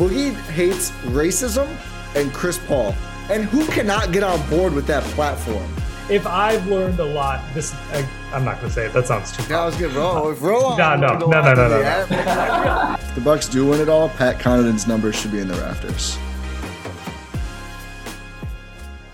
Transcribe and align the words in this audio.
Boogie 0.00 0.34
hates 0.52 0.92
racism 1.12 1.68
and 2.16 2.32
Chris 2.32 2.56
Paul. 2.56 2.94
And 3.28 3.44
who 3.44 3.66
cannot 3.66 4.12
get 4.12 4.22
on 4.22 4.40
board 4.48 4.72
with 4.72 4.86
that 4.86 5.02
platform? 5.12 5.70
If 6.08 6.26
I've 6.26 6.66
learned 6.68 6.98
a 7.00 7.04
lot, 7.04 7.44
this 7.52 7.74
I, 7.74 8.08
I'm 8.32 8.42
not 8.42 8.56
gonna 8.62 8.72
say 8.72 8.86
it. 8.86 8.94
That 8.94 9.06
sounds 9.06 9.30
too. 9.30 9.54
I 9.54 9.66
was 9.66 9.76
good. 9.76 9.92
Roll, 9.92 10.30
if 10.30 10.40
roll 10.40 10.64
on. 10.64 10.78
No, 10.78 10.96
no, 10.96 11.18
no, 11.18 11.26
no, 11.26 11.42
no, 11.42 11.52
no, 11.52 11.68
the 11.68 12.98
If 12.98 13.14
the 13.14 13.20
Bucks 13.20 13.46
do 13.46 13.66
win 13.66 13.78
it 13.78 13.90
all, 13.90 14.08
Pat 14.08 14.38
Connaughton's 14.38 14.86
numbers 14.86 15.16
should 15.16 15.32
be 15.32 15.40
in 15.40 15.48
the 15.48 15.54
rafters. 15.56 16.16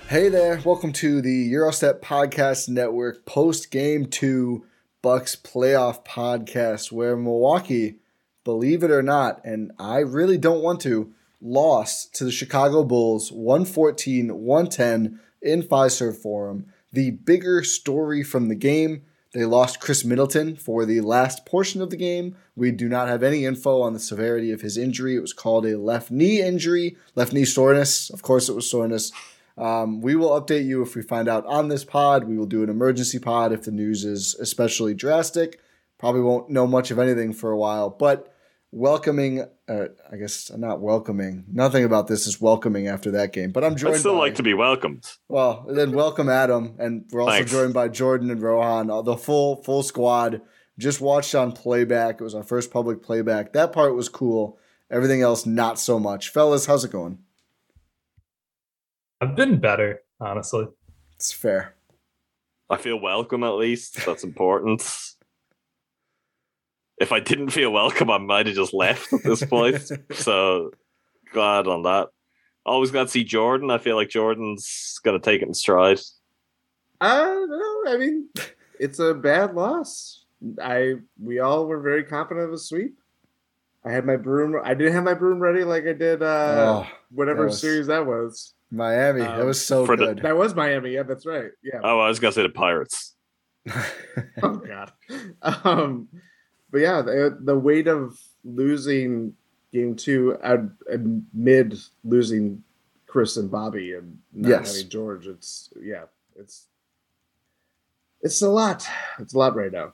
Hey 0.08 0.28
there, 0.28 0.60
welcome 0.64 0.92
to 0.92 1.20
the 1.20 1.52
Eurostep 1.52 1.98
Podcast 1.98 2.68
Network 2.68 3.24
post 3.24 3.72
game 3.72 4.06
two 4.06 4.64
Bucks 5.02 5.34
playoff 5.34 6.04
podcast, 6.04 6.92
where 6.92 7.16
Milwaukee, 7.16 7.96
believe 8.46 8.82
it 8.82 8.90
or 8.92 9.02
not, 9.02 9.44
and 9.44 9.72
I 9.76 9.98
really 9.98 10.38
don't 10.38 10.62
want 10.62 10.80
to, 10.82 11.12
lost 11.42 12.14
to 12.14 12.24
the 12.24 12.30
Chicago 12.30 12.84
Bulls 12.84 13.30
114 13.30 14.28
110 14.28 15.20
in 15.42 15.62
Fiserv 15.62 16.16
Forum. 16.16 16.66
The 16.92 17.10
bigger 17.10 17.62
story 17.64 18.22
from 18.22 18.48
the 18.48 18.54
game 18.54 19.02
they 19.36 19.44
lost 19.44 19.80
Khris 19.80 20.02
Middleton 20.02 20.56
for 20.56 20.86
the 20.86 21.02
last 21.02 21.44
portion 21.44 21.82
of 21.82 21.90
the 21.90 21.96
game. 21.96 22.36
We 22.54 22.70
do 22.70 22.88
not 22.88 23.08
have 23.08 23.22
any 23.22 23.44
info 23.44 23.82
on 23.82 23.92
the 23.92 24.00
severity 24.00 24.50
of 24.50 24.62
his 24.62 24.78
injury. 24.78 25.14
It 25.14 25.20
was 25.20 25.34
called 25.34 25.66
a 25.66 25.76
left 25.76 26.10
knee 26.10 26.40
injury, 26.40 26.96
left 27.14 27.34
knee 27.34 27.44
soreness. 27.44 28.08
Of 28.08 28.22
course, 28.22 28.48
it 28.48 28.54
was 28.54 28.70
soreness. 28.70 29.12
Um, 29.58 30.00
we 30.00 30.16
will 30.16 30.40
update 30.40 30.64
you 30.64 30.80
if 30.80 30.94
we 30.94 31.02
find 31.02 31.28
out 31.28 31.44
on 31.44 31.68
this 31.68 31.84
pod. 31.84 32.24
We 32.24 32.38
will 32.38 32.46
do 32.46 32.62
an 32.62 32.70
emergency 32.70 33.18
pod 33.18 33.52
if 33.52 33.64
the 33.64 33.72
news 33.72 34.06
is 34.06 34.34
especially 34.36 34.94
drastic. 34.94 35.60
Probably 35.98 36.22
won't 36.22 36.48
know 36.48 36.66
much 36.66 36.90
of 36.90 36.98
anything 36.98 37.34
for 37.34 37.50
a 37.50 37.58
while, 37.58 37.90
but 37.90 38.32
welcoming, 38.76 39.40
uh, 39.68 39.86
I 40.12 40.16
guess 40.16 40.52
not 40.54 40.80
welcoming. 40.80 41.44
Nothing 41.50 41.84
about 41.84 42.06
this 42.06 42.26
is 42.26 42.40
welcoming 42.40 42.88
after 42.88 43.10
that 43.12 43.32
game, 43.32 43.50
but 43.50 43.64
I'm 43.64 43.74
joined. 43.74 43.94
I'd 43.94 44.00
still 44.00 44.12
by, 44.12 44.18
like 44.18 44.34
to 44.36 44.42
be 44.42 44.54
welcomed. 44.54 45.10
well, 45.28 45.64
then 45.68 45.92
welcome 45.92 46.28
Adam, 46.28 46.76
and 46.78 47.06
we're 47.10 47.22
also 47.22 47.32
Thanks. 47.32 47.50
joined 47.50 47.74
by 47.74 47.88
Jordan 47.88 48.30
and 48.30 48.42
Rohan, 48.42 48.90
uh, 48.90 49.02
the 49.02 49.16
full 49.16 49.62
full 49.62 49.82
squad. 49.82 50.42
Just 50.78 51.00
watched 51.00 51.34
on 51.34 51.52
playback. 51.52 52.20
It 52.20 52.24
was 52.24 52.34
our 52.34 52.42
first 52.42 52.70
public 52.70 53.02
playback. 53.02 53.54
That 53.54 53.72
part 53.72 53.96
was 53.96 54.10
cool. 54.10 54.58
Everything 54.90 55.22
else, 55.22 55.46
not 55.46 55.78
so 55.78 55.98
much. 55.98 56.28
Fellas, 56.28 56.66
how's 56.66 56.84
it 56.84 56.92
going? 56.92 57.18
I've 59.22 59.34
been 59.34 59.58
better, 59.58 60.02
honestly. 60.20 60.68
It's 61.14 61.32
fair. 61.32 61.74
I 62.68 62.76
feel 62.76 63.00
welcome 63.00 63.42
at 63.42 63.54
least. 63.54 64.04
That's 64.04 64.22
important. 64.22 64.82
If 66.98 67.12
I 67.12 67.20
didn't 67.20 67.50
feel 67.50 67.70
welcome, 67.72 68.10
I 68.10 68.18
might 68.18 68.46
have 68.46 68.56
just 68.56 68.72
left 68.72 69.12
at 69.12 69.22
this 69.22 69.44
point. 69.44 69.82
so 70.14 70.70
glad 71.32 71.66
on 71.66 71.82
that. 71.82 72.08
Always 72.64 72.90
glad 72.90 73.04
to 73.04 73.08
see 73.10 73.22
Jordan. 73.24 73.70
I 73.70 73.78
feel 73.78 73.96
like 73.96 74.08
Jordan's 74.08 74.98
gonna 75.04 75.20
take 75.20 75.42
it 75.42 75.48
in 75.48 75.54
stride. 75.54 76.00
I 77.00 77.16
don't 77.18 77.50
know. 77.50 77.92
I 77.92 77.96
mean, 77.98 78.28
it's 78.80 78.98
a 78.98 79.14
bad 79.14 79.54
loss. 79.54 80.24
I 80.62 80.94
we 81.22 81.38
all 81.40 81.66
were 81.66 81.80
very 81.80 82.02
confident 82.04 82.46
of 82.48 82.52
a 82.54 82.58
sweep. 82.58 82.96
I 83.84 83.92
had 83.92 84.04
my 84.04 84.16
broom. 84.16 84.60
I 84.64 84.74
didn't 84.74 84.94
have 84.94 85.04
my 85.04 85.14
broom 85.14 85.38
ready 85.38 85.62
like 85.64 85.86
I 85.86 85.92
did 85.92 86.22
uh, 86.22 86.84
Oh, 86.86 86.86
whatever 87.10 87.42
that 87.42 87.48
was- 87.50 87.60
series 87.60 87.86
that 87.88 88.06
was. 88.06 88.54
Miami, 88.72 89.20
that 89.20 89.40
Um, 89.40 89.46
was 89.46 89.64
so 89.64 89.86
for 89.86 89.96
the- 89.96 90.06
good. 90.06 90.22
That 90.22 90.36
was 90.36 90.56
Miami. 90.56 90.90
Yeah, 90.94 91.04
that's 91.04 91.24
right. 91.24 91.50
Yeah. 91.62 91.78
Oh, 91.84 92.00
I 92.00 92.08
was 92.08 92.18
gonna 92.18 92.32
say 92.32 92.42
the 92.42 92.48
Pirates. 92.48 93.14
oh 94.42 94.56
God. 94.56 94.92
Um, 95.42 96.08
but 96.70 96.78
yeah, 96.78 97.02
the, 97.02 97.36
the 97.40 97.58
weight 97.58 97.86
of 97.88 98.18
losing 98.44 99.34
game 99.72 99.94
two 99.96 100.36
amid 100.42 101.78
losing 102.04 102.62
Chris 103.06 103.36
and 103.36 103.50
Bobby 103.50 103.92
and 103.94 104.18
not 104.32 104.48
Yes. 104.48 104.76
having 104.76 104.90
George. 104.90 105.26
It's 105.26 105.70
yeah, 105.80 106.04
it's 106.38 106.66
it's 108.22 108.42
a 108.42 108.48
lot. 108.48 108.86
It's 109.18 109.34
a 109.34 109.38
lot 109.38 109.54
right 109.56 109.72
now. 109.72 109.92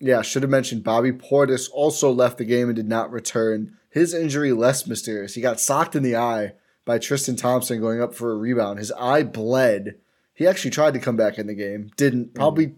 yeah, 0.00 0.22
should 0.22 0.42
have 0.42 0.50
mentioned 0.50 0.82
Bobby 0.84 1.12
Portis 1.12 1.68
also 1.72 2.10
left 2.10 2.38
the 2.38 2.44
game 2.44 2.68
and 2.68 2.76
did 2.76 2.88
not 2.88 3.10
return. 3.12 3.76
His 3.90 4.14
injury 4.14 4.52
less 4.52 4.86
mysterious. 4.86 5.34
He 5.34 5.40
got 5.40 5.60
socked 5.60 5.94
in 5.94 6.02
the 6.02 6.16
eye 6.16 6.54
by 6.84 6.98
Tristan 6.98 7.36
Thompson 7.36 7.80
going 7.80 8.00
up 8.02 8.14
for 8.14 8.32
a 8.32 8.36
rebound. 8.36 8.78
His 8.78 8.90
eye 8.92 9.22
bled. 9.22 9.96
He 10.34 10.46
actually 10.46 10.70
tried 10.70 10.94
to 10.94 11.00
come 11.00 11.14
back 11.16 11.38
in 11.38 11.46
the 11.46 11.54
game, 11.54 11.90
didn't. 11.96 12.32
Mm. 12.32 12.34
Probably, 12.34 12.74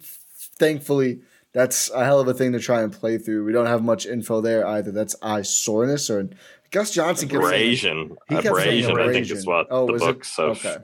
thankfully, 0.58 1.20
that's 1.54 1.90
a 1.90 2.04
hell 2.04 2.20
of 2.20 2.28
a 2.28 2.34
thing 2.34 2.52
to 2.52 2.60
try 2.60 2.82
and 2.82 2.92
play 2.92 3.16
through. 3.16 3.44
We 3.44 3.52
don't 3.52 3.66
have 3.66 3.82
much 3.82 4.04
info 4.06 4.40
there 4.40 4.66
either. 4.66 4.90
That's 4.92 5.16
eye 5.22 5.42
soreness 5.42 6.10
or 6.10 6.28
Gus 6.70 6.90
Johnson 6.90 7.28
kept 7.28 7.44
saying- 7.44 7.54
Abrasion. 7.54 8.16
He 8.28 8.34
kept 8.34 8.56
saying 8.56 8.84
Abrasion, 8.84 8.98
I 9.00 9.12
think 9.12 9.30
is 9.30 9.46
what 9.46 9.68
Oh, 9.70 9.86
the 9.86 9.92
was 9.94 10.02
it? 10.02 10.06
Bucks 10.06 10.36
have 10.36 10.48
Okay. 10.66 10.76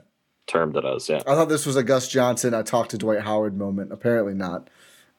termed 0.47 0.77
it 0.77 0.85
as. 0.85 1.09
Yeah. 1.09 1.17
I 1.27 1.35
thought 1.35 1.49
this 1.49 1.65
was 1.65 1.75
a 1.75 1.83
Gus 1.83 2.07
Johnson. 2.07 2.53
I 2.53 2.61
talked 2.61 2.91
to 2.91 2.97
Dwight 2.97 3.21
Howard 3.21 3.57
moment. 3.57 3.91
Apparently 3.91 4.33
not. 4.33 4.69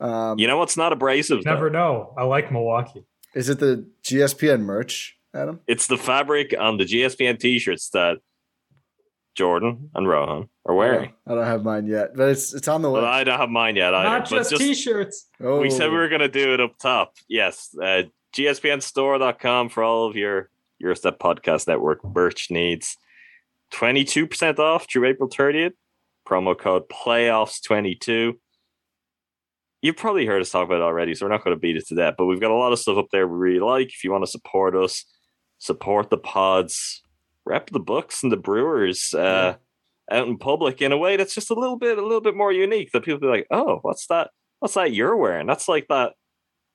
Um, 0.00 0.38
You 0.38 0.46
know 0.48 0.56
what's 0.56 0.76
not 0.76 0.92
abrasive? 0.92 1.44
Never 1.44 1.68
though? 1.70 1.78
know. 1.78 2.14
I 2.16 2.24
like 2.24 2.50
Milwaukee. 2.50 3.04
is 3.34 3.48
it 3.48 3.58
the 3.60 3.86
GSPN 4.02 4.62
merch, 4.62 5.16
Adam? 5.34 5.60
It's 5.68 5.86
the 5.86 5.96
fabric 5.98 6.54
on 6.58 6.76
the 6.78 6.84
GSPN 6.84 7.36
t-shirts 7.38 7.91
that 7.91 8.18
Jordan 9.34 9.91
and 9.94 10.06
Rohan 10.06 10.48
are 10.66 10.75
wearing. 10.75 11.12
I 11.26 11.34
don't 11.34 11.47
have 11.47 11.65
mine 11.65 11.87
yet, 11.87 12.15
but 12.15 12.28
it's 12.28 12.53
it's 12.54 12.69
on 12.69 12.82
the 12.82 12.91
way. 12.91 13.00
Well, 13.00 13.10
I 13.10 13.25
don't 13.25 13.38
have 13.38 13.48
mine 13.48 13.76
yet 13.76 13.94
either. 13.94 14.09
Not 14.09 14.31
but 14.31 14.48
just, 14.48 14.56
t-shirts. 14.56 15.28
oh, 15.41 15.60
We 15.60 15.71
said 15.71 15.91
we 15.91 15.97
were 15.97 16.09
going 16.09 16.21
to 16.21 16.28
do 16.28 16.53
it 16.54 16.60
up 16.60 16.78
top. 16.78 17.15
Yes. 17.28 17.74
Uh, 17.80 18.04
GSPNstore.com 18.34 19.68
for 19.68 19.83
all 19.83 20.06
of 20.06 20.16
your 20.16 20.51
your 20.78 20.95
Step 20.95 21.18
Podcast 21.18 21.68
Network 21.68 22.04
merch 22.04 22.51
needs. 22.51 22.97
22% 23.72 24.59
off 24.59 24.86
through 24.91 25.06
April 25.06 25.28
30th. 25.28 25.72
Promo 26.28 26.59
code 26.59 26.89
playoffs22. 26.89 28.34
You've 29.80 29.97
probably 29.97 30.27
heard 30.27 30.41
us 30.42 30.51
talk 30.51 30.65
about 30.66 30.77
it 30.77 30.83
already, 30.83 31.15
so 31.15 31.27
we're 31.27 31.33
not 31.33 31.42
going 31.42 31.56
to 31.56 31.60
beat 31.60 31.77
it 31.77 31.86
to 31.89 31.97
that. 31.97 32.16
But 32.16 32.27
we've 32.27 32.41
got 32.41 32.51
a 32.51 32.54
lot 32.54 32.72
of 32.72 32.78
stuff 32.78 32.98
up 32.98 33.06
there 33.10 33.27
we 33.27 33.36
really 33.36 33.60
like. 33.60 33.89
If 33.89 34.04
you 34.04 34.12
want 34.12 34.24
to 34.24 34.30
support 34.30 34.77
us, 34.77 35.04
support 35.59 36.10
the 36.10 36.18
pods, 36.18 37.03
rep 37.44 37.71
the 37.71 37.80
Bucks 37.80 38.22
and 38.22 38.30
the 38.33 38.36
brewers 38.36 39.15
uh, 39.15 39.56
out 40.10 40.28
in 40.28 40.39
public 40.39 40.83
in 40.83 40.92
a 40.92 40.98
way 40.98 41.16
that's 41.16 41.34
just 41.34 41.50
a 41.50 41.54
little 41.54 41.77
bit, 41.77 41.98
a 41.98 42.03
little 42.03 42.21
bit 42.21 42.36
more 42.36 42.53
unique. 42.53 42.91
That 42.92 43.04
people 43.04 43.21
be 43.21 43.27
like, 43.27 43.47
"Oh, 43.50 43.78
what's 43.83 44.06
that? 44.09 44.30
What's 44.60 44.74
that 44.74 44.92
you're 44.92 45.16
wearing?" 45.16 45.47
That's 45.47 45.68
like 45.68 45.86
that 45.89 46.12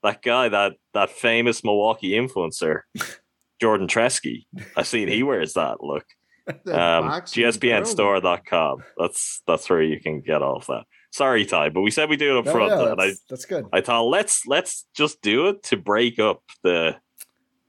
that 0.04 0.22
guy, 0.22 0.50
that 0.50 0.74
that 0.94 1.10
famous 1.10 1.64
Milwaukee 1.64 2.12
influencer, 2.12 2.82
Jordan 3.62 3.88
Tresky. 3.88 4.46
i've 4.76 4.88
seen 4.88 5.08
he 5.08 5.24
wears 5.24 5.54
that 5.54 5.84
look. 5.84 6.06
Um. 6.68 7.10
GSPNstore.com. 7.10 8.84
That's 8.98 9.42
that's 9.48 9.70
where 9.70 9.82
you 9.82 10.00
can 10.00 10.22
get 10.22 10.42
all 10.42 10.56
of 10.56 10.66
that. 10.68 10.84
Sorry, 11.12 11.46
Ty, 11.46 11.70
but 11.70 11.82
we 11.82 11.92
said 11.92 12.10
we 12.10 12.16
do 12.16 12.38
it 12.38 12.40
up 12.40 12.46
No, 12.46 12.52
front, 12.52 12.72
yeah, 12.72 12.92
and 12.92 13.02
I 13.02 13.08
that's, 13.08 13.24
that's 13.30 13.46
good. 13.46 13.66
I 13.74 13.82
thought 13.82 14.04
let's 14.04 14.46
let's 14.48 14.86
just 14.96 15.22
do 15.22 15.48
it 15.48 15.64
to 15.64 15.78
break 15.78 16.20
up 16.20 16.42
the 16.64 16.96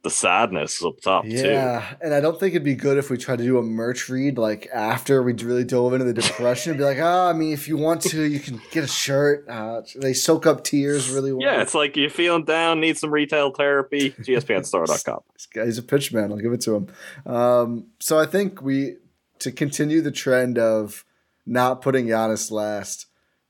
the 0.08 0.14
sadness 0.14 0.82
up 0.82 1.00
top 1.00 1.24
too. 1.24 1.30
Yeah, 1.30 1.94
and 2.00 2.14
I 2.14 2.20
don't 2.20 2.38
think 2.38 2.54
it'd 2.54 2.64
be 2.64 2.74
good 2.74 2.98
if 2.98 3.10
we 3.10 3.16
tried 3.16 3.38
to 3.38 3.44
do 3.44 3.58
a 3.58 3.62
merch 3.62 4.08
read 4.08 4.38
like 4.38 4.68
after 4.72 5.22
we 5.22 5.32
really 5.32 5.64
dove 5.64 5.92
into 5.92 6.04
the 6.04 6.14
depression. 6.14 6.72
and 6.72 6.78
be 6.78 6.84
like, 6.84 6.98
oh, 6.98 7.28
I 7.28 7.32
mean, 7.32 7.52
if 7.52 7.68
you 7.68 7.76
want 7.76 8.02
to, 8.02 8.22
you 8.24 8.40
can 8.40 8.60
get 8.70 8.84
a 8.84 8.88
shirt. 8.88 9.48
Uh, 9.48 9.82
they 9.96 10.12
soak 10.12 10.46
up 10.46 10.64
tears 10.64 11.10
really 11.10 11.32
well. 11.32 11.46
Yeah, 11.46 11.62
it's 11.62 11.74
like 11.74 11.96
you're 11.96 12.10
feeling 12.10 12.44
down, 12.44 12.80
need 12.80 12.98
some 12.98 13.10
retail 13.10 13.50
therapy. 13.50 14.10
GSPNstore.com. 14.10 15.20
This 15.32 15.46
guy's 15.54 15.78
a 15.78 15.82
pitch 15.82 16.12
man. 16.12 16.32
I'll 16.32 16.38
give 16.38 16.52
it 16.52 16.60
to 16.62 16.74
him. 16.76 16.88
Um, 17.32 17.86
so 18.00 18.18
I 18.18 18.26
think 18.26 18.62
we 18.62 18.96
to 19.40 19.52
continue 19.52 20.00
the 20.00 20.10
trend 20.10 20.58
of 20.58 21.04
not 21.46 21.80
putting 21.82 22.06
Giannis 22.06 22.50
last. 22.50 23.06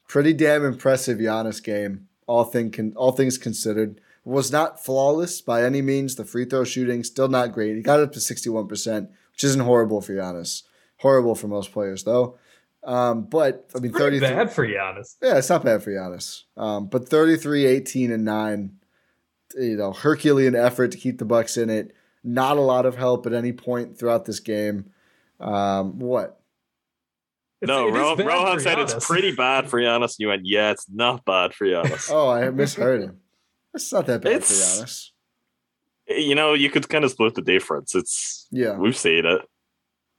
Pretty 0.06 0.32
damn 0.32 0.64
impressive 0.64 1.18
Giannis 1.18 1.62
game. 1.62 2.08
All 2.26 2.44
thing 2.44 2.70
con- 2.70 2.92
all 2.96 3.12
things 3.12 3.38
considered, 3.38 4.00
was 4.28 4.52
not 4.52 4.84
flawless 4.84 5.40
by 5.40 5.64
any 5.64 5.80
means. 5.82 6.14
The 6.16 6.24
free 6.24 6.44
throw 6.44 6.64
shooting 6.64 7.02
still 7.04 7.28
not 7.28 7.52
great. 7.52 7.76
He 7.76 7.82
got 7.82 8.00
up 8.00 8.12
to 8.12 8.20
sixty 8.20 8.48
one 8.50 8.68
percent, 8.68 9.10
which 9.32 9.44
isn't 9.44 9.60
horrible 9.62 10.00
for 10.00 10.12
Giannis. 10.12 10.62
Horrible 10.98 11.34
for 11.34 11.48
most 11.48 11.72
players 11.72 12.04
though. 12.04 12.38
Um, 12.84 13.24
but 13.24 13.68
I 13.74 13.80
mean, 13.80 13.92
Pretty 13.92 14.20
thirty. 14.20 14.34
bad 14.34 14.52
for 14.52 14.66
Giannis. 14.66 15.16
Yeah, 15.22 15.38
it's 15.38 15.48
not 15.48 15.64
bad 15.64 15.82
for 15.82 15.90
Giannis. 15.90 16.42
Um, 16.56 16.86
but 16.86 17.08
33, 17.08 17.66
18, 17.66 18.12
and 18.12 18.24
9, 18.24 18.72
you 19.56 19.76
know, 19.76 19.92
Herculean 19.92 20.54
effort 20.54 20.92
to 20.92 20.98
keep 20.98 21.18
the 21.18 21.24
Bucks 21.24 21.56
in 21.56 21.70
it. 21.70 21.92
Not 22.22 22.56
a 22.56 22.60
lot 22.60 22.86
of 22.86 22.96
help 22.96 23.26
at 23.26 23.32
any 23.32 23.52
point 23.52 23.98
throughout 23.98 24.24
this 24.26 24.40
game. 24.40 24.90
Um, 25.40 25.98
what? 25.98 26.40
It's- 27.60 27.68
no, 27.68 27.88
Ro- 27.90 28.14
Rohan 28.16 28.58
for 28.58 28.62
said 28.62 28.78
it's 28.78 29.06
pretty 29.06 29.34
bad 29.34 29.68
for 29.68 29.80
Giannis. 29.80 30.02
And 30.14 30.16
you 30.20 30.28
went, 30.28 30.42
yeah, 30.44 30.70
it's 30.70 30.86
not 30.88 31.24
bad 31.24 31.54
for 31.54 31.66
Giannis. 31.66 32.10
Oh, 32.12 32.28
I 32.28 32.48
misheard 32.50 33.02
him. 33.02 33.20
It's 33.74 33.92
not 33.92 34.06
that 34.06 34.22
bad 34.22 34.32
It's- 34.32 34.78
for 34.78 34.84
Giannis. 34.84 35.10
you 36.08 36.34
know, 36.34 36.54
you 36.54 36.70
could 36.70 36.88
kind 36.88 37.04
of 37.04 37.10
split 37.10 37.34
the 37.34 37.42
difference. 37.42 37.94
It's 37.94 38.46
Yeah, 38.50 38.76
we've 38.78 38.96
seen 38.96 39.24
it. 39.26 39.42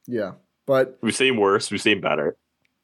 yeah. 0.07 0.33
But 0.65 0.99
We've 1.01 1.15
seen 1.15 1.37
worse. 1.37 1.71
We've 1.71 1.81
seen 1.81 1.99
better. 1.99 2.37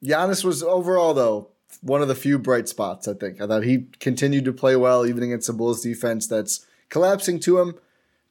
Giannis 0.04 0.44
was 0.44 0.62
overall, 0.62 1.14
though, 1.14 1.48
one 1.82 2.02
of 2.02 2.08
the 2.08 2.16
few 2.16 2.36
bright 2.38 2.68
spots, 2.68 3.06
I 3.06 3.14
think. 3.14 3.40
I 3.40 3.46
thought 3.46 3.62
he 3.64 3.86
continued 4.00 4.44
to 4.46 4.52
play 4.52 4.74
well, 4.76 5.06
even 5.06 5.22
against 5.22 5.46
the 5.46 5.52
Bulls 5.52 5.82
defense 5.82 6.26
that's 6.26 6.66
collapsing 6.88 7.38
to 7.40 7.58
him. 7.60 7.74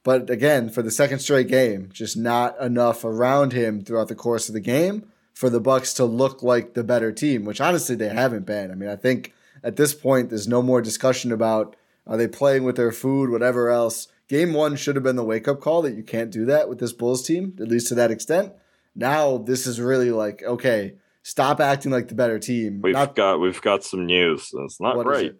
But 0.04 0.28
again, 0.30 0.68
for 0.68 0.82
the 0.82 0.90
second 0.90 1.18
straight 1.20 1.48
game, 1.48 1.88
just 1.92 2.16
not 2.16 2.60
enough 2.60 3.02
around 3.04 3.52
him 3.54 3.82
throughout 3.82 4.08
the 4.08 4.14
course 4.14 4.48
of 4.48 4.52
the 4.52 4.60
game 4.60 5.10
for 5.34 5.48
the 5.50 5.58
Bucks 5.60 5.92
to 5.94 6.04
look 6.04 6.42
like 6.42 6.74
the 6.74 6.84
better 6.84 7.10
team, 7.10 7.44
which 7.44 7.60
honestly 7.60 7.96
they 7.96 8.08
haven't 8.10 8.46
been. 8.46 8.70
I 8.70 8.74
mean, 8.74 8.88
I 8.90 8.96
think 8.96 9.32
at 9.64 9.76
this 9.76 9.94
point 9.94 10.28
there's 10.30 10.46
no 10.46 10.62
more 10.62 10.80
discussion 10.82 11.32
about 11.32 11.76
are 12.06 12.16
they 12.16 12.28
playing 12.28 12.64
with 12.64 12.76
their 12.76 12.92
food, 12.92 13.30
whatever 13.30 13.68
else. 13.70 14.08
Game 14.28 14.52
one 14.52 14.76
should 14.76 14.96
have 14.96 15.02
been 15.04 15.16
the 15.16 15.24
wake 15.24 15.46
up 15.48 15.60
call 15.60 15.82
that 15.82 15.94
you 15.94 16.02
can't 16.02 16.30
do 16.30 16.44
that 16.46 16.68
with 16.68 16.78
this 16.78 16.92
Bulls 16.92 17.22
team, 17.22 17.54
at 17.60 17.68
least 17.68 17.88
to 17.88 17.94
that 17.96 18.10
extent. 18.10 18.52
Now 18.94 19.38
this 19.38 19.66
is 19.66 19.80
really 19.80 20.10
like, 20.10 20.42
okay, 20.42 20.94
stop 21.22 21.60
acting 21.60 21.92
like 21.92 22.08
the 22.08 22.14
better 22.14 22.38
team. 22.38 22.80
We've 22.82 22.94
Not- 22.94 23.14
got 23.14 23.40
we've 23.40 23.60
got 23.60 23.84
some 23.84 24.06
news. 24.06 24.50
It's 24.54 24.80
not 24.80 24.96
what 24.96 25.06
is 25.06 25.12
great. 25.12 25.26
it? 25.32 25.36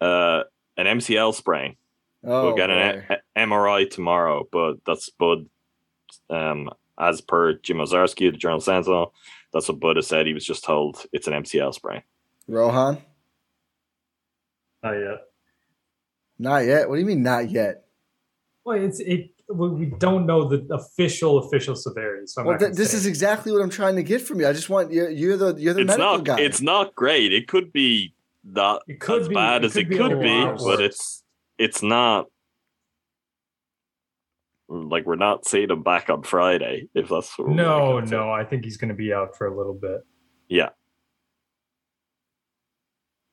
Uh, 0.00 0.44
an 0.76 0.86
MCL 0.98 1.34
sprain. 1.34 1.76
Oh, 2.24 2.46
we'll 2.48 2.56
get 2.56 2.70
an 2.70 3.04
a- 3.08 3.40
MRI 3.46 3.88
tomorrow, 3.90 4.48
but 4.50 4.76
that's 4.86 5.08
Bud. 5.10 5.46
Um, 6.30 6.70
as 6.98 7.20
per 7.20 7.54
Jim 7.58 7.76
Owczarski, 7.76 8.30
the 8.32 8.38
Journal 8.38 8.60
Sentinel, 8.60 9.12
that's 9.52 9.68
what 9.68 9.78
Bud 9.80 9.96
has 9.96 10.06
said. 10.06 10.26
He 10.26 10.32
was 10.34 10.44
just 10.46 10.64
told 10.64 11.04
it's 11.12 11.26
an 11.26 11.34
MCL 11.34 11.74
sprain. 11.74 12.02
Rohan? 12.48 12.98
Not 14.82 14.92
yet. 14.92 15.18
Not 16.38 16.64
yet. 16.66 16.88
What 16.88 16.96
do 16.96 17.00
you 17.00 17.06
mean 17.06 17.22
not 17.22 17.50
yet? 17.50 17.84
Well, 18.64 18.76
it's 18.82 19.00
it. 19.00 19.30
We 19.48 19.68
we 19.70 19.86
don't 19.86 20.26
know 20.26 20.48
the 20.48 20.66
official 20.74 21.38
official 21.38 21.76
severity. 21.76 22.26
So 22.26 22.40
I'm 22.40 22.46
Well, 22.48 22.54
not 22.54 22.60
th- 22.60 22.72
this 22.74 22.90
say 22.90 22.96
is 22.98 23.06
exactly 23.06 23.52
what 23.52 23.62
I'm 23.62 23.70
trying 23.70 23.94
to 23.96 24.02
get 24.02 24.20
from 24.22 24.40
you. 24.40 24.48
I 24.48 24.52
just 24.52 24.68
want 24.68 24.92
you're, 24.92 25.08
you're 25.08 25.36
the 25.36 25.54
you're 25.54 25.72
the 25.72 25.82
It's 25.82 25.88
medical 25.88 26.16
not. 26.16 26.24
guy. 26.24 26.40
It's 26.40 26.60
not 26.60 26.94
great. 26.96 27.32
It 27.32 27.46
could 27.46 27.72
be 27.72 28.12
not 28.44 28.82
It 28.88 28.98
could 29.00 29.22
as 29.22 29.28
be- 29.28 29.34
bad 29.34 29.62
it 29.62 29.66
as 29.66 29.72
could 29.74 29.92
it 29.92 29.96
could 29.96 30.20
be, 30.20 30.28
lot 30.28 30.58
but 30.58 30.80
it's 30.80 31.22
it's 31.58 31.82
not. 31.82 32.26
Like 34.68 35.06
we're 35.06 35.14
not 35.14 35.46
seeing 35.46 35.70
him 35.70 35.84
back 35.84 36.10
on 36.10 36.24
Friday. 36.24 36.88
If 36.92 37.08
that's 37.08 37.38
what 37.38 37.46
we're 37.48 37.54
no, 37.54 38.00
no. 38.00 38.32
I 38.32 38.44
think 38.44 38.64
he's 38.64 38.76
going 38.76 38.88
to 38.88 38.96
be 38.96 39.12
out 39.12 39.36
for 39.36 39.46
a 39.46 39.56
little 39.56 39.74
bit. 39.74 40.00
Yeah, 40.48 40.70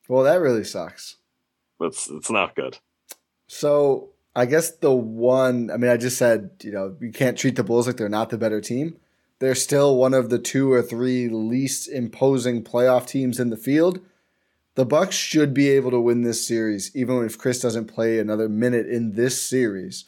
well, 0.08 0.22
that 0.24 0.40
really 0.40 0.62
sucks. 0.62 1.16
it's 1.80 2.08
it's 2.08 2.30
not 2.30 2.54
good. 2.54 2.78
So 3.46 4.10
I 4.36 4.46
guess 4.46 4.70
the 4.70 4.92
one. 4.92 5.70
I 5.70 5.76
mean, 5.76 5.90
I 5.90 5.96
just 5.96 6.18
said 6.18 6.50
you 6.62 6.72
know 6.72 6.96
you 7.00 7.12
can't 7.12 7.38
treat 7.38 7.56
the 7.56 7.64
Bulls 7.64 7.86
like 7.86 7.96
they're 7.96 8.08
not 8.08 8.30
the 8.30 8.38
better 8.38 8.60
team. 8.60 8.96
They're 9.38 9.54
still 9.54 9.96
one 9.96 10.14
of 10.14 10.30
the 10.30 10.38
two 10.38 10.72
or 10.72 10.82
three 10.82 11.28
least 11.28 11.88
imposing 11.88 12.64
playoff 12.64 13.06
teams 13.06 13.40
in 13.40 13.50
the 13.50 13.56
field. 13.56 14.00
The 14.76 14.84
Bucks 14.84 15.14
should 15.14 15.54
be 15.54 15.68
able 15.68 15.90
to 15.92 16.00
win 16.00 16.22
this 16.22 16.46
series, 16.46 16.94
even 16.96 17.24
if 17.24 17.38
Chris 17.38 17.60
doesn't 17.60 17.86
play 17.86 18.18
another 18.18 18.48
minute 18.48 18.88
in 18.88 19.12
this 19.12 19.40
series. 19.40 20.04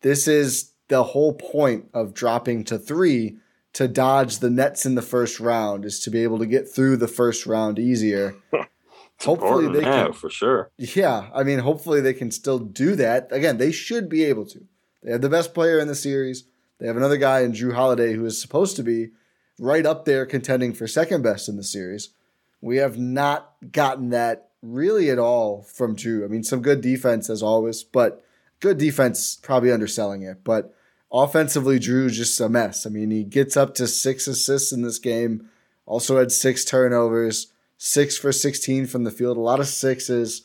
This 0.00 0.26
is 0.26 0.72
the 0.88 1.02
whole 1.04 1.34
point 1.34 1.88
of 1.92 2.14
dropping 2.14 2.64
to 2.64 2.78
three 2.78 3.36
to 3.74 3.86
dodge 3.86 4.38
the 4.38 4.50
Nets 4.50 4.86
in 4.86 4.94
the 4.94 5.02
first 5.02 5.38
round, 5.38 5.84
is 5.84 6.00
to 6.00 6.10
be 6.10 6.22
able 6.22 6.38
to 6.38 6.46
get 6.46 6.68
through 6.68 6.96
the 6.96 7.08
first 7.08 7.46
round 7.46 7.78
easier. 7.78 8.34
Hopefully 9.24 9.66
they 9.72 9.82
can- 9.82 10.12
for 10.12 10.30
sure. 10.30 10.70
Yeah, 10.78 11.28
I 11.34 11.42
mean, 11.42 11.58
hopefully 11.60 12.00
they 12.00 12.14
can 12.14 12.30
still 12.30 12.58
do 12.58 12.94
that. 12.96 13.28
Again, 13.30 13.58
they 13.58 13.72
should 13.72 14.08
be 14.08 14.24
able 14.24 14.46
to. 14.46 14.60
They 15.02 15.12
have 15.12 15.20
the 15.20 15.28
best 15.28 15.54
player 15.54 15.78
in 15.78 15.88
the 15.88 15.94
series. 15.94 16.44
They 16.78 16.86
have 16.86 16.96
another 16.96 17.16
guy 17.18 17.40
in 17.40 17.52
Jrue 17.52 17.74
Holiday 17.74 18.14
who 18.14 18.24
is 18.24 18.40
supposed 18.40 18.76
to 18.76 18.82
be 18.82 19.10
right 19.58 19.84
up 19.84 20.04
there 20.06 20.24
contending 20.24 20.72
for 20.72 20.86
second 20.86 21.22
best 21.22 21.48
in 21.48 21.56
the 21.56 21.62
series. 21.62 22.10
We 22.62 22.78
have 22.78 22.98
not 22.98 23.52
gotten 23.72 24.08
that 24.10 24.48
really 24.62 25.10
at 25.10 25.18
all 25.18 25.62
from 25.62 25.94
Drew. 25.94 26.24
I 26.24 26.28
mean, 26.28 26.42
some 26.42 26.62
good 26.62 26.80
defense 26.80 27.28
as 27.30 27.42
always, 27.42 27.82
but 27.82 28.22
good 28.60 28.78
defense 28.78 29.36
probably 29.42 29.72
underselling 29.72 30.22
it. 30.22 30.44
But 30.44 30.74
offensively, 31.12 31.78
Drew's 31.78 32.16
just 32.16 32.40
a 32.40 32.48
mess. 32.48 32.86
I 32.86 32.90
mean, 32.90 33.10
he 33.10 33.24
gets 33.24 33.56
up 33.56 33.74
to 33.76 33.86
six 33.86 34.26
assists 34.26 34.72
in 34.72 34.82
this 34.82 34.98
game, 34.98 35.48
also 35.86 36.18
had 36.18 36.32
six 36.32 36.64
turnovers, 36.64 37.52
six 37.82 38.18
for 38.18 38.30
16 38.30 38.86
from 38.86 39.04
the 39.04 39.10
field, 39.10 39.38
a 39.38 39.40
lot 39.40 39.58
of 39.58 39.66
sixes 39.66 40.42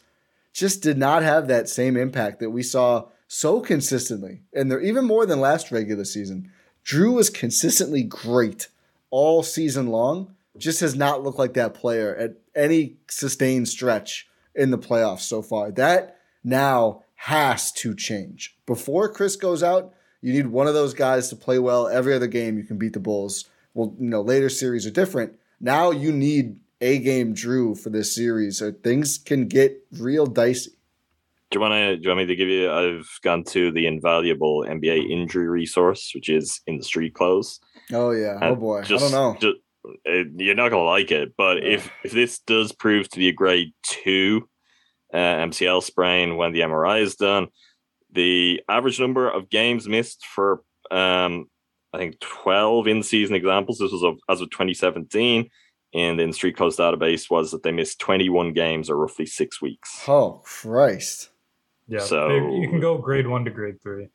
just 0.54 0.82
did 0.82 0.98
not 0.98 1.22
have 1.22 1.50
that 1.50 1.68
same 1.68 1.98
impact 1.98 2.40
that 2.40 2.50
we 2.50 2.64
saw 2.64 3.10
so 3.28 3.60
consistently. 3.60 4.42
And 4.54 4.72
they're 4.72 4.80
even 4.80 5.04
more 5.04 5.26
than 5.26 5.42
last 5.42 5.70
regular 5.70 6.06
season. 6.06 6.50
Drew 6.86 7.12
was 7.12 7.30
consistently 7.30 8.04
great 8.04 8.70
all 9.10 9.44
season 9.44 9.88
long, 9.88 10.34
just 10.58 10.80
has 10.80 10.96
not 10.96 11.24
looked 11.24 11.38
like 11.38 11.56
that 11.56 11.74
player 11.74 12.16
at 12.16 12.38
any 12.56 12.96
sustained 13.10 13.68
stretch 13.68 14.30
in 14.56 14.72
the 14.72 14.78
playoffs 14.78 15.22
so 15.22 15.42
far. 15.42 15.72
That 15.72 16.18
now 16.42 17.04
has 17.16 17.70
to 17.74 17.94
change. 17.94 18.56
Before 18.66 19.12
Chris 19.12 19.36
goes 19.36 19.62
out, 19.62 19.94
you 20.22 20.32
need 20.32 20.48
one 20.48 20.68
of 20.68 20.74
those 20.74 20.94
guys 20.94 21.28
to 21.30 21.36
play 21.36 21.60
well 21.60 21.90
every 21.90 22.14
other 22.14 22.28
game. 22.28 22.58
You 22.58 22.64
can 22.64 22.78
beat 22.78 22.94
the 22.94 23.00
Bulls. 23.02 23.50
Well, 23.74 23.94
you 24.00 24.08
know, 24.08 24.22
later 24.22 24.48
series 24.48 24.88
are 24.88 24.92
different. 24.92 25.38
Now 25.60 25.92
you 25.92 26.14
need 26.14 26.62
a 26.82 27.00
game 27.00 27.34
Drew 27.34 27.76
for 27.76 27.90
this 27.90 28.14
series, 28.16 28.62
or 28.62 28.72
things 28.72 29.18
can 29.18 29.48
get 29.48 29.78
real 30.00 30.26
dicey. 30.26 30.72
Do 31.52 31.58
you 31.58 31.62
want 31.62 31.74
to? 31.74 31.96
Do 31.98 32.02
you 32.04 32.10
want 32.10 32.20
me 32.20 32.26
to 32.26 32.36
give 32.36 32.50
you? 32.50 32.72
I've 32.72 33.08
gone 33.24 33.44
to 33.46 33.72
the 33.72 33.86
invaluable 33.88 34.66
NBA 34.68 35.10
injury 35.10 35.48
resource, 35.48 36.12
which 36.16 36.30
is 36.30 36.60
in 36.68 36.78
the 36.78 36.84
street 36.84 37.14
clothes. 37.14 37.60
Oh 37.94 38.12
yeah. 38.12 38.38
Oh 38.42 38.56
boy. 38.56 38.82
just- 38.84 39.06
I 39.06 39.10
don't 39.12 39.12
know. 39.12 39.40
ju- 39.40 39.60
uh, 40.10 40.24
you're 40.38 40.56
not 40.56 40.70
gonna 40.70 40.84
like 40.84 41.12
it, 41.12 41.34
but 41.38 41.58
Yeah. 41.58 41.76
if 41.76 41.92
if 42.04 42.12
this 42.12 42.40
does 42.40 42.72
prove 42.72 43.08
to 43.10 43.20
be 43.20 43.28
a 43.30 43.34
grade 43.34 43.74
two 43.84 44.50
uh, 45.14 45.18
MCL 45.18 45.84
sprain 45.84 46.36
when 46.38 46.52
the 46.54 46.62
MRI 46.62 47.02
is 47.02 47.16
done, 47.16 47.48
the 48.12 48.62
average 48.68 49.00
number 49.00 49.30
of 49.30 49.50
games 49.50 49.88
missed 49.88 50.26
for 50.26 50.64
um, 50.92 51.46
I 51.94 52.00
think 52.00 52.20
12 52.20 52.88
in 52.88 53.04
season 53.04 53.36
examples. 53.36 53.78
This 53.78 53.92
was 53.92 54.04
of, 54.04 54.16
as 54.30 54.42
of 54.42 54.50
2017, 54.50 55.48
and 55.96 56.20
in 56.20 56.34
Street 56.34 56.58
Clothes 56.58 56.78
database 56.78 57.30
was 57.30 57.52
that 57.52 57.64
they 57.64 57.72
missed 57.72 58.00
21 58.00 58.54
games 58.54 58.90
or 58.90 58.98
roughly 58.98 59.26
six 59.26 59.62
weeks. 59.62 60.04
Oh 60.08 60.42
Christ. 60.44 61.30
Yeah, 61.88 62.00
So- 62.00 62.30
you 62.30 62.68
can 62.70 62.80
go 62.80 62.98
grade 62.98 63.28
one 63.28 63.46
to 63.46 63.52
grade 63.52 63.82
three. 63.82 64.10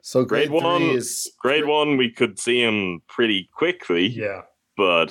So 0.00 0.24
grade, 0.24 0.48
Grade 0.48 0.62
one- 0.62 0.80
three 0.80 0.94
is 0.96 1.30
Grade 1.40 1.66
one, 1.66 1.96
we 1.96 2.10
could 2.10 2.38
see 2.38 2.60
him 2.60 3.02
pretty 3.08 3.48
quickly, 3.54 4.06
Yeah. 4.08 4.42
but 4.76 5.10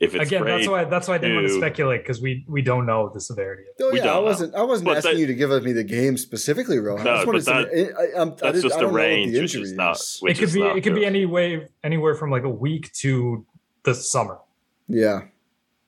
if 0.00 0.14
it's 0.14 0.26
Again, 0.26 0.42
grade, 0.42 0.58
that's 0.60 0.68
why 0.68 0.84
that's 0.84 1.08
why 1.08 1.14
I 1.14 1.18
didn't 1.18 1.36
want 1.36 1.48
to 1.48 1.54
speculate 1.56 2.02
because 2.02 2.20
we 2.20 2.44
we 2.48 2.60
don't 2.60 2.84
know 2.84 3.08
the 3.14 3.20
severity. 3.20 3.62
of 3.62 3.68
it. 3.78 3.82
Oh 3.82 3.94
yeah, 3.94 4.02
I 4.02 4.04
don't 4.06 4.14
know. 4.16 4.22
wasn't. 4.22 4.54
I 4.56 4.62
wasn't 4.62 4.86
But 4.88 4.96
asking 4.98 5.12
that- 5.14 5.20
you 5.20 5.26
to 5.28 5.34
give 5.34 5.50
me 5.62 5.72
the 5.72 5.84
game 5.84 6.16
specifically, 6.18 6.78
Rohan. 6.80 7.04
No, 7.04 7.10
I 7.12 7.14
just 7.16 7.26
wanted 7.26 7.38
but 7.38 7.44
some- 7.44 7.56
I, 7.56 8.02
I, 8.02 8.18
I'm- 8.18 8.36
that's 8.40 8.54
did- 8.56 8.62
just 8.62 8.76
I 8.76 8.80
a 8.80 8.84
what 8.86 8.94
range, 8.94 9.32
the 9.32 9.40
which 9.40 9.54
is 9.54 9.72
not. 9.72 9.98
Which 10.20 10.32
it 10.32 10.40
could 10.40 10.48
is 10.48 10.54
be 10.54 10.60
not 10.60 10.76
it 10.76 10.80
could 10.82 10.94
be 10.96 11.06
any 11.06 11.24
way 11.24 11.68
anywhere 11.82 12.14
from 12.14 12.30
like 12.30 12.42
a 12.44 12.50
week 12.50 12.92
to 13.04 13.46
the 13.84 13.94
summer. 13.94 14.38
Yeah. 14.88 15.22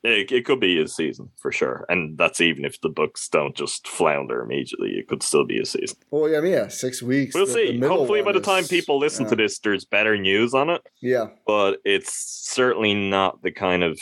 It, 0.03 0.31
it 0.31 0.45
could 0.45 0.61
be 0.61 0.81
a 0.81 0.87
season 0.87 1.31
for 1.37 1.51
sure, 1.51 1.85
and 1.89 2.17
that's 2.17 2.41
even 2.41 2.65
if 2.65 2.81
the 2.81 2.89
Bucks 2.89 3.29
don't 3.29 3.57
just 3.57 3.89
flounder 3.89 4.41
immediately. 4.41 4.91
It 4.99 5.09
could 5.09 5.21
still 5.23 5.45
be 5.45 5.59
a 5.59 5.67
season. 5.67 5.97
Well, 6.13 6.29
yeah, 6.31 6.39
I 6.39 6.41
mean, 6.43 6.53
yeah, 6.53 6.69
six 6.69 7.03
weeks. 7.03 7.35
We'll 7.35 7.47
the- 7.47 7.53
see. 7.53 7.81
the 7.81 7.89
Hopefully, 7.89 8.21
by 8.21 8.27
one 8.27 8.35
the 8.37 8.41
time 8.41 8.61
is- 8.63 8.69
people 8.69 8.99
listen 9.01 9.25
yeah. 9.25 9.31
to 9.31 9.37
this, 9.37 9.59
there's 9.59 9.85
better 9.85 10.17
news 10.17 10.55
on 10.55 10.71
it. 10.71 10.83
yeah, 11.03 11.27
But 11.47 11.81
it's 11.85 12.13
certainly 12.15 12.95
not 12.95 13.43
the 13.43 13.51
kind 13.51 13.83
of 13.83 13.99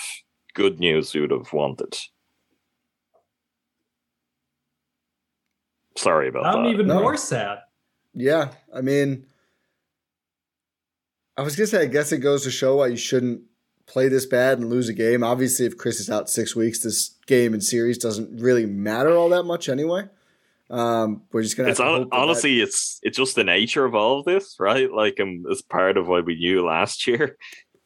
good 0.52 0.78
news 0.78 1.14
you 1.14 1.22
would 1.22 1.30
have 1.30 1.50
wanted. 1.54 1.96
Sorry 5.96 6.28
about 6.28 6.42
that. 6.42 6.56
I'm 6.58 6.66
even 6.66 6.86
No. 6.88 7.00
more 7.00 7.16
sad. 7.16 7.58
yeah. 8.12 8.52
I 8.74 8.80
mean, 8.80 9.26
I 11.36 11.42
was 11.42 11.56
gonna 11.56 11.66
say, 11.66 11.82
I 11.82 11.86
guess 11.86 12.12
it 12.12 12.18
goes 12.18 12.44
to 12.44 12.50
show 12.50 12.76
why 12.76 12.88
you 12.88 12.96
shouldn't 12.96 13.42
play 13.86 14.08
this 14.08 14.26
bad 14.26 14.58
and 14.58 14.70
lose 14.70 14.88
a 14.88 14.92
game. 14.94 15.22
Obviously, 15.22 15.66
if 15.66 15.76
Chris 15.76 16.00
is 16.00 16.08
out 16.10 16.30
six 16.30 16.54
weeks, 16.56 16.80
this 16.80 17.16
game 17.26 17.52
and 17.52 17.62
series 17.62 17.98
doesn't 17.98 18.40
really 18.40 18.66
matter 18.66 19.14
all 19.16 19.28
that 19.30 19.44
much 19.44 19.68
anyway. 19.68 20.04
Um, 20.70 21.22
we're 21.32 21.42
just 21.42 21.56
gonna. 21.56 21.68
it's 21.68 21.78
to 21.78 21.84
hon- 21.84 22.00
hope 22.02 22.10
that 22.10 22.16
honestly 22.16 22.60
it's 22.60 22.98
it's 23.02 23.18
just 23.18 23.36
the 23.36 23.44
nature 23.44 23.84
of 23.84 23.94
all 23.94 24.18
of 24.20 24.24
this 24.24 24.56
right 24.58 24.90
like 24.90 25.20
um, 25.20 25.44
it's 25.50 25.60
part 25.60 25.98
of 25.98 26.08
what 26.08 26.24
we 26.24 26.36
knew 26.36 26.64
last 26.64 27.06
year 27.06 27.36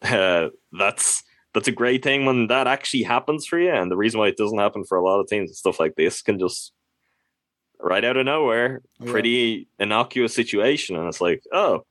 uh, 0.02 0.49
that's 0.73 1.25
that's 1.55 1.67
a 1.67 1.73
great 1.73 2.05
thing 2.05 2.25
when 2.25 2.47
that 2.47 2.69
actually 2.69 3.02
happens 3.02 3.47
for 3.47 3.59
you 3.59 3.71
and 3.73 3.90
the 3.90 3.97
reason 3.97 4.21
why 4.21 4.28
it 4.28 4.37
doesn't 4.37 4.61
happen 4.61 4.85
for 4.85 4.97
a 4.97 5.05
lot 5.05 5.19
of 5.19 5.26
teams 5.26 5.50
and 5.50 5.57
stuff 5.57 5.81
like 5.81 5.97
this 5.97 6.23
can 6.23 6.38
just 6.38 6.73
right 7.81 8.05
out 8.05 8.17
of 8.17 8.25
nowhere 8.25 8.81
Yeah. 9.00 9.11
pretty 9.11 9.69
innocuous 9.81 10.33
situation 10.33 10.95
and 10.95 11.09
it's 11.09 11.21
like 11.21 11.43
oh 11.52 11.85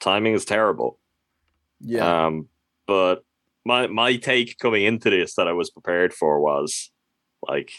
timing 0.00 0.34
is 0.34 0.44
terrible 0.44 0.98
yeah, 1.80 2.26
um, 2.26 2.48
but 2.88 3.24
my 3.68 3.86
my 3.86 4.16
take 4.16 4.58
coming 4.58 4.82
into 4.82 5.10
this 5.10 5.34
that 5.34 5.46
I 5.46 5.52
was 5.52 5.70
prepared 5.70 6.14
for 6.14 6.40
was 6.40 6.90
like, 7.46 7.70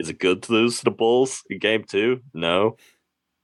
is 0.00 0.10
it 0.10 0.18
good 0.18 0.42
to 0.42 0.52
lose 0.52 0.78
to 0.78 0.84
the 0.84 0.90
Bulls 0.90 1.42
in 1.48 1.60
game 1.60 1.84
two? 1.84 2.20
No. 2.34 2.76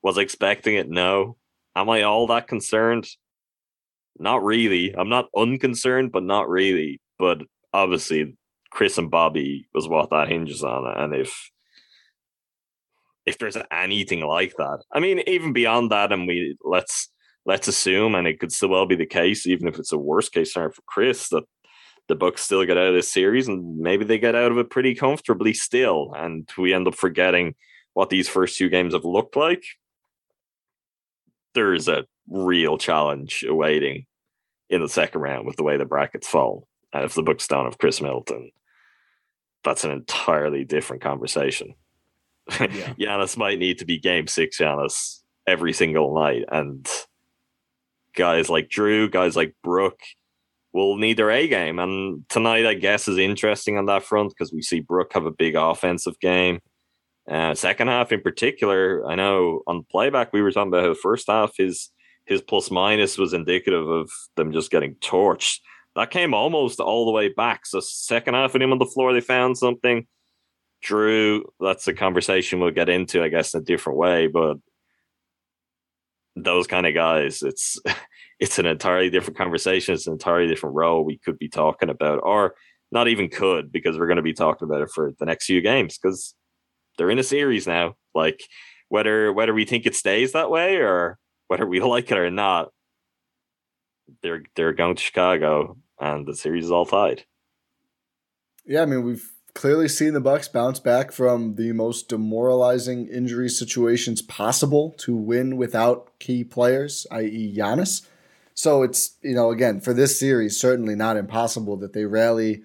Was 0.02 0.18
I 0.18 0.22
expecting 0.22 0.74
it? 0.74 0.90
No. 0.90 1.36
Am 1.76 1.88
I 1.88 2.02
all 2.02 2.26
that 2.26 2.48
concerned? 2.48 3.06
Not 4.18 4.42
really. 4.42 4.94
I'm 4.96 5.08
not 5.08 5.28
unconcerned, 5.36 6.10
but 6.10 6.24
not 6.24 6.48
really. 6.48 7.00
But 7.18 7.42
obviously, 7.72 8.36
Chris 8.70 8.98
and 8.98 9.10
Bobby 9.10 9.68
was 9.72 9.88
what 9.88 10.10
that 10.10 10.28
hinges 10.28 10.64
on. 10.64 10.84
And 10.96 11.14
if 11.14 11.50
if 13.24 13.38
there's 13.38 13.56
anything 13.70 14.20
like 14.20 14.54
that, 14.56 14.82
I 14.92 14.98
mean, 14.98 15.22
even 15.28 15.52
beyond 15.52 15.92
that, 15.92 16.12
and 16.12 16.26
we 16.26 16.56
let's 16.64 17.08
let's 17.46 17.68
assume, 17.68 18.14
and 18.14 18.26
it 18.26 18.40
could 18.40 18.52
still 18.52 18.70
well 18.70 18.86
be 18.86 18.96
the 18.96 19.06
case, 19.06 19.46
even 19.46 19.68
if 19.68 19.78
it's 19.78 19.92
a 19.92 19.98
worst 19.98 20.32
case 20.32 20.52
scenario 20.52 20.72
for 20.72 20.82
Chris, 20.82 21.28
that 21.30 21.44
the 22.08 22.16
Bucks 22.16 22.42
still 22.42 22.64
get 22.64 22.76
out 22.76 22.88
of 22.88 22.94
this 22.94 23.10
series, 23.10 23.48
and 23.48 23.78
maybe 23.78 24.04
they 24.04 24.18
get 24.18 24.34
out 24.34 24.52
of 24.52 24.58
it 24.58 24.70
pretty 24.70 24.94
comfortably 24.94 25.54
still, 25.54 26.12
and 26.16 26.48
we 26.58 26.74
end 26.74 26.86
up 26.86 26.94
forgetting 26.94 27.54
what 27.94 28.10
these 28.10 28.28
first 28.28 28.58
two 28.58 28.68
games 28.68 28.92
have 28.92 29.04
looked 29.04 29.36
like. 29.36 29.64
There's 31.54 31.88
a 31.88 32.04
real 32.28 32.76
challenge 32.76 33.44
awaiting 33.48 34.06
in 34.68 34.82
the 34.82 34.88
second 34.88 35.20
round 35.20 35.46
with 35.46 35.56
the 35.56 35.62
way 35.62 35.76
the 35.76 35.84
brackets 35.84 36.28
fall, 36.28 36.68
and 36.92 37.04
if 37.04 37.14
the 37.14 37.22
Bucks 37.22 37.46
don't 37.46 37.64
have 37.64 37.78
Khris 37.78 38.00
Middleton, 38.00 38.50
that's 39.64 39.84
an 39.84 39.92
entirely 39.92 40.64
different 40.64 41.02
conversation. 41.02 41.74
Yeah. 42.60 42.94
Giannis 42.98 43.36
might 43.36 43.58
need 43.58 43.78
to 43.78 43.84
be 43.84 43.98
game 43.98 44.26
six 44.28 44.58
Giannis 44.58 45.22
every 45.46 45.72
single 45.72 46.14
night. 46.14 46.44
And 46.50 46.88
guys 48.16 48.48
like 48.48 48.68
Drew, 48.68 49.08
guys 49.08 49.36
like 49.36 49.54
Brooke 49.62 50.00
will 50.72 50.96
need 50.96 51.16
their 51.16 51.30
A 51.30 51.48
game. 51.48 51.78
And 51.78 52.28
tonight, 52.28 52.66
I 52.66 52.74
guess, 52.74 53.08
is 53.08 53.18
interesting 53.18 53.78
on 53.78 53.86
that 53.86 54.02
front 54.02 54.30
because 54.30 54.52
we 54.52 54.62
see 54.62 54.80
Brooke 54.80 55.12
have 55.14 55.26
a 55.26 55.30
big 55.30 55.54
offensive 55.54 56.18
game. 56.20 56.60
Uh, 57.30 57.54
second 57.54 57.88
half 57.88 58.12
in 58.12 58.20
particular, 58.20 59.06
I 59.06 59.14
know 59.14 59.62
on 59.66 59.84
playback 59.90 60.32
we 60.32 60.42
were 60.42 60.52
talking 60.52 60.68
about 60.68 60.82
how 60.82 60.88
the 60.88 60.94
first 60.94 61.26
half 61.28 61.52
his 61.56 61.90
his 62.26 62.42
plus 62.42 62.70
minus 62.70 63.18
was 63.18 63.32
indicative 63.32 63.88
of 63.88 64.10
them 64.36 64.52
just 64.52 64.70
getting 64.70 64.96
torched. 64.96 65.60
That 65.94 66.10
came 66.10 66.34
almost 66.34 66.80
all 66.80 67.06
the 67.06 67.12
way 67.12 67.28
back. 67.28 67.66
So 67.66 67.80
second 67.80 68.34
half 68.34 68.54
of 68.54 68.60
him 68.60 68.72
on 68.72 68.78
the 68.78 68.84
floor, 68.84 69.12
they 69.12 69.20
found 69.20 69.56
something. 69.56 70.06
Drew, 70.82 71.44
that's 71.58 71.88
a 71.88 71.94
conversation 71.94 72.60
we'll 72.60 72.70
get 72.70 72.88
into, 72.88 73.22
I 73.22 73.28
guess, 73.28 73.54
in 73.54 73.60
a 73.60 73.64
different 73.64 73.98
way. 73.98 74.26
But 74.26 74.58
those 76.36 76.66
kind 76.66 76.86
of 76.86 76.94
guys, 76.94 77.42
it's 77.42 77.78
it's 78.38 78.58
an 78.58 78.66
entirely 78.66 79.10
different 79.10 79.38
conversation. 79.38 79.94
It's 79.94 80.06
an 80.06 80.12
entirely 80.12 80.48
different 80.48 80.76
role 80.76 81.04
we 81.04 81.18
could 81.18 81.38
be 81.38 81.48
talking 81.48 81.88
about, 81.88 82.20
or 82.22 82.54
not 82.92 83.08
even 83.08 83.28
could, 83.28 83.72
because 83.72 83.98
we're 83.98 84.06
going 84.06 84.16
to 84.16 84.22
be 84.22 84.34
talking 84.34 84.66
about 84.66 84.82
it 84.82 84.90
for 84.90 85.12
the 85.18 85.26
next 85.26 85.46
few 85.46 85.60
games 85.60 85.98
because 85.98 86.34
they're 86.96 87.10
in 87.10 87.18
a 87.18 87.24
series 87.24 87.66
now. 87.66 87.94
Like 88.14 88.42
whether 88.88 89.32
whether 89.32 89.54
we 89.54 89.64
think 89.64 89.86
it 89.86 89.96
stays 89.96 90.32
that 90.32 90.50
way 90.50 90.76
or 90.76 91.18
whether 91.48 91.66
we 91.66 91.80
like 91.80 92.10
it 92.10 92.18
or 92.18 92.30
not, 92.30 92.68
they're 94.22 94.42
they're 94.54 94.72
going 94.72 94.96
to 94.96 95.02
Chicago 95.02 95.78
and 95.98 96.26
the 96.26 96.36
series 96.36 96.66
is 96.66 96.70
all 96.70 96.84
tied. 96.84 97.24
yeah. 98.66 98.82
I 98.82 98.86
mean, 98.86 99.02
we've 99.02 99.32
clearly 99.56 99.88
seen 99.88 100.12
the 100.12 100.20
Bucks 100.20 100.48
bounce 100.48 100.78
back 100.78 101.10
from 101.10 101.54
the 101.54 101.72
most 101.72 102.10
demoralizing 102.10 103.08
injury 103.08 103.48
situations 103.48 104.20
possible 104.20 104.94
to 104.98 105.16
win 105.16 105.56
without 105.56 106.16
key 106.18 106.44
players, 106.44 107.06
i.e., 107.10 107.54
Giannis. 107.56 108.06
So 108.54 108.82
it's 108.82 109.16
you 109.22 109.34
know 109.34 109.50
again 109.50 109.80
for 109.80 109.92
this 109.92 110.18
series 110.18 110.60
certainly 110.60 110.94
not 110.94 111.16
impossible 111.16 111.76
that 111.78 111.94
they 111.94 112.04
rally. 112.04 112.64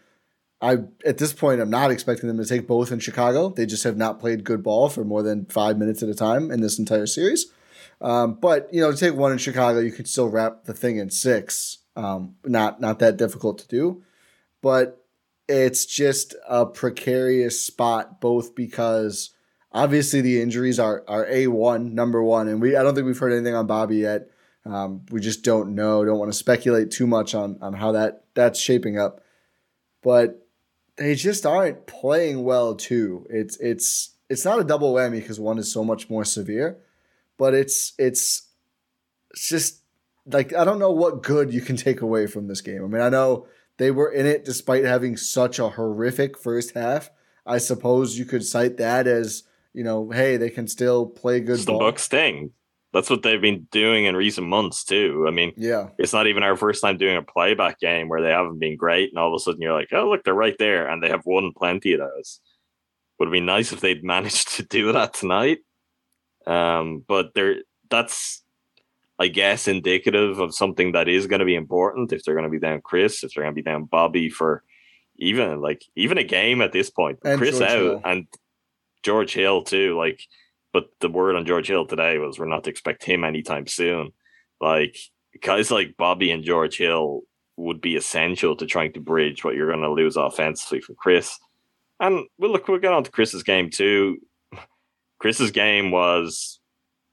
I 0.61 0.79
at 1.05 1.17
this 1.17 1.33
point 1.33 1.61
I'm 1.61 1.69
not 1.69 1.91
expecting 1.91 2.27
them 2.27 2.37
to 2.37 2.45
take 2.45 2.67
both 2.67 2.91
in 2.91 2.99
Chicago. 2.99 3.49
They 3.49 3.65
just 3.65 3.83
have 3.85 3.97
not 3.97 4.19
played 4.19 4.43
good 4.43 4.61
ball 4.61 4.89
for 4.89 5.03
more 5.03 5.23
than 5.23 5.45
five 5.45 5.77
minutes 5.77 6.03
at 6.03 6.09
a 6.09 6.13
time 6.13 6.51
in 6.51 6.61
this 6.61 6.77
entire 6.77 7.07
series. 7.07 7.47
Um, 7.99 8.37
but 8.39 8.73
you 8.73 8.81
know 8.81 8.91
to 8.91 8.97
take 8.97 9.15
one 9.15 9.31
in 9.31 9.37
Chicago, 9.37 9.79
you 9.79 9.91
could 9.91 10.07
still 10.07 10.29
wrap 10.29 10.65
the 10.65 10.73
thing 10.73 10.97
in 10.97 11.09
six. 11.09 11.79
Um, 11.95 12.35
not 12.45 12.79
not 12.79 12.99
that 12.99 13.17
difficult 13.17 13.59
to 13.59 13.67
do, 13.67 14.03
but 14.61 15.00
it's 15.47 15.85
just 15.85 16.35
a 16.47 16.65
precarious 16.65 17.61
spot 17.61 18.21
both 18.21 18.55
because 18.55 19.31
obviously 19.71 20.21
the 20.21 20.41
injuries 20.41 20.79
are 20.79 21.03
are 21.07 21.25
a 21.27 21.47
one 21.47 21.95
number 21.95 22.23
one, 22.23 22.47
and 22.47 22.61
we 22.61 22.75
I 22.75 22.83
don't 22.83 22.95
think 22.95 23.05
we've 23.05 23.17
heard 23.17 23.33
anything 23.33 23.55
on 23.55 23.67
Bobby 23.67 23.97
yet. 23.97 24.29
Um, 24.65 25.05
we 25.09 25.19
just 25.19 25.43
don't 25.43 25.73
know. 25.73 26.05
Don't 26.05 26.19
want 26.19 26.31
to 26.31 26.37
speculate 26.37 26.91
too 26.91 27.07
much 27.07 27.33
on 27.33 27.57
on 27.61 27.73
how 27.73 27.93
that 27.93 28.25
that's 28.33 28.59
shaping 28.59 28.99
up, 28.99 29.21
but 30.03 30.47
they 30.97 31.15
just 31.15 31.45
aren't 31.45 31.87
playing 31.87 32.43
well 32.43 32.75
too. 32.75 33.25
It's 33.29 33.57
it's 33.57 34.15
it's 34.29 34.45
not 34.45 34.59
a 34.59 34.63
double 34.63 34.93
whammy 34.93 35.19
because 35.19 35.39
one 35.39 35.57
is 35.57 35.71
so 35.71 35.83
much 35.83 36.09
more 36.09 36.25
severe, 36.25 36.79
but 37.37 37.53
it's 37.53 37.93
it's 37.97 38.49
it's 39.31 39.49
just 39.49 39.81
like 40.25 40.53
I 40.53 40.63
don't 40.63 40.79
know 40.79 40.91
what 40.91 41.23
good 41.23 41.53
you 41.53 41.61
can 41.61 41.75
take 41.75 42.01
away 42.01 42.27
from 42.27 42.47
this 42.47 42.61
game. 42.61 42.83
I 42.83 42.87
mean, 42.87 43.01
I 43.01 43.09
know 43.09 43.47
they 43.81 43.91
were 43.91 44.11
in 44.11 44.25
it 44.25 44.45
despite 44.45 44.83
having 44.83 45.17
such 45.17 45.57
a 45.59 45.69
horrific 45.69 46.37
first 46.37 46.75
half. 46.75 47.09
I 47.45 47.57
suppose 47.57 48.17
you 48.17 48.25
could 48.25 48.45
cite 48.45 48.77
that 48.77 49.07
as 49.07 49.43
you 49.73 49.83
know, 49.83 50.09
hey, 50.09 50.37
they 50.37 50.49
can 50.49 50.67
still 50.67 51.05
play 51.07 51.39
good 51.39 51.55
It's 51.55 51.65
the 51.65 51.71
ball. 51.71 51.79
Bucks 51.79 52.07
thing. 52.07 52.51
That's 52.93 53.09
what 53.09 53.23
they've 53.23 53.41
been 53.41 53.67
doing 53.71 54.03
in 54.03 54.17
recent 54.17 54.47
months 54.47 54.83
too. 54.83 55.25
I 55.27 55.31
mean, 55.31 55.53
Yeah, 55.55 55.89
it's 55.97 56.11
not 56.11 56.27
even 56.27 56.43
our 56.43 56.57
first 56.57 56.81
time 56.81 56.97
doing 56.97 57.15
a 57.15 57.21
playback 57.21 57.79
game 57.79 58.09
where 58.09 58.21
they 58.21 58.31
haven't 58.31 58.59
been 58.59 58.75
great, 58.75 59.09
and 59.09 59.17
all 59.17 59.33
of 59.33 59.33
a 59.33 59.39
sudden 59.39 59.61
you're 59.61 59.73
like, 59.73 59.89
oh 59.93 60.09
look, 60.09 60.23
they're 60.23 60.33
right 60.33 60.57
there, 60.59 60.87
and 60.87 61.01
they 61.01 61.09
have 61.09 61.25
won 61.25 61.53
plenty 61.57 61.93
of 61.93 62.01
those. 62.01 62.41
Would 63.17 63.27
have 63.27 63.33
been 63.33 63.45
nice 63.45 63.71
if 63.71 63.79
they'd 63.79 64.03
managed 64.15 64.57
to 64.57 64.63
do 64.63 64.91
that 64.91 65.13
tonight. 65.13 65.59
Um, 66.45 67.03
but 67.07 67.33
they're 67.33 67.57
that's 67.89 68.43
I 69.21 69.27
guess 69.27 69.67
indicative 69.67 70.39
of 70.39 70.55
something 70.55 70.93
that 70.93 71.07
is 71.07 71.27
going 71.27 71.41
to 71.41 71.45
be 71.45 71.53
important 71.53 72.11
if 72.11 72.23
they're 72.23 72.33
going 72.33 72.45
to 72.45 72.49
be 72.49 72.57
down 72.57 72.81
Chris, 72.81 73.23
if 73.23 73.31
they're 73.31 73.43
going 73.43 73.53
to 73.53 73.61
be 73.61 73.61
down 73.61 73.83
Bobby 73.83 74.31
for 74.31 74.63
even 75.17 75.61
like 75.61 75.83
even 75.95 76.17
a 76.17 76.23
game 76.23 76.59
at 76.59 76.71
this 76.71 76.89
point. 76.89 77.19
And 77.23 77.37
Chris 77.37 77.59
George 77.59 77.69
out 77.69 77.77
Hill. 77.77 78.01
and 78.03 78.27
George 79.03 79.33
Hill 79.35 79.63
too. 79.63 79.95
Like, 79.95 80.23
but 80.73 80.85
the 81.01 81.07
word 81.07 81.35
on 81.35 81.45
George 81.45 81.67
Hill 81.67 81.85
today 81.85 82.17
was 82.17 82.39
we're 82.39 82.47
not 82.47 82.63
to 82.63 82.71
expect 82.71 83.03
him 83.03 83.23
anytime 83.23 83.67
soon. 83.67 84.11
Like 84.59 84.97
guys 85.43 85.69
like 85.69 85.97
Bobby 85.97 86.31
and 86.31 86.43
George 86.43 86.79
Hill 86.79 87.21
would 87.57 87.79
be 87.79 87.95
essential 87.95 88.55
to 88.55 88.65
trying 88.65 88.93
to 88.93 88.99
bridge 88.99 89.43
what 89.43 89.53
you're 89.53 89.69
going 89.69 89.83
to 89.83 89.91
lose 89.91 90.17
offensively 90.17 90.81
from 90.81 90.95
Chris. 90.95 91.37
And 91.99 92.25
we'll 92.39 92.51
look, 92.51 92.67
we'll 92.67 92.79
get 92.79 92.93
on 92.93 93.03
to 93.03 93.11
Chris's 93.11 93.43
game 93.43 93.69
too. 93.69 94.17
Chris's 95.19 95.51
game 95.51 95.91
was 95.91 96.59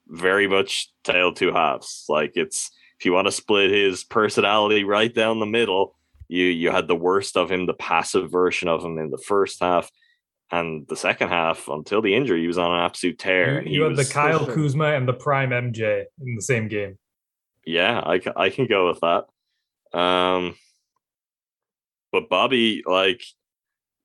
very 0.08 0.48
much 0.48 0.90
tale 1.04 1.32
two 1.32 1.52
halves. 1.52 2.04
Like 2.08 2.32
it's 2.34 2.70
if 2.98 3.04
you 3.04 3.12
want 3.12 3.26
to 3.26 3.32
split 3.32 3.70
his 3.70 4.04
personality 4.04 4.84
right 4.84 5.14
down 5.14 5.40
the 5.40 5.46
middle, 5.46 5.94
you 6.28 6.44
you 6.44 6.70
had 6.70 6.88
the 6.88 6.96
worst 6.96 7.36
of 7.36 7.50
him, 7.50 7.66
the 7.66 7.74
passive 7.74 8.30
version 8.30 8.68
of 8.68 8.84
him 8.84 8.98
in 8.98 9.10
the 9.10 9.18
first 9.18 9.60
half, 9.60 9.90
and 10.50 10.86
the 10.88 10.96
second 10.96 11.28
half 11.28 11.68
until 11.68 12.02
the 12.02 12.14
injury, 12.14 12.40
he 12.40 12.46
was 12.46 12.58
on 12.58 12.72
an 12.72 12.80
absolute 12.80 13.18
tear. 13.18 13.62
You, 13.62 13.70
you 13.70 13.82
he 13.82 13.88
had 13.88 13.96
the 13.96 14.00
was, 14.00 14.12
Kyle 14.12 14.46
Kuzma 14.46 14.94
and 14.94 15.06
the 15.06 15.12
prime 15.12 15.50
MJ 15.50 16.04
in 16.20 16.34
the 16.34 16.42
same 16.42 16.68
game. 16.68 16.98
yeah, 17.64 18.00
I 18.00 18.20
I 18.36 18.50
can 18.50 18.66
go 18.66 18.88
with 18.88 19.00
that. 19.00 19.98
Um, 19.98 20.56
but 22.12 22.28
Bobby, 22.28 22.82
like 22.86 23.22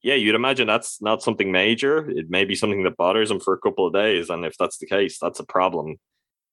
yeah, 0.04 0.16
you'd 0.16 0.36
imagine 0.36 0.68
that's 0.68 1.02
not 1.02 1.24
something 1.24 1.52
major. 1.52 2.10
It 2.10 2.30
may 2.30 2.44
be 2.44 2.56
something 2.56 2.84
that 2.84 2.98
bothers 2.98 3.32
him 3.32 3.40
for 3.40 3.54
a 3.54 3.58
couple 3.58 3.88
of 3.88 3.94
days, 3.94 4.30
and 4.30 4.46
if 4.46 4.58
that's 4.58 4.78
the 4.78 4.86
case, 4.86 5.18
that's 5.20 5.40
a 5.40 5.46
problem 5.46 5.96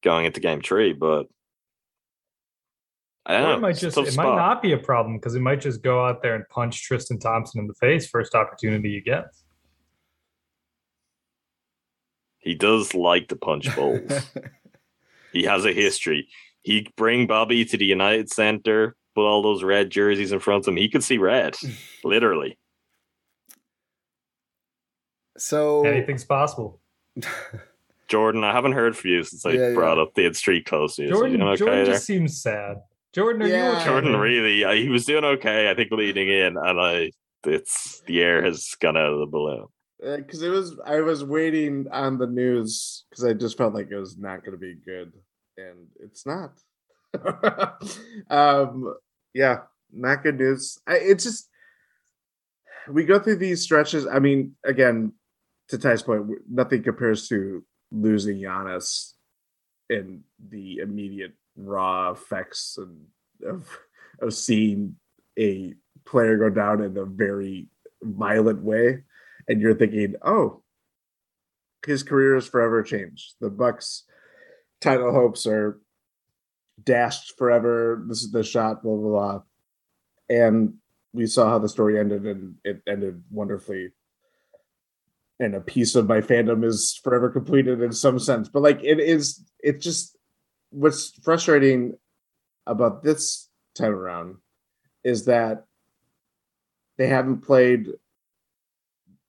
going 0.03 0.25
into 0.25 0.39
game 0.39 0.63
three. 0.63 0.93
But 0.93 1.27
I 3.27 3.35
don't 3.35 3.43
know. 3.43 3.55
it 3.55 3.61
might 3.61 3.77
just 3.77 3.99
it 3.99 4.13
spot. 4.13 4.25
might 4.25 4.37
not 4.37 4.63
be 4.63 4.73
a 4.73 4.79
problem 4.79 5.17
because 5.17 5.35
he 5.35 5.41
might 5.41 5.61
just 5.61 5.83
go 5.83 6.07
out 6.07 6.23
there 6.23 6.37
and 6.37 6.45
punch 6.49 6.85
Tristan 6.85 7.19
Thompson 7.19 7.61
in 7.61 7.67
the 7.67 7.75
face 7.75 8.09
first 8.09 8.37
opportunity 8.37 8.95
he 8.95 9.01
gets. 9.01 9.43
He 12.39 12.55
does 12.55 12.95
like 12.95 13.29
to 13.29 13.37
punch 13.37 13.75
bulls. 13.75 14.31
he 15.33 15.43
has 15.43 15.65
a 15.65 15.73
history. 15.73 16.29
He'd 16.63 16.95
bring 16.97 17.27
Bobby 17.27 17.65
to 17.65 17.77
the 17.77 17.85
United 17.85 18.31
Center, 18.31 18.97
put 19.15 19.27
all 19.27 19.43
those 19.43 19.65
red 19.65 19.91
jerseys 19.91 20.33
in 20.33 20.39
front 20.39 20.65
of 20.65 20.69
him. 20.69 20.77
He 20.77 20.89
could 20.89 21.05
see 21.05 21.19
red, 21.19 21.57
literally. 22.05 22.57
So 25.41 25.85
Anything's 25.85 26.25
possible. 26.25 26.81
Jordan, 28.09 28.43
I 28.45 28.53
haven't 28.53 28.73
heard 28.73 28.97
from 28.97 29.11
you 29.11 29.23
since 29.23 29.45
I 29.47 29.51
Yeah, 29.53 29.69
yeah. 29.69 29.75
brought 29.75 29.99
up 29.99 30.15
the 30.15 30.33
street 30.35 30.67
close 30.67 30.97
to 30.97 31.03
you. 31.05 31.09
Jordan, 31.11 31.33
you 31.33 31.39
doing 31.39 31.49
okay 31.51 31.59
Jordan 31.59 31.85
there? 31.85 31.93
just 31.95 32.07
seems 32.07 32.41
sad. 32.43 32.79
Jordan, 33.13 33.43
are 33.43 33.49
Yeah. 33.49 33.71
you 33.73 33.77
okay? 33.77 33.85
Jordan 33.85 34.17
really, 34.17 34.65
uh, 34.65 34.73
he 34.73 34.89
was 34.89 35.05
doing 35.05 35.25
okay. 35.25 35.71
I 35.71 35.75
think 35.75 35.91
leading 35.93 36.29
in, 36.29 36.57
and 36.57 36.81
I, 36.81 37.11
it's 37.45 38.01
the 38.07 38.21
air 38.23 38.43
has 38.45 38.75
gone 38.81 38.97
out 38.97 39.13
of 39.13 39.19
the 39.21 39.27
balloon. 39.27 39.67
because 40.01 40.43
Uh, 40.43 40.47
it 40.47 40.49
was 40.51 40.79
I 40.85 41.01
was 41.01 41.23
waiting 41.25 41.87
on 41.93 42.19
the 42.19 42.27
news 42.27 43.05
because 43.11 43.25
I 43.25 43.33
just 43.33 43.57
felt 43.59 43.75
like 43.75 43.91
it 43.91 43.97
was 43.97 44.17
not 44.19 44.45
going 44.45 44.53
to 44.53 44.59
be 44.59 44.75
good, 44.75 45.13
and 45.57 45.87
it's 46.01 46.25
not. 46.27 46.53
um, 48.31 48.95
yeah, 49.35 49.59
not 49.93 50.23
good 50.23 50.39
news. 50.39 50.79
I, 50.87 50.97
it's 50.97 51.25
just 51.25 51.49
we 52.89 53.05
go 53.05 53.19
through 53.19 53.37
these 53.37 53.63
stretches. 53.63 54.07
I 54.07 54.19
mean, 54.19 54.57
again, 54.65 55.13
to 55.71 55.79
Ty's 55.79 56.03
point, 56.03 56.29
nothing 56.51 56.83
compares 56.83 57.29
to 57.29 57.65
losing 57.91 58.37
Giannis 58.37 59.15
and 59.89 60.23
the 60.49 60.79
immediate 60.79 61.33
raw 61.57 62.13
effects 62.13 62.79
and 62.79 63.07
of 63.47 63.69
of 64.21 64.35
seeing 64.35 64.97
a 65.39 65.75
player 66.05 66.37
go 66.37 66.51
down 66.51 66.83
in 66.83 66.97
a 66.97 67.05
very 67.05 67.69
violent 68.03 68.63
way 68.63 69.03
and 69.49 69.61
you're 69.61 69.75
thinking, 69.75 70.15
oh, 70.23 70.63
his 71.87 72.03
career 72.03 72.37
is 72.37 72.47
forever 72.47 72.83
changed. 72.83 73.35
The 73.41 73.51
Bucks 73.51 74.05
title 74.81 75.13
hopes 75.13 75.47
are 75.47 75.81
dashed 76.83 77.37
forever. 77.39 78.05
This 78.07 78.23
is 78.23 78.33
the 78.33 78.43
shot, 78.43 78.83
blah 78.83 78.97
blah 78.97 79.11
blah. 79.11 79.43
And 80.29 80.75
we 81.13 81.27
saw 81.27 81.49
how 81.49 81.59
the 81.59 81.69
story 81.69 81.99
ended, 81.99 82.25
and 82.25 82.57
it 82.65 82.83
ended 82.87 83.23
wonderfully. 83.31 83.91
And 85.41 85.55
a 85.55 85.61
piece 85.61 85.97
of 85.97 86.07
my 86.07 86.21
fandom 86.21 86.65
is 86.65 87.01
forever 87.03 87.29
completed 87.31 87.81
in 87.81 87.93
some 87.93 88.19
sense. 88.19 88.49
But 88.49 88.63
like 88.63 88.85
it 88.85 89.01
is, 89.01 89.45
it 89.59 89.81
just 89.81 90.17
what's 90.71 91.13
frustrating 91.23 91.97
about 92.67 93.03
this 93.03 93.49
time 93.75 93.93
around 93.93 94.37
is 95.03 95.25
that 95.25 95.65
they 96.99 97.09
haven't 97.09 97.41
played 97.41 97.89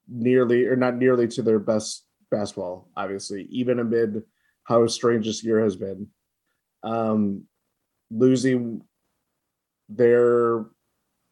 nearly 0.07 0.65
or 0.65 0.75
not 0.75 0.97
nearly 0.97 1.27
to 1.29 1.41
their 1.41 1.59
best 1.59 2.05
basketball, 2.29 2.89
obviously, 2.95 3.43
even 3.49 3.79
amid 3.79 4.23
how 4.63 4.85
strange 4.87 5.25
this 5.25 5.43
year 5.43 5.63
has 5.63 5.75
been. 5.75 6.07
Um, 6.83 7.45
losing 8.09 8.81
their, 9.87 10.65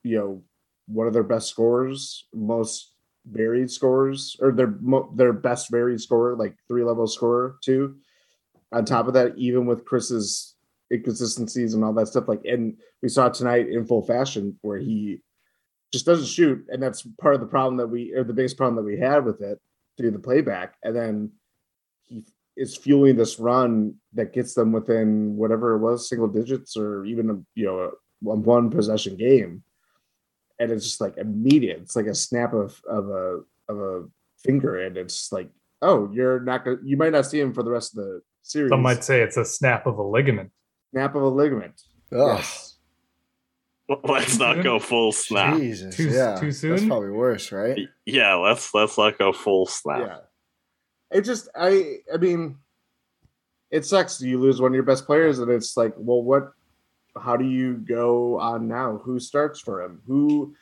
you 0.03 0.17
know, 0.17 0.43
one 0.87 1.07
of 1.07 1.13
their 1.13 1.23
best 1.23 1.49
scorers, 1.49 2.27
most 2.33 2.93
varied 3.31 3.71
scores 3.71 4.35
or 4.39 4.51
their 4.51 4.75
their 5.15 5.33
best 5.33 5.69
varied 5.69 6.01
scorer, 6.01 6.35
like 6.35 6.55
three 6.67 6.83
level 6.83 7.07
scorer 7.07 7.57
too. 7.63 7.95
On 8.71 8.85
top 8.85 9.07
of 9.07 9.13
that, 9.13 9.33
even 9.37 9.65
with 9.65 9.85
Chris's 9.85 10.55
inconsistencies 10.91 11.73
and 11.73 11.83
all 11.83 11.93
that 11.93 12.07
stuff, 12.07 12.27
like, 12.27 12.41
and 12.45 12.77
we 13.01 13.09
saw 13.09 13.29
tonight 13.29 13.67
in 13.69 13.85
full 13.85 14.03
fashion 14.03 14.57
where 14.61 14.77
he 14.77 15.21
just 15.91 16.05
doesn't 16.05 16.27
shoot, 16.27 16.63
and 16.69 16.81
that's 16.81 17.01
part 17.19 17.33
of 17.33 17.41
the 17.41 17.47
problem 17.47 17.77
that 17.77 17.87
we, 17.87 18.13
or 18.13 18.23
the 18.23 18.33
biggest 18.33 18.57
problem 18.57 18.75
that 18.75 18.89
we 18.89 18.99
had 18.99 19.25
with 19.25 19.41
it 19.41 19.59
through 19.97 20.11
the 20.11 20.19
playback, 20.19 20.75
and 20.83 20.95
then 20.95 21.31
he 22.03 22.23
is 22.55 22.77
fueling 22.77 23.15
this 23.15 23.39
run 23.39 23.95
that 24.13 24.33
gets 24.33 24.53
them 24.53 24.71
within 24.71 25.35
whatever 25.35 25.75
it 25.75 25.79
was, 25.79 26.07
single 26.07 26.27
digits, 26.27 26.77
or 26.77 27.05
even 27.05 27.29
a 27.29 27.35
you 27.55 27.65
know 27.65 27.79
a 27.79 27.89
one 28.21 28.43
one 28.43 28.69
possession 28.69 29.15
game, 29.15 29.63
and 30.59 30.71
it's 30.71 30.85
just 30.85 31.01
like 31.01 31.17
immediate. 31.17 31.79
It's 31.81 31.95
like 31.95 32.07
a 32.07 32.15
snap 32.15 32.53
of 32.53 32.81
of 32.87 33.09
a 33.09 33.41
of 33.67 33.79
a 33.79 34.05
finger, 34.37 34.79
and 34.79 34.97
it's 34.97 35.31
like, 35.31 35.49
oh, 35.81 36.09
you're 36.11 36.39
not 36.39 36.65
gonna, 36.65 36.77
you 36.83 36.97
might 36.97 37.13
not 37.13 37.25
see 37.25 37.39
him 37.39 37.53
for 37.53 37.63
the 37.63 37.71
rest 37.71 37.97
of 37.97 38.03
the 38.03 38.21
series. 38.41 38.69
Some 38.69 38.81
might 38.81 39.03
say 39.03 39.21
it's 39.21 39.37
a 39.37 39.45
snap 39.45 39.85
of 39.87 39.97
a 39.97 40.03
ligament. 40.03 40.51
snap 40.91 41.15
of 41.15 41.23
a 41.23 41.29
ligament. 41.29 41.81
Ugh, 42.11 42.37
Yes. 42.37 42.69
Let's 44.03 44.37
not 44.37 44.61
go 44.61 44.77
mm-hmm. 44.77 44.85
full 44.85 45.11
snap. 45.11 45.57
Jesus, 45.57 45.95
Too- 45.95 46.09
yeah, 46.09 46.35
too 46.39 46.51
That's 46.51 46.85
probably 46.85 47.09
worse, 47.09 47.51
right? 47.51 47.87
Yeah, 48.05 48.35
let's 48.35 48.71
let's 48.73 48.97
not 48.97 49.17
go 49.17 49.33
full 49.33 49.65
snap. 49.65 49.99
Yeah. 50.01 51.17
It 51.17 51.21
just 51.21 51.49
I 51.55 51.97
I 52.13 52.17
mean 52.17 52.57
it 53.71 53.85
sucks. 53.85 54.21
You 54.21 54.39
lose 54.39 54.61
one 54.61 54.71
of 54.71 54.75
your 54.75 54.83
best 54.83 55.07
players 55.07 55.39
and 55.39 55.49
it's 55.49 55.75
like, 55.75 55.93
well 55.97 56.21
what 56.21 56.53
how 57.21 57.35
do 57.37 57.45
you 57.45 57.73
go 57.75 58.39
on 58.39 58.67
now? 58.67 58.97
Who 59.03 59.19
starts 59.19 59.59
for 59.59 59.81
him? 59.81 60.01
Who 60.07 60.53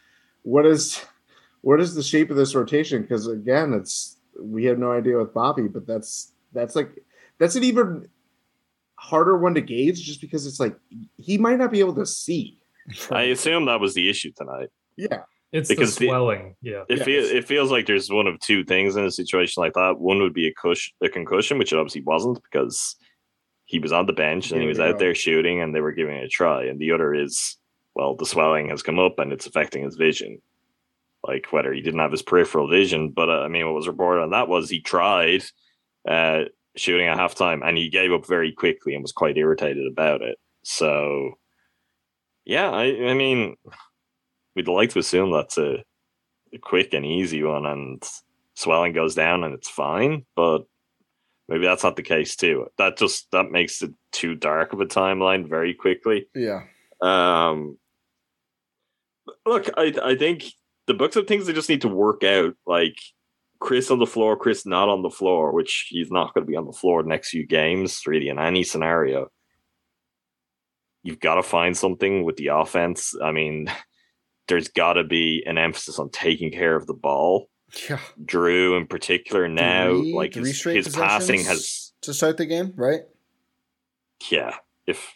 what 0.44 0.66
is 0.66 1.04
what 1.62 1.80
is 1.82 1.96
the 1.96 2.04
shape 2.04 2.30
of 2.30 2.38
this 2.38 2.56
rotation? 2.56 3.02
Because 3.02 3.28
again, 3.28 3.74
it's 3.74 4.18
we 4.40 4.66
have 4.66 4.78
no 4.78 4.92
idea 4.92 5.18
with 5.18 5.34
Bobby, 5.34 5.68
but 5.68 5.86
that's 5.88 6.32
that's 6.54 6.76
like 6.76 7.04
that's 7.40 7.56
an 7.56 7.64
even 7.64 8.08
harder 8.96 9.38
one 9.38 9.54
to 9.56 9.62
gauge 9.62 10.02
just 10.04 10.22
because 10.22 10.46
it's 10.48 10.60
like 10.60 10.76
he 11.18 11.38
might 11.38 11.58
not 11.60 11.72
be 11.72 11.80
able 11.80 11.96
to 11.96 12.06
see. 12.06 12.60
I 13.12 13.24
assume 13.24 13.66
that 13.66 13.80
was 13.80 13.94
the 13.94 14.10
issue 14.10 14.32
tonight. 14.36 14.70
Yeah. 14.96 15.24
It's 15.52 15.70
Because 15.70 15.96
the 15.96 16.06
the- 16.06 16.10
swelling. 16.10 16.56
yeah. 16.62 16.84
It, 16.90 16.98
Yes. 16.98 17.06
feel, 17.06 17.24
it 17.24 17.48
feels 17.48 17.72
like 17.72 17.86
there's 17.86 18.10
one 18.10 18.28
of 18.28 18.40
two 18.40 18.64
things 18.66 18.96
in 18.96 19.06
a 19.06 19.12
situation 19.12 19.62
like 19.62 19.74
that. 19.74 20.00
One 20.00 20.20
would 20.20 20.34
be 20.34 20.48
a, 20.48 20.54
cush, 20.54 20.92
a 21.02 21.10
concussion, 21.10 21.58
which 21.58 21.72
it 21.72 21.78
obviously 21.80 22.02
wasn't 22.02 22.42
because 22.44 22.96
he 23.68 23.80
was 23.80 23.92
on 23.92 24.06
the 24.06 24.14
bench 24.14 24.52
and 24.52 24.62
he 24.62 24.68
was 24.68 24.80
out 24.80 24.98
there 24.98 25.14
shooting 25.14 25.62
and 25.62 25.76
they 25.76 25.82
were 25.82 25.92
giving 25.92 26.16
it 26.16 26.24
a 26.24 26.30
try. 26.30 26.64
And 26.64 26.80
the 26.80 26.94
other 26.94 27.14
is, 27.14 27.58
well, 27.96 28.16
the 28.16 28.26
swelling 28.26 28.70
has 28.70 28.82
come 28.82 28.98
up 28.98 29.20
and 29.20 29.34
it's 29.34 29.46
affecting 29.46 29.84
his 29.84 29.98
vision. 29.98 30.42
Like 31.22 31.48
whether 31.52 31.74
he 31.74 31.82
didn't 31.82 32.00
have 32.00 32.14
his 32.14 32.22
peripheral 32.22 32.70
vision, 32.70 33.10
but 33.10 33.30
uh, 33.30 33.42
I 33.42 33.50
mean, 33.50 33.66
what 33.66 33.76
was 33.76 33.88
reported 33.88 34.22
on 34.22 34.30
that 34.30 34.48
was 34.48 34.70
he 34.70 34.80
tried 34.80 35.44
uh, 36.08 36.44
shooting 36.78 37.08
at 37.08 37.18
halftime 37.18 37.60
and 37.62 37.78
he 37.78 37.90
gave 37.90 38.14
up 38.14 38.26
very 38.26 38.54
quickly 38.54 38.94
and 38.94 39.02
was 39.02 39.12
quite 39.12 39.38
irritated 39.38 39.86
about 39.86 40.22
it. 40.22 40.38
So, 40.64 41.32
yeah, 42.46 42.72
I, 42.72 43.10
I 43.10 43.14
mean, 43.16 43.58
we'd 44.56 44.70
like 44.70 44.92
to 44.92 45.00
assume 45.00 45.34
that's 45.34 45.58
a, 45.58 45.84
a 46.54 46.58
quick 46.62 46.94
and 46.94 47.06
easy 47.06 47.44
one 47.44 47.66
and 47.66 48.02
swelling 48.54 48.94
goes 48.94 49.14
down 49.14 49.44
and 49.44 49.54
it's 49.54 49.70
fine, 49.70 50.26
but 50.38 50.60
maybe 51.48 51.66
that's 51.66 51.84
not 51.84 51.96
the 51.96 52.04
case 52.04 52.36
too. 52.36 52.68
That 52.78 52.98
just 52.98 53.30
that 53.32 53.52
makes 53.52 53.82
it 53.82 53.92
too 54.12 54.36
dark 54.36 54.74
of 54.74 54.82
a 54.82 54.86
timeline 54.86 55.48
very 55.48 55.74
quickly. 55.74 56.28
Yeah, 56.36 56.64
Um, 57.02 57.78
look, 59.46 59.70
I 59.78 59.94
I 60.04 60.16
think 60.16 60.46
the 60.88 60.94
Bucks 60.94 61.16
have 61.16 61.28
things 61.28 61.46
they 61.46 61.54
just 61.54 61.70
need 61.70 61.82
to 61.82 61.90
work 61.90 62.24
out, 62.24 62.56
like 62.66 62.98
Chris 63.60 63.92
on 63.92 64.00
the 64.00 64.06
floor, 64.06 64.38
Chris 64.38 64.66
not 64.66 64.90
on 64.90 65.02
the 65.02 65.10
floor, 65.10 65.52
which 65.52 65.88
he's 65.90 66.12
not 66.12 66.34
going 66.34 66.46
to 66.46 66.50
be 66.50 66.58
on 66.58 66.66
the 66.66 66.72
floor 66.72 67.04
the 67.04 67.10
next 67.10 67.30
few 67.30 67.46
games, 67.46 68.02
really 68.06 68.30
in 68.30 68.40
any 68.40 68.64
scenario. 68.64 69.28
You've 71.04 71.20
got 71.20 71.36
to 71.36 71.44
find 71.44 71.76
something 71.76 72.24
with 72.24 72.36
the 72.38 72.48
offense. 72.48 73.14
I 73.22 73.32
mean, 73.32 73.72
there's 74.48 74.70
got 74.70 74.94
to 74.94 75.04
be 75.04 75.44
an 75.46 75.58
emphasis 75.58 76.00
on 76.00 76.10
taking 76.10 76.52
care 76.52 76.76
of 76.76 76.88
the 76.88 76.94
ball. 76.94 77.50
Yeah. 77.90 78.00
Drew, 78.24 78.76
in 78.78 78.88
particular, 78.88 79.48
now 79.48 79.90
Three- 80.00 80.14
like 80.14 80.34
three 80.34 80.50
his, 80.50 80.64
his 80.64 80.90
passing 80.96 81.44
has 81.44 81.92
to 82.02 82.14
start 82.14 82.38
the 82.38 82.46
game, 82.46 82.74
right? 82.76 83.02
yeah, 84.32 84.56
if 84.86 85.14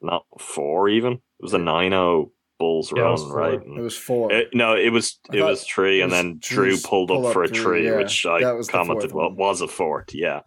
not 0.00 0.24
four, 0.38 0.88
even 0.88 1.14
it 1.14 1.20
was 1.40 1.52
a 1.54 1.58
9-0 1.58 2.30
Bulls 2.58 2.92
Yeah, 2.94 3.02
run, 3.02 3.16
four. 3.16 3.34
right? 3.36 3.60
It 3.60 3.80
was 3.80 3.96
four. 3.96 4.32
Uh, 4.32 4.42
no, 4.52 4.76
it 4.76 4.90
was 4.90 5.18
I 5.32 5.36
it 5.38 5.42
was 5.42 5.64
three, 5.64 6.00
it 6.00 6.04
and 6.04 6.12
then 6.12 6.38
Drew 6.40 6.76
pulled 6.78 7.08
pull 7.08 7.20
up 7.22 7.28
up 7.28 7.32
for 7.32 7.44
a 7.44 7.48
three, 7.48 7.58
tree, 7.58 7.86
yeah. 7.86 7.96
which 7.96 8.26
I 8.26 8.52
was 8.52 8.68
commented 8.68 9.12
well 9.12 9.28
one. 9.30 9.36
was 9.36 9.62
a 9.62 9.68
fourth. 9.68 10.14
Yeah, 10.14 10.40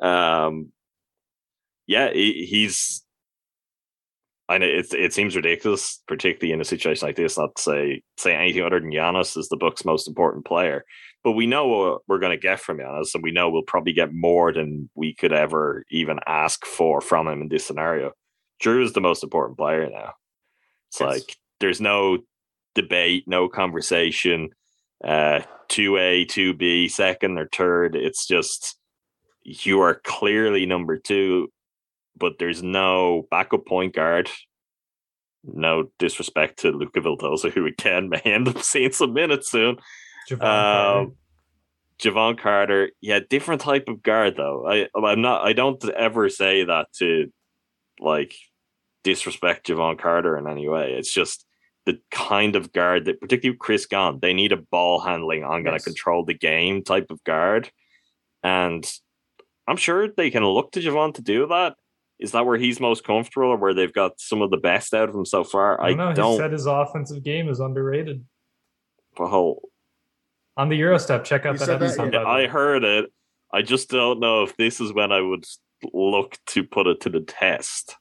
um, 0.00 0.70
yeah, 1.86 2.12
he, 2.12 2.46
he's. 2.48 3.02
I 4.48 4.58
know 4.58 4.66
it. 4.66 4.92
It 4.94 5.12
seems 5.12 5.36
ridiculous, 5.36 6.02
particularly 6.08 6.52
in 6.52 6.60
a 6.60 6.64
situation 6.64 7.06
like 7.06 7.16
this, 7.16 7.36
not 7.36 7.56
to 7.56 7.62
say 7.62 8.02
say 8.16 8.34
anything 8.34 8.62
other 8.62 8.80
than 8.80 8.90
Giannis 8.90 9.36
is 9.36 9.48
the 9.48 9.56
Bucks' 9.56 9.84
most 9.84 10.08
important 10.08 10.46
player. 10.46 10.84
But 11.24 11.32
we 11.32 11.46
know 11.46 11.66
what 11.66 12.02
we're 12.08 12.18
going 12.20 12.36
to 12.36 12.40
get 12.42 12.60
from 12.60 12.78
Giannis, 12.78 13.14
and 13.14 13.22
we 13.22 13.30
know 13.32 13.50
we'll 13.50 13.62
probably 13.62 13.92
get 13.92 14.12
more 14.14 14.52
than 14.52 14.88
we 14.94 15.14
could 15.14 15.32
ever 15.32 15.84
even 15.90 16.18
ask 16.26 16.64
for 16.64 17.00
from 17.00 17.28
him 17.28 17.42
in 17.42 17.48
this 17.48 17.66
scenario. 17.66 18.12
Drew 18.60 18.82
is 18.82 18.92
the 18.94 19.00
most 19.00 19.22
important 19.22 19.58
player 19.58 19.88
now. 19.90 20.12
It's 20.88 21.00
Yes. 21.00 21.08
like 21.08 21.36
there's 21.60 21.80
no 21.80 22.18
debate, 22.74 23.24
no 23.26 23.48
conversation. 23.48 24.50
uh, 25.04 25.42
2A, 25.68 26.26
2B, 26.26 26.90
second 26.90 27.38
or 27.38 27.48
third. 27.52 27.94
It's 27.94 28.26
just 28.26 28.76
you 29.44 29.80
are 29.80 30.00
clearly 30.02 30.66
number 30.66 30.96
two, 30.96 31.52
but 32.18 32.38
there's 32.38 32.62
no 32.62 33.26
backup 33.30 33.66
point 33.66 33.94
guard. 33.94 34.30
No 35.44 35.90
disrespect 35.98 36.60
to 36.60 36.72
Luca 36.72 37.00
Vildoza, 37.00 37.50
who 37.52 37.66
again 37.66 38.08
may 38.08 38.20
end 38.24 38.48
up 38.48 38.62
seeing 38.62 38.92
some 38.92 39.12
minutes 39.12 39.50
soon. 39.50 39.76
Jevon 40.28 40.40
Carter. 40.40 41.00
Um, 41.00 41.16
Jevon 42.02 42.38
Carter, 42.38 42.90
yeah, 43.00 43.20
different 43.28 43.60
type 43.60 43.88
of 43.88 44.02
guard 44.02 44.36
though. 44.36 44.66
I 44.68 44.88
I'm 44.94 45.20
not. 45.22 45.46
I 45.46 45.52
don't 45.52 45.82
ever 45.90 46.28
say 46.28 46.64
that 46.64 46.92
to 46.98 47.32
like 48.00 48.34
disrespect 49.04 49.66
Jevon 49.68 49.98
Carter 49.98 50.36
in 50.36 50.48
any 50.48 50.68
way. 50.68 50.92
It's 50.92 51.12
just 51.12 51.44
the 51.86 51.98
kind 52.10 52.54
of 52.54 52.72
guard 52.72 53.06
that, 53.06 53.20
particularly 53.20 53.54
with 53.54 53.60
Chris 53.60 53.86
Gone, 53.86 54.18
they 54.20 54.34
need 54.34 54.52
a 54.52 54.58
ball 54.58 55.00
handling. 55.00 55.42
I'm 55.44 55.62
going 55.62 55.64
to 55.64 55.72
Yes. 55.72 55.84
control 55.84 56.24
the 56.24 56.34
game 56.34 56.84
type 56.84 57.06
of 57.10 57.22
guard, 57.24 57.70
and 58.42 58.84
I'm 59.66 59.76
sure 59.76 60.06
they 60.08 60.30
can 60.30 60.44
look 60.44 60.72
to 60.72 60.80
Jevon 60.80 61.14
to 61.14 61.22
do 61.22 61.46
that. 61.46 61.76
Is 62.20 62.32
that 62.32 62.44
where 62.46 62.58
he's 62.58 62.80
most 62.80 63.04
comfortable, 63.04 63.48
or 63.50 63.56
where 63.56 63.74
they've 63.74 63.92
got 63.92 64.18
some 64.18 64.42
of 64.42 64.50
the 64.50 64.56
best 64.56 64.92
out 64.94 65.08
of 65.08 65.14
him 65.14 65.24
so 65.24 65.44
far? 65.44 65.80
I 65.80 65.88
don't 65.90 65.98
know. 65.98 66.04
I 66.06 66.08
He 66.10 66.14
don't. 66.16 66.36
said 66.36 66.52
his 66.52 66.66
offensive 66.66 67.22
game 67.22 67.48
is 67.48 67.60
underrated. 67.60 68.24
well, 69.18 69.60
On 70.56 70.68
the 70.68 70.80
Eurostep, 70.80 71.22
check 71.24 71.46
out 71.46 71.52
He 71.54 71.58
that 71.58 71.66
said 71.66 71.80
that, 71.80 72.12
yeah. 72.12 72.24
I 72.26 72.46
heard 72.48 72.82
it. 72.84 73.12
I 73.52 73.62
just 73.62 73.88
don't 73.90 74.18
know 74.20 74.42
if 74.42 74.56
this 74.56 74.80
is 74.80 74.92
when 74.92 75.12
I 75.12 75.20
would 75.20 75.44
look 75.92 76.36
to 76.48 76.64
put 76.64 76.86
it 76.88 77.00
to 77.02 77.08
the 77.10 77.20
test. 77.20 77.96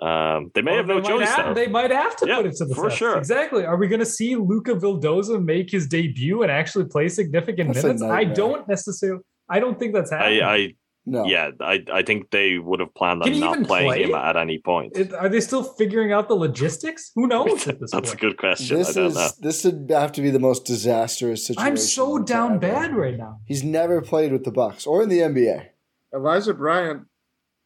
Um, 0.00 0.50
they 0.54 0.62
may 0.62 0.70
Well, 0.72 0.78
have 0.78 0.86
no 0.86 1.00
choice 1.00 1.28
have- 1.30 1.54
They 1.54 1.66
might 1.66 1.90
have 1.90 2.16
to 2.16 2.26
Yeah, 2.26 2.36
put 2.36 2.46
it 2.46 2.56
to 2.56 2.64
the 2.64 2.70
test. 2.74 2.80
for 2.80 2.88
test. 2.88 2.98
sure. 2.98 3.16
Exactly. 3.18 3.64
Are 3.64 3.76
we 3.76 3.88
going 3.88 4.00
to 4.00 4.06
see 4.06 4.36
Luca 4.36 4.74
Vildoza 4.74 5.42
make 5.42 5.70
his 5.70 5.86
debut 5.86 6.42
and 6.42 6.50
actually 6.50 6.84
play 6.86 7.08
significant 7.08 7.72
That's 7.74 7.82
minutes? 7.84 8.02
I 8.02 8.24
don't 8.24 8.66
necessarily. 8.68 9.22
I 9.48 9.58
don't 9.60 9.78
think 9.78 9.92
that's 9.94 10.10
happening. 10.10 10.42
I, 10.42 10.54
I 10.54 10.74
No. 11.04 11.24
yeah, 11.26 11.50
I, 11.60 11.84
I 11.92 12.02
think 12.02 12.30
they 12.30 12.58
would 12.58 12.78
have 12.78 12.94
planned 12.94 13.24
on 13.24 13.40
not 13.40 13.64
playing 13.64 13.88
play? 13.88 14.02
him 14.04 14.14
at 14.14 14.36
any 14.36 14.58
point. 14.58 14.96
It- 14.96 15.12
are 15.12 15.28
they 15.28 15.40
still 15.40 15.64
figuring 15.64 16.12
out 16.12 16.28
the 16.28 16.34
logistics? 16.36 17.10
Who 17.16 17.26
knows 17.26 17.66
at 17.66 17.80
this 17.80 17.90
That's 17.90 18.12
a 18.12 18.16
good 18.16 18.36
question. 18.36 18.76
I 18.76 18.78
This 18.78 18.94
don't 18.94 19.06
is 19.06 19.14
know. 19.16 19.28
this 19.40 19.64
would 19.64 19.90
have 19.90 20.12
to 20.12 20.22
be 20.22 20.30
the 20.30 20.38
most 20.38 20.64
disastrous 20.64 21.46
situation. 21.48 21.66
I'm 21.72 21.76
so 21.76 22.18
down 22.20 22.52
ever- 22.52 22.58
bad 22.60 22.94
right 22.94 23.16
now. 23.18 23.40
He's 23.46 23.64
never 23.64 24.00
played 24.00 24.30
with 24.30 24.44
the 24.44 24.52
Bucks 24.52 24.86
or 24.86 25.02
in 25.02 25.08
the 25.08 25.18
NBA, 25.18 25.70
Elijah 26.14 26.54
Bryant 26.54 27.06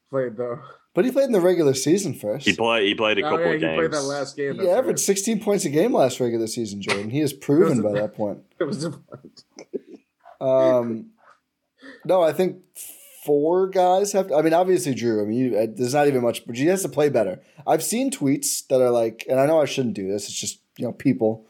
played 0.09 0.39
though. 0.39 0.61
but 0.95 1.05
he 1.05 1.11
played 1.11 1.27
in 1.27 1.33
the 1.33 1.41
regular 1.43 1.75
season 1.75 2.15
first. 2.15 2.47
He 2.47 2.55
played. 2.55 2.87
He 2.87 2.95
played 2.95 3.19
a 3.19 3.27
Oh, 3.27 3.31
couple 3.33 3.45
yeah, 3.49 3.53
of 3.53 3.61
he 3.61 3.67
played 3.77 3.91
that 3.93 4.03
last 4.05 4.35
game. 4.35 4.53
He 4.53 4.59
that's 4.61 4.69
right. 4.71 4.79
averaged 4.79 5.01
16 5.01 5.41
points 5.41 5.67
a 5.67 5.69
game 5.69 5.93
last 5.93 6.21
regular 6.21 6.47
season, 6.47 6.81
Jordan. 6.81 7.11
He 7.11 7.21
is 7.21 7.33
proven 7.49 7.83
by 7.83 7.93
that 7.93 8.15
point. 8.15 8.39
It 8.61 8.65
was 8.65 8.89
Um, 10.41 11.11
no, 12.05 12.23
I 12.23 12.33
think 12.33 12.57
four 13.27 13.69
guys 13.69 14.13
have. 14.13 14.33
I 14.33 14.41
mean, 14.41 14.55
obviously 14.55 14.95
Drew. 14.95 15.21
I 15.21 15.27
mean, 15.27 15.39
you, 15.39 15.59
uh, 15.59 15.67
there's 15.69 15.95
not 15.95 16.07
even 16.07 16.23
much, 16.23 16.47
but 16.47 16.57
he 16.57 16.67
has 16.67 16.83
to 16.83 16.89
play 16.89 17.09
better. 17.09 17.41
I've 17.67 17.83
seen 17.83 18.11
tweets 18.11 18.67
that 18.69 18.81
are 18.81 18.91
like, 18.91 19.27
and 19.29 19.39
I 19.39 19.47
know 19.47 19.61
I 19.61 19.67
shouldn't 19.67 19.95
do 19.95 20.09
this. 20.09 20.29
It's 20.29 20.41
just 20.41 20.61
you 20.79 20.87
know 20.87 20.93
people, 20.93 21.45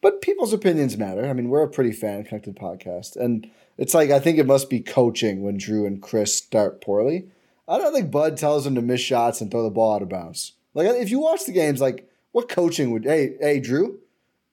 but 0.00 0.22
people's 0.22 0.52
opinions 0.52 0.96
matter. 0.96 1.28
I 1.28 1.32
mean, 1.34 1.48
we're 1.48 1.62
a 1.62 1.68
pretty 1.68 1.92
fan 1.92 2.24
connected 2.24 2.56
podcast, 2.56 3.16
and 3.16 3.48
it's 3.78 3.94
like 3.94 4.10
I 4.10 4.18
think 4.18 4.38
it 4.38 4.46
must 4.46 4.70
be 4.70 4.80
coaching 4.80 5.42
when 5.42 5.58
Drew 5.58 5.86
and 5.86 6.02
Chris 6.02 6.34
start 6.34 6.80
poorly. 6.80 7.28
I 7.68 7.78
don't 7.78 7.92
think 7.94 8.10
Bud 8.10 8.36
tells 8.36 8.64
them 8.64 8.74
to 8.74 8.82
miss 8.82 9.00
shots 9.00 9.40
and 9.40 9.50
throw 9.50 9.62
the 9.62 9.70
ball 9.70 9.94
out 9.94 10.02
of 10.02 10.08
bounds. 10.08 10.52
Like 10.74 10.88
if 10.88 11.10
you 11.10 11.20
watch 11.20 11.44
the 11.44 11.52
games, 11.52 11.80
like 11.80 12.08
what 12.32 12.48
coaching 12.48 12.90
would? 12.90 13.04
Hey, 13.04 13.36
hey, 13.40 13.60
Drew, 13.60 14.00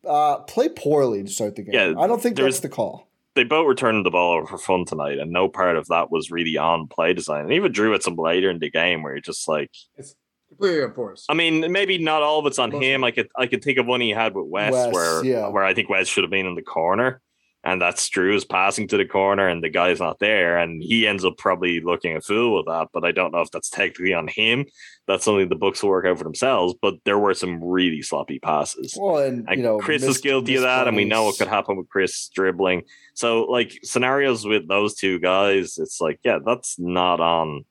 uh, 0.07 0.39
play 0.39 0.69
poorly 0.69 1.23
to 1.23 1.29
start 1.29 1.55
the 1.55 1.63
game. 1.63 1.73
Yeah, 1.73 1.99
I 1.99 2.07
don't 2.07 2.21
think 2.21 2.37
that's 2.37 2.59
the 2.59 2.69
call. 2.69 3.08
They 3.39 3.45
both 3.45 3.67
returned 3.67 4.05
the 4.05 4.11
ball 4.11 4.33
over 4.33 4.45
for 4.45 4.57
fun 4.57 4.83
tonight, 4.83 5.17
and 5.17 5.31
no 5.31 5.47
part 5.47 5.77
of 5.77 5.87
that 5.87 6.11
was 6.11 6.29
really 6.29 6.57
on 6.57 6.87
play 6.87 7.13
design. 7.13 7.43
And 7.43 7.53
even 7.53 7.71
Drew 7.71 7.95
at 7.95 8.03
some 8.03 8.17
later 8.17 8.49
in 8.49 8.59
the 8.59 8.69
game 8.69 9.01
where 9.01 9.13
you're 9.13 9.21
just 9.21 9.47
like, 9.47 9.71
it's 9.95 10.13
completely 10.49 10.83
enforced. 10.83 11.25
I 11.29 11.35
mean, 11.35 11.71
maybe 11.71 11.97
not 11.99 12.21
all 12.21 12.39
of 12.39 12.45
it's 12.47 12.59
on 12.59 12.71
Most 12.71 12.83
him. 12.83 13.05
I 13.05 13.11
could 13.11 13.29
I 13.37 13.47
could 13.47 13.63
think 13.63 13.77
of 13.77 13.85
one 13.85 14.01
he 14.01 14.09
had 14.09 14.35
with 14.35 14.47
West, 14.47 14.73
West, 14.73 14.93
where 14.93 15.23
yeah. 15.23 15.47
where 15.47 15.63
I 15.63 15.73
think 15.73 15.87
West 15.87 16.11
should 16.11 16.25
have 16.25 16.31
been 16.31 16.47
in 16.47 16.55
the 16.55 16.61
corner, 16.61 17.21
and 17.63 17.81
that's 17.81 18.07
Drew's 18.07 18.45
passing 18.45 18.87
to 18.87 18.97
the 18.97 19.05
corner, 19.05 19.47
and 19.47 19.61
the 19.61 19.69
guy's 19.69 19.99
not 19.99 20.19
there, 20.19 20.57
and 20.57 20.81
he 20.81 21.05
ends 21.05 21.25
up 21.25 21.37
probably 21.37 21.81
looking 21.81 22.15
a 22.15 22.21
fool 22.21 22.55
with 22.57 22.67
that. 22.67 22.89
But 22.93 23.03
I 23.03 23.11
don't 23.11 23.33
know 23.33 23.41
if 23.41 23.51
that's 23.51 23.69
technically 23.69 24.13
on 24.13 24.29
him. 24.29 24.65
That's 25.07 25.25
something 25.25 25.49
the 25.49 25.55
Bucks 25.55 25.83
will 25.83 25.89
work 25.89 26.05
out 26.05 26.17
for 26.17 26.23
themselves. 26.23 26.73
But 26.81 26.95
there 27.03 27.19
were 27.19 27.33
some 27.33 27.61
really 27.61 28.01
sloppy 28.01 28.39
passes. 28.39 28.97
Well, 28.97 29.17
and 29.17 29.45
And 29.49 29.57
you 29.57 29.63
know, 29.63 29.79
Chris 29.79 30.03
is 30.03 30.19
guilty 30.19 30.55
of 30.55 30.61
missed 30.61 30.67
that, 30.67 30.87
and 30.87 30.95
we 30.95 31.03
know 31.03 31.25
what 31.25 31.37
could 31.37 31.49
happen 31.49 31.75
with 31.75 31.89
Chris 31.89 32.29
dribbling. 32.29 32.83
So, 33.13 33.43
like 33.43 33.77
scenarios 33.83 34.45
with 34.45 34.69
those 34.69 34.95
two 34.95 35.19
guys, 35.19 35.77
it's 35.77 35.99
like, 35.99 36.19
yeah, 36.23 36.39
that's 36.45 36.79
not 36.79 37.19
on 37.19 37.65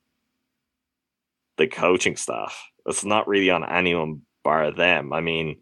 the 1.57 1.67
coaching 1.67 2.17
staff. 2.17 2.63
It's 2.85 3.05
not 3.05 3.27
really 3.27 3.49
on 3.51 3.65
anyone 3.65 4.23
bar 4.45 4.71
them. 4.71 5.15
I 5.15 5.21
mean, 5.23 5.61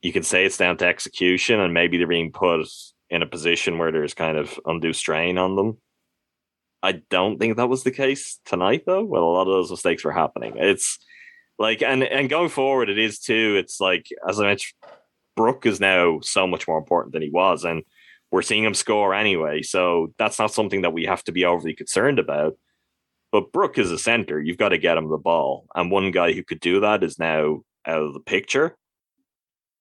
you 0.00 0.12
can 0.12 0.22
say 0.22 0.46
it's 0.46 0.56
down 0.56 0.78
to 0.78 0.86
execution, 0.86 1.60
and 1.60 1.74
maybe 1.74 1.98
they're 1.98 2.06
being 2.06 2.32
put 2.32 2.66
in 3.10 3.22
a 3.22 3.26
position 3.26 3.78
where 3.78 3.92
there's 3.92 4.14
kind 4.14 4.36
of 4.36 4.58
undue 4.66 4.92
strain 4.92 5.38
on 5.38 5.56
them. 5.56 5.78
I 6.82 7.02
don't 7.10 7.38
think 7.38 7.56
that 7.56 7.68
was 7.68 7.82
the 7.82 7.90
case 7.90 8.38
tonight, 8.44 8.84
though. 8.86 9.04
Well, 9.04 9.24
a 9.24 9.32
lot 9.32 9.48
of 9.48 9.52
those 9.52 9.70
mistakes 9.70 10.04
were 10.04 10.12
happening. 10.12 10.54
It's 10.56 10.98
like, 11.58 11.82
and 11.82 12.02
and 12.04 12.28
going 12.28 12.50
forward, 12.50 12.90
it 12.90 12.98
is 12.98 13.18
too. 13.18 13.56
It's 13.58 13.80
like, 13.80 14.06
as 14.28 14.38
I 14.38 14.44
mentioned, 14.44 14.74
Brooke 15.36 15.66
is 15.66 15.80
now 15.80 16.20
so 16.20 16.46
much 16.46 16.68
more 16.68 16.78
important 16.78 17.12
than 17.12 17.22
he 17.22 17.30
was, 17.30 17.64
and 17.64 17.82
we're 18.30 18.42
seeing 18.42 18.64
him 18.64 18.74
score 18.74 19.14
anyway. 19.14 19.62
So 19.62 20.12
that's 20.18 20.38
not 20.38 20.52
something 20.52 20.82
that 20.82 20.92
we 20.92 21.06
have 21.06 21.24
to 21.24 21.32
be 21.32 21.44
overly 21.44 21.74
concerned 21.74 22.18
about. 22.18 22.56
But 23.32 23.52
Brooke 23.52 23.78
is 23.78 23.90
a 23.90 23.98
center. 23.98 24.40
You've 24.40 24.56
got 24.56 24.70
to 24.70 24.78
get 24.78 24.96
him 24.96 25.08
the 25.08 25.18
ball, 25.18 25.66
and 25.74 25.90
one 25.90 26.10
guy 26.10 26.32
who 26.32 26.44
could 26.44 26.60
do 26.60 26.80
that 26.80 27.02
is 27.02 27.18
now 27.18 27.62
out 27.86 28.02
of 28.02 28.14
the 28.14 28.20
picture. 28.20 28.76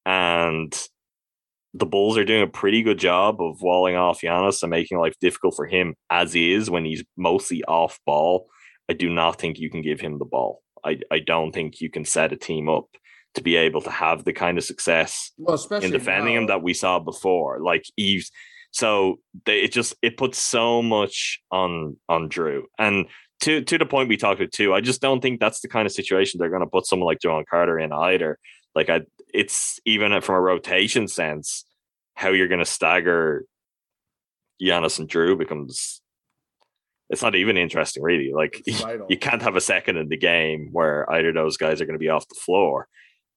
And 0.06 0.74
the 1.76 1.86
Bulls 1.86 2.18
are 2.18 2.24
doing 2.24 2.42
a 2.42 2.48
pretty 2.48 2.82
good 2.82 2.98
job 2.98 3.42
of 3.42 3.62
walling 3.62 3.98
off 3.98 4.22
Giannis 4.22 4.64
and 4.64 4.70
making 4.70 4.98
life 4.98 5.14
difficult 5.20 5.56
for 5.56 5.66
him 5.66 5.96
as 6.10 6.32
he 6.32 6.54
is 6.54 6.70
when 6.70 6.86
he's 6.86 7.04
mostly 7.18 7.64
off 7.66 8.00
ball. 8.06 8.48
I 8.90 8.94
do 8.94 9.10
not 9.10 9.40
think 9.40 9.60
you 9.60 9.70
can 9.70 9.82
give 9.82 10.00
him 10.00 10.18
the 10.18 10.26
ball. 10.26 10.62
I, 10.86 11.00
I 11.12 11.20
don't 11.20 11.52
think 11.52 11.82
you 11.82 11.90
can 11.90 12.06
set 12.06 12.32
a 12.32 12.38
team 12.38 12.70
up 12.70 12.86
to 13.34 13.42
be 13.42 13.58
able 13.58 13.82
to 13.82 13.90
have 13.90 14.24
the 14.24 14.32
kind 14.32 14.58
of 14.58 14.64
success 14.64 15.32
well, 15.38 15.60
in 15.82 15.92
defending 15.92 16.36
him 16.36 16.48
that 16.48 16.64
we 16.64 16.74
saw 16.74 17.00
before. 17.00 17.60
Like 17.60 17.84
Eves, 17.98 18.32
so 18.72 19.20
they, 19.46 19.60
it 19.60 19.74
just 19.74 19.96
it 20.02 20.16
puts 20.16 20.38
so 20.38 20.82
much 20.82 21.42
on 21.52 21.98
on 22.08 22.30
Drew, 22.30 22.68
and 22.80 23.08
to 23.42 23.62
to 23.64 23.78
the 23.78 23.86
point 23.86 24.08
we 24.08 24.16
talked 24.16 24.40
about 24.40 24.54
too. 24.54 24.74
I 24.74 24.80
just 24.80 25.02
don't 25.02 25.20
think 25.20 25.42
that's 25.42 25.60
the 25.60 25.68
kind 25.68 25.86
of 25.86 25.92
situation 25.92 26.38
they're 26.38 26.50
going 26.50 26.62
to 26.62 26.68
put 26.68 26.88
someone 26.88 27.08
like 27.08 27.20
John 27.20 27.44
Carter 27.50 27.78
in 27.78 27.92
either. 27.92 28.40
Like 28.76 28.90
I, 28.90 29.02
it's 29.36 29.80
even 29.86 30.20
from 30.22 30.36
a 30.36 30.42
rotation 30.42 31.08
sense, 31.08 31.66
how 32.16 32.30
you're 32.30 32.48
going 32.48 32.60
to 32.60 32.66
stagger 32.66 33.46
Giannis 34.62 35.00
and 35.00 35.10
Drew 35.10 35.36
becomes. 35.36 36.02
It's 37.10 37.22
not 37.22 37.36
even 37.36 37.58
interesting, 37.58 38.02
really. 38.02 38.32
Like 38.34 38.64
you 39.10 39.18
can't 39.18 39.42
have 39.42 39.56
a 39.56 39.62
second 39.62 39.98
in 39.98 40.10
the 40.10 40.18
game 40.18 40.70
where 40.72 41.10
either 41.12 41.30
of 41.30 41.36
those 41.36 41.58
guys 41.58 41.82
are 41.82 41.86
going 41.86 42.00
to 42.00 42.00
be 42.00 42.10
off 42.10 42.28
the 42.28 42.36
floor 42.36 42.88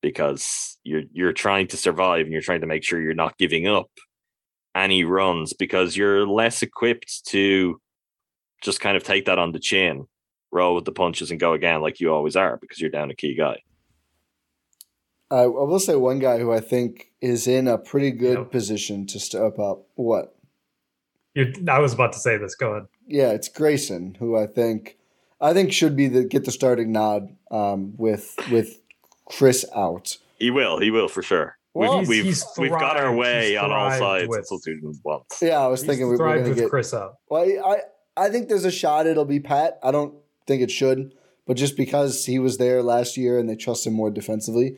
because 0.00 0.78
you're 0.84 1.02
you're 1.12 1.32
trying 1.32 1.66
to 1.68 1.76
survive 1.76 2.22
and 2.22 2.32
you're 2.32 2.40
trying 2.40 2.60
to 2.60 2.66
make 2.66 2.84
sure 2.84 3.00
you're 3.00 3.14
not 3.14 3.36
giving 3.36 3.66
up 3.66 3.90
any 4.74 5.04
runs 5.04 5.52
because 5.52 5.96
you're 5.96 6.26
less 6.26 6.62
equipped 6.62 7.26
to 7.26 7.80
just 8.62 8.80
kind 8.80 8.96
of 8.96 9.02
take 9.02 9.26
that 9.26 9.38
on 9.38 9.52
the 9.52 9.58
chin, 9.58 10.06
roll 10.52 10.74
with 10.74 10.84
the 10.84 10.92
punches 10.92 11.30
and 11.30 11.40
go 11.40 11.52
again 11.52 11.82
like 11.82 12.00
you 12.00 12.12
always 12.12 12.36
are 12.36 12.56
because 12.56 12.80
you're 12.80 12.90
down 12.90 13.10
a 13.10 13.14
key 13.14 13.34
guy. 13.34 13.58
I, 15.30 15.40
I 15.42 15.46
will 15.46 15.80
say 15.80 15.94
one 15.96 16.18
guy 16.18 16.38
who 16.38 16.52
I 16.52 16.60
think 16.60 17.10
is 17.20 17.46
in 17.46 17.68
a 17.68 17.78
pretty 17.78 18.10
good 18.10 18.38
Yep. 18.38 18.50
position 18.50 19.06
to 19.08 19.20
step 19.20 19.58
up. 19.58 19.86
What? 19.94 20.34
You, 21.34 21.52
I 21.68 21.78
was 21.80 21.92
about 21.92 22.12
to 22.14 22.18
say 22.18 22.36
this. 22.38 22.54
Go 22.54 22.72
ahead. 22.72 22.86
Yeah, 23.06 23.30
it's 23.30 23.48
Grayson, 23.48 24.16
who 24.18 24.36
I 24.36 24.46
think 24.46 24.96
I 25.40 25.52
think 25.52 25.72
should 25.72 25.94
be 25.96 26.08
the 26.08 26.24
get 26.24 26.44
the 26.44 26.50
starting 26.50 26.92
nod 26.92 27.36
um, 27.50 27.94
with 27.96 28.34
with 28.50 28.80
Chris 29.26 29.64
out. 29.74 30.16
He 30.38 30.50
will, 30.50 30.78
he 30.78 30.90
will 30.90 31.08
for 31.08 31.22
sure. 31.22 31.56
Well, 31.74 31.98
we've 31.98 32.08
he's- 32.08 32.08
we've, 32.08 32.24
he's 32.24 32.44
we've 32.58 32.70
got 32.70 32.96
our 32.96 33.14
way 33.14 33.50
he's 33.50 33.58
on 33.58 33.70
all 33.70 33.90
sides 33.90 34.28
with- 34.28 34.48
until. 34.50 35.26
Yeah, 35.42 35.58
I 35.60 35.66
was 35.68 35.80
He's 35.82 35.88
thinking 35.88 36.06
we 36.06 36.12
were 36.12 36.16
thrived 36.18 36.44
going 36.44 36.56
to 36.56 36.60
get. 36.62 36.70
Chris 36.70 36.92
out. 36.94 37.18
Well, 37.28 37.44
I 37.44 37.80
I 38.16 38.30
think 38.30 38.48
there's 38.48 38.64
a 38.64 38.70
shot 38.70 39.06
it'll 39.06 39.24
be 39.26 39.38
Pat. 39.40 39.78
I 39.82 39.90
don't 39.92 40.14
think 40.46 40.62
it 40.62 40.70
should, 40.70 41.12
but 41.46 41.56
just 41.56 41.76
because 41.76 42.24
he 42.24 42.38
was 42.40 42.56
there 42.58 42.82
last 42.82 43.16
year 43.16 43.38
and 43.38 43.48
they 43.48 43.54
trust 43.54 43.86
him 43.86 43.92
more 43.92 44.10
defensively, 44.10 44.76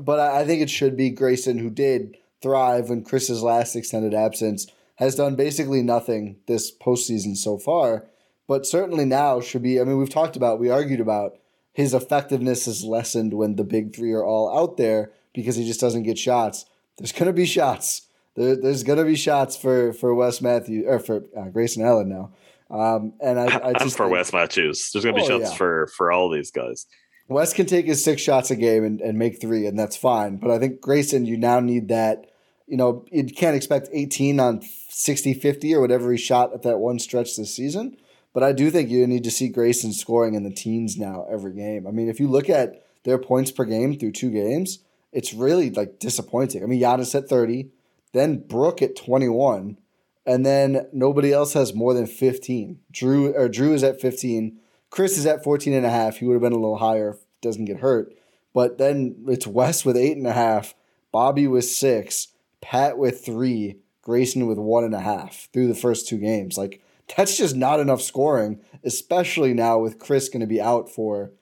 but 0.00 0.20
I, 0.20 0.44
think 0.44 0.62
it 0.62 0.70
should 0.70 0.96
be 0.96 1.10
Grayson 1.10 1.58
who 1.58 1.70
did 1.70 2.16
thrive 2.42 2.88
when 2.90 3.02
Chris's 3.04 3.42
last 3.42 3.76
extended 3.76 4.14
absence 4.14 4.66
has 4.96 5.14
done 5.14 5.34
basically 5.36 5.82
nothing 5.82 6.36
this 6.46 6.70
postseason 6.76 7.36
so 7.36 7.58
far, 7.58 8.06
but 8.46 8.66
certainly 8.66 9.04
now 9.04 9.40
should 9.40 9.62
be. 9.62 9.80
I 9.80 9.84
mean, 9.84 9.98
we've 9.98 10.10
talked 10.10 10.36
about, 10.36 10.60
we 10.60 10.70
argued 10.70 11.00
about 11.00 11.38
his 11.72 11.94
effectiveness 11.94 12.66
is 12.66 12.84
lessened 12.84 13.32
when 13.34 13.56
the 13.56 13.64
big 13.64 13.94
three 13.94 14.12
are 14.12 14.24
all 14.24 14.56
out 14.58 14.76
there 14.76 15.12
because 15.34 15.56
he 15.56 15.66
just 15.66 15.80
doesn't 15.80 16.02
get 16.02 16.18
shots. 16.18 16.66
There's 16.98 17.12
going 17.12 17.26
to 17.26 17.32
be 17.32 17.46
shots. 17.46 18.02
There, 18.36 18.54
there's 18.56 18.84
gonna 18.84 19.04
be 19.04 19.16
shots 19.16 19.56
for 19.56 19.92
for 19.92 20.14
Wes 20.14 20.40
Matthews 20.40 20.84
or 20.86 21.00
for 21.00 21.24
uh, 21.36 21.48
Grayson 21.48 21.84
Allen 21.84 22.08
now. 22.08 22.30
Um, 22.70 23.12
and 23.20 23.40
I, 23.40 23.44
I 23.70 23.72
just 23.78 23.96
for 23.96 24.04
think- 24.04 24.12
Wes 24.12 24.32
Matthews, 24.32 24.90
there's 24.92 25.04
going 25.04 25.16
to 25.16 25.20
be 25.20 25.24
Oh, 25.26 25.38
shots 25.40 25.50
yeah. 25.50 25.56
for 25.56 25.86
for 25.96 26.12
all 26.12 26.30
these 26.30 26.50
guys. 26.52 26.86
Wes 27.30 27.54
can 27.54 27.66
take 27.66 27.86
his 27.86 28.02
six 28.02 28.20
shots 28.20 28.50
a 28.50 28.56
game 28.56 28.84
and, 28.84 29.00
and 29.00 29.16
make 29.16 29.40
three, 29.40 29.64
and 29.66 29.78
that's 29.78 29.96
fine. 29.96 30.36
But 30.36 30.50
I 30.50 30.58
think 30.58 30.80
Grayson, 30.80 31.26
you 31.26 31.36
now 31.36 31.60
need 31.60 31.88
that. 31.88 32.26
You 32.66 32.76
know, 32.76 33.04
you 33.10 33.24
can't 33.24 33.56
expect 33.56 33.88
18 33.92 34.40
on 34.40 34.62
60 34.88 35.34
50 35.34 35.74
or 35.74 35.80
whatever 35.80 36.10
he 36.10 36.18
shot 36.18 36.52
at 36.52 36.62
that 36.62 36.78
one 36.78 36.98
stretch 36.98 37.36
this 37.36 37.54
season. 37.54 37.96
But 38.32 38.42
I 38.42 38.52
do 38.52 38.70
think 38.70 38.90
you 38.90 39.06
need 39.06 39.24
to 39.24 39.30
see 39.30 39.48
Grayson 39.48 39.92
scoring 39.92 40.34
in 40.34 40.42
the 40.42 40.52
teens 40.52 40.96
now 40.96 41.26
every 41.30 41.52
game. 41.52 41.86
I 41.86 41.90
mean, 41.90 42.08
if 42.08 42.20
you 42.20 42.28
look 42.28 42.48
at 42.48 42.84
their 43.04 43.18
points 43.18 43.50
per 43.50 43.64
game 43.64 43.98
through 43.98 44.12
two 44.12 44.30
games, 44.30 44.80
it's 45.12 45.32
really 45.32 45.70
like 45.70 45.98
disappointing. 45.98 46.62
I 46.62 46.66
mean, 46.66 46.80
Giannis 46.80 47.14
at 47.14 47.28
30, 47.28 47.70
then 48.12 48.44
Brooke 48.46 48.82
at 48.82 48.96
21, 48.96 49.78
and 50.26 50.46
then 50.46 50.86
nobody 50.92 51.32
else 51.32 51.54
has 51.54 51.74
more 51.74 51.94
than 51.94 52.06
15. 52.06 52.78
Drew 52.92 53.32
or 53.34 53.48
Drew 53.48 53.72
is 53.72 53.82
at 53.82 54.00
15. 54.00 54.58
Chris 54.90 55.16
is 55.16 55.26
at 55.26 55.44
14 55.44 55.72
and 55.72 55.86
a 55.86 55.90
half. 55.90 56.16
He 56.16 56.26
would 56.26 56.34
have 56.34 56.42
been 56.42 56.52
a 56.52 56.56
little 56.56 56.78
higher 56.78 57.10
if 57.10 57.16
he 57.16 57.48
doesn't 57.48 57.64
get 57.64 57.78
hurt. 57.78 58.12
But 58.52 58.78
then 58.78 59.24
it's 59.28 59.46
Wes 59.46 59.84
with 59.84 59.96
eight 59.96 60.16
and 60.16 60.26
a 60.26 60.32
half, 60.32 60.74
Bobby 61.12 61.46
with 61.46 61.64
six, 61.64 62.28
Pat 62.60 62.98
with 62.98 63.24
three, 63.24 63.76
Grayson 64.02 64.46
with 64.46 64.58
one 64.58 64.84
and 64.84 64.94
a 64.94 65.00
half 65.00 65.48
through 65.52 65.68
the 65.68 65.74
first 65.74 66.08
two 66.08 66.18
games. 66.18 66.58
Like 66.58 66.82
that's 67.16 67.36
just 67.36 67.54
not 67.54 67.80
enough 67.80 68.02
scoring, 68.02 68.60
especially 68.84 69.54
now 69.54 69.78
with 69.78 69.98
Chris 69.98 70.28
going 70.28 70.40
to 70.40 70.46
be 70.46 70.60
out 70.60 70.90
for 70.90 71.32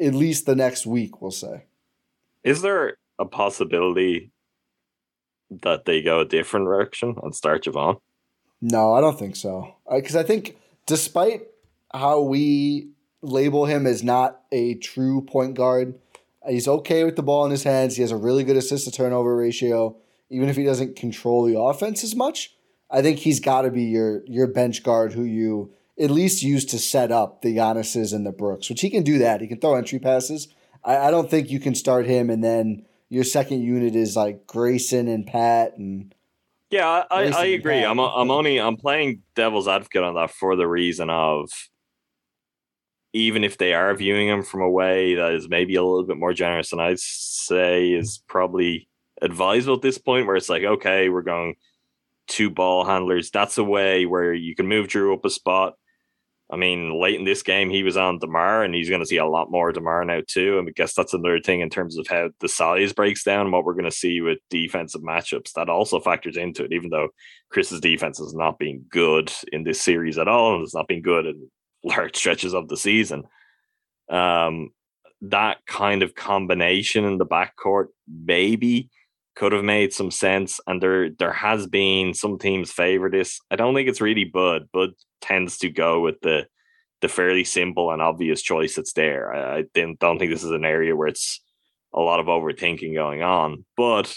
at 0.00 0.14
least 0.14 0.46
the 0.46 0.54
next 0.54 0.86
week, 0.86 1.22
we'll 1.22 1.30
say. 1.30 1.64
Is 2.44 2.62
there 2.62 2.98
a 3.18 3.24
possibility 3.24 4.30
that 5.50 5.84
they 5.84 6.02
go 6.02 6.20
a 6.20 6.24
different 6.24 6.66
direction 6.66 7.16
and 7.22 7.34
start 7.34 7.64
Jevon? 7.64 7.98
No, 8.60 8.94
I 8.94 9.00
don't 9.00 9.18
think 9.18 9.36
so. 9.36 9.74
Because 9.90 10.16
I 10.16 10.22
think 10.22 10.56
despite 10.86 11.42
how 11.92 12.20
we 12.20 12.90
label 13.22 13.66
him 13.66 13.86
as 13.86 14.02
not 14.02 14.40
a 14.52 14.74
true 14.74 15.22
point 15.22 15.54
guard, 15.54 15.98
he's 16.48 16.68
okay 16.68 17.04
with 17.04 17.16
the 17.16 17.22
ball 17.22 17.44
in 17.44 17.50
his 17.50 17.64
hands. 17.64 17.96
He 17.96 18.02
has 18.02 18.12
a 18.12 18.16
really 18.16 18.44
good 18.44 18.56
assist 18.56 18.84
to 18.84 18.90
turnover 18.90 19.36
ratio, 19.36 19.96
even 20.30 20.48
if 20.48 20.56
he 20.56 20.64
doesn't 20.64 20.96
control 20.96 21.44
the 21.44 21.58
offense 21.58 22.04
as 22.04 22.14
much. 22.14 22.54
I 22.90 23.02
think 23.02 23.18
he's 23.18 23.40
got 23.40 23.62
to 23.62 23.70
be 23.70 23.84
your 23.84 24.22
your 24.26 24.46
bench 24.46 24.82
guard 24.82 25.12
who 25.12 25.24
you 25.24 25.72
at 25.98 26.10
least 26.10 26.42
use 26.42 26.64
to 26.66 26.78
set 26.78 27.10
up 27.10 27.42
the 27.42 27.56
Giannis's 27.56 28.12
and 28.12 28.26
the 28.26 28.32
Brooks, 28.32 28.68
which 28.68 28.82
he 28.82 28.90
can 28.90 29.02
do 29.02 29.18
that. 29.18 29.40
He 29.40 29.46
can 29.46 29.58
throw 29.58 29.74
entry 29.74 29.98
passes. 29.98 30.48
I, 30.84 30.96
I 30.96 31.10
don't 31.10 31.30
think 31.30 31.50
you 31.50 31.58
can 31.58 31.74
start 31.74 32.06
him 32.06 32.30
and 32.30 32.44
then 32.44 32.84
your 33.08 33.24
second 33.24 33.62
unit 33.62 33.94
is 33.94 34.16
like 34.16 34.46
Grayson 34.46 35.08
and 35.08 35.26
Pat 35.26 35.76
and 35.78 36.14
Yeah, 36.70 36.88
I, 36.88 37.04
I, 37.10 37.22
I 37.28 37.44
agree. 37.46 37.84
I'm 37.84 37.98
I'm 37.98 38.30
only 38.30 38.60
I'm 38.60 38.76
playing 38.76 39.22
devil's 39.34 39.68
advocate 39.68 40.02
on 40.02 40.14
that 40.14 40.30
for 40.30 40.56
the 40.56 40.66
reason 40.66 41.10
of 41.10 41.50
even 43.16 43.44
if 43.44 43.56
they 43.56 43.72
are 43.72 43.94
viewing 43.94 44.28
him 44.28 44.42
from 44.42 44.60
a 44.60 44.70
way 44.70 45.14
that 45.14 45.32
is 45.32 45.48
maybe 45.48 45.74
a 45.74 45.82
little 45.82 46.04
bit 46.04 46.18
more 46.18 46.34
generous 46.34 46.70
than 46.70 46.80
I'd 46.80 47.00
say 47.00 47.90
is 47.90 48.22
probably 48.28 48.88
advisable 49.22 49.76
at 49.76 49.82
this 49.82 49.96
point, 49.96 50.26
where 50.26 50.36
it's 50.36 50.50
like, 50.50 50.64
okay, 50.64 51.08
we're 51.08 51.22
going 51.22 51.54
two 52.26 52.50
ball 52.50 52.84
handlers. 52.84 53.30
That's 53.30 53.56
a 53.56 53.64
way 53.64 54.04
where 54.04 54.34
you 54.34 54.54
can 54.54 54.68
move 54.68 54.88
Drew 54.88 55.14
up 55.14 55.24
a 55.24 55.30
spot. 55.30 55.74
I 56.50 56.56
mean, 56.56 57.00
late 57.00 57.18
in 57.18 57.24
this 57.24 57.42
game, 57.42 57.70
he 57.70 57.82
was 57.82 57.96
on 57.96 58.18
Demar, 58.18 58.62
and 58.62 58.74
he's 58.74 58.90
going 58.90 59.00
to 59.00 59.06
see 59.06 59.16
a 59.16 59.26
lot 59.26 59.50
more 59.50 59.72
Demar 59.72 60.04
now 60.04 60.20
too. 60.28 60.58
And 60.58 60.68
I 60.68 60.72
guess 60.76 60.94
that's 60.94 61.14
another 61.14 61.40
thing 61.40 61.60
in 61.60 61.70
terms 61.70 61.98
of 61.98 62.06
how 62.06 62.28
the 62.40 62.48
size 62.48 62.92
breaks 62.92 63.24
down, 63.24 63.50
what 63.50 63.64
we're 63.64 63.72
going 63.72 63.84
to 63.86 63.90
see 63.90 64.20
with 64.20 64.38
defensive 64.50 65.00
matchups. 65.00 65.54
That 65.54 65.70
also 65.70 65.98
factors 66.00 66.36
into 66.36 66.64
it, 66.64 66.72
even 66.72 66.90
though 66.90 67.08
Chris's 67.50 67.80
defense 67.80 68.18
has 68.18 68.34
not 68.34 68.58
been 68.58 68.84
good 68.90 69.32
in 69.50 69.64
this 69.64 69.80
series 69.80 70.18
at 70.18 70.28
all, 70.28 70.54
and 70.54 70.62
it's 70.62 70.74
not 70.74 70.86
been 70.86 71.02
good 71.02 71.26
in 71.26 71.50
large 71.86 72.16
stretches 72.16 72.54
of 72.54 72.68
the 72.68 72.76
season. 72.76 73.24
Um, 74.10 74.70
that 75.22 75.58
kind 75.66 76.02
of 76.02 76.14
combination 76.14 77.04
in 77.04 77.18
the 77.18 77.26
backcourt 77.26 77.86
maybe 78.06 78.90
could 79.34 79.52
have 79.52 79.64
made 79.64 79.92
some 79.92 80.10
sense. 80.10 80.60
And 80.66 80.82
there 80.82 81.10
there 81.10 81.32
has 81.32 81.66
been 81.66 82.14
some 82.14 82.38
teams 82.38 82.72
favor 82.72 83.10
this. 83.10 83.40
I 83.50 83.56
don't 83.56 83.74
think 83.74 83.88
it's 83.88 84.00
really 84.00 84.24
Bud. 84.24 84.68
Bud 84.72 84.90
tends 85.20 85.58
to 85.58 85.70
go 85.70 86.00
with 86.00 86.20
the 86.20 86.46
the 87.02 87.08
fairly 87.08 87.44
simple 87.44 87.90
and 87.90 88.00
obvious 88.00 88.42
choice 88.42 88.74
that's 88.74 88.94
there. 88.94 89.32
I, 89.34 89.58
I 89.58 89.64
don't 90.00 90.18
think 90.18 90.30
this 90.30 90.44
is 90.44 90.50
an 90.50 90.64
area 90.64 90.96
where 90.96 91.08
it's 91.08 91.42
a 91.92 92.00
lot 92.00 92.20
of 92.20 92.26
overthinking 92.26 92.94
going 92.94 93.22
on. 93.22 93.64
But 93.76 94.16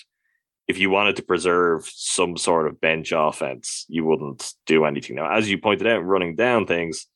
if 0.67 0.77
you 0.77 0.89
wanted 0.89 1.17
to 1.17 1.23
preserve 1.23 1.89
some 1.93 2.37
sort 2.37 2.67
of 2.67 2.79
bench 2.79 3.11
offense, 3.13 3.85
you 3.89 4.05
wouldn't 4.05 4.53
do 4.65 4.85
anything. 4.85 5.15
Now, 5.15 5.31
as 5.31 5.49
you 5.49 5.57
pointed 5.57 5.87
out, 5.87 6.05
running 6.05 6.35
down 6.35 6.67
things, 6.67 7.07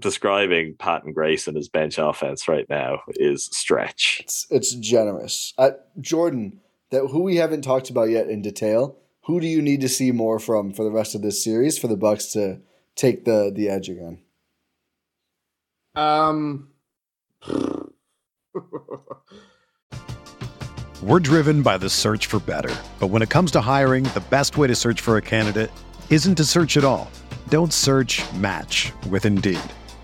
describing 0.00 0.74
Pat 0.78 1.04
and 1.04 1.14
Grayson 1.14 1.56
as 1.56 1.68
bench 1.68 1.98
offense 1.98 2.48
right 2.48 2.66
now 2.68 3.00
is 3.08 3.44
stretch. 3.52 4.20
It's 4.24 4.46
it's 4.50 4.74
generous. 4.74 5.52
Uh, 5.56 5.70
Jordan, 6.00 6.60
that 6.90 7.06
who 7.08 7.22
we 7.22 7.36
haven't 7.36 7.62
talked 7.62 7.90
about 7.90 8.10
yet 8.10 8.28
in 8.28 8.42
detail. 8.42 8.98
Who 9.26 9.40
do 9.40 9.46
you 9.46 9.62
need 9.62 9.80
to 9.80 9.88
see 9.88 10.12
more 10.12 10.38
from 10.38 10.72
for 10.74 10.84
the 10.84 10.90
rest 10.90 11.14
of 11.14 11.22
this 11.22 11.42
series 11.42 11.78
for 11.78 11.88
the 11.88 11.96
Bucks 11.96 12.26
to 12.32 12.60
take 12.96 13.24
the 13.24 13.50
the 13.54 13.68
edge 13.68 13.88
again? 13.88 14.18
Um, 15.94 16.68
We're 21.02 21.20
driven 21.20 21.62
by 21.62 21.78
the 21.78 21.90
search 21.90 22.26
for 22.26 22.38
better. 22.40 22.74
But 22.98 23.08
when 23.08 23.20
it 23.20 23.28
comes 23.28 23.50
to 23.52 23.60
hiring, 23.60 24.04
the 24.04 24.24
best 24.30 24.56
way 24.56 24.68
to 24.68 24.74
search 24.74 25.02
for 25.02 25.18
a 25.18 25.22
candidate 25.22 25.70
isn't 26.08 26.36
to 26.36 26.44
search 26.44 26.76
at 26.78 26.84
all. 26.84 27.10
Don't 27.48 27.72
search 27.72 28.22
match 28.34 28.90
with 29.10 29.26
Indeed. 29.26 29.60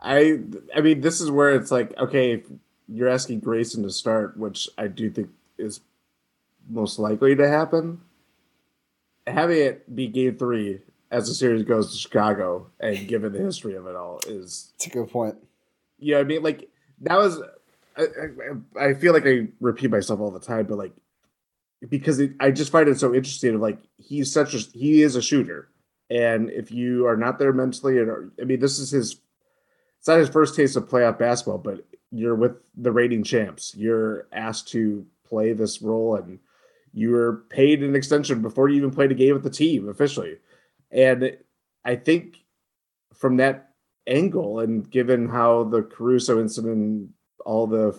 I 0.00 0.40
I 0.74 0.80
mean, 0.80 1.00
this 1.00 1.20
is 1.20 1.30
where 1.30 1.50
it's 1.50 1.70
like, 1.70 1.96
okay, 1.98 2.32
if 2.32 2.42
you're 2.88 3.08
asking 3.08 3.40
Grayson 3.40 3.82
to 3.82 3.90
start, 3.90 4.36
which 4.36 4.68
I 4.78 4.88
do 4.88 5.10
think 5.10 5.30
is 5.58 5.80
most 6.68 6.98
likely 6.98 7.34
to 7.36 7.48
happen. 7.48 8.00
Having 9.26 9.58
it 9.58 9.94
be 9.94 10.06
game 10.06 10.36
three 10.36 10.80
as 11.10 11.28
the 11.28 11.34
series 11.34 11.62
goes 11.64 11.92
to 11.92 11.98
Chicago, 11.98 12.70
and 12.80 13.08
given 13.08 13.32
the 13.32 13.38
history 13.38 13.74
of 13.74 13.86
it 13.86 13.96
all, 13.96 14.20
is 14.26 14.72
It's 14.76 14.86
a 14.86 14.90
good 14.90 15.10
point. 15.10 15.36
you 15.98 16.14
know, 16.14 16.20
I 16.20 16.24
mean, 16.24 16.42
like 16.42 16.68
that 17.02 17.16
was. 17.16 17.40
I, 17.96 18.02
I, 18.02 18.90
I 18.90 18.94
feel 18.94 19.12
like 19.12 19.26
I 19.26 19.48
repeat 19.60 19.90
myself 19.90 20.20
all 20.20 20.30
the 20.30 20.38
time, 20.38 20.66
but 20.66 20.78
like 20.78 20.92
because 21.88 22.20
it, 22.20 22.32
I 22.40 22.50
just 22.50 22.72
find 22.72 22.88
it 22.88 22.98
so 22.98 23.14
interesting. 23.14 23.54
Of 23.54 23.60
like 23.60 23.78
he's 23.98 24.32
such 24.32 24.54
a 24.54 24.58
he 24.58 25.02
is 25.02 25.16
a 25.16 25.22
shooter, 25.22 25.68
and 26.08 26.48
if 26.50 26.70
you 26.70 27.06
are 27.06 27.16
not 27.16 27.38
there 27.38 27.52
mentally, 27.52 27.98
and 27.98 28.30
I 28.40 28.44
mean 28.44 28.60
this 28.60 28.78
is 28.78 28.90
his 28.90 29.20
it's 29.98 30.08
not 30.08 30.18
his 30.18 30.28
first 30.28 30.54
taste 30.54 30.76
of 30.76 30.88
playoff 30.88 31.18
basketball, 31.18 31.58
but 31.58 31.84
you're 32.10 32.34
with 32.34 32.56
the 32.76 32.92
reigning 32.92 33.22
champs. 33.22 33.74
You're 33.76 34.28
asked 34.32 34.68
to 34.68 35.04
play 35.24 35.52
this 35.52 35.82
role, 35.82 36.16
and 36.16 36.38
you 36.92 37.10
were 37.10 37.44
paid 37.50 37.82
an 37.82 37.94
extension 37.94 38.40
before 38.40 38.68
you 38.68 38.76
even 38.76 38.90
played 38.90 39.10
a 39.10 39.14
game 39.14 39.34
with 39.34 39.42
the 39.42 39.50
team 39.50 39.88
officially. 39.88 40.36
And 40.90 41.36
I 41.84 41.96
think 41.96 42.38
from 43.14 43.36
that 43.36 43.70
angle, 44.06 44.60
and 44.60 44.88
given 44.90 45.28
how 45.28 45.64
the 45.64 45.82
Caruso 45.82 46.40
incident, 46.40 47.10
all 47.44 47.66
the 47.66 47.98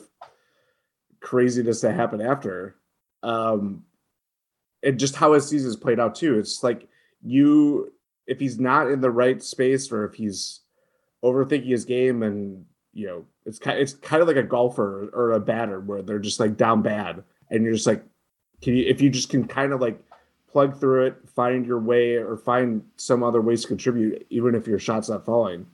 craziness 1.20 1.82
that 1.82 1.96
happened 1.96 2.22
after, 2.22 2.76
um, 3.22 3.84
and 4.82 4.98
just 4.98 5.16
how 5.16 5.34
his 5.34 5.48
season's 5.48 5.76
played 5.76 6.00
out 6.00 6.16
too, 6.16 6.40
it's 6.40 6.64
like 6.64 6.88
you, 7.22 7.92
if 8.26 8.40
he's 8.40 8.60
not 8.60 8.90
in 8.90 9.02
the 9.02 9.12
right 9.12 9.44
space 9.44 9.92
or 9.92 10.06
if 10.06 10.14
he's 10.14 10.62
overthinking 11.24 11.68
his 11.68 11.86
game 11.86 12.24
and 12.24 12.66
you 12.94 13.08
know 13.08 13.26
it's 13.46 13.60
kind 13.60 13.80
it's 13.80 13.94
kind 13.94 14.22
of 14.22 14.28
like 14.28 14.38
a 14.38 14.44
golfer 14.44 15.10
or 15.14 15.32
a 15.32 15.40
batter 15.40 15.80
where 15.80 16.02
they're 16.02 16.20
just 16.20 16.40
like 16.40 16.58
down 16.58 16.82
bad 16.82 17.24
and 17.50 17.64
you're 17.64 17.74
just 17.74 17.88
like 17.88 18.04
can 18.62 18.76
you 18.76 18.86
if 18.88 19.02
you 19.02 19.10
just 19.10 19.30
can 19.30 19.48
kind 19.48 19.74
of 19.74 19.82
like 19.82 20.02
plug 20.48 20.80
through 20.80 21.06
it 21.06 21.18
find 21.28 21.66
your 21.66 21.80
way 21.80 22.16
or 22.16 22.38
find 22.38 22.84
some 22.96 23.24
other 23.24 23.42
ways 23.42 23.62
to 23.62 23.68
contribute 23.68 24.26
even 24.30 24.56
if 24.56 24.68
your 24.68 24.80
shot's 24.80 25.10
not 25.10 25.26
falling 25.26 25.66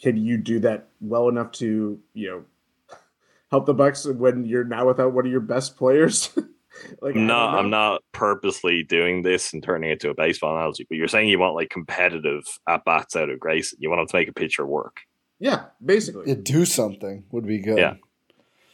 can 0.00 0.16
you 0.16 0.36
do 0.36 0.60
that 0.60 0.88
well 1.00 1.28
enough 1.28 1.50
to 1.50 1.98
you 2.14 2.28
know 2.28 2.44
help 3.50 3.66
the 3.66 3.74
bucks 3.74 4.06
when 4.06 4.44
you're 4.44 4.64
now 4.64 4.86
without 4.86 5.12
one 5.12 5.26
of 5.26 5.32
your 5.32 5.40
best 5.40 5.76
players 5.76 6.30
like 7.00 7.14
no 7.14 7.36
i'm 7.36 7.70
not 7.70 8.02
purposely 8.12 8.82
doing 8.82 9.22
this 9.22 9.52
and 9.52 9.62
turning 9.62 9.90
it 9.90 10.00
to 10.00 10.10
a 10.10 10.14
baseball 10.14 10.56
analogy 10.56 10.86
but 10.88 10.96
you're 10.96 11.08
saying 11.08 11.28
you 11.28 11.38
want 11.38 11.54
like 11.54 11.70
competitive 11.70 12.44
at 12.68 12.84
bats 12.84 13.16
out 13.16 13.30
of 13.30 13.40
grace 13.40 13.74
you 13.78 13.88
want 13.88 14.00
him 14.00 14.06
to 14.06 14.16
make 14.16 14.28
a 14.28 14.32
pitcher 14.32 14.66
work 14.66 15.00
yeah 15.38 15.64
basically 15.84 16.24
Yeah, 16.26 16.34
do 16.42 16.64
something 16.64 17.24
would 17.30 17.46
be 17.46 17.58
good. 17.58 17.78
Yeah. 17.78 17.94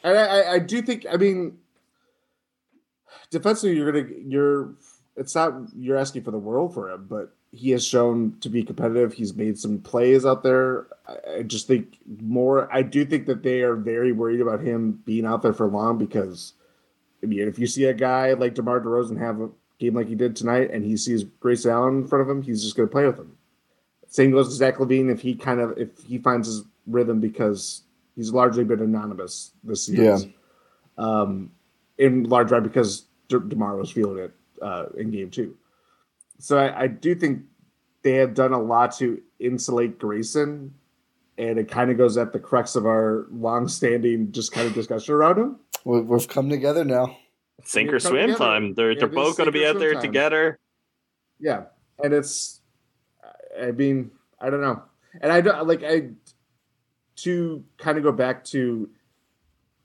and 0.05 0.19
I, 0.19 0.23
I, 0.23 0.53
I 0.55 0.59
do 0.59 0.83
think 0.83 1.07
I 1.11 1.17
mean 1.17 1.59
defensively 3.31 3.77
you're 3.77 3.91
gonna 3.93 4.09
you're 4.27 4.75
it's 5.17 5.35
not 5.35 5.55
you're 5.77 5.99
asking 5.99 6.23
for 6.23 6.31
the 6.31 6.39
world 6.39 6.73
for 6.75 6.91
him, 6.91 7.07
but 7.09 7.35
he 7.51 7.71
has 7.71 7.87
shown 7.87 8.37
to 8.41 8.49
be 8.49 8.63
competitive. 8.63 9.13
He's 9.13 9.35
made 9.35 9.59
some 9.59 9.79
plays 9.79 10.25
out 10.25 10.43
there. 10.43 10.87
I, 11.07 11.17
I 11.39 11.43
just 11.43 11.67
think 11.67 11.99
more 12.21 12.73
I 12.73 12.83
do 12.83 13.05
think 13.05 13.27
that 13.27 13.43
they 13.43 13.61
are 13.63 13.77
very 13.77 14.13
worried 14.13 14.41
about 14.41 14.61
him 14.61 15.03
being 15.05 15.27
out 15.27 15.43
there 15.43 15.53
for 15.53 15.67
long 15.67 15.99
because 15.99 16.55
I 17.23 17.27
mean 17.27 17.49
if 17.49 17.59
you 17.59 17.67
see 17.67 17.85
a 17.85 17.95
guy 17.95 18.33
like 18.33 18.55
DeMar 18.55 18.81
DeRozan 18.81 19.19
have 19.19 19.41
a 19.41 19.51
game 19.79 19.95
like 19.95 20.09
he 20.09 20.15
did 20.15 20.37
tonight 20.37 20.71
and 20.71 20.85
he 20.85 20.97
sees 20.97 21.25
Grace 21.25 21.67
Allen 21.67 21.99
in 21.99 22.09
front 22.09 22.23
of 22.23 22.29
him, 22.29 22.43
he's 22.43 22.63
just 22.63 22.77
gonna 22.77 22.89
play 22.89 23.07
with 23.07 23.19
him. 23.19 23.37
Same 24.09 24.31
goes 24.31 24.49
to 24.49 24.55
Zach 24.55 24.77
LaVine 24.77 25.11
if 25.11 25.21
he 25.23 25.35
kind 25.35 25.61
of 25.61 25.79
if 25.79 25.99
he 26.05 26.19
finds 26.19 26.47
his 26.47 26.65
rhythm 26.87 27.21
because 27.21 27.83
he's 28.15 28.33
largely 28.33 28.65
been 28.65 28.81
anonymous 28.81 29.53
this 29.65 29.87
series. 29.87 30.27
Um, 30.99 31.53
in 31.99 32.25
large 32.25 32.49
part 32.51 32.63
because 32.63 33.07
De- 33.29 33.41
Demar 33.41 33.77
was 33.77 33.91
feeling 33.91 34.19
it 34.19 34.33
uh, 34.61 34.87
in 34.97 35.11
game 35.11 35.31
two. 35.31 35.57
So 36.39 36.59
I, 36.59 36.83
I 36.83 36.87
do 36.89 37.15
think 37.15 37.45
they 38.03 38.15
have 38.15 38.35
done 38.35 38.53
a 38.53 38.61
lot 38.61 38.97
to 38.99 39.21
insulate 39.39 39.99
Grayson, 39.99 40.75
and 41.39 41.59
it 41.59 41.69
kind 41.71 41.91
of 41.91 41.97
goes 41.97 42.17
at 42.17 42.33
the 42.33 42.39
crux 42.39 42.77
of 42.77 42.87
our 42.87 43.27
long-standing 43.31 44.33
just 44.33 44.53
kind 44.53 44.67
of 44.67 44.75
discussion 44.75 45.15
around 45.15 45.39
him. 45.39 45.57
We- 45.85 46.01
We've 46.03 46.29
come 46.29 46.49
together 46.49 46.85
now. 46.85 47.17
sink 47.65 47.93
or 47.93 47.99
swim 48.01 48.29
together. 48.29 48.39
time 48.39 48.75
they're, 48.75 48.93
Yeah, 48.93 48.99
they're 49.01 49.09
both 49.09 49.37
going 49.37 49.47
to 49.47 49.53
be 49.53 49.65
out 49.67 49.79
there 49.79 49.93
time. 49.95 50.03
together 50.03 50.59
Yeah, 51.39 51.65
and 52.03 52.13
it's, 52.13 52.61
I 53.61 53.71
mean, 53.73 54.11
I 54.41 54.51
don't 54.51 54.61
know, 54.61 54.83
and 55.21 55.31
I 55.33 55.41
don't 55.41 55.67
like 55.69 55.83
I 55.85 56.11
to 57.17 57.65
kind 57.79 57.99
of 57.99 58.05
go 58.05 58.13
back 58.13 58.45
to 58.47 58.91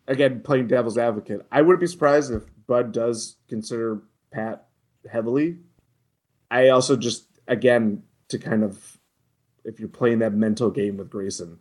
again 0.07 0.41
playing 0.41 0.67
devil's 0.67 0.97
advocate. 0.97 1.45
I 1.51 1.61
wouldn't 1.61 1.81
be 1.81 1.87
surprised 1.87 2.31
if 2.31 2.43
Bud 2.65 2.91
does 2.91 3.37
consider 3.49 4.01
Pat 4.31 4.67
heavily. 5.11 5.57
I 6.49 6.69
also 6.69 6.95
just 6.95 7.27
again 7.47 8.03
to 8.29 8.39
kind 8.39 8.63
of 8.63 8.96
if 9.67 9.79
you're 9.79 9.89
playing 9.89 10.19
that 10.19 10.33
mental 10.33 10.71
game 10.71 10.97
with 10.97 11.09
Grayson, 11.11 11.59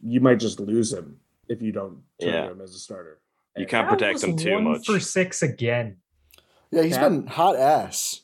you 0.00 0.20
might 0.20 0.38
just 0.38 0.60
lose 0.60 0.92
him 0.92 1.18
if 1.48 1.60
you 1.60 1.72
don't 1.72 2.02
turn 2.20 2.28
Yeah. 2.30 2.50
him 2.52 2.60
as 2.60 2.74
a 2.74 2.78
starter. 2.78 3.18
you 3.56 3.66
can't 3.66 3.88
That 3.88 3.98
protect 3.98 4.12
was 4.14 4.22
them 4.22 4.36
too 4.36 4.52
one 4.52 4.64
much 4.64 4.86
For 4.86 5.00
six 5.00 5.42
again. 5.42 5.96
Yeah, 6.70 6.82
he's 6.82 6.92
Yeah. 6.92 7.08
been 7.08 7.26
hot 7.26 7.56
ass, 7.56 8.20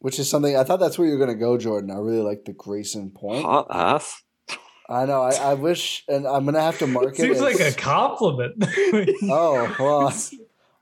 which 0.00 0.18
is 0.18 0.28
something 0.28 0.56
I 0.56 0.64
thought 0.64 0.80
that's 0.80 0.98
where 0.98 1.06
you're 1.06 1.16
going 1.18 1.30
to 1.30 1.36
go, 1.36 1.56
Jordan. 1.56 1.92
I 1.92 1.98
really 1.98 2.22
like 2.22 2.44
the 2.44 2.52
Grayson 2.52 3.10
point. 3.10 3.44
hot 3.44 3.68
ass 3.70 4.20
I 4.86 5.06
know. 5.06 5.22
I, 5.22 5.32
I 5.36 5.54
wish, 5.54 6.04
and 6.08 6.26
I'm 6.26 6.42
going 6.44 6.56
to 6.56 6.60
have 6.60 6.78
to 6.80 6.86
mark 6.86 7.14
it. 7.18 7.22
Seems 7.22 7.40
like 7.40 7.58
a 7.60 7.72
compliment. 7.72 8.56
Oh 9.30 9.74
well, 9.78 10.08
I 10.08 10.20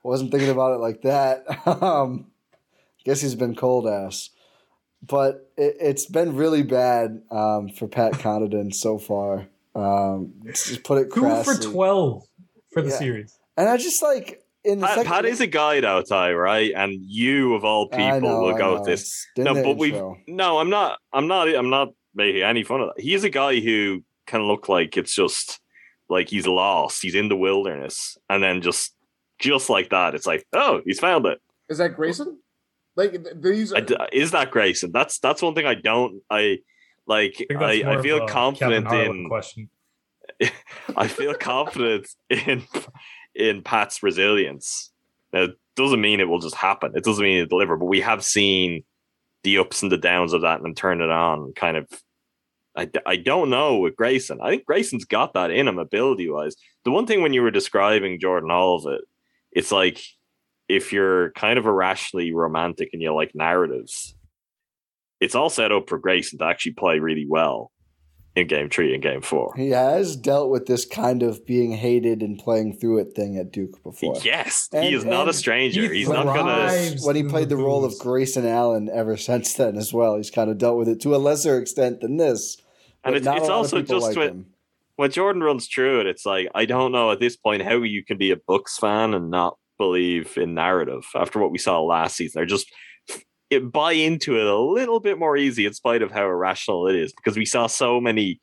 wasn't 0.03 0.31
thinking 0.31 0.49
about 0.49 0.73
it 0.73 0.79
like 0.79 1.03
that. 1.03 1.45
Um, 1.81 2.27
guess 3.05 3.21
he's 3.21 3.35
been 3.35 3.55
cold 3.55 3.87
ass, 3.87 4.29
but 5.05 5.51
it, 5.57 5.75
it's 5.79 6.05
been 6.05 6.35
really 6.35 6.63
bad 6.63 7.21
um, 7.31 7.69
for 7.69 7.87
Pat 7.87 8.13
Connaughton 8.23 8.73
so 8.73 8.97
far. 8.97 9.47
Um, 9.75 10.33
just 10.45 10.83
put 10.83 10.99
it 10.99 11.13
Two 11.13 11.43
for 11.43 11.55
twelve 11.55 12.23
for 12.71 12.81
the 12.81 12.89
Yeah. 12.89 12.97
series. 12.97 13.39
and 13.57 13.67
I 13.69 13.77
just 13.77 14.01
like 14.03 14.41
in 14.63 14.79
the 14.79 14.85
Pat, 14.85 14.95
second. 14.95 15.11
Pat 15.11 15.25
is 15.25 15.41
a 15.41 15.47
guy 15.47 15.79
though 15.81 16.01
ty 16.03 16.31
right 16.33 16.71
and 16.75 16.93
you 17.01 17.53
of 17.53 17.65
all 17.65 17.89
people 17.89 18.21
know, 18.21 18.39
will 18.39 18.55
I 18.55 18.57
go 18.57 18.67
know. 18.67 18.73
with 18.75 18.85
this 18.85 19.01
It's 19.35 19.37
in 19.37 19.43
no 19.43 19.53
but 19.63 19.77
we've 19.77 19.99
no 20.27 20.57
i'm 20.59 20.69
not 20.69 20.99
i'm 21.11 21.27
not 21.27 21.49
i'm 21.53 21.69
not 21.69 21.89
making 22.15 22.43
any 22.43 22.63
fun 22.63 22.79
of 22.81 22.89
that 22.95 23.03
he's 23.03 23.23
a 23.25 23.29
guy 23.29 23.59
who 23.59 24.03
can 24.25 24.43
look 24.43 24.69
like 24.69 24.95
it's 24.95 25.13
just 25.13 25.59
like 26.07 26.29
he's 26.29 26.47
lost 26.47 27.01
he's 27.01 27.13
in 27.15 27.27
the 27.29 27.35
wilderness 27.35 28.17
and 28.29 28.41
then 28.41 28.61
just 28.61 28.95
just 29.37 29.69
like 29.69 29.89
that 29.89 30.15
it's 30.15 30.25
like 30.27 30.45
oh 30.53 30.79
he's 30.85 30.99
found 30.99 31.25
it 31.25 31.39
Is 31.67 31.79
that 31.79 31.95
Grayson? 31.95 32.39
Like 32.95 33.11
th- 33.11 33.35
these 33.39 33.73
I 33.73 33.81
d- 33.81 33.97
is 34.11 34.31
that 34.31 34.51
grayson 34.51 34.91
that's 34.91 35.17
that's 35.19 35.41
one 35.41 35.55
thing 35.55 35.65
i 35.65 35.73
don't 35.73 36.21
i 36.29 36.59
like 37.07 37.45
I, 37.51 37.81
i, 37.81 37.97
I 37.97 38.01
feel 38.01 38.27
confident 38.27 38.87
in 38.91 39.27
question. 39.27 39.69
I 40.95 41.07
feel 41.07 41.33
confident 41.33 42.07
in 42.29 42.63
in 43.35 43.61
Pat's 43.61 44.03
resilience. 44.03 44.91
Now, 45.31 45.43
it 45.43 45.51
doesn't 45.75 46.01
mean 46.01 46.19
it 46.19 46.29
will 46.29 46.39
just 46.39 46.55
happen. 46.55 46.93
It 46.95 47.03
doesn't 47.03 47.23
mean 47.23 47.39
it 47.39 47.49
deliver, 47.49 47.77
but 47.77 47.85
we 47.85 48.01
have 48.01 48.23
seen 48.23 48.83
the 49.43 49.57
ups 49.57 49.81
and 49.83 49.91
the 49.91 49.97
downs 49.97 50.33
of 50.33 50.41
that 50.41 50.61
and 50.61 50.77
turn 50.77 51.01
it 51.01 51.09
on. 51.09 51.53
Kind 51.53 51.77
of, 51.77 51.87
I, 52.75 52.89
I 53.05 53.15
don't 53.17 53.49
know 53.49 53.77
with 53.77 53.95
Grayson. 53.95 54.39
I 54.41 54.49
think 54.49 54.65
Grayson's 54.65 55.05
got 55.05 55.33
that 55.33 55.51
in 55.51 55.67
him 55.67 55.79
ability 55.79 56.29
wise. 56.29 56.55
The 56.85 56.91
one 56.91 57.07
thing 57.07 57.21
when 57.21 57.33
you 57.33 57.41
were 57.41 57.51
describing 57.51 58.19
Jordan, 58.19 58.51
all 58.51 58.75
of 58.75 58.93
it, 58.93 59.01
it's 59.51 59.71
like 59.71 60.01
if 60.75 60.91
you're 60.91 61.31
kind 61.31 61.59
of 61.59 61.65
irrationally 61.65 62.33
romantic 62.33 62.89
and 62.93 63.01
you 63.01 63.13
like 63.13 63.31
narratives, 63.35 64.15
it's 65.19 65.35
all 65.35 65.49
set 65.49 65.71
up 65.71 65.87
for 65.87 65.97
Grayson 65.97 66.39
to 66.39 66.45
actually 66.45 66.73
play 66.73 66.99
really 66.99 67.25
well 67.27 67.71
in 68.35 68.47
game 68.47 68.67
three 68.69 68.93
and 68.93 69.03
game 69.03 69.21
four. 69.21 69.53
He 69.55 69.69
has 69.69 70.15
dealt 70.15 70.49
with 70.49 70.65
this 70.65 70.85
kind 70.85 71.21
of 71.21 71.45
being 71.45 71.71
hated 71.71 72.21
and 72.23 72.39
playing 72.39 72.77
through 72.77 72.97
it 72.99 73.13
thing 73.15 73.37
at 73.37 73.51
Duke 73.51 73.81
before. 73.83 74.15
Yes, 74.23 74.67
And- 74.73 74.83
he 74.85 74.93
is 74.95 75.05
not 75.05 75.29
a 75.29 75.33
stranger. 75.33 75.81
he 75.83 75.99
He's 75.99 76.09
not 76.09 76.25
gonna. 76.25 76.95
when 77.03 77.15
he 77.15 77.23
played 77.23 77.49
the 77.49 77.55
the 77.55 77.63
role 77.63 77.85
of 77.85 77.91
booze. 77.91 78.01
Grayson 78.01 78.47
Allen 78.47 78.89
ever 78.91 79.17
since 79.17 79.53
then 79.53 79.77
as 79.77 79.93
well. 79.93 80.17
He's 80.17 80.31
kind 80.31 80.49
of 80.49 80.57
dealt 80.57 80.77
with 80.77 80.89
it 80.89 80.99
to 81.01 81.15
a 81.15 81.17
lesser 81.17 81.59
extent 81.59 82.01
than 82.01 82.17
this. 82.17 82.57
And 83.03 83.15
it's, 83.15 83.25
not 83.25 83.37
a 83.37 83.41
it's 83.41 83.49
also 83.49 83.81
people 83.81 83.99
just 83.99 84.07
like 84.07 84.17
when, 84.17 84.29
him. 84.29 84.45
when 84.95 85.11
Jordan 85.11 85.43
runs 85.43 85.67
through 85.67 85.99
it, 85.99 86.07
it's 86.07 86.25
like 86.25 86.47
I 86.55 86.65
don't 86.65 86.91
know 86.91 87.11
at 87.11 87.19
this 87.19 87.35
point 87.35 87.61
how 87.61 87.83
you 87.83 88.03
can 88.03 88.17
be 88.17 88.31
a 88.31 88.37
Bucks 88.37 88.77
fan 88.79 89.13
and 89.13 89.29
not 89.29 89.57
believe 89.77 90.37
in 90.37 90.53
narrative 90.53 91.05
after 91.15 91.39
what 91.39 91.51
we 91.51 91.57
saw 91.57 91.81
last 91.81 92.15
season. 92.15 92.41
Or 92.41 92.45
just 92.45 92.71
it, 93.49 93.71
buy 93.71 93.93
into 93.93 94.37
it 94.37 94.45
a 94.45 94.57
little 94.57 94.99
bit 94.99 95.19
more 95.19 95.37
easy 95.37 95.65
in 95.65 95.73
spite 95.73 96.01
of 96.01 96.11
how 96.11 96.25
irrational 96.25 96.87
it 96.87 96.95
is 96.95 97.13
because 97.13 97.37
we 97.37 97.45
saw 97.45 97.67
so 97.67 97.99
many 98.01 98.39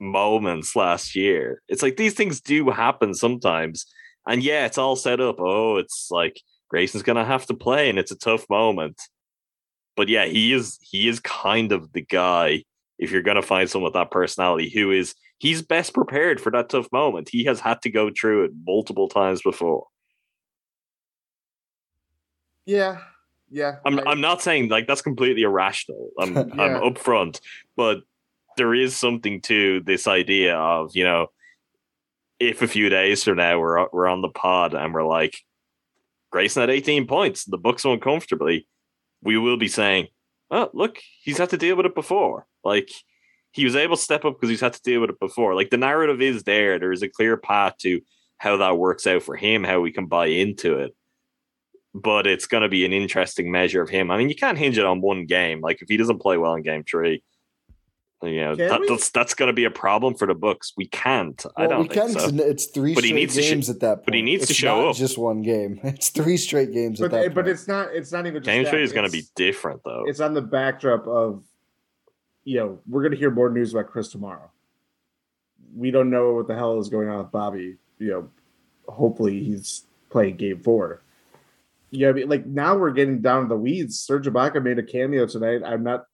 moments 0.00 0.76
last 0.76 1.14
year. 1.14 1.62
It's 1.68 1.82
like 1.82 1.96
these 1.96 2.14
things 2.14 2.40
do 2.40 2.70
happen 2.70 3.14
sometimes. 3.14 3.86
And 4.26 4.42
yeah, 4.42 4.66
it's 4.66 4.78
all 4.78 4.96
set 4.96 5.20
up. 5.20 5.36
Oh, 5.38 5.76
it's 5.76 6.08
like 6.10 6.40
Grayson's 6.68 7.02
gonna 7.02 7.24
have 7.24 7.46
to 7.46 7.54
play 7.54 7.88
and 7.88 7.98
it's 7.98 8.12
a 8.12 8.18
tough 8.18 8.48
moment. 8.50 9.00
But 9.96 10.08
yeah, 10.08 10.26
he 10.26 10.52
is 10.52 10.78
he 10.82 11.08
is 11.08 11.20
kind 11.20 11.72
of 11.72 11.92
the 11.92 12.02
guy 12.02 12.64
if 12.98 13.10
you're 13.10 13.22
gonna 13.22 13.42
find 13.42 13.68
someone 13.68 13.88
with 13.88 13.94
that 13.94 14.10
personality 14.10 14.70
who 14.70 14.90
is 14.90 15.14
he's 15.38 15.62
best 15.62 15.94
prepared 15.94 16.40
for 16.40 16.50
that 16.52 16.68
tough 16.68 16.88
moment. 16.92 17.28
He 17.30 17.44
has 17.44 17.60
had 17.60 17.82
to 17.82 17.90
go 17.90 18.10
through 18.10 18.44
it 18.44 18.52
multiple 18.66 19.08
times 19.08 19.42
before. 19.42 19.86
Yeah, 22.68 22.98
yeah. 23.50 23.76
I'm 23.86 23.98
I- 23.98 24.02
I'm 24.10 24.20
not 24.20 24.42
saying 24.42 24.68
like 24.68 24.86
that's 24.86 25.00
completely 25.02 25.42
irrational. 25.42 26.10
I'm 26.20 26.36
I'm 26.60 26.80
upfront, 26.82 27.40
but 27.76 28.02
there 28.58 28.74
is 28.74 28.94
something 28.94 29.40
to 29.42 29.80
this 29.86 30.06
idea 30.06 30.56
of 30.56 30.94
you 30.94 31.04
know, 31.04 31.28
if 32.38 32.60
a 32.60 32.68
few 32.68 32.88
days 32.90 33.24
from 33.24 33.36
now 33.38 33.58
we're 33.58 33.88
we're 33.90 34.06
on 34.06 34.20
the 34.20 34.28
pod 34.28 34.74
and 34.74 34.92
we're 34.92 35.02
like, 35.02 35.34
Grayson 36.30 36.60
had 36.60 36.70
18 36.70 37.06
points, 37.06 37.44
the 37.46 37.56
Bucks 37.56 37.84
won 37.84 38.00
comfortably, 38.00 38.68
we 39.22 39.38
will 39.38 39.56
be 39.56 39.68
saying, 39.68 40.08
"Oh, 40.50 40.68
look, 40.74 40.98
he's 41.22 41.38
had 41.38 41.50
to 41.50 41.56
deal 41.56 41.74
with 41.76 41.86
it 41.86 41.94
before." 41.94 42.46
Like 42.64 42.90
he 43.52 43.64
was 43.64 43.76
able 43.76 43.96
to 43.96 44.02
step 44.02 44.26
up 44.26 44.34
because 44.34 44.50
he's 44.50 44.60
had 44.60 44.74
to 44.74 44.82
deal 44.82 45.00
with 45.00 45.08
it 45.10 45.20
before. 45.20 45.54
Like 45.54 45.70
the 45.70 45.78
narrative 45.78 46.20
is 46.20 46.42
there. 46.42 46.78
There 46.78 46.92
is 46.92 47.02
a 47.02 47.08
clear 47.08 47.38
path 47.38 47.78
to 47.78 48.02
how 48.36 48.58
that 48.58 48.76
works 48.76 49.06
out 49.06 49.22
for 49.22 49.36
him, 49.36 49.64
how 49.64 49.80
we 49.80 49.90
can 49.90 50.04
buy 50.06 50.26
into 50.26 50.78
it. 50.80 50.94
But 51.94 52.26
it's 52.26 52.46
going 52.46 52.62
to 52.62 52.68
be 52.68 52.84
an 52.84 52.92
interesting 52.92 53.50
measure 53.50 53.80
of 53.82 53.88
him. 53.88 54.10
I 54.10 54.18
mean, 54.18 54.28
you 54.28 54.34
can't 54.34 54.58
hinge 54.58 54.76
it 54.78 54.84
on 54.84 55.00
one 55.00 55.24
game. 55.26 55.60
Like 55.60 55.80
if 55.82 55.88
he 55.88 55.96
doesn't 55.96 56.18
play 56.20 56.36
well 56.36 56.54
in 56.54 56.62
game 56.62 56.84
three, 56.84 57.22
you 58.22 58.40
know 58.40 58.56
that, 58.56 58.80
that's 58.88 59.10
that's 59.10 59.32
going 59.34 59.46
to 59.46 59.52
be 59.52 59.64
a 59.64 59.70
problem 59.70 60.14
for 60.14 60.26
the 60.26 60.34
books. 60.34 60.72
We 60.76 60.86
can't. 60.88 61.42
I 61.56 61.66
don't 61.66 61.82
we 61.82 61.88
think 61.88 62.00
can. 62.00 62.08
so. 62.10 62.18
'cause 62.20 62.34
It's 62.34 62.66
three 62.66 62.94
But 62.94 63.04
he 63.04 63.10
straight 63.10 63.20
needs 63.20 63.34
to 63.36 63.42
sh- 63.42 63.50
games 63.50 63.70
at 63.70 63.80
that 63.80 63.94
point. 63.98 64.04
but 64.06 64.14
he 64.14 64.22
needs 64.22 64.46
to 64.48 64.54
show 64.54 64.82
not 64.82 64.90
up. 64.90 64.96
Just 64.96 65.16
one 65.18 65.40
game. 65.42 65.80
It's 65.84 66.10
three 66.10 66.36
straight 66.36 66.72
games 66.72 67.00
at 67.00 67.10
But 67.10 67.16
that 67.22 67.34
but 67.34 67.44
point. 67.44 67.48
it's 67.48 67.66
not 67.68 67.88
it's 67.94 68.12
not 68.12 68.26
even 68.26 68.42
just 68.42 68.46
Game 68.52 68.64
that. 68.64 68.70
three 68.70 68.82
is 68.82 68.92
going 68.92 69.06
to 69.06 69.12
be 69.12 69.22
different 69.36 69.80
though. 69.84 70.04
It's 70.08 70.20
on 70.20 70.34
the 70.34 70.42
backdrop 70.42 71.06
of, 71.06 71.42
you 72.44 72.58
know, 72.58 72.78
we're 72.88 73.02
going 73.02 73.12
to 73.12 73.18
hear 73.18 73.30
more 73.30 73.50
news 73.50 73.72
about 73.72 73.86
Khris 73.90 74.10
tomorrow. 74.10 74.50
We 75.76 75.90
don't 75.90 76.10
know 76.10 76.32
what 76.34 76.48
the 76.48 76.54
hell 76.56 76.78
is 76.80 76.88
going 76.88 77.08
on 77.08 77.18
with 77.18 77.30
Bobby. 77.30 77.76
You 77.98 78.08
know, 78.10 78.30
hopefully 78.88 79.42
he's 79.44 79.84
playing 80.10 80.36
game 80.36 80.60
four. 80.60 81.02
Yeah, 81.90 82.10
I 82.10 82.12
mean, 82.12 82.28
like 82.28 82.44
now 82.46 82.76
we're 82.76 82.90
getting 82.90 83.20
down 83.20 83.42
to 83.44 83.48
the 83.48 83.56
weeds. 83.56 83.98
Serge 84.00 84.26
Ibaka 84.26 84.62
made 84.62 84.78
a 84.78 84.82
cameo 84.82 85.26
tonight. 85.26 85.62
I'm 85.64 85.82
not. 85.82 86.04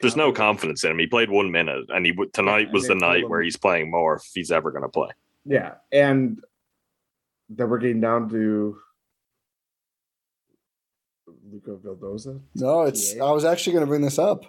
There's 0.00 0.16
no 0.16 0.30
confidence 0.32 0.84
in 0.84 0.90
him. 0.90 0.98
He 0.98 1.06
played 1.06 1.30
one 1.30 1.50
minute, 1.50 1.86
and 1.88 2.04
he 2.04 2.12
w- 2.12 2.30
tonight 2.32 2.64
and 2.66 2.72
was 2.72 2.86
the 2.86 2.94
night 2.94 3.24
him- 3.24 3.30
where 3.30 3.40
he's 3.42 3.56
playing 3.56 3.90
more 3.90 4.16
if 4.16 4.22
he's 4.34 4.50
ever 4.52 4.70
going 4.70 4.82
to 4.82 4.88
play. 4.88 5.08
Yeah, 5.44 5.74
and 5.90 6.38
then 7.48 7.68
we're 7.70 7.78
getting 7.78 8.00
down 8.00 8.28
to 8.30 8.76
Luca 11.50 11.76
Vildoza. 11.76 12.40
no, 12.54 12.82
it's. 12.82 13.14
TA. 13.14 13.24
I 13.26 13.32
was 13.32 13.44
actually 13.44 13.72
going 13.74 13.84
to 13.84 13.88
bring 13.88 14.02
this 14.02 14.18
up. 14.18 14.44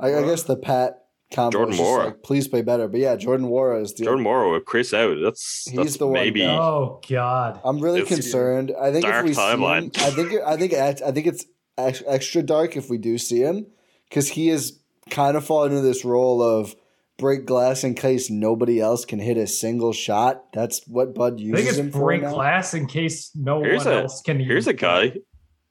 I, 0.00 0.14
I 0.14 0.22
guess 0.22 0.42
the 0.42 0.56
Pat 0.56 1.05
combo 1.32 1.50
Jordan 1.58 1.72
is 1.74 1.78
just 1.78 1.90
Nwora. 1.90 2.04
like, 2.06 2.22
please 2.22 2.48
play 2.48 2.62
better. 2.62 2.88
But 2.88 3.00
yeah, 3.00 3.16
Jordan 3.16 3.46
Nwora 3.48 3.82
is 3.82 3.94
the. 3.94 4.04
Jordan 4.04 4.24
Nwora 4.24 4.52
with 4.54 4.64
Khris 4.64 4.94
out. 4.94 5.16
That's 5.22 5.64
He's 5.68 5.76
that's 5.76 5.96
the 5.98 6.06
one 6.06 6.14
maybe 6.14 6.40
guy. 6.42 6.56
Oh 6.56 7.00
God. 7.08 7.60
I'm 7.64 7.80
really 7.80 8.00
It's- 8.00 8.14
concerned. 8.14 8.72
I 8.80 8.92
think 8.92 9.04
if 9.04 9.10
Dark 9.10 9.24
we 9.26 9.34
see 9.34 9.40
him. 9.52 9.64
I 9.64 9.80
think 10.10 10.32
I 10.44 10.56
think 10.56 10.72
I 10.74 11.10
think 11.12 11.26
it's 11.26 11.44
extra 11.78 12.42
dark 12.42 12.76
if 12.76 12.88
we 12.88 12.98
do 12.98 13.18
see 13.18 13.40
him 13.40 13.66
because 14.08 14.28
he 14.28 14.48
is 14.50 14.78
kind 15.10 15.36
of 15.36 15.44
fallen 15.44 15.72
into 15.72 15.82
this 15.82 16.04
role 16.04 16.42
of 16.42 16.74
break 17.18 17.46
glass 17.46 17.82
in 17.84 17.94
case 17.94 18.28
nobody 18.30 18.80
else 18.80 19.04
can 19.04 19.18
hit 19.18 19.36
a 19.36 19.46
single 19.46 19.92
shot. 19.92 20.44
That's 20.52 20.82
what 20.86 21.14
Bud 21.14 21.34
I 21.38 21.42
uses 21.42 21.76
think 21.76 21.86
it's 21.86 21.96
for 21.96 22.02
break 22.04 22.22
now. 22.22 22.34
glass 22.34 22.74
in 22.74 22.86
case 22.86 23.30
no 23.34 23.62
Here's 23.62 23.84
one 23.84 23.94
a- 23.94 24.00
else 24.02 24.20
can. 24.22 24.38
here's 24.40 24.66
a 24.66 24.72
guy, 24.74 25.02
it. 25.04 25.24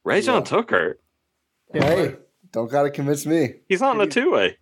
Rayjon 0.06 0.26
Yeah. 0.36 0.42
Tucker. 0.42 1.00
Hey, 1.74 2.16
don't 2.52 2.70
gotta 2.72 2.90
convince 2.90 3.26
me. 3.26 3.56
He's 3.68 3.82
not 3.82 3.96
in 3.96 4.02
a 4.02 4.08
two 4.08 4.32
way. 4.32 4.58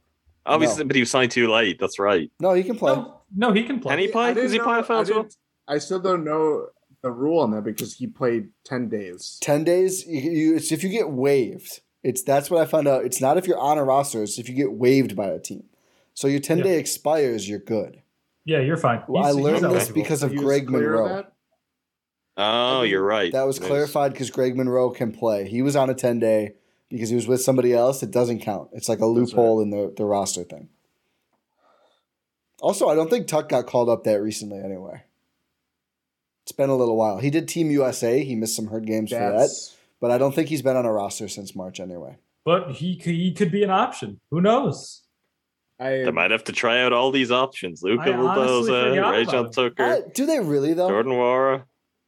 Obviously, 0.45 0.83
No. 0.83 0.87
but 0.87 0.95
he 0.95 1.01
was 1.01 1.11
signed 1.11 1.31
too 1.31 1.49
late. 1.49 1.77
That's 1.79 1.99
right. 1.99 2.29
No, 2.39 2.53
he 2.53 2.63
can 2.63 2.75
play. 2.77 2.93
No, 2.93 3.21
no, 3.35 3.51
he 3.53 3.63
can 3.63 3.79
play. 3.79 3.91
Can 3.93 3.99
he 3.99 4.07
play? 4.09 4.25
I 4.29 4.33
Does 4.33 4.51
he 4.51 4.57
know- 4.57 4.63
play 4.65 4.73
I 4.75 4.81
NFL 4.81 5.01
as 5.01 5.09
well? 5.11 5.27
I 5.67 5.77
still 5.77 5.99
don't 5.99 6.23
know 6.25 6.67
the 7.01 7.11
rule 7.11 7.39
on 7.39 7.51
that 7.51 7.63
because 7.63 7.95
he 7.95 8.07
played 8.07 8.49
ten 8.65 8.89
days. 8.89 9.37
Ten 9.41 9.63
days. 9.63 10.05
You, 10.05 10.19
you, 10.31 10.55
it's 10.55 10.71
if 10.71 10.83
you 10.83 10.89
get 10.89 11.09
waived. 11.09 11.79
It's 12.03 12.21
that's 12.21 12.51
what 12.51 12.61
I 12.61 12.65
found 12.65 12.87
out. 12.89 13.05
It's 13.05 13.21
not 13.21 13.37
if 13.37 13.47
you're 13.47 13.57
on 13.59 13.77
a 13.77 13.83
roster. 13.83 14.23
It's 14.23 14.37
if 14.37 14.49
you 14.49 14.55
get 14.55 14.73
waived 14.73 15.15
by 15.15 15.27
a 15.27 15.39
team. 15.39 15.63
So 16.13 16.27
your 16.27 16.41
ten 16.41 16.57
Yeah. 16.57 16.63
day 16.65 16.79
expires, 16.79 17.47
you're 17.47 17.59
good. 17.59 18.01
Yeah, 18.45 18.59
you're 18.59 18.75
fine. 18.77 19.03
Well, 19.07 19.23
I 19.23 19.27
He's- 19.27 19.35
he's 19.37 19.43
learned 19.45 19.55
this 19.57 19.63
eligible. 19.71 19.93
because 20.01 20.23
of 20.23 20.31
He 20.31 20.37
Greg 20.37 20.67
clear 20.67 20.95
of 20.95 21.05
Monroe. 21.09 21.25
Oh, 22.35 22.81
you're 22.81 23.03
right. 23.05 23.31
That 23.31 23.43
was 23.47 23.57
There's- 23.59 23.69
clarified 23.69 24.11
because 24.11 24.29
Greg 24.31 24.57
Monroe 24.57 24.89
can 24.89 25.11
play. 25.13 25.47
He 25.47 25.61
was 25.61 25.75
on 25.77 25.89
a 25.89 25.93
10 25.93 26.19
day 26.19 26.55
because 26.93 27.09
he 27.09 27.15
was 27.15 27.27
with 27.27 27.41
somebody 27.41 27.73
else. 27.73 28.03
It 28.03 28.11
doesn't 28.11 28.41
count. 28.41 28.69
It's 28.71 28.87
like 28.87 28.99
a 28.99 29.01
That's 29.01 29.11
loophole 29.11 29.61
in 29.61 29.71
the, 29.71 29.91
the 29.97 30.05
roster 30.05 30.43
thing. 30.43 30.69
Also, 32.61 32.87
I 32.87 32.93
don't 32.93 33.09
think 33.09 33.25
Tuck 33.25 33.49
got 33.49 33.65
called 33.65 33.89
up 33.89 34.03
that 34.03 34.21
recently 34.21 34.59
anyway. 34.59 35.03
It's 36.43 36.51
been 36.51 36.69
a 36.69 36.75
little 36.75 36.95
while. 36.95 37.17
He 37.17 37.31
did 37.31 37.47
Team 37.47 37.71
USA. 37.71 38.23
He 38.23 38.35
missed 38.35 38.55
some 38.55 38.67
hurt 38.67 38.85
games 38.85 39.09
for 39.09 39.17
that, 39.17 39.49
but 39.99 40.11
I 40.11 40.19
don't 40.19 40.35
think 40.35 40.49
he's 40.49 40.61
been 40.61 40.77
on 40.77 40.85
a 40.85 40.91
roster 40.91 41.27
since 41.27 41.55
March 41.55 41.79
anyway. 41.79 42.17
But 42.45 42.71
he 42.73 42.95
could- 42.95 43.15
he 43.15 43.33
could 43.33 43.51
be 43.51 43.63
an 43.63 43.71
option. 43.71 44.19
Who 44.29 44.39
knows? 44.39 45.01
I 45.79 46.03
They 46.03 46.11
might 46.11 46.29
have 46.29 46.43
to 46.45 46.51
try 46.51 46.83
out 46.83 46.93
all 46.93 47.09
these 47.11 47.31
options. 47.31 47.81
Luca 47.81 48.11
I 48.11 48.13
honestly 48.13 48.71
Vildoza, 48.71 49.25
Rayjon 49.25 49.51
Tucker, 49.51 49.83
Uh, 49.83 49.99
do 50.13 50.27
they 50.27 50.39
really 50.39 50.73
though? 50.73 50.89
Jordan 50.89 51.13
Nwora. 51.13 51.63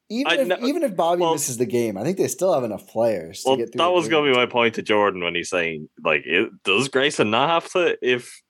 Even 0.10 0.32
I 0.32 0.36
if 0.42 0.48
know- 0.48 0.68
even 0.68 0.84
if 0.84 0.96
Bobby 0.96 1.22
well- 1.22 1.34
misses 1.34 1.58
the 1.58 1.66
game, 1.66 1.98
I 1.98 2.04
think 2.04 2.18
they 2.18 2.28
still 2.28 2.54
have 2.54 2.64
enough 2.64 2.88
players 2.88 3.44
to 3.44 3.50
Well, 3.50 3.58
get 3.58 3.72
through. 3.72 3.80
that 3.80 3.92
was 3.92 4.08
going 4.08 4.26
to 4.26 4.32
be 4.32 4.38
my 4.38 4.46
point 4.46 4.76
to 4.76 4.82
Jordan 4.82 5.24
when 5.24 5.36
he's 5.36 5.50
saying, 5.50 5.90
like, 6.04 6.24
it, 6.26 6.50
does 6.64 6.88
Grayson 6.90 7.32
not 7.32 7.50
have 7.50 7.72
to? 7.74 7.98
If 8.02 8.42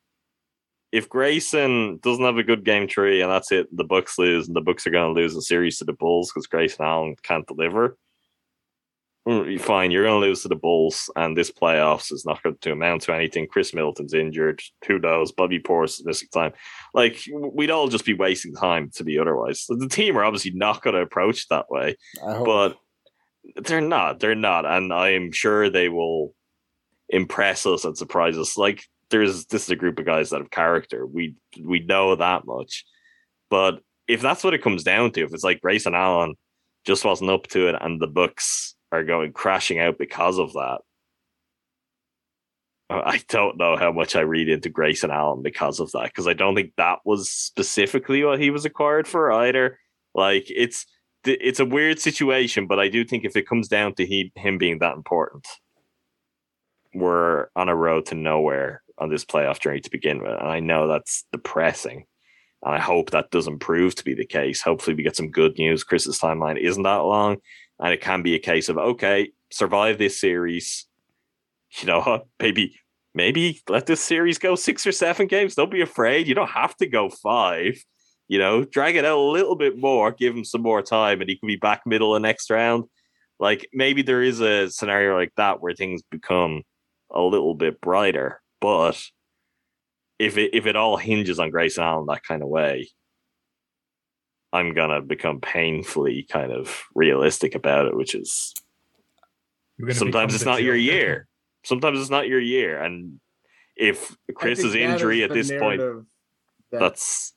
if 0.92 1.10
Grayson 1.10 2.00
doesn't 2.04 2.24
have 2.24 2.38
a 2.38 2.44
good 2.44 2.64
game 2.64 2.88
three 2.88 3.22
and 3.22 3.30
that's 3.30 3.52
it, 3.52 3.68
the 3.76 3.84
Bucks 3.84 4.18
lose 4.18 4.48
and 4.48 4.56
the 4.56 4.62
Bucks 4.62 4.88
are 4.88 4.92
going 4.92 5.14
to 5.14 5.20
lose 5.22 5.34
the 5.34 5.42
series 5.42 5.78
to 5.80 5.84
the 5.86 5.92
Bulls 5.94 6.32
because 6.32 6.48
Grayson 6.48 6.86
Allen 6.86 7.16
can't 7.22 7.46
deliver. 7.48 7.98
Mm, 9.28 9.60
Fine, 9.60 9.90
you're 9.90 10.04
going 10.04 10.22
to 10.22 10.28
lose 10.28 10.44
to 10.44 10.48
the 10.48 10.56
Bulls, 10.56 11.10
and 11.16 11.36
this 11.36 11.50
playoffs 11.50 12.12
is 12.12 12.26
not 12.26 12.44
going 12.44 12.58
to 12.62 12.72
amount 12.72 13.02
to 13.04 13.16
anything. 13.16 13.48
Khris 13.48 13.74
Middleton's 13.74 14.14
injured. 14.14 14.62
Who 14.88 15.00
knows? 15.00 15.32
Bobby 15.32 15.60
Portis 15.60 16.00
is 16.00 16.06
missing 16.06 16.30
time. 16.32 16.54
Like 16.94 17.20
we'd 17.34 17.72
all 17.72 17.88
just 17.88 18.06
be 18.06 18.14
wasting 18.14 18.54
time 18.54 18.92
to 18.96 19.04
be 19.04 19.18
otherwise. 19.18 19.66
The 19.68 19.90
team 19.90 20.16
are 20.18 20.24
obviously 20.24 20.52
not 20.52 20.84
going 20.84 20.96
to 20.96 21.02
approach 21.02 21.48
that 21.48 21.72
way 21.72 21.96
but 22.46 22.78
they're 23.56 23.82
not. 23.82 24.20
They're 24.20 24.36
not, 24.36 24.66
and 24.66 24.92
I'm 24.94 25.32
sure 25.32 25.70
they 25.70 25.90
will 25.90 26.34
impress 27.10 27.66
us 27.66 27.86
and 27.86 27.98
surprise 27.98 28.38
us. 28.38 28.58
Like 28.58 28.84
there's 29.10 29.46
this 29.46 29.64
is 29.64 29.70
a 29.70 29.76
group 29.76 30.00
of 30.00 30.06
guys 30.06 30.30
that 30.30 30.42
have 30.42 30.52
character. 30.52 31.06
We 31.06 31.36
we 31.62 31.80
know 31.80 32.16
that 32.16 32.46
much, 32.46 32.86
but 33.50 33.82
if 34.08 34.22
that's 34.22 34.44
what 34.44 34.54
it 34.54 34.64
comes 34.64 34.84
down 34.84 35.12
to, 35.12 35.24
if 35.24 35.34
it's 35.34 35.44
like 35.44 35.62
Grayson 35.62 35.96
Allen 35.96 36.36
just 36.86 37.06
wasn't 37.06 37.32
up 37.32 37.48
to 37.48 37.70
it, 37.70 37.76
and 37.80 38.00
the 38.00 38.08
Bucks 38.08 38.75
are 38.96 39.04
going 39.04 39.34
crashing 39.34 39.80
out 39.80 39.98
because 39.98 40.40
of 40.40 40.54
that. 40.54 40.80
Uh, 42.90 43.02
I 43.06 43.22
don't 43.30 43.58
know 43.58 43.76
how 43.76 43.92
much 43.92 44.16
I 44.16 44.22
read 44.22 44.50
into 44.50 44.70
Grayson 44.70 45.12
Allen 45.12 45.42
because 45.42 45.80
of 45.80 45.92
that, 45.92 46.06
because 46.06 46.28
I 46.28 46.34
don't 46.34 46.56
think 46.56 46.74
that 46.78 47.00
was 47.06 47.30
specifically 47.30 48.24
what 48.24 48.40
he 48.40 48.50
was 48.50 48.66
acquired 48.66 49.08
for 49.08 49.32
either. 49.32 49.80
Like 50.14 50.46
it's 50.48 50.86
it's 51.26 51.60
a 51.60 51.66
weird 51.66 52.00
situation, 52.00 52.68
but 52.68 52.80
I 52.80 52.88
do 52.88 53.04
think 53.04 53.26
if 53.26 53.36
it 53.36 53.48
comes 53.48 53.68
down 53.68 53.96
to 53.96 54.06
he, 54.06 54.32
him 54.36 54.58
being 54.58 54.80
that 54.80 54.96
important, 54.96 55.48
we're 56.94 57.48
on 57.56 57.68
a 57.68 57.76
road 57.76 58.06
to 58.08 58.16
nowhere 58.16 58.84
on 58.98 59.10
this 59.10 59.26
playoff 59.26 59.60
journey 59.60 59.82
to 59.82 59.90
begin 59.90 60.22
with. 60.22 60.32
And 60.40 60.48
I 60.48 60.60
know 60.60 60.88
that's 60.88 61.26
depressing. 61.32 62.06
And 62.64 62.76
I 62.76 62.80
hope 62.80 63.12
that 63.12 63.32
doesn't 63.32 63.60
prove 63.60 63.96
to 63.96 64.04
be 64.04 64.14
the 64.14 64.26
case. 64.26 64.62
Hopefully, 64.62 64.96
we 64.96 65.04
get 65.04 65.16
some 65.16 65.32
good 65.32 65.58
news. 65.58 65.84
Khris's 65.84 66.20
timeline 66.20 66.60
isn't 66.60 66.84
that 66.84 67.04
long, 67.04 67.38
and 67.80 67.94
it 67.94 68.02
can 68.02 68.22
be 68.22 68.36
a 68.36 68.40
case 68.40 68.70
of 68.70 68.78
okay, 68.78 69.32
survive 69.52 69.98
this 69.98 70.20
series. 70.20 70.88
You 71.80 71.88
know? 71.88 72.24
Maybe, 72.40 72.80
maybe 73.14 73.62
let 73.70 73.86
this 73.86 74.02
series 74.02 74.38
go 74.38 74.56
six 74.56 74.86
or 74.86 74.92
seven 74.92 75.28
games. 75.28 75.56
Don't 75.56 75.72
be 75.72 75.82
afraid. 75.82 76.28
You 76.28 76.36
don't 76.36 76.50
have 76.50 76.76
to 76.78 76.86
go 76.86 77.10
five 77.10 77.82
you 78.28 78.40
know, 78.40 78.64
drag 78.64 78.96
it 78.96 79.06
out 79.06 79.18
a 79.18 79.22
little 79.22 79.56
bit 79.56 79.78
more, 79.78 80.12
give 80.12 80.36
him 80.36 80.44
some 80.44 80.62
more 80.62 80.82
time, 80.82 81.22
and 81.22 81.30
he 81.30 81.38
could 81.38 81.48
be 81.48 81.58
back 81.58 81.82
middle 81.86 82.16
of 82.16 82.22
next 82.22 82.50
round. 82.50 82.86
Like 83.40 83.68
maybe 83.74 84.02
there 84.02 84.24
is 84.24 84.40
a 84.40 84.70
scenario 84.70 85.16
like 85.16 85.34
that 85.38 85.62
where 85.62 85.74
things 85.74 86.02
become 86.10 86.64
a 87.12 87.22
little 87.22 87.54
bit 87.54 87.82
brighter, 87.82 88.42
but 88.62 89.02
if 90.18 90.38
it 90.38 90.52
if 90.54 90.66
it 90.66 90.76
all 90.76 90.98
hinges 90.98 91.40
on 91.40 91.52
Grayson 91.52 91.84
Allen 91.84 92.06
that 92.08 92.24
kind 92.24 92.42
of 92.42 92.48
way, 92.48 92.90
I'm 94.56 94.74
gonna 94.74 95.02
become 95.02 95.42
painfully 95.42 96.26
kind 96.30 96.52
of 96.52 96.84
realistic 96.96 97.56
about 97.56 97.88
it, 97.88 97.96
which 97.96 98.16
is 98.16 98.54
sometimes 99.92 100.34
it's 100.34 100.46
not 100.46 100.64
your 100.64 100.76
Joker. 100.76 100.96
year. 100.96 101.28
Sometimes 101.64 102.00
it's 102.00 102.10
not 102.10 102.28
your 102.28 102.40
year, 102.40 102.82
and 102.82 103.20
if 103.76 104.16
I 104.30 104.34
Khris's 104.34 104.74
think 104.74 104.90
injury 104.90 105.22
is 105.22 105.30
at 105.30 105.34
this 105.34 105.52
point, 105.52 105.82
that 106.72 106.80
that's 106.80 107.34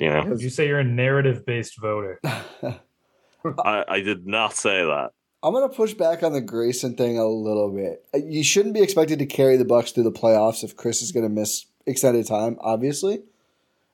you 0.00 0.08
know, 0.10 0.22
has- 0.22 0.42
You 0.42 0.50
say 0.50 0.66
you're 0.66 0.80
a 0.80 0.84
narrative 0.84 1.46
based 1.46 1.78
voter. 1.80 2.20
I, 2.24 3.84
I 3.86 4.00
did 4.00 4.26
not 4.26 4.54
say 4.54 4.84
that. 4.84 5.10
I'm 5.42 5.52
gonna 5.52 5.68
push 5.68 5.94
back 5.94 6.22
on 6.24 6.32
the 6.32 6.40
Grayson 6.40 6.96
thing 6.96 7.18
a 7.18 7.26
little 7.26 7.70
bit. 7.70 8.04
Uh, 8.12 8.18
You 8.26 8.42
shouldn't 8.42 8.74
be 8.74 8.82
expected 8.82 9.20
to 9.20 9.26
carry 9.26 9.56
the 9.56 9.64
Bucks 9.64 9.92
through 9.92 10.02
the 10.04 10.10
playoffs 10.10 10.64
if 10.64 10.76
Khris 10.76 11.00
is 11.02 11.12
gonna 11.12 11.28
miss 11.28 11.66
extended 11.86 12.26
time. 12.26 12.56
Obviously, 12.60 13.22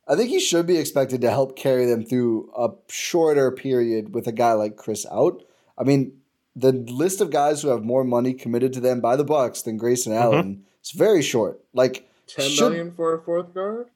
I 0.09 0.16
think 0.16 0.30
he 0.30 0.40
should 0.40 0.66
be 0.66 0.76
expected 0.78 1.20
to 1.20 1.30
help 1.30 1.57
carry 1.57 1.86
them 1.86 2.05
through 2.05 2.50
a 2.57 2.70
shorter 2.88 3.50
period 3.53 4.14
with 4.14 4.26
a 4.26 4.32
guy 4.32 4.53
like 4.55 4.76
Khris 4.76 5.07
out. 5.11 5.42
I 5.78 5.84
mean, 5.84 6.18
the 6.57 6.72
list 6.72 7.20
of 7.20 7.30
guys 7.30 7.62
who 7.62 7.68
have 7.68 7.82
more 7.84 8.05
money 8.05 8.34
committed 8.34 8.72
to 8.74 8.80
them 8.80 9.00
by 9.00 9.16
the 9.16 9.24
Bucks 9.24 9.62
than 9.62 9.76
Grayson 9.76 10.12
Allen 10.12 10.64
is 10.82 10.90
very 10.90 11.22
short. 11.22 11.61
Like 11.72 12.09
ten 12.26 12.50
should- 12.50 12.70
million 12.70 12.92
for 12.92 13.14
a 13.14 13.22
fourth 13.22 13.55
guard. 13.55 13.88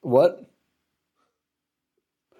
what? 0.00 0.50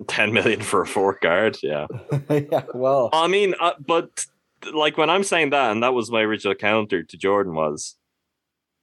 10 0.09 0.33
million 0.35 0.61
for 0.61 0.83
a 0.83 0.87
fourth 0.87 1.21
guard. 1.21 1.57
Yeah. 1.63 1.87
yeah, 2.31 2.65
well, 2.75 3.09
I 3.15 3.29
mean, 3.29 3.55
uh, 3.59 3.73
but 3.81 4.27
like 4.75 4.99
when 4.99 5.09
I'm 5.09 5.25
saying 5.25 5.51
that, 5.51 5.71
and 5.73 5.83
that 5.83 5.95
was 5.95 6.11
my 6.11 6.21
original 6.21 6.55
counter 6.55 7.03
to 7.03 7.17
Jordan 7.17 7.55
was 7.55 7.97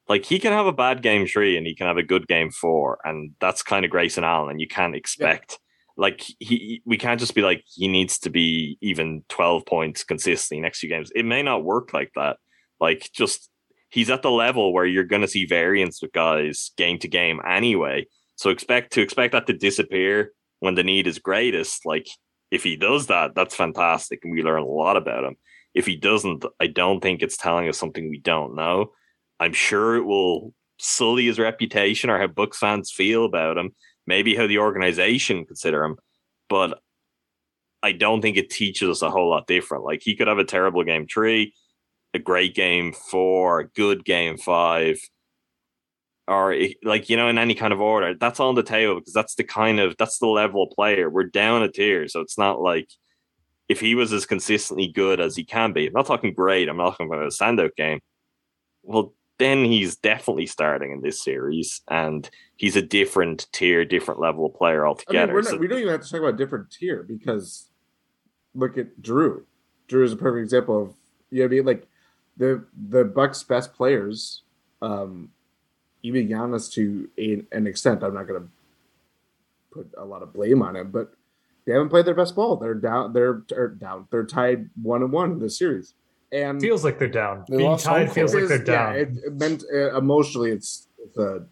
like 0.09 0.25
he 0.25 0.39
can 0.39 0.51
have 0.51 0.65
a 0.65 0.73
bad 0.73 1.01
game 1.01 1.25
three 1.27 1.57
and 1.57 1.65
he 1.65 1.75
can 1.75 1.87
have 1.87 1.97
a 1.97 2.03
good 2.03 2.27
game 2.27 2.51
four, 2.51 2.99
and 3.03 3.31
that's 3.39 3.63
kind 3.63 3.85
of 3.85 3.91
Grayson 3.91 4.23
Allen, 4.23 4.51
and 4.51 4.61
you 4.61 4.67
can't 4.67 4.95
expect 4.95 5.59
like 5.95 6.23
he 6.39 6.81
we 6.85 6.97
can't 6.97 7.19
just 7.19 7.35
be 7.35 7.41
like 7.41 7.63
he 7.67 7.87
needs 7.87 8.17
to 8.19 8.29
be 8.29 8.77
even 8.81 9.23
12 9.29 9.65
points 9.65 10.03
consistently 10.03 10.61
next 10.61 10.79
few 10.79 10.89
games. 10.89 11.11
It 11.15 11.25
may 11.25 11.43
not 11.43 11.63
work 11.63 11.93
like 11.93 12.11
that. 12.15 12.37
Like 12.79 13.09
just 13.13 13.49
he's 13.89 14.09
at 14.09 14.23
the 14.23 14.31
level 14.31 14.73
where 14.73 14.85
you're 14.85 15.03
gonna 15.03 15.27
see 15.27 15.45
variance 15.45 16.01
with 16.01 16.11
guys 16.11 16.71
game 16.77 16.97
to 16.99 17.07
game 17.07 17.39
anyway. 17.47 18.07
So 18.35 18.49
expect 18.49 18.93
to 18.93 19.01
expect 19.01 19.33
that 19.33 19.47
to 19.47 19.53
disappear 19.53 20.31
when 20.59 20.75
the 20.75 20.83
need 20.83 21.05
is 21.05 21.19
greatest. 21.19 21.85
Like 21.85 22.07
if 22.49 22.63
he 22.63 22.75
does 22.75 23.07
that, 23.07 23.35
that's 23.35 23.55
fantastic, 23.55 24.19
and 24.23 24.33
we 24.33 24.43
learn 24.43 24.63
a 24.63 24.67
lot 24.67 24.97
about 24.97 25.23
him. 25.23 25.35
If 25.75 25.85
he 25.85 25.95
doesn't, 25.95 26.45
I 26.59 26.67
don't 26.67 27.01
think 27.01 27.21
it's 27.21 27.37
telling 27.37 27.67
us 27.67 27.77
something 27.77 28.09
we 28.09 28.19
don't 28.19 28.55
know. 28.55 28.91
I'm 29.43 29.53
sure 29.53 29.95
it 29.95 30.05
will 30.05 30.53
sully 30.79 31.25
his 31.25 31.37
reputation 31.37 32.09
or 32.09 32.17
how 32.17 32.27
Bucks 32.27 32.57
fans 32.57 32.91
feel 32.91 33.25
about 33.25 33.57
him, 33.57 33.71
maybe 34.07 34.35
how 34.35 34.47
the 34.47 34.59
organization 34.59 35.45
consider 35.45 35.83
him, 35.83 35.97
but 36.49 36.79
I 37.81 37.91
don't 37.91 38.21
think 38.21 38.37
it 38.37 38.49
teaches 38.49 38.89
us 38.89 39.01
a 39.01 39.09
whole 39.11 39.29
lot 39.29 39.45
different. 39.47 39.83
Like 39.83 40.01
he 40.01 40.15
could 40.15 40.27
have 40.27 40.37
a 40.37 40.45
terrible 40.45 40.85
game 40.85 41.07
three, 41.07 41.53
a 42.13 42.19
great 42.19 42.55
game 42.55 42.93
four, 42.93 43.59
a 43.59 43.67
good 43.67 44.05
game 44.05 44.37
five, 44.37 44.97
or 46.25 46.55
like 46.83 47.09
you 47.09 47.17
know 47.17 47.27
in 47.27 47.37
any 47.37 47.55
kind 47.55 47.73
of 47.73 47.81
order. 47.81 48.13
That's 48.17 48.39
on 48.39 48.55
the 48.55 48.63
table 48.63 48.95
because 48.95 49.13
that's 49.13 49.35
the 49.35 49.43
kind 49.43 49.81
of 49.81 49.97
that's 49.97 50.19
the 50.19 50.27
level 50.27 50.67
player. 50.67 51.09
We're 51.09 51.25
down 51.25 51.63
a 51.63 51.69
tier, 51.69 52.07
so 52.07 52.21
it's 52.21 52.37
not 52.37 52.61
like 52.61 52.87
if 53.67 53.81
he 53.81 53.95
was 53.95 54.13
as 54.13 54.25
consistently 54.25 54.87
good 54.87 55.19
as 55.19 55.35
he 55.35 55.43
can 55.43 55.73
be. 55.73 55.87
I'm 55.87 55.93
not 55.93 56.05
talking 56.05 56.33
great. 56.33 56.69
I'm 56.69 56.77
not 56.77 56.91
talking 56.91 57.07
about 57.07 57.23
a 57.23 57.27
standout 57.27 57.75
game. 57.75 57.99
Well, 58.83 59.13
then 59.43 59.65
he's 59.65 59.95
definitely 59.95 60.45
starting 60.45 60.91
in 60.91 61.01
this 61.01 61.21
series, 61.21 61.81
and 61.89 62.29
he's 62.55 62.75
a 62.75 62.81
different 62.81 63.47
tier, 63.51 63.83
different 63.83 64.19
level 64.19 64.45
of 64.45 64.53
player 64.53 64.87
altogether. 64.87 65.33
I 65.33 65.35
mean, 65.35 65.43
not, 65.43 65.51
so, 65.51 65.57
we 65.57 65.67
don't 65.67 65.79
even 65.79 65.91
have 65.91 66.01
to 66.01 66.09
talk 66.09 66.21
about 66.21 66.37
different 66.37 66.71
tier 66.71 67.03
because 67.03 67.69
look 68.55 68.77
at 68.77 69.01
Jrue. 69.01 69.43
Jrue 69.89 70.05
is 70.05 70.13
a 70.13 70.17
perfect 70.17 70.43
example 70.43 70.81
of 70.81 70.93
you 71.29 71.39
know 71.39 71.45
I 71.45 71.47
mean. 71.49 71.65
Like 71.65 71.87
the 72.37 72.65
the 72.89 73.03
Bucks' 73.03 73.43
best 73.43 73.73
players, 73.73 74.43
um, 74.81 75.29
even 76.01 76.27
Giannis 76.27 76.71
to 76.73 77.09
a, 77.17 77.43
an 77.55 77.67
extent. 77.67 78.03
I'm 78.03 78.13
not 78.13 78.27
going 78.27 78.41
to 78.41 78.47
put 79.71 79.91
a 79.97 80.05
lot 80.05 80.23
of 80.23 80.33
blame 80.33 80.61
on 80.61 80.75
him, 80.75 80.91
but 80.91 81.13
they 81.65 81.73
haven't 81.73 81.89
played 81.89 82.05
their 82.05 82.15
best 82.15 82.35
ball. 82.35 82.55
They're 82.55 82.73
down. 82.73 83.13
They're, 83.13 83.43
they're 83.49 83.69
down. 83.69 84.07
They're 84.09 84.25
tied 84.25 84.69
one 84.81 85.01
and 85.01 85.11
one 85.11 85.31
in 85.33 85.39
this 85.39 85.57
series 85.57 85.93
and 86.33 86.59
feels 86.59 86.83
like 86.83 86.99
they're 86.99 87.07
down. 87.07 87.45
They 87.47 87.57
Being 87.57 87.77
tied 87.77 88.11
feels 88.11 88.33
like 88.33 88.47
they're 88.47 88.57
down. 88.57 88.95
Yeah, 88.95 89.01
it, 89.01 89.09
it 89.25 89.33
meant 89.33 89.63
uh, 89.73 89.95
emotionally, 89.97 90.51
it's 90.51 90.87
the. 91.15 91.47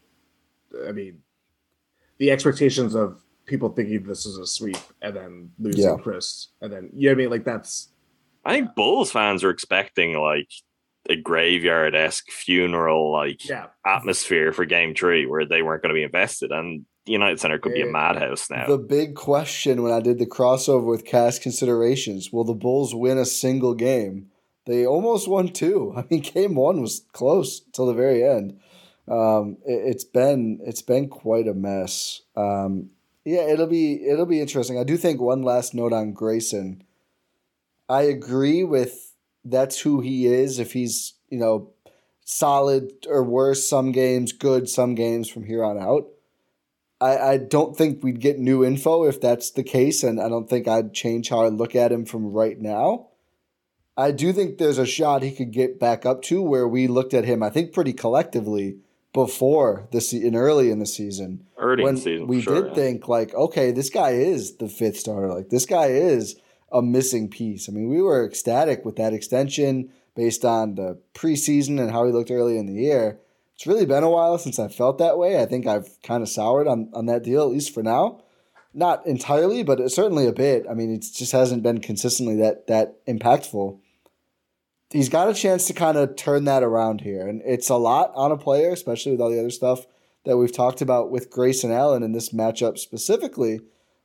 I 0.87 0.91
mean, 0.93 1.19
the 2.17 2.31
expectations 2.31 2.95
of 2.95 3.21
people 3.45 3.69
thinking 3.69 4.03
this 4.03 4.25
is 4.25 4.37
a 4.37 4.47
sweep 4.47 4.77
and 5.01 5.15
then 5.15 5.51
losing 5.59 5.83
yeah. 5.83 5.97
Khris 6.01 6.47
and 6.61 6.71
then 6.71 6.89
you 6.95 7.09
know 7.09 7.13
what 7.13 7.17
I 7.19 7.23
mean 7.23 7.29
like 7.29 7.43
that's. 7.43 7.89
I 8.45 8.53
think 8.53 8.75
Bulls 8.75 9.11
fans 9.11 9.43
are 9.43 9.49
expecting 9.49 10.13
like 10.13 10.47
a 11.09 11.15
graveyard 11.15 11.95
esque 11.95 12.29
funeral 12.31 13.11
like 13.11 13.47
yeah. 13.47 13.67
atmosphere 13.85 14.53
for 14.53 14.65
Game 14.65 14.95
Three, 14.95 15.25
where 15.25 15.45
they 15.45 15.61
weren't 15.61 15.83
going 15.83 15.93
to 15.93 15.99
be 15.99 16.03
invested, 16.03 16.51
and 16.51 16.85
the 17.05 17.11
United 17.11 17.39
Center 17.39 17.59
could 17.59 17.73
be 17.73 17.81
a 17.81 17.87
madhouse 17.87 18.49
now. 18.49 18.67
The 18.67 18.77
big 18.77 19.15
question 19.15 19.83
when 19.83 19.91
I 19.91 19.99
did 19.99 20.19
the 20.19 20.25
crossover 20.25 20.85
with 20.85 21.05
cast 21.05 21.41
considerations: 21.41 22.31
Will 22.31 22.43
the 22.43 22.53
Bulls 22.53 22.95
win 22.95 23.17
a 23.17 23.25
single 23.25 23.75
game? 23.75 24.30
They 24.71 24.85
almost 24.85 25.27
won 25.27 25.49
two. 25.49 25.93
I 25.97 26.05
mean, 26.09 26.21
game 26.21 26.55
one 26.55 26.81
was 26.81 27.05
close 27.11 27.59
till 27.59 27.87
the 27.87 27.93
very 27.93 28.23
end. 28.23 28.59
Um, 29.07 29.57
it, 29.65 29.93
has 29.93 30.05
been 30.05 30.59
it's 30.63 30.81
been 30.81 31.09
quite 31.09 31.47
a 31.47 31.53
mess. 31.53 32.21
Um, 32.37 32.91
yeah, 33.25 33.41
it'll 33.41 33.67
be 33.67 34.07
it'll 34.07 34.25
be 34.25 34.39
interesting. 34.39 34.79
I 34.79 34.83
do 34.83 34.95
think 34.95 35.19
one 35.19 35.43
last 35.43 35.73
note 35.73 35.91
on 35.91 36.13
Grayson. 36.13 36.83
I 37.89 38.03
agree 38.03 38.63
with 38.63 39.13
that's 39.43 39.81
who 39.81 39.99
he 39.99 40.27
is. 40.27 40.59
If 40.59 40.71
he's 40.71 41.15
you 41.29 41.37
know 41.37 41.71
solid 42.23 42.91
or 43.09 43.23
worse 43.23 43.67
some 43.67 43.91
games, 43.91 44.31
good 44.31 44.69
some 44.69 44.95
games 44.95 45.27
from 45.27 45.43
here 45.43 45.63
on 45.65 45.77
out. 45.77 46.07
I, 47.01 47.17
I 47.17 47.37
don't 47.37 47.75
think 47.75 48.03
we'd 48.03 48.21
get 48.21 48.39
new 48.39 48.63
info 48.63 49.03
if 49.05 49.19
that's 49.19 49.51
the 49.51 49.63
case, 49.63 50.03
and 50.03 50.21
I 50.21 50.29
don't 50.29 50.49
think 50.49 50.67
I'd 50.67 50.93
change 50.93 51.29
how 51.29 51.41
I 51.41 51.49
look 51.49 51.75
at 51.75 51.91
him 51.91 52.05
from 52.05 52.31
right 52.31 52.59
now. 52.59 53.07
I 53.97 54.11
do 54.11 54.31
think 54.31 54.57
there's 54.57 54.77
a 54.77 54.85
shot 54.85 55.21
he 55.21 55.31
could 55.31 55.51
get 55.51 55.79
back 55.79 56.05
up 56.05 56.21
to 56.23 56.41
where 56.41 56.67
we 56.67 56.87
looked 56.87 57.13
at 57.13 57.25
him, 57.25 57.43
I 57.43 57.49
think, 57.49 57.73
pretty 57.73 57.93
collectively 57.93 58.77
before 59.13 59.87
the 59.91 59.99
season, 59.99 60.35
early 60.35 60.71
in 60.71 60.79
the 60.79 60.85
season. 60.85 61.45
Early 61.57 61.83
when 61.83 61.97
season, 61.97 62.27
we 62.27 62.41
sure, 62.41 62.61
did 62.61 62.67
yeah. 62.69 62.73
think 62.73 63.07
like, 63.07 63.33
okay, 63.33 63.71
this 63.71 63.89
guy 63.89 64.11
is 64.11 64.55
the 64.57 64.69
fifth 64.69 64.97
starter. 64.97 65.33
Like 65.33 65.49
this 65.49 65.65
guy 65.65 65.87
is 65.87 66.37
a 66.71 66.81
missing 66.81 67.29
piece. 67.29 67.67
I 67.67 67.73
mean, 67.73 67.89
we 67.89 68.01
were 68.01 68.25
ecstatic 68.25 68.85
with 68.85 68.95
that 68.95 69.13
extension 69.13 69.91
based 70.15 70.45
on 70.45 70.75
the 70.75 70.99
preseason 71.13 71.79
and 71.79 71.91
how 71.91 72.05
he 72.05 72.13
looked 72.13 72.31
early 72.31 72.57
in 72.57 72.67
the 72.67 72.81
year. 72.81 73.19
It's 73.55 73.67
really 73.67 73.85
been 73.85 74.03
a 74.03 74.09
while 74.09 74.37
since 74.37 74.57
I 74.57 74.69
felt 74.69 74.97
that 74.99 75.17
way. 75.17 75.41
I 75.41 75.45
think 75.45 75.67
I've 75.67 76.01
kind 76.01 76.23
of 76.23 76.29
soured 76.29 76.67
on, 76.67 76.89
on 76.93 77.05
that 77.07 77.23
deal, 77.23 77.43
at 77.43 77.49
least 77.49 77.73
for 77.73 77.83
now 77.83 78.21
not 78.73 79.05
entirely, 79.05 79.63
but 79.63 79.91
certainly 79.91 80.27
a 80.27 80.33
bit. 80.33 80.65
I 80.69 80.73
mean, 80.73 80.93
it 80.93 81.05
just 81.13 81.31
hasn't 81.31 81.63
been 81.63 81.81
consistently 81.81 82.35
that 82.37 82.67
that 82.67 83.05
impactful. 83.05 83.79
He's 84.91 85.09
got 85.09 85.29
a 85.29 85.33
chance 85.33 85.67
to 85.67 85.73
kind 85.73 85.97
of 85.97 86.15
turn 86.15 86.43
that 86.45 86.63
around 86.63 87.01
here, 87.01 87.27
and 87.27 87.41
it's 87.45 87.69
a 87.69 87.75
lot 87.75 88.11
on 88.15 88.31
a 88.31 88.37
player, 88.37 88.71
especially 88.71 89.13
with 89.13 89.21
all 89.21 89.29
the 89.29 89.39
other 89.39 89.49
stuff 89.49 89.85
that 90.25 90.37
we've 90.37 90.51
talked 90.51 90.81
about 90.81 91.11
with 91.11 91.29
Grayson 91.29 91.71
Allen 91.71 92.03
in 92.03 92.11
this 92.11 92.29
matchup 92.29 92.77
specifically. 92.77 93.61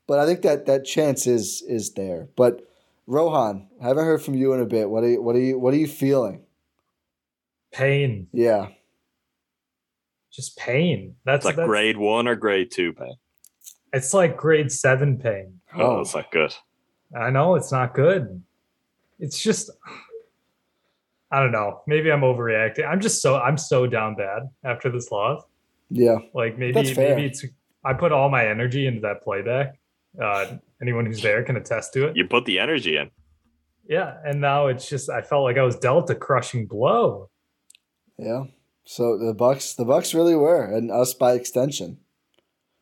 But 0.07 0.18
I 0.18 0.26
think 0.26 0.43
that 0.43 0.66
that 0.66 0.84
chance 0.84 1.26
is 1.26 1.62
is 1.66 1.95
there. 1.95 2.28
But 2.37 2.62
Rohan, 3.07 3.68
I 3.82 3.89
haven't 3.89 4.05
heard 4.05 4.22
from 4.22 4.34
you 4.34 4.53
in 4.53 4.61
a 4.61 4.66
bit. 4.66 4.89
What 4.89 5.05
are 5.05 5.09
you, 5.09 5.22
what 5.22 5.34
are 5.37 5.41
you 5.41 5.59
what 5.59 5.74
are 5.74 5.78
you 5.78 5.89
feeling? 5.89 6.43
Pain. 7.72 8.28
Yeah. 8.32 8.68
Just 10.32 10.57
pain. 10.57 11.16
That's 11.24 11.45
like 11.45 11.57
that's, 11.57 11.66
grade 11.66 11.97
one 11.97 12.28
or 12.28 12.37
grade 12.37 12.70
two 12.70 12.93
pain. 12.93 13.16
It's 13.93 14.14
like 14.14 14.37
grade 14.37 14.70
seven 14.70 15.18
pain. 15.18 15.61
Oh, 15.74 15.97
oh. 15.97 16.01
it's 16.01 16.14
not 16.14 16.30
good. 16.30 16.55
I 17.16 17.30
know 17.30 17.55
it's 17.55 17.72
not 17.72 17.95
good. 17.95 18.43
It's 19.18 19.43
just 19.43 19.70
I 21.31 21.41
don't 21.41 21.53
know. 21.53 21.81
Maybe 21.87 22.11
I'm 22.11 22.20
overreacting. 22.20 22.87
I'm 22.87 23.01
just 23.01 23.20
so 23.20 23.37
I'm 23.37 23.59
so 23.59 23.87
down 23.87 24.14
bad 24.14 24.43
after 24.64 24.91
this 24.91 25.11
loss. 25.11 25.43
Yeah. 25.91 26.18
Like 26.35 26.59
maybe 26.59 26.95
maybe 26.95 27.27
it's 27.27 27.45
I 27.85 27.93
put 27.93 28.12
all 28.12 28.29
my 28.29 28.47
energy 28.47 28.87
into 28.87 29.01
that 29.01 29.22
playback. 29.22 29.79
Uh, 30.20 30.57
anyone 30.81 31.07
who's 31.07 31.22
there 31.22 31.43
can 31.43 31.57
attest 31.57 31.93
to 31.95 32.07
it. 32.07 32.16
You 32.16 32.27
put 32.27 32.45
the 32.45 32.59
energy 32.59 32.97
in. 32.97 33.11
Yeah, 33.89 34.16
and 34.24 34.41
now 34.41 34.66
it's 34.66 34.89
just 34.89 35.09
I 35.11 35.22
felt 35.22 35.45
like 35.45 35.59
I 35.59 35.62
was 35.62 35.77
dealt 35.77 36.11
a 36.11 36.14
crushing 36.14 36.66
blow. 36.66 37.31
Yeah. 38.18 38.45
So 38.85 39.18
the 39.18 39.35
Bucks 39.35 39.74
the 39.74 39.85
Bucks 39.85 40.14
really 40.14 40.35
were, 40.35 40.64
and 40.64 40.91
us 40.91 41.14
by 41.14 41.35
extension. 41.35 41.99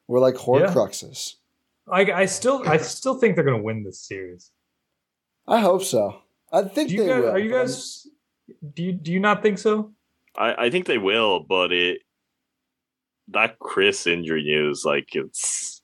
We're 0.07 0.21
like 0.21 0.35
Horcruxes. 0.35 1.35
Yeah. 1.89 1.95
I, 1.95 2.21
I 2.21 2.27
still 2.27 2.63
I 2.67 2.79
still 2.79 3.15
think 3.19 3.35
they're 3.35 3.45
going 3.45 3.59
to 3.59 3.63
win 3.63 3.85
this 3.85 4.01
series. 4.01 4.51
I 5.47 5.61
hope 5.61 5.83
so. 5.83 6.23
I 6.53 6.63
think 6.63 6.89
do 6.89 6.95
you 6.95 7.03
they 7.03 7.09
guys, 7.09 7.23
will. 7.23 7.31
Are 7.31 7.39
you 7.39 7.51
guys? 7.51 8.07
Do 8.75 8.83
you 8.83 8.93
do 8.93 9.13
you 9.13 9.21
not 9.21 9.43
think 9.43 9.59
so? 9.59 9.93
I 10.37 10.67
I 10.67 10.71
think 10.71 10.87
they 10.87 10.99
will, 10.99 11.41
but 11.41 11.73
it 11.73 12.01
that 13.29 13.59
Khris 13.59 14.07
injury 14.07 14.43
news 14.43 14.85
like 14.85 15.15
it's. 15.15 15.81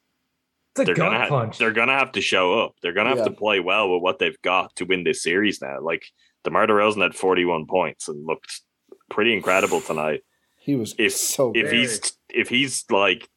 It's 0.76 0.86
they're 0.86 0.94
gonna 0.94 1.26
ha- 1.26 1.50
they're 1.58 1.72
gonna 1.72 1.98
have 1.98 2.12
to 2.12 2.20
show 2.20 2.60
up. 2.60 2.74
They're 2.80 2.92
gonna 2.92 3.08
have 3.08 3.18
yeah. 3.18 3.24
to 3.24 3.32
play 3.32 3.58
well 3.58 3.92
with 3.92 4.02
what 4.02 4.18
they've 4.18 4.40
got 4.42 4.74
to 4.76 4.84
win 4.84 5.02
this 5.02 5.22
series 5.22 5.60
now. 5.60 5.80
Like 5.80 6.04
DeMar 6.44 6.68
DeRozan 6.68 7.02
had 7.02 7.14
41 7.14 7.66
points 7.66 8.08
and 8.08 8.24
looked 8.24 8.60
pretty 9.10 9.34
incredible 9.34 9.80
tonight. 9.80 10.22
He 10.58 10.76
was 10.76 10.94
if 10.98 11.12
so 11.12 11.52
if 11.54 11.72
he's 11.72 12.16
if 12.28 12.48
he's 12.48 12.84
like 12.88 13.28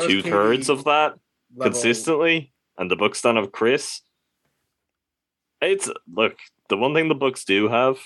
two 0.00 0.22
thirds 0.22 0.68
of 0.68 0.84
that 0.84 1.14
level. 1.54 1.72
consistently, 1.72 2.52
and 2.76 2.90
the 2.90 2.96
Bucks 2.96 3.22
don't 3.22 3.36
have 3.36 3.52
Khris. 3.52 4.02
It's 5.60 5.90
look 6.12 6.36
the 6.68 6.76
one 6.76 6.92
thing 6.94 7.08
the 7.08 7.14
Bucks 7.14 7.44
do 7.44 7.68
have 7.68 7.98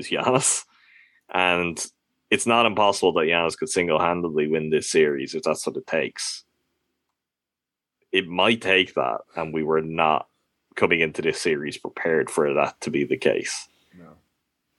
is 0.00 0.08
Giannis, 0.08 0.64
and 1.32 1.84
it's 2.30 2.46
not 2.46 2.66
impossible 2.66 3.12
that 3.14 3.26
Giannis 3.26 3.56
could 3.56 3.68
single 3.68 3.98
handedly 3.98 4.48
win 4.48 4.70
this 4.70 4.90
series 4.90 5.34
if 5.34 5.42
that's 5.42 5.66
what 5.66 5.76
it 5.76 5.86
takes. 5.86 6.44
It 8.12 8.26
might 8.26 8.60
take 8.60 8.94
that, 8.94 9.18
and 9.36 9.54
we 9.54 9.62
were 9.62 9.82
not 9.82 10.26
coming 10.76 11.00
into 11.00 11.22
this 11.22 11.40
series 11.40 11.76
prepared 11.76 12.30
for 12.30 12.54
that 12.54 12.80
to 12.80 12.90
be 12.90 13.04
the 13.04 13.16
case. 13.16 13.68
No. 13.96 14.08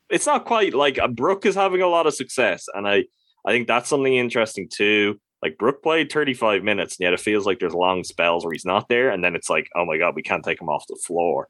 It's 0.10 0.26
not 0.26 0.46
quite 0.46 0.74
like 0.74 1.00
uh, 1.00 1.08
Brook 1.08 1.46
is 1.46 1.56
having 1.56 1.82
a 1.82 1.88
lot 1.88 2.08
of 2.08 2.14
success, 2.14 2.68
and 2.74 2.88
I 2.88 3.06
I 3.46 3.52
think 3.52 3.68
that's 3.68 3.90
something 3.90 4.14
interesting 4.14 4.68
too. 4.70 5.20
Like 5.42 5.58
Brook 5.58 5.82
played 5.82 6.12
35 6.12 6.64
minutes, 6.64 6.98
and 6.98 7.06
yet 7.06 7.14
it 7.14 7.20
feels 7.20 7.46
like 7.46 7.60
there's 7.60 7.74
long 7.74 8.04
spells 8.04 8.44
where 8.44 8.54
he's 8.54 8.66
not 8.66 8.90
there, 8.90 9.10
and 9.10 9.24
then 9.24 9.36
it's 9.36 9.50
like, 9.50 9.70
oh 9.76 9.86
my 9.86 9.98
god, 9.98 10.16
we 10.16 10.22
can't 10.22 10.44
take 10.44 10.62
him 10.62 10.70
off 10.70 10.88
the 10.88 11.00
floor. 11.06 11.48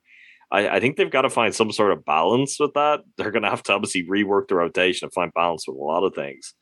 I, 0.52 0.68
I 0.68 0.80
think 0.80 0.98
they've 0.98 1.10
got 1.10 1.22
to 1.22 1.30
find 1.30 1.56
some 1.56 1.72
sort 1.72 1.92
of 1.92 2.06
balance 2.06 2.60
with 2.60 2.74
that. 2.74 3.02
They're 3.18 3.32
going 3.32 3.44
to 3.44 3.50
have 3.50 3.64
to 3.64 3.74
obviously 3.74 4.04
rework 4.04 4.48
the 4.48 4.56
rotation 4.56 5.06
and 5.06 5.14
find 5.14 5.34
balance 5.34 5.68
with 5.68 5.78
a 5.78 5.80
lot 5.80 6.04
of 6.04 6.14
things. 6.14 6.54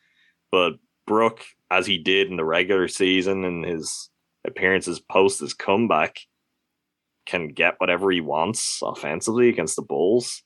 But 0.52 0.74
Brook, 1.08 1.44
as 1.72 1.86
he 1.88 1.98
did 1.98 2.30
in 2.30 2.38
the 2.38 2.46
regular 2.46 2.88
season 2.88 3.44
and 3.44 3.66
his 3.66 4.10
appearances 4.46 5.00
post 5.00 5.40
his 5.40 5.54
comeback, 5.54 6.20
can 7.26 7.50
get 7.50 7.76
whatever 7.78 8.12
he 8.12 8.22
wants 8.22 8.80
offensively 8.84 9.50
against 9.50 9.76
the 9.76 9.82
Bulls. 9.82 10.44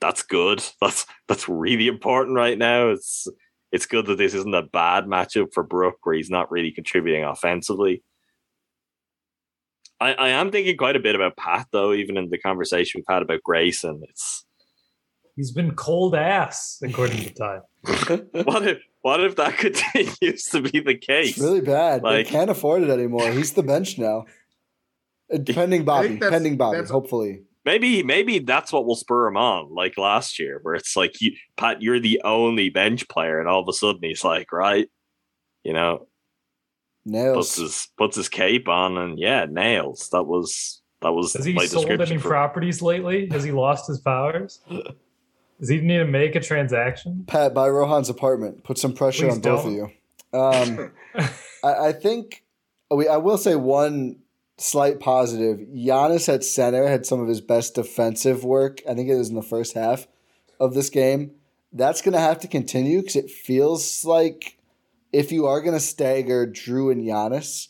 That's 0.00 0.22
good. 0.22 0.62
That's 0.80 1.06
that's 1.26 1.48
really 1.48 1.88
important 1.88 2.36
right 2.36 2.56
now. 2.56 2.90
It's 2.90 3.26
it's 3.72 3.86
good 3.86 4.06
that 4.06 4.16
this 4.16 4.32
isn't 4.32 4.54
a 4.54 4.62
bad 4.62 5.04
matchup 5.04 5.52
for 5.52 5.62
Brook 5.62 5.96
where 6.02 6.14
he's 6.14 6.30
not 6.30 6.50
really 6.50 6.70
contributing 6.70 7.24
offensively. 7.24 8.02
I, 10.00 10.14
I 10.14 10.28
am 10.28 10.50
thinking 10.50 10.76
quite 10.76 10.96
a 10.96 11.00
bit 11.00 11.14
about 11.14 11.36
Pat 11.36 11.66
though, 11.72 11.92
even 11.92 12.16
in 12.16 12.30
the 12.30 12.38
conversation 12.38 13.00
we've 13.00 13.14
had 13.14 13.22
about 13.22 13.42
Grace, 13.42 13.84
and 13.84 14.02
It's 14.08 14.44
He's 15.38 15.52
been 15.52 15.76
cold 15.76 16.16
ass, 16.16 16.80
according 16.82 17.18
to 17.18 17.32
Ty. 17.32 17.60
what 18.42 18.66
if 18.66 18.78
what 19.02 19.22
if 19.22 19.36
that 19.36 19.56
continues 19.58 20.42
to 20.46 20.62
be 20.62 20.80
the 20.80 20.96
case? 20.96 21.36
It's 21.36 21.38
really 21.38 21.60
bad. 21.60 22.02
Like- 22.02 22.26
they 22.26 22.30
can't 22.32 22.50
afford 22.50 22.82
it 22.82 22.90
anymore. 22.90 23.30
He's 23.30 23.52
the 23.52 23.62
bench 23.62 23.98
now. 23.98 24.24
Pending 25.46 25.84
Bobby. 25.84 26.16
Pending 26.16 26.56
Bobby, 26.56 26.86
hopefully. 26.88 27.42
Maybe 27.64 28.02
maybe 28.02 28.40
that's 28.40 28.72
what 28.72 28.84
will 28.84 28.96
spur 28.96 29.28
him 29.28 29.36
on, 29.36 29.72
like 29.72 29.96
last 29.96 30.40
year, 30.40 30.58
where 30.62 30.74
it's 30.74 30.96
like 30.96 31.20
you, 31.20 31.32
Pat, 31.56 31.82
you're 31.82 32.00
the 32.00 32.20
only 32.24 32.68
bench 32.68 33.06
player, 33.08 33.38
and 33.38 33.48
all 33.48 33.60
of 33.60 33.68
a 33.68 33.72
sudden 33.72 34.00
he's 34.02 34.24
like, 34.24 34.50
right, 34.52 34.88
you 35.62 35.72
know, 35.72 36.07
puts 37.12 37.56
his 37.56 37.88
puts 37.96 38.16
his 38.16 38.28
cape 38.28 38.68
on, 38.68 38.96
and 38.98 39.18
yeah, 39.18 39.46
nails. 39.48 40.08
That 40.10 40.24
was 40.24 40.82
that 41.02 41.12
was 41.12 41.32
Has 41.34 41.44
he 41.44 41.52
my 41.52 41.66
sold 41.66 41.86
description 41.86 42.12
any 42.14 42.20
for- 42.20 42.28
properties 42.28 42.82
lately? 42.82 43.28
Has 43.30 43.44
he 43.44 43.52
lost 43.52 43.86
his 43.86 43.98
powers? 43.98 44.60
Does 45.60 45.68
he 45.68 45.80
need 45.80 45.98
to 45.98 46.04
make 46.04 46.36
a 46.36 46.40
transaction? 46.40 47.24
Pat, 47.26 47.52
buy 47.52 47.68
Rohan's 47.68 48.08
apartment. 48.08 48.62
Put 48.62 48.78
some 48.78 48.92
pressure 48.92 49.26
Please 49.26 49.34
on 49.34 49.40
both 49.40 49.64
don't. 49.64 49.72
of 49.72 49.72
you. 49.72 50.38
Um, 50.38 50.92
I, 51.64 51.88
I 51.88 51.92
think 51.92 52.44
we. 52.90 53.08
I 53.08 53.16
will 53.16 53.38
say 53.38 53.56
one 53.56 54.16
slight 54.56 55.00
positive. 55.00 55.58
Giannis 55.68 56.32
at 56.32 56.44
center 56.44 56.86
had 56.86 57.06
some 57.06 57.20
of 57.20 57.28
his 57.28 57.40
best 57.40 57.74
defensive 57.74 58.44
work. 58.44 58.80
I 58.88 58.94
think 58.94 59.08
it 59.08 59.16
was 59.16 59.30
in 59.30 59.34
the 59.34 59.42
first 59.42 59.74
half 59.74 60.06
of 60.60 60.74
this 60.74 60.90
game. 60.90 61.32
That's 61.72 62.02
going 62.02 62.14
to 62.14 62.20
have 62.20 62.38
to 62.40 62.48
continue 62.48 63.00
because 63.00 63.16
it 63.16 63.30
feels 63.30 64.04
like 64.04 64.57
if 65.12 65.32
you 65.32 65.46
are 65.46 65.60
going 65.60 65.74
to 65.74 65.80
stagger 65.80 66.46
Jrue 66.46 66.92
and 66.92 67.02
Giannis, 67.02 67.68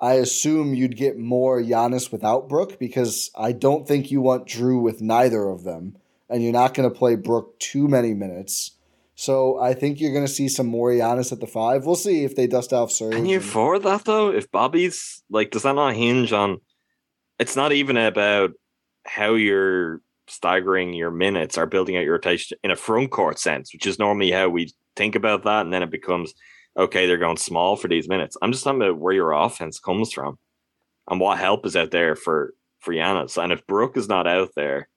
I 0.00 0.14
assume 0.14 0.74
you'd 0.74 0.96
get 0.96 1.18
more 1.18 1.60
Giannis 1.60 2.12
without 2.12 2.48
Brook 2.48 2.78
because 2.78 3.30
I 3.36 3.52
don't 3.52 3.88
think 3.88 4.10
you 4.10 4.20
want 4.20 4.46
Jrue 4.46 4.82
with 4.82 5.00
neither 5.00 5.48
of 5.48 5.64
them, 5.64 5.96
and 6.28 6.42
you're 6.42 6.52
not 6.52 6.74
going 6.74 6.88
to 6.88 6.94
play 6.94 7.16
Brook 7.16 7.58
too 7.58 7.88
many 7.88 8.12
minutes. 8.12 8.72
So 9.14 9.58
I 9.58 9.72
think 9.72 9.98
you're 9.98 10.12
going 10.12 10.26
to 10.26 10.32
see 10.32 10.48
some 10.48 10.66
more 10.66 10.90
Giannis 10.90 11.32
at 11.32 11.40
the 11.40 11.46
five. 11.46 11.86
We'll 11.86 11.96
see 11.96 12.24
if 12.24 12.36
they 12.36 12.46
dust 12.46 12.74
off 12.74 12.92
Serge. 12.92 13.14
Can 13.14 13.24
you 13.24 13.38
afford 13.38 13.82
that 13.84 14.04
though? 14.04 14.30
If 14.30 14.50
Bobby's 14.50 15.22
like, 15.30 15.50
does 15.50 15.62
that 15.62 15.74
not 15.74 15.94
hinge 15.94 16.32
on? 16.34 16.60
It's 17.38 17.56
not 17.56 17.72
even 17.72 17.96
about 17.96 18.50
how 19.06 19.34
you're 19.34 20.02
staggering 20.28 20.92
your 20.92 21.10
minutes 21.10 21.56
or 21.56 21.64
building 21.64 21.96
out 21.96 22.04
your 22.04 22.14
rotation 22.14 22.58
in 22.62 22.70
a 22.70 22.76
front 22.76 23.10
court 23.10 23.38
sense, 23.38 23.72
which 23.72 23.86
is 23.86 23.98
normally 23.98 24.30
how 24.30 24.48
we 24.50 24.72
think 24.96 25.14
about 25.14 25.44
that, 25.44 25.62
and 25.62 25.72
then 25.72 25.82
it 25.82 25.90
becomes 25.90 26.34
okay. 26.76 27.06
They're 27.06 27.16
going 27.18 27.36
small 27.36 27.76
for 27.76 27.88
these 27.88 28.08
minutes. 28.08 28.36
I'm 28.42 28.52
just 28.52 28.64
talking 28.64 28.82
about 28.82 28.98
where 28.98 29.14
your 29.14 29.32
offense 29.32 29.78
comes 29.78 30.12
from 30.12 30.38
and 31.08 31.20
what 31.20 31.38
help 31.38 31.66
is 31.66 31.76
out 31.76 31.90
there 31.90 32.16
for 32.16 32.52
for 32.80 32.92
Giannis. 32.94 33.42
And 33.42 33.52
if 33.52 33.66
Brook 33.66 33.96
is 33.96 34.08
not 34.08 34.26
out 34.26 34.50
there, 34.56 34.88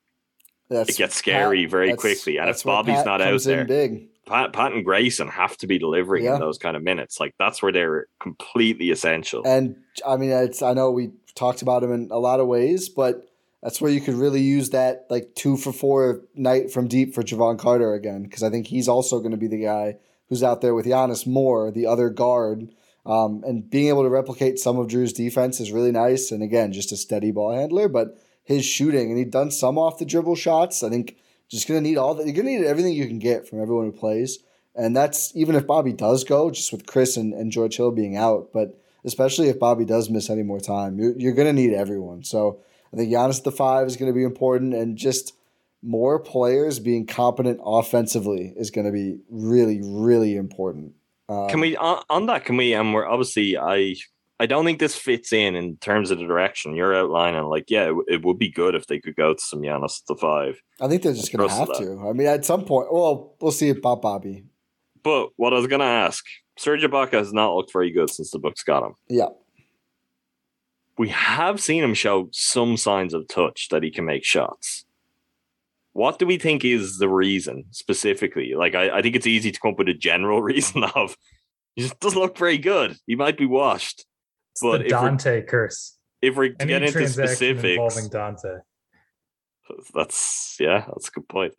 That's 0.69 0.89
it 0.91 0.97
gets 0.97 1.15
scary 1.15 1.63
Pat- 1.63 1.71
very 1.71 1.95
quickly. 1.95 2.37
And 2.37 2.49
if 2.49 2.63
Bobby's 2.63 2.95
Pat 2.95 3.05
not 3.05 3.21
out 3.21 3.41
there, 3.43 3.65
big. 3.65 4.09
Pat, 4.27 4.53
Pat 4.53 4.73
and 4.73 4.85
Grayson 4.85 5.27
have 5.27 5.57
to 5.57 5.65
be 5.67 5.79
delivering 5.79 6.25
Yeah. 6.25 6.35
in 6.35 6.39
those 6.39 6.59
kind 6.59 6.77
of 6.77 6.83
minutes. 6.83 7.19
Like 7.19 7.33
that's 7.39 7.63
where 7.63 7.71
they're 7.71 8.05
completely 8.19 8.91
essential. 8.91 9.41
And 9.45 9.75
I 10.05 10.17
mean, 10.17 10.29
it's 10.29 10.61
I 10.61 10.73
know 10.73 10.91
we 10.91 11.11
talked 11.35 11.61
about 11.63 11.83
him 11.83 11.91
in 11.91 12.09
a 12.11 12.19
lot 12.19 12.39
of 12.39 12.47
ways, 12.47 12.89
but 12.89 13.25
that's 13.63 13.81
where 13.81 13.91
you 13.91 13.99
could 14.01 14.13
really 14.13 14.41
use 14.41 14.69
that 14.69 15.07
like 15.09 15.33
two 15.35 15.57
for 15.57 15.73
four 15.73 16.21
night 16.35 16.71
from 16.71 16.87
deep 16.87 17.15
for 17.15 17.23
Jevon 17.23 17.57
Carter 17.57 17.93
again, 17.93 18.23
because 18.23 18.43
I 18.43 18.49
think 18.49 18.67
he's 18.67 18.87
also 18.87 19.17
going 19.19 19.31
to 19.31 19.37
be 19.37 19.47
the 19.47 19.63
guy 19.63 19.97
who's 20.29 20.43
out 20.43 20.61
there 20.61 20.73
with 20.73 20.85
Giannis 20.85 21.27
more, 21.27 21.71
the 21.71 21.85
other 21.85 22.09
guard. 22.09 22.69
Um, 23.05 23.43
and 23.45 23.69
being 23.69 23.87
able 23.87 24.03
to 24.03 24.09
replicate 24.09 24.59
some 24.59 24.77
of 24.77 24.87
Jrue's 24.87 25.13
defense 25.13 25.59
is 25.59 25.71
really 25.71 25.91
nice. 25.91 26.31
And 26.31 26.43
again, 26.43 26.71
just 26.71 26.91
a 26.91 26.97
steady 26.97 27.31
ball 27.31 27.55
handler, 27.55 27.87
but 27.87 28.17
his 28.43 28.65
shooting 28.65 29.09
and 29.09 29.17
he'd 29.17 29.31
done 29.31 29.51
some 29.51 29.77
off 29.77 29.97
the 29.97 30.05
dribble 30.05 30.35
shots. 30.35 30.83
I 30.83 30.89
think 30.89 31.17
just 31.49 31.67
going 31.67 31.83
to 31.83 31.89
need 31.89 31.97
all 31.97 32.13
that. 32.15 32.25
You're 32.25 32.35
going 32.35 32.45
to 32.45 32.59
need 32.59 32.65
everything 32.65 32.93
you 32.93 33.07
can 33.07 33.19
get 33.19 33.47
from 33.47 33.61
everyone 33.61 33.85
who 33.85 33.91
plays. 33.91 34.39
And 34.75 34.95
that's 34.95 35.35
even 35.35 35.55
if 35.55 35.65
Bobby 35.65 35.93
does 35.93 36.23
go, 36.23 36.51
just 36.51 36.71
with 36.71 36.85
Khris 36.85 37.17
and, 37.17 37.33
and 37.33 37.51
George 37.51 37.77
Hill 37.77 37.91
being 37.91 38.15
out. 38.15 38.49
But 38.53 38.79
especially 39.03 39.49
if 39.49 39.59
Bobby 39.59 39.85
does 39.85 40.09
miss 40.09 40.29
any 40.29 40.43
more 40.43 40.59
time, 40.59 40.99
you're, 40.99 41.17
you're 41.17 41.33
going 41.33 41.47
to 41.47 41.61
need 41.61 41.73
everyone. 41.73 42.23
So 42.23 42.59
I 42.93 42.97
think 42.97 43.11
Giannis 43.11 43.43
the 43.43 43.51
five 43.51 43.87
is 43.87 43.97
going 43.97 44.11
to 44.11 44.15
be 44.15 44.23
important. 44.23 44.73
And 44.73 44.97
just 44.97 45.33
more 45.81 46.19
players 46.19 46.79
being 46.79 47.05
competent 47.05 47.59
offensively 47.63 48.53
is 48.57 48.71
going 48.71 48.85
to 48.85 48.91
be 48.91 49.19
really, 49.29 49.79
really 49.83 50.35
important. 50.35 50.93
Um, 51.29 51.47
Can 51.47 51.59
we 51.59 51.77
on, 51.77 52.03
on 52.09 52.25
that? 52.25 52.45
Can 52.45 52.57
we? 52.57 52.73
And 52.73 52.93
we're 52.93 53.07
obviously 53.07 53.57
I 53.57 53.95
I 54.39 54.45
don't 54.45 54.65
think 54.65 54.79
this 54.79 54.95
fits 54.95 55.33
in 55.33 55.55
in 55.55 55.77
terms 55.77 56.11
of 56.11 56.19
the 56.19 56.25
direction 56.25 56.75
you're 56.75 56.95
outlining. 56.95 57.43
Like, 57.43 57.65
yeah, 57.69 57.83
it, 57.83 57.87
w- 57.89 58.05
it 58.07 58.23
would 58.23 58.39
be 58.39 58.49
good 58.49 58.73
if 58.73 58.87
they 58.87 58.99
could 58.99 59.15
go 59.15 59.33
to 59.33 59.41
some 59.41 59.61
Giannis 59.61 60.01
the 60.07 60.15
five. 60.15 60.61
I 60.79 60.87
think 60.87 61.03
they're 61.03 61.13
just 61.13 61.31
going 61.31 61.47
to 61.47 61.53
have 61.53 61.77
to. 61.77 62.07
I 62.09 62.13
mean, 62.13 62.27
at 62.27 62.45
some 62.45 62.63
point, 62.63 62.91
well, 62.91 63.35
we'll 63.41 63.51
see 63.51 63.69
about 63.69 64.01
Bobby. 64.01 64.45
But 65.03 65.29
what 65.35 65.53
I 65.53 65.57
was 65.57 65.67
going 65.67 65.81
to 65.81 65.85
ask, 65.85 66.23
Serge 66.57 66.83
Ibaka 66.83 67.13
has 67.13 67.33
not 67.33 67.53
looked 67.53 67.73
very 67.73 67.91
good 67.91 68.09
since 68.09 68.31
the 68.31 68.39
Bucks 68.39 68.63
got 68.63 68.83
him. 68.83 68.95
Yeah. 69.09 69.27
We 70.97 71.09
have 71.09 71.61
seen 71.61 71.83
him 71.83 71.93
show 71.93 72.29
some 72.31 72.75
signs 72.75 73.13
of 73.13 73.27
touch 73.27 73.67
that 73.69 73.83
he 73.83 73.91
can 73.91 74.05
make 74.05 74.25
shots. 74.25 74.85
What 75.93 76.19
do 76.19 76.25
we 76.25 76.37
think 76.37 76.63
is 76.63 76.97
the 76.97 77.09
reason 77.09 77.65
specifically? 77.71 78.53
Like, 78.55 78.75
I, 78.75 78.97
I 78.97 79.01
think 79.01 79.15
it's 79.15 79.27
easy 79.27 79.51
to 79.51 79.59
come 79.59 79.71
up 79.71 79.79
with 79.79 79.89
a 79.89 79.93
general 79.93 80.41
reason 80.53 80.83
of 80.83 81.15
he 81.75 81.83
just 81.83 81.99
doesn't 81.99 82.19
look 82.19 82.37
very 82.37 82.57
good. 82.57 82.97
He 83.07 83.15
might 83.15 83.37
be 83.37 83.45
washed. 83.45 84.05
It's 84.51 84.61
But 84.61 84.79
the 84.79 84.89
Donte 84.89 85.47
curse. 85.47 85.97
If 86.21 86.35
we're 86.35 86.53
Any 86.59 86.73
get 86.73 86.83
into 86.83 87.07
specifics, 87.07 87.63
involving 87.63 88.09
Donte. 88.09 88.61
That's 89.93 90.57
yeah, 90.59 90.85
that's 90.87 91.07
a 91.07 91.11
good 91.11 91.29
point. 91.29 91.53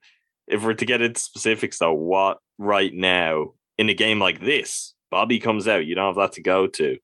If 0.47 0.64
we're 0.64 0.74
to 0.74 0.85
get 0.85 1.01
into 1.01 1.20
specifics 1.20 1.78
though, 1.78 1.95
what 1.95 2.39
right 2.59 2.93
now 2.93 3.55
in 3.78 3.89
a 3.89 3.95
game 3.95 4.18
like 4.18 4.41
this, 4.41 4.95
Bobby 5.11 5.39
comes 5.39 5.66
out, 5.66 5.87
you 5.87 5.95
don't 5.95 6.14
have 6.14 6.16
that 6.16 6.33
to 6.33 6.43
go 6.43 6.66
to. 6.66 6.99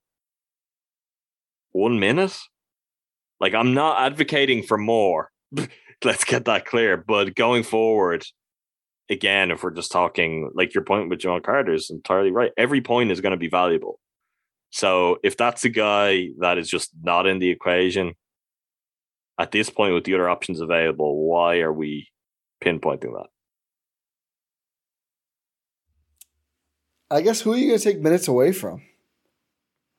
One 1.72 1.98
minute? 1.98 2.36
Like 3.40 3.54
I'm 3.54 3.72
not 3.72 4.00
advocating 4.00 4.62
for 4.62 4.76
more. 4.76 5.30
Let's 6.04 6.24
get 6.24 6.44
that 6.44 6.66
clear. 6.66 6.96
But 6.96 7.34
going 7.34 7.62
forward, 7.62 8.24
again, 9.10 9.50
if 9.50 9.62
we're 9.62 9.70
just 9.70 9.92
talking 9.92 10.50
like 10.54 10.74
your 10.74 10.84
point 10.84 11.08
with 11.08 11.20
John 11.20 11.40
Carter 11.42 11.74
is 11.74 11.90
entirely 11.90 12.30
right. 12.30 12.52
Every 12.56 12.80
point 12.80 13.10
is 13.10 13.20
going 13.20 13.32
to 13.32 13.36
be 13.36 13.48
valuable. 13.48 14.00
So 14.70 15.18
if 15.22 15.36
that's 15.36 15.64
a 15.64 15.68
guy 15.68 16.28
that 16.40 16.58
is 16.58 16.68
just 16.68 16.90
not 17.02 17.26
in 17.26 17.38
the 17.38 17.50
equation, 17.50 18.14
at 19.38 19.52
this 19.52 19.70
point 19.70 19.94
with 19.94 20.04
the 20.04 20.14
other 20.14 20.28
options 20.28 20.60
available, 20.60 21.24
why 21.26 21.58
are 21.58 21.72
we 21.72 22.08
pinpointing 22.62 23.12
that? 23.12 23.28
I 27.10 27.20
guess 27.20 27.40
who 27.40 27.52
are 27.52 27.56
you 27.56 27.68
going 27.68 27.78
to 27.78 27.84
take 27.84 28.00
minutes 28.00 28.26
away 28.26 28.52
from? 28.52 28.82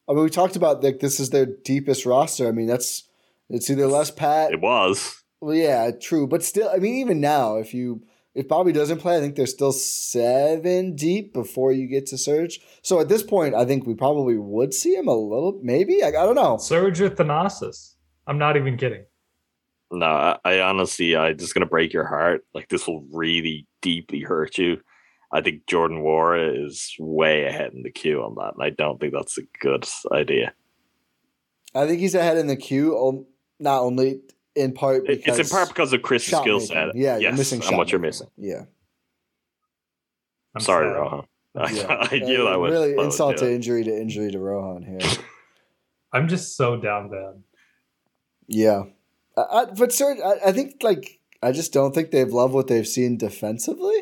I 0.10 0.14
mean, 0.14 0.24
we 0.24 0.30
talked 0.30 0.56
about 0.56 0.84
like 0.84 1.00
this 1.00 1.20
is 1.20 1.30
their 1.30 1.46
deepest 1.46 2.06
roster. 2.06 2.48
I 2.48 2.52
mean, 2.52 2.68
that's 2.68 3.04
it's 3.50 3.70
either 3.70 3.88
less 3.88 4.12
Pat. 4.12 4.52
It 4.52 4.62
was. 4.62 5.24
Well, 5.40 5.56
yeah, 5.56 5.92
true, 5.92 6.28
but 6.28 6.44
still, 6.44 6.70
I 6.70 6.78
mean, 6.78 6.96
even 6.96 7.22
now, 7.22 7.58
if 7.58 7.74
you 7.74 8.04
if 8.34 8.48
Bobby 8.48 8.72
doesn't 8.72 9.00
play, 9.00 9.18
I 9.18 9.20
think 9.20 9.36
there's 9.36 9.52
still 9.52 9.72
seven 9.72 10.96
deep 10.96 11.34
before 11.34 11.72
you 11.72 11.88
get 11.88 12.06
to 12.08 12.18
Serge. 12.18 12.60
So 12.84 13.00
at 13.00 13.10
this 13.10 13.24
point, 13.24 13.56
I 13.56 13.66
think 13.66 13.88
we 13.88 13.96
probably 13.96 14.38
would 14.38 14.76
see 14.76 14.94
him 14.94 15.08
a 15.08 15.16
little, 15.16 15.60
maybe. 15.64 16.04
I, 16.04 16.10
I 16.10 16.12
don't 16.12 16.36
know. 16.36 16.58
Serge 16.58 17.02
or 17.02 17.10
Thanasis. 17.10 17.96
I'm 18.28 18.38
not 18.38 18.56
even 18.58 18.78
kidding. 18.78 19.06
No, 19.92 20.06
I, 20.06 20.38
I 20.44 20.60
honestly, 20.62 21.16
uh, 21.16 21.22
I'm 21.22 21.38
just 21.38 21.54
gonna 21.54 21.66
break 21.66 21.94
your 21.94 22.06
heart. 22.06 22.42
Like 22.54 22.70
this 22.70 22.88
will 22.88 23.06
really 23.12 23.68
deeply 23.82 24.22
hurt 24.22 24.58
you. 24.58 24.82
I 25.32 25.42
think 25.42 25.66
Jordan 25.68 26.04
Nwora 26.04 26.66
is 26.66 26.96
way 27.00 27.46
ahead 27.46 27.74
in 27.74 27.84
the 27.84 27.92
queue 27.92 28.22
on 28.22 28.36
that, 28.36 28.54
and 28.56 28.64
I 28.64 28.70
don't 28.70 29.00
think 29.00 29.14
that's 29.14 29.38
a 29.38 29.44
good 29.62 29.86
idea. 30.12 30.54
I 31.76 31.86
think 31.86 32.00
he's 32.00 32.16
ahead 32.16 32.38
in 32.38 32.48
the 32.48 32.56
queue, 32.56 32.96
o- 32.96 33.28
not 33.60 33.82
only 33.82 34.22
in 34.58 34.74
part 34.74 35.06
because 35.08 35.40
it's 35.40 35.52
in 35.52 35.56
part 35.58 35.70
because 35.70 35.94
of 35.94 36.02
Khris's 36.02 36.28
shot 36.28 36.42
skill 36.42 36.60
making. 36.60 36.76
set. 36.76 36.96
Yeah, 36.96 37.18
you're 37.18 37.32
missing 37.34 37.58
and 37.58 37.64
shot 37.64 37.78
what 37.78 37.92
you're 37.92 38.02
missing. 38.02 38.28
Yeah, 38.38 38.64
I'm 40.56 40.62
Sorry, 40.62 40.88
sad. 40.88 41.00
Rohan. 41.00 41.26
I, 41.56 41.72
yeah. 41.72 42.08
I 42.12 42.20
knew 42.20 42.44
that 42.44 42.60
was 42.60 42.72
really 42.72 42.96
that 42.96 43.02
insult 43.02 43.38
do 43.38 43.46
to 43.46 43.54
injury 43.54 43.84
to 43.84 43.92
injury 43.96 44.32
to 44.32 44.40
Rohan 44.40 44.84
here. 44.84 45.00
I'm 46.14 46.28
just 46.28 46.56
so 46.56 46.78
down 46.78 47.10
bad. 47.10 47.44
yeah, 48.48 48.84
I, 49.36 49.66
but 49.66 49.92
sir, 49.92 50.18
I, 50.24 50.50
I, 50.50 50.52
think 50.52 50.78
like 50.82 51.20
I 51.42 51.52
just 51.52 51.74
don't 51.74 51.94
think 51.94 52.12
they've 52.12 52.32
loved 52.32 52.54
what 52.54 52.68
they've 52.68 52.88
seen 52.88 53.18
defensively. 53.18 53.98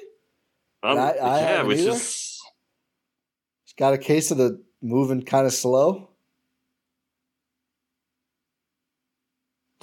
Um, 0.84 1.00
I, 1.00 1.12
I 1.12 1.40
yeah, 1.40 1.62
which 1.64 1.80
either. 1.80 1.92
is 1.92 2.36
got 3.78 3.94
a 3.94 3.98
case 3.98 4.32
of 4.32 4.38
the 4.38 4.64
moving 4.82 5.24
kind 5.24 5.46
of 5.46 5.54
slow. 5.54 6.10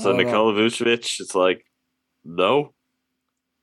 So 0.02 0.12
Nikola 0.12 0.52
Vucevic, 0.52 1.20
it's 1.20 1.34
like 1.34 1.64
no. 2.24 2.74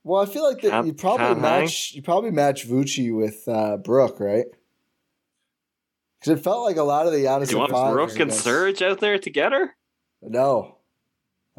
Well, 0.02 0.22
I 0.22 0.26
feel 0.26 0.44
like 0.44 0.62
that 0.62 0.86
you 0.86 0.94
probably 0.94 1.40
match 1.40 1.90
hang. 1.90 1.96
you 1.96 2.02
probably 2.02 2.30
match 2.30 2.66
Vucci 2.66 3.14
with 3.14 3.46
uh, 3.46 3.76
Brook, 3.76 4.18
right? 4.18 4.46
Because 6.18 6.38
it 6.38 6.42
felt 6.42 6.64
like 6.64 6.76
a 6.76 6.82
lot 6.82 7.06
of 7.06 7.12
the 7.12 7.24
Giannis. 7.24 7.48
Do 7.48 7.52
you 7.52 7.58
want 7.58 7.92
Brook 7.92 8.18
and 8.18 8.32
Serge 8.32 8.82
out 8.82 9.00
there 9.00 9.18
together? 9.18 9.74
No, 10.22 10.78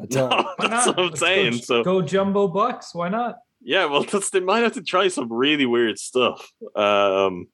I 0.00 0.06
don't. 0.06 0.30
No, 0.30 0.54
that's 0.68 0.86
what 0.86 0.98
I'm 0.98 1.06
Let's 1.06 1.20
saying. 1.20 1.52
Go, 1.52 1.58
so 1.58 1.84
go 1.84 2.02
jumbo 2.02 2.48
bucks. 2.48 2.94
Why 2.94 3.08
not? 3.08 3.36
Yeah, 3.60 3.86
well, 3.86 4.02
that's, 4.02 4.30
they 4.30 4.40
might 4.40 4.60
have 4.60 4.74
to 4.74 4.82
try 4.82 5.08
some 5.08 5.32
really 5.32 5.66
weird 5.66 5.98
stuff. 5.98 6.52
Um, 6.74 7.46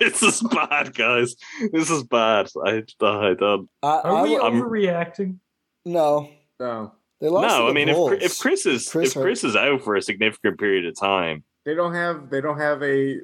this 0.00 0.22
is 0.22 0.40
bad, 0.42 0.94
guys. 0.94 1.36
This 1.72 1.90
is 1.90 2.02
bad. 2.04 2.48
I, 2.64 2.82
I 3.00 3.34
don't. 3.34 3.68
Uh, 3.82 4.00
Are 4.04 4.22
we 4.24 4.36
I'm, 4.36 4.54
overreacting? 4.54 5.36
No, 5.84 6.28
no. 6.58 6.92
They 7.20 7.28
lost 7.28 7.48
no, 7.48 7.68
I 7.68 7.72
mean, 7.72 7.90
if, 7.90 8.22
if 8.22 8.38
Khris 8.38 8.64
is 8.64 8.88
Khris 8.88 9.14
if 9.14 9.22
Khris 9.22 9.44
is 9.44 9.54
out 9.54 9.82
for 9.82 9.94
a 9.94 10.02
significant 10.02 10.58
period 10.58 10.86
of 10.86 10.98
time, 10.98 11.44
they 11.64 11.74
don't 11.74 11.94
have 11.94 12.30
they 12.30 12.40
don't 12.40 12.58
have 12.58 12.82
a 12.82 13.20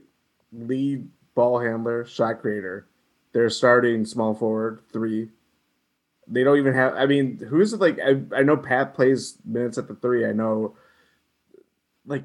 lead 0.52 1.08
ball 1.34 1.58
handler, 1.58 2.04
shot 2.04 2.40
creator. 2.40 2.86
They're 3.32 3.48
starting 3.48 4.04
small 4.04 4.34
forward 4.34 4.80
three. 4.92 5.30
They 6.28 6.44
don't 6.44 6.58
even 6.58 6.74
have. 6.74 6.94
I 6.94 7.06
mean, 7.06 7.38
who's 7.38 7.72
it 7.72 7.80
like? 7.80 7.98
I, 8.00 8.20
I 8.36 8.42
know 8.42 8.56
Pat 8.56 8.94
plays 8.94 9.38
minutes 9.44 9.78
at 9.78 9.88
the 9.88 9.94
three. 9.94 10.26
I 10.26 10.32
know, 10.32 10.76
like, 12.04 12.24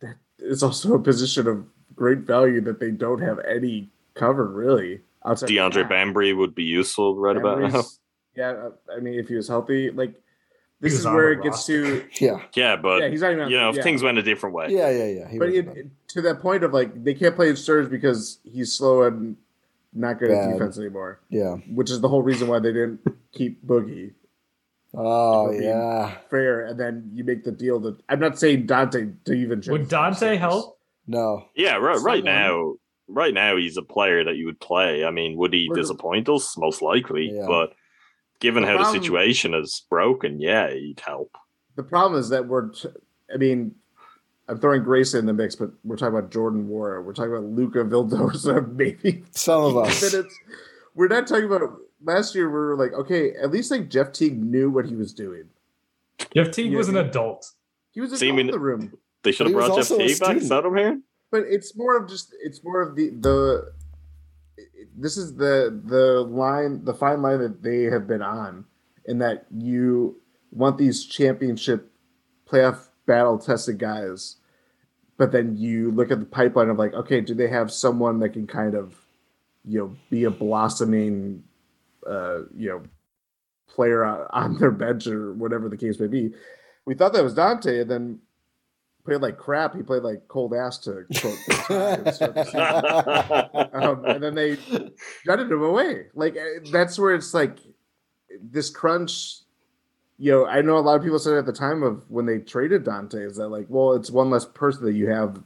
that 0.00 0.16
is 0.38 0.62
also 0.62 0.94
a 0.94 0.98
position 0.98 1.46
of 1.46 1.64
great 2.02 2.26
value 2.26 2.60
that 2.60 2.80
they 2.80 2.90
don't 2.90 3.20
have 3.20 3.38
any 3.48 3.88
cover 4.14 4.48
really. 4.48 5.00
Outside 5.24 5.50
DeAndre 5.50 5.88
Bembry 5.88 6.36
would 6.36 6.52
be 6.52 6.64
useful 6.64 7.14
right 7.14 7.36
Bembry's, 7.36 7.72
about 7.72 7.84
now. 7.84 7.88
Yeah, 8.34 8.70
I 8.90 8.98
mean, 8.98 9.20
if 9.20 9.28
he 9.28 9.34
was 9.34 9.46
healthy, 9.46 9.90
like 9.90 10.14
this 10.80 10.94
is 10.94 11.04
where 11.04 11.32
it 11.32 11.42
gets 11.42 11.66
to 11.66 12.02
yeah. 12.20 12.40
Yeah 12.54 12.76
but 12.76 13.02
yeah, 13.02 13.08
he's 13.08 13.20
not 13.20 13.32
even 13.32 13.48
you 13.50 13.58
know 13.58 13.68
if 13.68 13.76
yeah. 13.76 13.82
things 13.82 14.02
went 14.02 14.18
a 14.18 14.22
different 14.22 14.54
way. 14.54 14.68
Yeah 14.70 14.90
yeah 14.90 15.04
yeah 15.04 15.38
but 15.38 15.50
it, 15.50 15.86
to 16.08 16.22
that 16.22 16.40
point 16.40 16.64
of 16.64 16.72
like 16.72 17.04
they 17.04 17.14
can't 17.14 17.36
play 17.36 17.54
Serge 17.54 17.90
because 17.90 18.38
he's 18.42 18.72
slow 18.72 19.02
and 19.02 19.36
not 19.92 20.18
good 20.18 20.30
Bad. 20.30 20.48
at 20.48 20.52
defense 20.54 20.78
anymore. 20.78 21.20
Yeah. 21.28 21.56
Which 21.70 21.90
is 21.90 22.00
the 22.00 22.08
whole 22.08 22.22
reason 22.22 22.48
why 22.48 22.58
they 22.58 22.72
didn't 22.72 23.00
keep 23.32 23.64
Boogie. 23.64 24.14
Oh 24.94 25.52
yeah. 25.52 26.16
fair 26.30 26.64
and 26.66 26.80
then 26.80 27.10
you 27.12 27.22
make 27.22 27.44
the 27.44 27.52
deal 27.52 27.78
that 27.80 27.96
I'm 28.08 28.18
not 28.18 28.38
saying 28.38 28.66
Donte 28.66 29.14
to 29.26 29.32
even 29.34 29.62
would 29.68 29.88
Donte 29.90 30.38
help 30.38 30.78
no 31.06 31.46
yeah 31.54 31.76
right, 31.76 32.00
right 32.00 32.24
now 32.24 32.74
right 33.08 33.34
now 33.34 33.56
he's 33.56 33.76
a 33.76 33.82
player 33.82 34.24
that 34.24 34.36
you 34.36 34.46
would 34.46 34.60
play 34.60 35.04
I 35.04 35.10
mean 35.10 35.36
would 35.36 35.52
he 35.52 35.70
disappoint 35.74 36.28
us 36.28 36.56
most 36.56 36.82
likely 36.82 37.30
yeah. 37.32 37.46
but 37.46 37.74
given 38.42 38.64
the 38.64 38.68
how 38.68 38.76
problem, 38.76 38.96
the 38.96 39.02
situation 39.02 39.54
is 39.54 39.86
broken, 39.88 40.40
yeah, 40.40 40.68
he'd 40.70 41.00
help. 41.00 41.38
The 41.76 41.84
problem 41.84 42.20
is 42.20 42.28
that 42.30 42.48
we're, 42.48 42.68
t- 42.70 42.88
I 43.32 43.38
mean, 43.38 43.74
I'm 44.48 44.58
throwing 44.58 44.82
Grace 44.82 45.14
in 45.14 45.24
the 45.24 45.32
mix, 45.32 45.54
but 45.54 45.70
we're 45.84 45.96
talking 45.96 46.18
about 46.18 46.30
Jordan 46.30 46.68
Nwora. 46.68 47.02
We're 47.02 47.14
talking 47.14 47.32
about 47.32 47.44
Luca 47.44 47.84
Vildoza, 47.84 48.70
maybe 48.76 49.24
some 49.30 49.62
of 49.62 49.76
us. 49.78 50.02
Minutes. 50.12 50.36
We're 50.94 51.08
not 51.08 51.26
talking 51.26 51.44
about 51.44 51.62
last 52.04 52.34
year. 52.34 52.48
We 52.48 52.54
were 52.54 52.76
like, 52.76 52.92
okay, 52.92 53.32
at 53.40 53.50
least 53.50 53.70
like 53.70 53.88
Jeff 53.88 54.12
Teague 54.12 54.42
knew 54.44 54.68
what 54.68 54.84
he 54.84 54.96
was 54.96 55.14
doing. 55.14 55.44
Jeff 56.34 56.50
Teague 56.50 56.74
was 56.74 56.88
an 56.88 56.96
adult. 56.96 57.48
He 57.92 58.00
was 58.00 58.20
in 58.20 58.46
the 58.48 58.58
room. 58.58 58.92
They 59.22 59.32
should 59.32 59.46
have 59.46 59.54
brought 59.54 59.76
Jeff 59.76 59.96
Teague 59.96 60.18
back. 60.20 60.36
Is 60.36 60.48
that 60.48 60.64
here? 60.64 61.00
But 61.30 61.44
it's 61.48 61.76
more 61.76 61.96
of 61.96 62.08
just 62.08 62.34
it's 62.42 62.62
more 62.62 62.82
of 62.82 62.96
the 62.96 63.10
the 63.10 63.72
this 64.96 65.16
is 65.16 65.36
the 65.36 65.80
the 65.84 66.22
line, 66.22 66.84
the 66.84 66.94
fine 66.94 67.22
line 67.22 67.40
that 67.40 67.62
they 67.62 67.84
have 67.84 68.06
been 68.06 68.22
on, 68.22 68.64
in 69.06 69.18
that 69.18 69.46
you 69.50 70.20
want 70.50 70.78
these 70.78 71.04
championship 71.04 71.90
playoff 72.50 72.88
battle 73.06 73.38
tested 73.38 73.78
guys, 73.78 74.36
but 75.16 75.32
then 75.32 75.56
you 75.56 75.90
look 75.90 76.10
at 76.10 76.20
the 76.20 76.26
pipeline 76.26 76.68
of 76.68 76.78
like, 76.78 76.92
okay, 76.92 77.20
do 77.20 77.34
they 77.34 77.48
have 77.48 77.72
someone 77.72 78.20
that 78.20 78.30
can 78.30 78.46
kind 78.46 78.74
of, 78.74 78.94
you 79.64 79.78
know, 79.78 79.96
be 80.10 80.24
a 80.24 80.30
blossoming, 80.30 81.42
uh, 82.06 82.40
you 82.54 82.68
know, 82.68 82.82
player 83.68 84.04
on 84.04 84.58
their 84.58 84.70
bench 84.70 85.06
or 85.06 85.32
whatever 85.32 85.68
the 85.68 85.76
case 85.76 85.98
may 85.98 86.06
be. 86.06 86.32
We 86.84 86.94
thought 86.94 87.12
that 87.14 87.24
was 87.24 87.34
Donte, 87.34 87.82
and 87.82 87.90
then 87.90 88.18
played 89.04 89.20
like 89.20 89.38
crap. 89.38 89.74
He 89.74 89.82
played 89.82 90.02
like 90.02 90.28
cold 90.28 90.54
ass 90.54 90.78
to 90.78 91.04
quote 91.20 91.70
um, 93.74 94.04
and 94.04 94.22
then 94.22 94.34
they 94.34 94.56
gutted 95.26 95.50
him 95.50 95.62
away. 95.62 96.06
Like 96.14 96.36
eh, 96.36 96.60
that's 96.70 96.98
where 96.98 97.14
it's 97.14 97.34
like 97.34 97.58
this 98.40 98.70
crunch. 98.70 99.40
You 100.18 100.32
know, 100.32 100.46
I 100.46 100.62
know 100.62 100.76
a 100.76 100.80
lot 100.80 100.96
of 100.96 101.02
people 101.02 101.18
said 101.18 101.34
at 101.34 101.46
the 101.46 101.52
time 101.52 101.82
of 101.82 102.04
when 102.08 102.26
they 102.26 102.38
traded 102.38 102.84
Donte 102.84 103.26
is 103.26 103.36
that 103.36 103.48
like, 103.48 103.66
well, 103.68 103.94
it's 103.94 104.10
one 104.10 104.30
less 104.30 104.44
person 104.44 104.84
that 104.84 104.94
you 104.94 105.08
have 105.08 105.42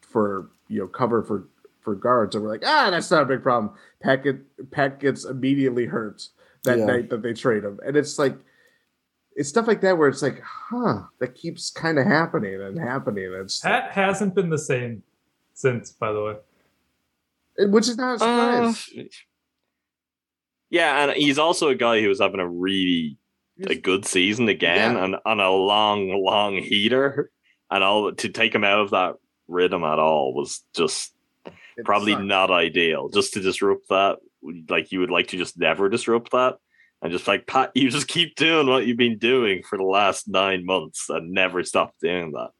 for 0.00 0.50
you 0.68 0.80
know 0.80 0.86
cover 0.86 1.22
for 1.22 1.48
for 1.80 1.94
guards. 1.94 2.34
And 2.34 2.44
we're 2.44 2.50
like, 2.50 2.64
ah, 2.64 2.90
that's 2.90 3.10
not 3.10 3.22
a 3.22 3.26
big 3.26 3.42
problem. 3.42 3.74
Pat, 4.00 4.22
get, 4.22 4.70
Pat 4.70 5.00
gets 5.00 5.24
immediately 5.24 5.86
hurt 5.86 6.28
that 6.64 6.78
yeah. 6.78 6.84
night 6.84 7.10
that 7.10 7.22
they 7.22 7.32
trade 7.32 7.64
him, 7.64 7.80
and 7.84 7.96
it's 7.96 8.18
like 8.18 8.36
it's 9.36 9.48
stuff 9.48 9.66
like 9.66 9.80
that 9.82 9.96
where 9.96 10.08
it's 10.08 10.22
like, 10.22 10.42
huh, 10.42 11.02
that 11.20 11.34
keeps 11.34 11.70
kind 11.70 11.98
of 11.98 12.06
happening 12.06 12.60
and 12.60 12.78
happening. 12.78 13.32
It's 13.34 13.60
Pat 13.60 13.92
hasn't 13.92 14.34
been 14.34 14.50
the 14.50 14.58
same 14.58 15.02
since, 15.54 15.90
by 15.90 16.12
the 16.12 16.22
way. 16.22 16.36
Which 17.68 17.88
is 17.88 17.96
not 17.96 18.16
a 18.16 18.18
surprise. 18.18 18.90
Uh, 18.96 19.02
yeah, 20.70 21.04
and 21.04 21.12
he's 21.12 21.38
also 21.38 21.68
a 21.68 21.74
guy 21.74 22.00
who 22.00 22.08
was 22.08 22.20
having 22.20 22.40
a 22.40 22.48
really 22.48 23.18
a 23.66 23.74
good 23.74 24.06
season 24.06 24.48
again 24.48 24.94
yeah. 24.94 25.04
and 25.04 25.16
on 25.24 25.40
a 25.40 25.50
long, 25.50 26.08
long 26.24 26.56
heater. 26.56 27.30
And 27.70 27.82
all 27.82 28.12
to 28.12 28.28
take 28.28 28.54
him 28.54 28.64
out 28.64 28.80
of 28.80 28.90
that 28.90 29.14
rhythm 29.48 29.82
at 29.82 29.98
all 29.98 30.34
was 30.34 30.62
just 30.74 31.14
it 31.46 31.84
probably 31.84 32.12
sucked. 32.12 32.24
not 32.24 32.50
ideal. 32.50 33.08
Just 33.08 33.34
to 33.34 33.40
disrupt 33.40 33.88
that, 33.88 34.18
like 34.68 34.92
you 34.92 35.00
would 35.00 35.10
like 35.10 35.28
to 35.28 35.38
just 35.38 35.58
never 35.58 35.88
disrupt 35.88 36.32
that 36.32 36.56
and 37.02 37.10
just 37.10 37.26
like 37.26 37.48
Pat, 37.48 37.72
you 37.74 37.90
just 37.90 38.06
keep 38.06 38.36
doing 38.36 38.68
what 38.68 38.86
you've 38.86 38.96
been 38.96 39.18
doing 39.18 39.64
for 39.68 39.76
the 39.76 39.84
last 39.84 40.28
nine 40.28 40.64
months 40.64 41.10
and 41.10 41.32
never 41.32 41.64
stop 41.64 41.92
doing 42.00 42.30
that. 42.32 42.50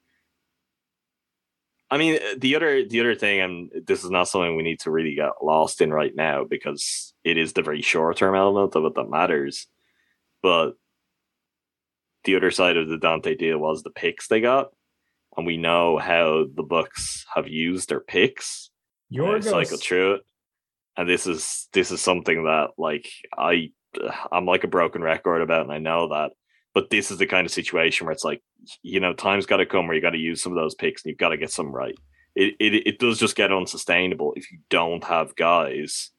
I 1.88 1.98
mean, 1.98 2.18
the 2.38 2.56
other 2.56 2.84
the 2.84 3.00
other 3.00 3.14
thing, 3.14 3.40
and 3.40 3.70
this 3.86 4.02
is 4.02 4.10
not 4.10 4.26
something 4.26 4.56
we 4.56 4.62
need 4.62 4.80
to 4.80 4.90
really 4.90 5.14
get 5.14 5.44
lost 5.44 5.80
in 5.80 5.92
right 5.92 6.12
now 6.14 6.44
because 6.44 7.14
it 7.22 7.36
is 7.36 7.52
the 7.52 7.62
very 7.62 7.82
short 7.82 8.16
term 8.16 8.34
element 8.34 8.74
of 8.74 8.84
it 8.84 8.94
that 8.94 9.10
matters. 9.10 9.66
But 10.42 10.72
the 12.24 12.34
other 12.34 12.50
side 12.50 12.76
of 12.76 12.88
the 12.88 12.96
Donte 12.96 13.38
deal 13.38 13.58
was 13.58 13.82
the 13.82 13.90
picks 13.90 14.26
they 14.26 14.40
got, 14.40 14.70
and 15.36 15.46
we 15.46 15.56
know 15.56 15.98
how 15.98 16.46
the 16.52 16.62
Bucks 16.62 17.26
have 17.32 17.46
used 17.46 17.90
their 17.90 18.00
picks. 18.00 18.70
Your 19.08 19.40
cycle 19.42 19.76
through 19.76 20.14
it, 20.14 20.22
and 20.96 21.08
this 21.08 21.26
is 21.26 21.68
this 21.74 21.90
is 21.92 22.00
something 22.00 22.44
that 22.44 22.70
like 22.78 23.06
I 23.36 23.70
I'm 24.30 24.46
like 24.46 24.64
a 24.64 24.68
broken 24.68 25.02
record 25.02 25.42
about, 25.42 25.62
and 25.62 25.72
I 25.72 25.78
know 25.78 26.08
that. 26.08 26.32
But 26.74 26.88
this 26.88 27.10
is 27.10 27.18
the 27.18 27.26
kind 27.26 27.44
of 27.44 27.52
situation 27.52 28.06
where 28.06 28.12
it's 28.12 28.24
like, 28.24 28.42
you 28.82 28.98
know, 28.98 29.12
time's 29.12 29.44
got 29.44 29.58
to 29.58 29.66
come 29.66 29.86
where 29.86 29.94
you 29.94 30.00
got 30.00 30.10
to 30.10 30.18
use 30.18 30.42
some 30.42 30.52
of 30.52 30.56
those 30.56 30.74
picks, 30.74 31.04
and 31.04 31.10
you've 31.10 31.18
got 31.18 31.30
to 31.30 31.36
get 31.36 31.50
some 31.50 31.70
right. 31.70 31.94
It, 32.34 32.54
it 32.58 32.86
it 32.86 32.98
does 32.98 33.18
just 33.18 33.36
get 33.36 33.52
unsustainable 33.52 34.32
if 34.36 34.50
you 34.50 34.58
don't 34.70 35.04
have 35.04 35.36
guys 35.36 36.10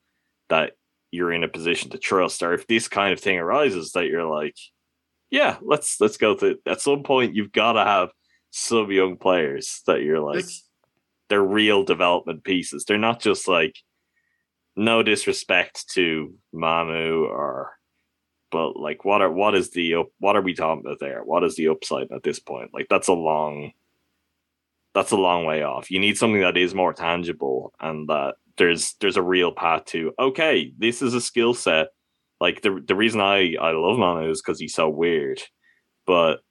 that 0.49 0.73
you're 1.09 1.31
in 1.31 1.43
a 1.43 1.47
position 1.47 1.89
to 1.91 1.97
trust, 1.97 2.43
or 2.43 2.53
if 2.53 2.67
this 2.67 2.87
kind 2.87 3.13
of 3.13 3.19
thing 3.19 3.39
arises 3.39 3.93
that 3.93 4.07
you're 4.07 4.25
like, 4.25 4.55
yeah, 5.31 5.57
let's 5.61 5.99
let's 5.99 6.17
go 6.17 6.35
to. 6.35 6.59
At 6.67 6.81
some 6.81 7.01
point, 7.01 7.33
you've 7.33 7.51
got 7.51 7.73
to 7.73 7.83
have 7.83 8.09
some 8.51 8.91
young 8.91 9.17
players 9.17 9.81
that 9.87 10.03
you're 10.03 10.19
like, 10.19 10.41
it's, 10.41 10.69
they're 11.29 11.41
real 11.41 11.83
development 11.83 12.43
pieces. 12.43 12.85
They're 12.85 12.99
not 12.99 13.19
just 13.19 13.47
like 13.47 13.75
no 14.75 15.03
disrespect 15.03 15.87
to 15.89 16.33
Mamu 16.53 17.23
or 17.23 17.71
but 18.51 18.77
like 18.77 19.03
what 19.03 19.21
are 19.21 19.31
what 19.31 19.55
is 19.55 19.71
the 19.71 19.95
what 20.19 20.35
are 20.35 20.41
we 20.41 20.53
talking 20.53 20.83
about 20.85 20.99
there? 20.99 21.21
What 21.23 21.43
is 21.43 21.55
the 21.55 21.67
upside 21.69 22.11
at 22.11 22.23
this 22.23 22.39
point? 22.39 22.71
Like 22.73 22.87
that's 22.89 23.07
a 23.07 23.13
long 23.13 23.71
that's 24.93 25.11
a 25.11 25.17
long 25.17 25.45
way 25.45 25.63
off. 25.63 25.89
You 25.89 25.99
need 25.99 26.17
something 26.17 26.41
that 26.41 26.55
is 26.55 26.75
more 26.75 26.93
tangible 26.93 27.73
and 27.79 28.07
that 28.09 28.35
there's 28.57 28.93
there's 29.01 29.17
a 29.17 29.23
real 29.23 29.51
path 29.51 29.85
to 29.85 30.13
okay, 30.19 30.71
this 30.77 31.01
is 31.01 31.13
a 31.13 31.21
skill 31.21 31.53
set. 31.53 31.87
Like 32.39 32.61
the 32.61 32.81
the 32.85 32.95
reason 32.95 33.21
I 33.21 33.55
I 33.59 33.71
love 33.71 33.97
Mamu 33.97 34.29
is 34.29 34.41
because 34.41 34.59
he's 34.59 34.75
so 34.75 34.87
weird, 34.89 35.41
but 36.05 36.41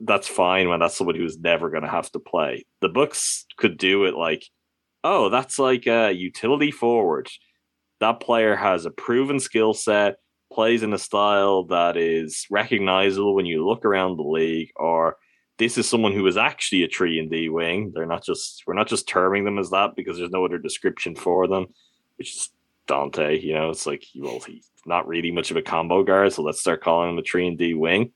that's 0.00 0.28
fine 0.28 0.68
when 0.68 0.80
that's 0.80 0.96
somebody 0.96 1.20
who's 1.20 1.38
never 1.38 1.70
going 1.70 1.82
to 1.84 1.88
have 1.88 2.10
to 2.12 2.18
play. 2.18 2.66
The 2.80 2.88
books 2.88 3.46
could 3.56 3.78
do 3.78 4.04
it 4.04 4.14
like, 4.14 4.44
oh, 5.04 5.30
that's 5.30 5.58
like 5.58 5.86
a 5.86 6.12
utility 6.12 6.70
forward 6.70 7.28
that 8.00 8.20
player 8.20 8.56
has 8.56 8.84
a 8.84 8.90
proven 8.90 9.40
skill 9.40 9.74
set. 9.74 10.16
plays 10.52 10.82
in 10.82 10.92
a 10.92 10.98
style 10.98 11.64
that 11.64 11.96
is 11.96 12.46
recognizable 12.50 13.34
when 13.34 13.46
you 13.46 13.66
look 13.66 13.84
around 13.84 14.16
the 14.16 14.22
league, 14.22 14.70
or 14.76 15.16
this 15.58 15.78
is 15.78 15.88
someone 15.88 16.12
who 16.12 16.26
is 16.26 16.36
actually 16.36 16.84
a 16.84 16.88
three 16.88 17.18
and 17.18 17.30
D 17.30 17.48
wing. 17.48 17.92
They're 17.94 18.06
not 18.06 18.24
just 18.24 18.62
we're 18.66 18.74
not 18.74 18.88
just 18.88 19.08
terming 19.08 19.44
them 19.44 19.58
as 19.58 19.70
that 19.70 19.96
because 19.96 20.18
there's 20.18 20.30
no 20.30 20.44
other 20.44 20.58
description 20.58 21.14
for 21.14 21.48
them, 21.48 21.66
which 22.16 22.36
is 22.36 22.50
Donte. 22.86 23.42
You 23.42 23.54
know, 23.54 23.70
it's 23.70 23.86
like 23.86 24.04
well, 24.16 24.40
he's 24.40 24.70
not 24.84 25.08
really 25.08 25.32
much 25.32 25.50
of 25.50 25.56
a 25.56 25.62
combo 25.62 26.02
guard, 26.04 26.32
so 26.32 26.42
let's 26.42 26.60
start 26.60 26.82
calling 26.82 27.10
him 27.10 27.18
a 27.18 27.22
three 27.22 27.48
and 27.48 27.58
D 27.58 27.74
wing. 27.74 28.12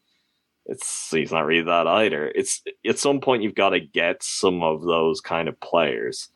It's 0.66 1.10
he's 1.10 1.32
not 1.32 1.46
really 1.46 1.64
that 1.64 1.86
either. 1.86 2.30
It's 2.32 2.62
at 2.86 2.98
some 2.98 3.20
point 3.20 3.42
you've 3.42 3.54
got 3.54 3.70
to 3.70 3.80
get 3.80 4.22
some 4.22 4.62
of 4.62 4.82
those 4.82 5.20
kind 5.20 5.48
of 5.48 5.58
players 5.58 6.28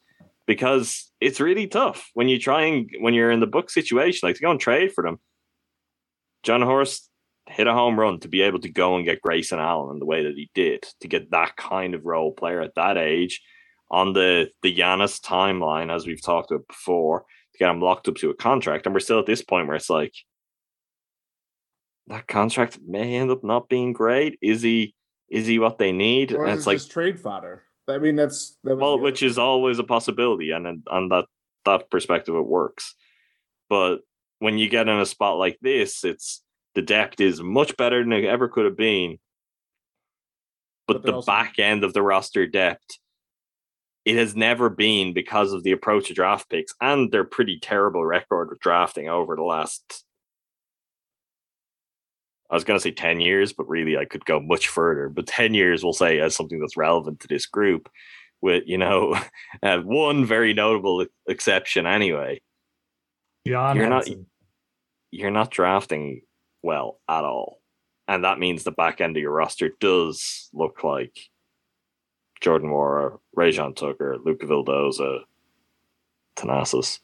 because 0.46 1.10
it's 1.20 1.40
really 1.40 1.66
tough 1.66 2.10
when 2.14 2.28
you 2.28 2.38
try 2.38 2.64
and 2.64 2.90
when 3.00 3.14
you're 3.14 3.30
in 3.30 3.40
the 3.40 3.46
book 3.46 3.70
situation, 3.70 4.26
like 4.26 4.36
to 4.36 4.42
go 4.42 4.50
and 4.50 4.60
trade 4.60 4.92
for 4.92 5.04
them. 5.04 5.18
Jon 6.42 6.62
Horst 6.62 7.08
hit 7.46 7.66
a 7.66 7.72
home 7.72 7.98
run 7.98 8.20
to 8.20 8.28
be 8.28 8.42
able 8.42 8.58
to 8.60 8.70
go 8.70 8.96
and 8.96 9.04
get 9.04 9.20
Grayson 9.20 9.58
Allen 9.58 9.94
in 9.94 9.98
the 9.98 10.06
way 10.06 10.24
that 10.24 10.34
he 10.34 10.50
did 10.54 10.86
to 11.00 11.08
get 11.08 11.30
that 11.30 11.56
kind 11.56 11.94
of 11.94 12.04
role 12.04 12.32
player 12.32 12.60
at 12.60 12.74
that 12.74 12.96
age 12.96 13.42
on 13.90 14.12
the 14.12 14.48
the 14.62 14.74
Giannis 14.74 15.20
timeline, 15.20 15.94
as 15.94 16.06
we've 16.06 16.22
talked 16.22 16.50
about 16.50 16.66
before, 16.68 17.24
to 17.52 17.58
get 17.58 17.70
him 17.70 17.80
locked 17.80 18.08
up 18.08 18.16
to 18.16 18.30
a 18.30 18.34
contract. 18.34 18.86
And 18.86 18.94
we're 18.94 19.00
still 19.00 19.20
at 19.20 19.26
this 19.26 19.42
point 19.42 19.66
where 19.66 19.76
it's 19.76 19.90
like 19.90 20.14
that 22.08 22.26
contract 22.26 22.78
may 22.86 23.14
end 23.16 23.30
up 23.30 23.44
not 23.44 23.68
being 23.68 23.92
great. 23.92 24.38
Is 24.42 24.62
he 24.62 24.94
is 25.30 25.46
he 25.46 25.58
what 25.58 25.78
they 25.78 25.92
need? 25.92 26.32
Or 26.32 26.44
and 26.44 26.52
it's 26.52 26.66
it's 26.66 26.66
like 26.66 26.92
trade 26.92 27.20
fodder. 27.20 27.64
I 27.86 27.98
mean, 27.98 28.16
that's 28.16 28.56
that 28.64 28.76
well, 28.76 28.98
which 28.98 29.22
is 29.22 29.38
always 29.38 29.78
a 29.78 29.84
possibility, 29.84 30.50
and 30.52 30.82
on 30.90 31.08
that 31.10 31.26
that 31.64 31.90
perspective, 31.90 32.34
it 32.34 32.46
works. 32.46 32.94
But 33.68 33.98
when 34.38 34.58
you 34.58 34.68
get 34.68 34.88
in 34.88 34.98
a 34.98 35.06
spot 35.06 35.38
like 35.38 35.58
this, 35.60 36.04
it's 36.04 36.42
the 36.74 36.82
depth 36.82 37.20
is 37.20 37.42
much 37.42 37.76
better 37.76 38.02
than 38.02 38.12
it 38.12 38.24
ever 38.24 38.48
could 38.48 38.64
have 38.64 38.76
been. 38.76 39.18
But, 40.86 40.94
But 40.94 41.02
the 41.04 41.12
also- 41.14 41.26
back 41.26 41.58
end 41.58 41.84
of 41.84 41.92
the 41.94 42.02
roster 42.02 42.46
depth, 42.46 42.98
it 44.04 44.16
has 44.16 44.36
never 44.36 44.68
been 44.68 45.14
because 45.14 45.52
of 45.52 45.62
the 45.62 45.72
approach 45.72 46.10
of 46.10 46.16
draft 46.16 46.50
picks 46.50 46.74
and 46.80 47.10
their 47.10 47.24
pretty 47.24 47.58
terrible 47.58 48.04
record 48.04 48.50
with 48.50 48.60
drafting 48.60 49.08
over 49.08 49.34
the 49.36 49.42
last. 49.42 50.04
I 52.50 52.54
was 52.54 52.64
going 52.64 52.78
to 52.78 52.82
say 52.82 52.90
10 52.92 53.20
years, 53.20 53.52
but 53.52 53.68
really 53.68 53.96
I 53.96 54.04
could 54.04 54.24
go 54.24 54.38
much 54.38 54.68
further. 54.68 55.08
But 55.08 55.26
10 55.26 55.54
years, 55.54 55.82
we'll 55.82 55.92
say, 55.92 56.20
as 56.20 56.36
something 56.36 56.60
that's 56.60 56.76
relevant 56.76 57.20
to 57.20 57.28
this 57.28 57.46
group, 57.46 57.88
with, 58.40 58.64
you 58.66 58.76
know, 58.76 59.18
uh, 59.62 59.78
one 59.78 60.26
very 60.26 60.52
notable 60.52 61.06
exception 61.26 61.86
anyway. 61.86 62.40
John 63.46 63.76
You're 63.76 63.88
not- 63.88 64.08
You're 65.10 65.30
not 65.30 65.50
drafting 65.50 66.22
well 66.62 67.00
at 67.08 67.24
all. 67.24 67.60
And 68.06 68.24
that 68.24 68.38
means 68.38 68.64
the 68.64 68.72
back 68.72 69.00
end 69.00 69.16
of 69.16 69.20
your 69.22 69.30
roster 69.32 69.70
does 69.80 70.50
look 70.52 70.84
like 70.84 71.16
Jordan 72.42 72.68
Nwora, 72.68 73.18
Rayjon 73.34 73.74
Tucker, 73.74 74.18
Luca 74.22 74.44
Vildoza, 74.46 75.20
Thanasis. 76.36 76.98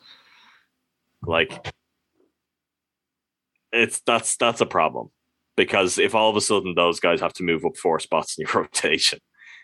Like, 1.22 1.72
it's 3.72 4.00
that's 4.00 4.36
that's 4.36 4.60
a 4.60 4.66
problem 4.66 5.10
because 5.56 5.98
if 5.98 6.14
all 6.14 6.30
of 6.30 6.36
a 6.36 6.40
sudden 6.40 6.74
those 6.74 7.00
guys 7.00 7.20
have 7.20 7.32
to 7.34 7.42
move 7.42 7.64
up 7.64 7.76
four 7.76 7.98
spots 7.98 8.38
in 8.38 8.46
your 8.46 8.62
rotation, 8.62 9.18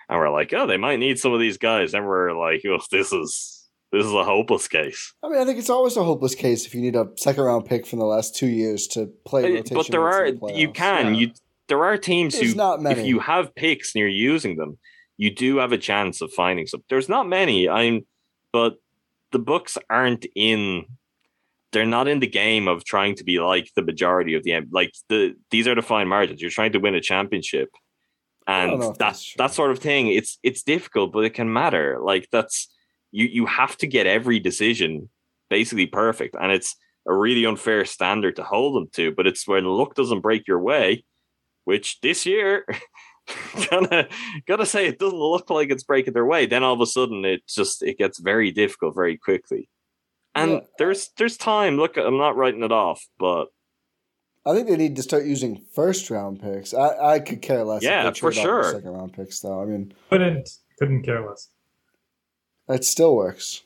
and 0.09 0.19
we're 0.19 0.31
like, 0.31 0.53
oh, 0.53 0.67
they 0.67 0.77
might 0.77 0.99
need 0.99 1.19
some 1.19 1.33
of 1.33 1.41
these 1.41 1.59
guys, 1.59 1.93
then 1.93 2.05
we're 2.05 2.33
like, 2.33 2.63
oh, 2.67 2.79
this 2.91 3.13
is 3.13 3.69
this 3.93 4.05
is 4.05 4.13
a 4.13 4.25
hopeless 4.25 4.69
case. 4.69 5.15
I 5.23 5.29
mean, 5.29 5.41
I 5.41 5.45
think 5.45 5.59
it's 5.59 5.71
always 5.71 5.97
a 5.97 6.05
hopeless 6.05 6.35
case 6.35 6.67
if 6.67 6.75
you 6.75 6.81
need 6.81 6.97
a 6.97 7.07
second 7.17 7.45
round 7.45 7.67
pick 7.67 7.87
from 7.87 7.99
the 7.99 8.05
last 8.05 8.35
two 8.35 8.49
years 8.49 8.87
to 8.89 9.07
play 9.25 9.43
rotation. 9.43 9.77
but 9.77 9.89
there 9.89 10.09
are 10.09 10.31
the 10.33 10.53
you 10.55 10.71
can 10.71 11.15
yeah. 11.15 11.21
you 11.21 11.33
there 11.69 11.85
are 11.85 11.97
teams 11.97 12.35
There's 12.35 12.53
who 12.53 12.57
not 12.57 12.81
many. 12.81 13.01
if 13.01 13.07
you 13.07 13.21
have 13.21 13.55
picks 13.55 13.95
and 13.95 14.01
you're 14.01 14.09
using 14.09 14.57
them, 14.57 14.79
you 15.17 15.35
do 15.35 15.57
have 15.59 15.73
a 15.73 15.79
chance 15.79 16.21
of 16.21 16.33
finding 16.33 16.67
some. 16.67 16.83
There's 16.89 17.09
not 17.09 17.29
many. 17.29 17.69
I'm, 17.69 18.07
but 18.53 18.77
the 19.33 19.39
books 19.39 19.79
aren't 19.91 20.27
in. 20.35 20.87
They're 21.73 21.87
not 21.87 22.09
in 22.09 22.21
the 22.21 22.27
game 22.27 22.69
of 22.69 22.85
trying 22.85 23.17
to 23.17 23.25
be 23.25 23.39
like 23.39 23.71
the 23.75 23.83
majority 23.83 24.35
of 24.35 24.45
the 24.45 24.53
M- 24.53 24.69
like 24.71 24.95
the. 25.09 25.35
These 25.51 25.67
are 25.67 25.75
the 25.75 25.83
fine 25.83 26.09
margins. 26.09 26.41
You're 26.41 26.51
trying 26.51 26.73
to 26.73 26.79
win 26.79 26.95
a 26.95 27.01
championship, 27.01 27.71
and 28.47 28.81
that 28.81 28.99
that's 28.99 29.35
that 29.37 29.53
sort 29.53 29.73
of 29.73 29.79
thing. 29.79 30.09
It's 30.09 30.39
it's 30.43 30.63
difficult, 30.63 31.13
but 31.13 31.25
it 31.25 31.35
can 31.35 31.53
matter. 31.53 31.99
Like 32.01 32.29
that's 32.31 32.73
you 33.11 33.27
you 33.27 33.47
have 33.47 33.77
to 33.79 33.87
get 33.87 34.07
every 34.07 34.39
decision 34.39 35.11
basically 35.51 35.87
perfect, 35.87 36.37
and 36.41 36.53
it's 36.53 36.77
a 37.07 37.15
really 37.15 37.45
unfair 37.45 37.85
standard 37.85 38.37
to 38.37 38.43
hold 38.43 38.77
them 38.77 38.89
to. 38.95 39.13
But 39.13 39.27
it's 39.27 39.47
when 39.47 39.65
luck 39.65 39.95
doesn't 39.95 40.21
break 40.21 40.47
your 40.47 40.61
way, 40.61 41.05
which 41.65 42.01
this 42.01 42.27
year, 42.27 42.67
gotta 43.71 44.09
gotta 44.47 44.67
say 44.67 44.87
it 44.87 44.99
doesn't 44.99 45.19
look 45.19 45.51
like 45.51 45.71
it's 45.71 45.85
breaking 45.85 46.15
their 46.15 46.27
way. 46.27 46.47
Then 46.47 46.63
all 46.63 46.75
of 46.75 46.81
a 46.81 46.87
sudden, 46.87 47.25
it 47.25 47.47
just 47.49 47.83
it 47.83 47.99
gets 47.99 48.19
very 48.19 48.51
difficult 48.51 48.95
very 48.95 49.17
quickly. 49.17 49.69
And 50.37 50.51
Yeah. 50.53 50.59
there's 50.79 51.09
there's 51.17 51.37
time. 51.37 51.77
Look, 51.77 51.97
I'm 51.97 52.19
not 52.19 52.37
writing 52.37 52.63
it 52.63 52.73
off, 52.73 53.07
but 53.19 53.47
I 54.45 54.55
think 54.55 54.69
they 54.69 54.77
need 54.77 54.95
to 54.97 55.03
start 55.03 55.25
using 55.25 55.65
first 55.75 56.09
round 56.11 56.41
picks. 56.41 56.73
I, 56.75 57.15
I 57.15 57.19
could 57.21 57.43
care 57.43 57.65
less. 57.65 57.83
Yeah, 57.83 58.07
if 58.09 58.15
they 58.15 58.21
for 58.21 58.31
trade 58.33 58.41
off 58.43 58.45
the 58.47 58.63
sure. 58.63 58.73
Second 58.75 58.91
round 58.93 59.13
picks, 59.15 59.41
though. 59.41 59.61
I 59.61 59.65
mean, 59.65 59.93
Couldn't 60.11 60.49
couldn't 60.79 61.03
care 61.03 61.27
less. 61.29 61.49
it 62.69 62.85
still 62.85 63.17
works. 63.17 63.63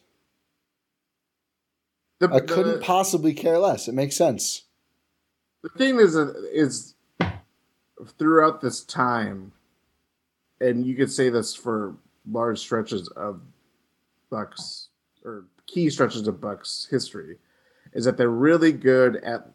The, 2.21 2.29
I 2.33 2.41
couldn't 2.41 2.81
the- 2.81 2.85
possibly 2.85 3.33
care 3.35 3.59
less. 3.59 3.89
It 3.89 3.95
makes 3.95 4.17
sense. 4.17 4.65
the 5.63 5.71
thing 5.71 5.99
is 5.99 6.17
uh, 6.17 6.33
is 6.53 6.95
throughout 8.19 8.61
this 8.61 8.83
time 8.85 9.53
and 10.61 10.87
you 10.87 10.95
could 10.95 11.11
say 11.11 11.29
this 11.31 11.55
for 11.55 11.95
large 12.31 12.59
stretches 12.59 13.09
of 13.09 13.41
bucks 14.31 14.89
or 15.25 15.45
key 15.73 15.91
stretches 15.91 16.27
of 16.27 16.41
bucks 16.41 16.87
history 16.91 17.37
is 17.93 18.05
that 18.05 18.17
they're 18.17 18.29
really 18.29 18.73
good 18.73 19.17
at 19.17 19.49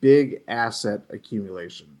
big 0.00 0.42
asset 0.48 1.00
accumulation 1.10 1.98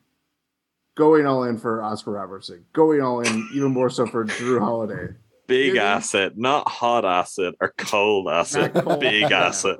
going 0.94 1.26
all 1.26 1.44
in 1.44 1.56
for 1.58 1.82
oscar 1.82 2.12
robertson 2.12 2.64
going 2.72 3.00
all 3.00 3.20
in 3.20 3.48
even 3.54 3.70
more 3.72 3.88
so 3.90 4.06
for 4.06 4.24
Jrue 4.24 4.58
holiday 4.60 5.08
big 5.48 5.72
Really? 5.74 5.78
asset, 5.80 6.38
not 6.38 6.68
hot 6.68 7.04
asset 7.04 7.54
or 7.60 7.72
cold 7.76 8.28
asset. 8.28 8.74
Cold, 8.74 9.00
big 9.00 9.24
asset. 9.32 9.78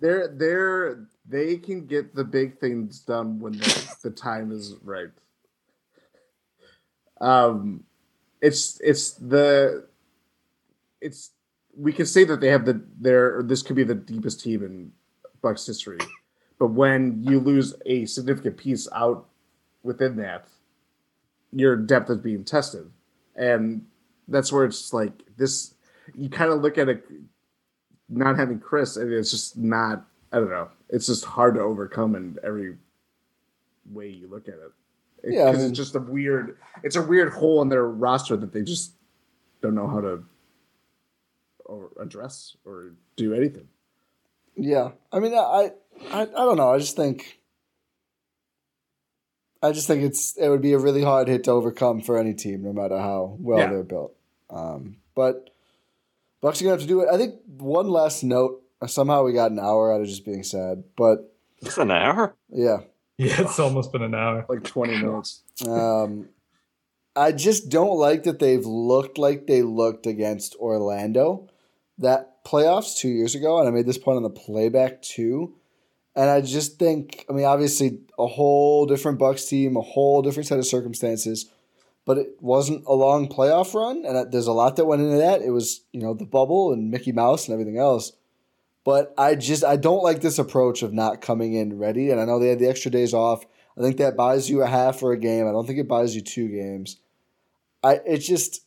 they're 0.00 0.28
they're 0.28 1.06
they 1.26 1.56
can 1.56 1.86
get 1.86 2.14
the 2.14 2.24
big 2.24 2.58
things 2.58 3.00
done 3.00 3.38
when 3.38 3.52
the, 3.52 3.96
the 4.02 4.10
time 4.10 4.50
is 4.52 4.74
right. 4.82 5.10
Um, 7.20 7.84
it's 8.42 8.80
it's 8.80 9.12
the 9.12 9.86
it's 11.00 11.30
we 11.78 11.92
can 11.92 12.06
say 12.06 12.24
that 12.24 12.40
they 12.40 12.48
have 12.48 12.64
the 12.64 12.82
their 13.00 13.42
this 13.42 13.62
could 13.62 13.76
be 13.76 13.84
the 13.84 13.94
deepest 13.94 14.40
team 14.42 14.62
in 14.64 14.92
Bucks 15.42 15.64
history, 15.66 15.98
but 16.58 16.68
when 16.68 17.22
you 17.22 17.38
lose 17.38 17.74
a 17.86 18.04
significant 18.06 18.56
piece 18.56 18.88
out 18.92 19.26
within 19.84 20.16
that, 20.16 20.48
your 21.52 21.76
depth 21.76 22.10
is 22.10 22.18
being 22.18 22.44
tested, 22.44 22.90
and 23.36 23.86
that's 24.26 24.52
where 24.52 24.64
it's 24.64 24.92
like 24.92 25.12
this. 25.36 25.74
You 26.14 26.28
kind 26.28 26.50
of 26.50 26.60
look 26.60 26.78
at 26.78 26.88
it 26.88 27.04
not 28.08 28.36
having 28.36 28.58
Khris, 28.58 28.96
and 28.96 29.12
it's 29.12 29.30
just 29.30 29.56
not. 29.56 30.04
I 30.32 30.38
don't 30.40 30.50
know. 30.50 30.68
It's 30.90 31.06
just 31.06 31.24
hard 31.24 31.54
to 31.54 31.60
overcome 31.60 32.14
in 32.16 32.36
every 32.44 32.76
way 33.90 34.08
you 34.08 34.26
look 34.28 34.48
at 34.48 34.54
it. 34.54 34.72
It- 35.22 35.34
Yeah, 35.34 35.44
I 35.44 35.52
'cause 35.52 35.60
mean- 35.60 35.68
it's 35.70 35.76
just 35.78 35.94
a 35.94 36.00
weird. 36.00 36.58
It's 36.82 36.96
a 36.96 37.02
weird 37.02 37.32
hole 37.32 37.62
in 37.62 37.68
their 37.68 37.86
roster 37.86 38.36
that 38.36 38.52
they 38.52 38.62
just 38.62 38.92
don't 39.62 39.74
know 39.74 39.86
how 39.86 40.00
to 40.00 40.24
or 41.68 41.90
address 42.00 42.56
or 42.64 42.94
do 43.16 43.32
anything. 43.34 43.68
Yeah, 44.56 44.90
I 45.12 45.20
mean, 45.20 45.34
I, 45.34 45.70
I, 46.10 46.22
I 46.22 46.24
don't 46.24 46.56
know. 46.56 46.72
I 46.74 46.78
just 46.78 46.96
think, 46.96 47.38
I 49.62 49.72
just 49.72 49.86
think 49.86 50.02
it's 50.02 50.36
it 50.36 50.48
would 50.48 50.62
be 50.62 50.72
a 50.72 50.78
really 50.78 51.02
hard 51.02 51.28
hit 51.28 51.44
to 51.44 51.50
overcome 51.52 52.00
for 52.00 52.18
any 52.18 52.34
team, 52.34 52.62
no 52.62 52.72
matter 52.72 52.98
how 52.98 53.36
well 53.40 53.58
Yeah. 53.60 53.68
they're 53.68 53.82
built. 53.82 54.14
Um, 54.50 54.96
but 55.14 55.50
Bucks 56.40 56.60
are 56.60 56.64
gonna 56.64 56.74
have 56.74 56.80
to 56.82 56.86
do 56.86 57.00
it. 57.00 57.08
I 57.12 57.16
think 57.16 57.36
one 57.46 57.88
last 57.88 58.22
note. 58.22 58.62
Somehow 58.86 59.24
we 59.24 59.32
got 59.32 59.50
an 59.50 59.58
hour 59.58 59.92
out 59.92 60.00
of 60.00 60.06
just 60.06 60.24
being 60.24 60.44
sad, 60.44 60.84
but 60.96 61.34
It's 61.62 61.78
an 61.78 61.90
hour. 61.90 62.34
yeah. 62.50 62.78
Yeah, 63.20 63.40
it's 63.40 63.58
almost 63.58 63.90
been 63.90 64.02
an 64.02 64.14
hour. 64.14 64.46
Like 64.48 64.62
twenty 64.62 64.96
minutes. 64.96 65.42
Um, 65.66 66.28
I 67.16 67.32
just 67.32 67.68
don't 67.68 67.98
like 67.98 68.22
that 68.22 68.38
they've 68.38 68.64
looked 68.64 69.18
like 69.18 69.48
they 69.48 69.62
looked 69.62 70.06
against 70.06 70.54
Orlando 70.54 71.48
that 71.98 72.44
playoffs 72.44 72.96
two 72.96 73.08
years 73.08 73.34
ago, 73.34 73.58
and 73.58 73.68
I 73.68 73.70
made 73.70 73.86
this 73.86 73.98
point 73.98 74.16
on 74.16 74.22
the 74.22 74.30
playback 74.30 75.02
too. 75.02 75.54
And 76.14 76.28
I 76.28 76.40
just 76.40 76.78
think, 76.78 77.24
I 77.30 77.32
mean, 77.32 77.44
obviously, 77.44 78.00
a 78.18 78.26
whole 78.26 78.86
different 78.86 79.18
Bucks 79.18 79.44
team, 79.44 79.76
a 79.76 79.80
whole 79.82 80.22
different 80.22 80.48
set 80.48 80.58
of 80.58 80.66
circumstances, 80.66 81.50
but 82.04 82.18
it 82.18 82.28
wasn't 82.40 82.84
a 82.86 82.94
long 82.94 83.28
playoff 83.28 83.74
run, 83.74 84.04
and 84.04 84.32
there's 84.32 84.46
a 84.46 84.52
lot 84.52 84.76
that 84.76 84.86
went 84.86 85.02
into 85.02 85.18
that. 85.18 85.42
It 85.42 85.50
was, 85.50 85.82
you 85.92 86.00
know, 86.00 86.14
the 86.14 86.24
bubble 86.24 86.72
and 86.72 86.90
Mickey 86.90 87.12
Mouse 87.12 87.46
and 87.46 87.52
everything 87.52 87.78
else. 87.78 88.12
But 88.84 89.12
I 89.18 89.34
just 89.34 89.64
I 89.64 89.76
don't 89.76 90.02
like 90.02 90.22
this 90.22 90.38
approach 90.38 90.82
of 90.82 90.94
not 90.94 91.20
coming 91.20 91.52
in 91.52 91.78
ready. 91.78 92.10
And 92.10 92.18
I 92.18 92.24
know 92.24 92.38
they 92.38 92.48
had 92.48 92.58
the 92.58 92.68
extra 92.68 92.90
days 92.90 93.12
off. 93.12 93.44
I 93.76 93.82
think 93.82 93.98
that 93.98 94.16
buys 94.16 94.48
you 94.48 94.62
a 94.62 94.66
half 94.66 94.98
for 94.98 95.12
a 95.12 95.18
game. 95.18 95.46
I 95.46 95.52
don't 95.52 95.66
think 95.66 95.78
it 95.78 95.86
buys 95.86 96.16
you 96.16 96.22
two 96.22 96.48
games. 96.48 96.96
I 97.84 98.00
it's 98.06 98.26
just 98.26 98.62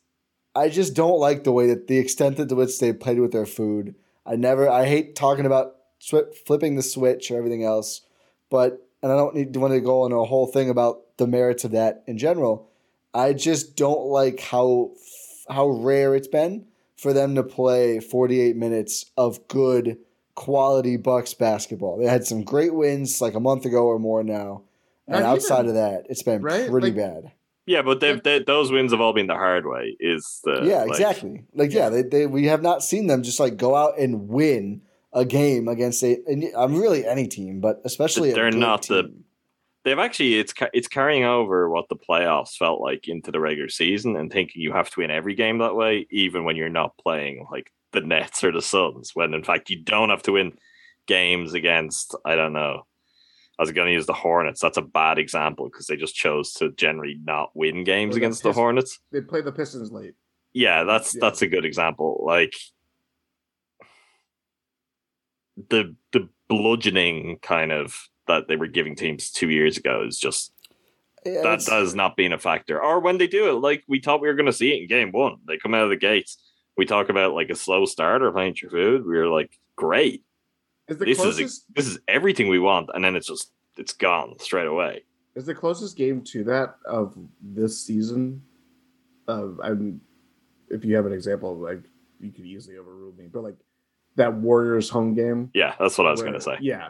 I 0.56 0.70
just 0.70 0.94
don't 0.94 1.20
like 1.20 1.44
the 1.44 1.52
way 1.52 1.68
that 1.68 1.88
the 1.88 1.98
extent 1.98 2.38
to 2.38 2.56
which 2.56 2.80
they 2.80 2.92
played 2.94 3.20
with 3.20 3.32
their 3.32 3.46
food. 3.46 3.96
I 4.26 4.36
never 4.36 4.70
I 4.70 4.86
hate 4.86 5.16
talking 5.16 5.46
about 5.46 5.76
sw- 6.00 6.36
flipping 6.46 6.76
the 6.76 6.82
switch 6.84 7.32
or 7.32 7.38
everything 7.38 7.64
else, 7.64 8.02
but 8.50 8.86
and 9.02 9.12
I 9.12 9.16
don't 9.16 9.36
need 9.36 9.54
to 9.54 9.60
want 9.60 9.74
to 9.74 9.80
go 9.82 10.04
on 10.04 10.12
a 10.12 10.24
whole 10.26 10.48
thing 10.48 10.70
about 10.70 11.18
the 11.18 11.28
merits 11.28 11.64
of 11.64 11.72
that 11.72 12.04
in 12.06 12.18
general. 12.18 12.70
I 13.14 13.34
just 13.34 13.76
don't 13.76 14.06
like 14.08 14.40
how 14.40 14.92
how 15.50 15.68
rare 15.70 16.16
it's 16.16 16.28
been 16.28 16.66
for 16.96 17.14
them 17.14 17.34
to 17.36 17.44
play 17.44 18.00
48 18.00 18.56
minutes 18.56 19.06
of 19.18 19.48
good 19.48 19.98
quality 20.36 20.98
Bucks 20.98 21.34
basketball. 21.34 21.98
They 21.98 22.06
had 22.06 22.26
some 22.28 22.44
great 22.44 22.74
wins 22.74 23.22
like 23.22 23.34
a 23.34 23.40
month 23.40 23.66
ago 23.66 23.86
or 23.86 24.00
more 24.00 24.24
now. 24.24 24.64
And 25.08 25.22
Not 25.24 25.38
outside 25.38 25.66
even, 25.66 25.70
of 25.70 25.76
that, 25.76 26.06
it's 26.10 26.24
been 26.24 26.42
right? 26.42 26.70
pretty 26.70 26.88
Like- 26.92 26.96
bad. 26.96 27.32
Yeah, 27.72 27.84
but 27.84 28.02
they've, 28.02 28.22
they, 28.22 28.40
those 28.40 28.70
wins 28.70 28.92
have 28.92 29.00
all 29.00 29.14
been 29.14 29.28
the 29.28 29.34
hard 29.34 29.66
way. 29.66 29.96
Is 29.98 30.42
the 30.44 30.62
yeah, 30.64 30.80
like- 30.80 30.90
exactly. 30.90 31.46
Like, 31.54 31.72
yeah, 31.72 31.88
they, 31.88 32.02
they 32.02 32.26
we 32.28 32.48
have 32.48 32.62
not 32.62 32.84
seen 32.84 33.08
them 33.08 33.24
just 33.24 33.40
like 33.40 33.56
go 33.56 33.78
out 33.78 33.98
and 33.98 34.28
win 34.28 34.82
a 35.14 35.24
game 35.24 35.70
against 35.70 36.04
a. 36.04 36.18
I'm 36.58 36.76
really 36.76 37.06
any 37.06 37.30
team, 37.30 37.62
but 37.62 37.82
especially 37.86 38.34
They're 38.34 38.52
not 38.52 38.88
the- 38.88 39.14
They've 39.86 39.98
actually 39.98 40.38
it's 40.38 40.54
it's 40.74 40.90
carrying 40.90 41.24
over 41.24 41.70
what 41.70 41.88
the 41.88 41.96
playoffs 41.96 42.58
felt 42.58 42.82
like 42.82 43.08
into 43.08 43.32
the 43.32 43.40
regular 43.40 43.70
season, 43.70 44.18
and 44.18 44.30
thinking 44.30 44.62
you 44.62 44.74
have 44.74 44.90
to 44.92 45.00
win 45.00 45.10
every 45.10 45.34
game 45.34 45.60
that 45.60 45.76
way, 45.76 46.06
even 46.12 46.44
when 46.44 46.58
you're 46.58 46.70
not 46.70 46.98
playing 46.98 47.48
like 47.50 47.72
the 47.94 48.02
Nets 48.02 48.44
or 48.44 48.52
the 48.52 48.62
Suns. 48.62 49.12
When 49.14 49.34
in 49.34 49.44
fact 49.44 49.70
you 49.70 49.82
don't 49.82 50.10
have 50.10 50.24
to 50.24 50.34
win 50.34 50.58
games 51.08 51.54
against 51.54 52.16
I 52.26 52.36
don't 52.36 52.54
know. 52.54 52.86
I 53.60 53.64
was 53.64 53.72
going 53.72 53.88
to 53.88 53.94
use 53.94 54.06
the 54.06 54.14
Hornets. 54.14 54.60
That's 54.62 54.78
a 54.78 54.82
bad 54.82 55.20
example 55.20 55.70
because 55.70 55.88
they 55.88 55.96
just 55.98 56.16
chose 56.16 56.54
to 56.54 56.72
generally 56.72 57.20
not 57.24 57.52
win 57.56 57.84
games 57.84 58.16
the 58.16 58.20
against 58.22 58.42
the 58.44 58.50
Pist- 58.50 58.58
Hornets. 58.58 59.00
They 59.12 59.22
play 59.22 59.42
the 59.42 59.52
Pistons 59.52 59.92
late. 59.92 60.16
Yeah, 60.54 60.84
that's 60.84 61.14
Yeah. 61.16 61.20
that's 61.22 61.42
a 61.42 61.48
good 61.48 61.66
example. 61.66 62.24
Like 62.26 62.54
the 65.70 65.96
the 66.12 66.30
bludgeoning 66.48 67.40
kind 67.42 67.72
of 67.72 67.96
that 68.28 68.48
they 68.48 68.56
were 68.56 68.68
giving 68.68 68.96
teams 68.96 69.32
two 69.32 69.50
years 69.50 69.78
ago 69.78 70.04
is 70.08 70.18
just 70.20 70.54
Yeah, 71.26 71.42
that 71.44 71.64
has 71.66 71.94
not 71.96 72.16
been 72.18 72.34
a 72.34 72.40
factor. 72.40 72.82
Or 72.82 73.00
when 73.00 73.18
they 73.18 73.28
do 73.28 73.50
it, 73.50 73.54
like 73.62 73.84
we 73.88 74.00
thought 74.00 74.22
we 74.22 74.28
were 74.28 74.34
going 74.34 74.46
to 74.48 74.54
see 74.54 74.74
it 74.74 74.82
in 74.82 74.88
game 74.88 75.12
one, 75.12 75.38
they 75.48 75.58
come 75.58 75.74
out 75.74 75.84
of 75.84 75.90
the 75.90 75.96
gates. 75.98 76.38
We 76.78 76.86
talk 76.86 77.10
about 77.10 77.34
like 77.34 77.50
a 77.50 77.56
slow 77.56 77.86
starter 77.86 78.32
playing 78.32 78.56
your 78.62 78.72
food. 78.72 79.06
We 79.06 79.18
were 79.18 79.28
like, 79.28 79.60
great, 79.76 80.24
the 80.24 80.31
this 81.00 81.18
closest 81.18 81.40
is 81.40 81.66
this 81.76 81.88
is 81.88 82.00
everything 82.08 82.48
we 82.50 82.60
want, 82.60 82.90
and 82.94 83.04
then 83.04 83.16
it's 83.16 83.28
just 83.28 83.52
it's 83.78 83.94
gone 83.94 84.36
straight 84.40 84.68
away. 84.68 85.04
is 85.36 85.46
the 85.46 85.56
closest 85.56 85.96
game 85.98 86.22
to 86.26 86.44
that 86.46 86.76
of 86.86 87.16
this 87.42 87.80
season. 87.86 88.42
Of 89.28 89.60
I'm, 89.64 90.02
if 90.70 90.84
you 90.84 90.96
have 90.96 91.06
an 91.06 91.14
example, 91.14 91.56
like 91.56 91.82
you 92.20 92.32
could 92.32 92.46
easily 92.46 92.78
overrule 92.78 93.14
me, 93.18 93.28
but 93.32 93.44
like 93.44 93.56
that 94.16 94.34
Warriors 94.34 94.90
home 94.90 95.14
game. 95.14 95.50
Yeah, 95.54 95.74
that's 95.80 95.98
what 95.98 96.08
I 96.08 96.12
was 96.12 96.20
where- 96.22 96.30
going 96.30 96.40
to 96.40 96.44
say. 96.46 96.58
Yeah, 96.62 96.90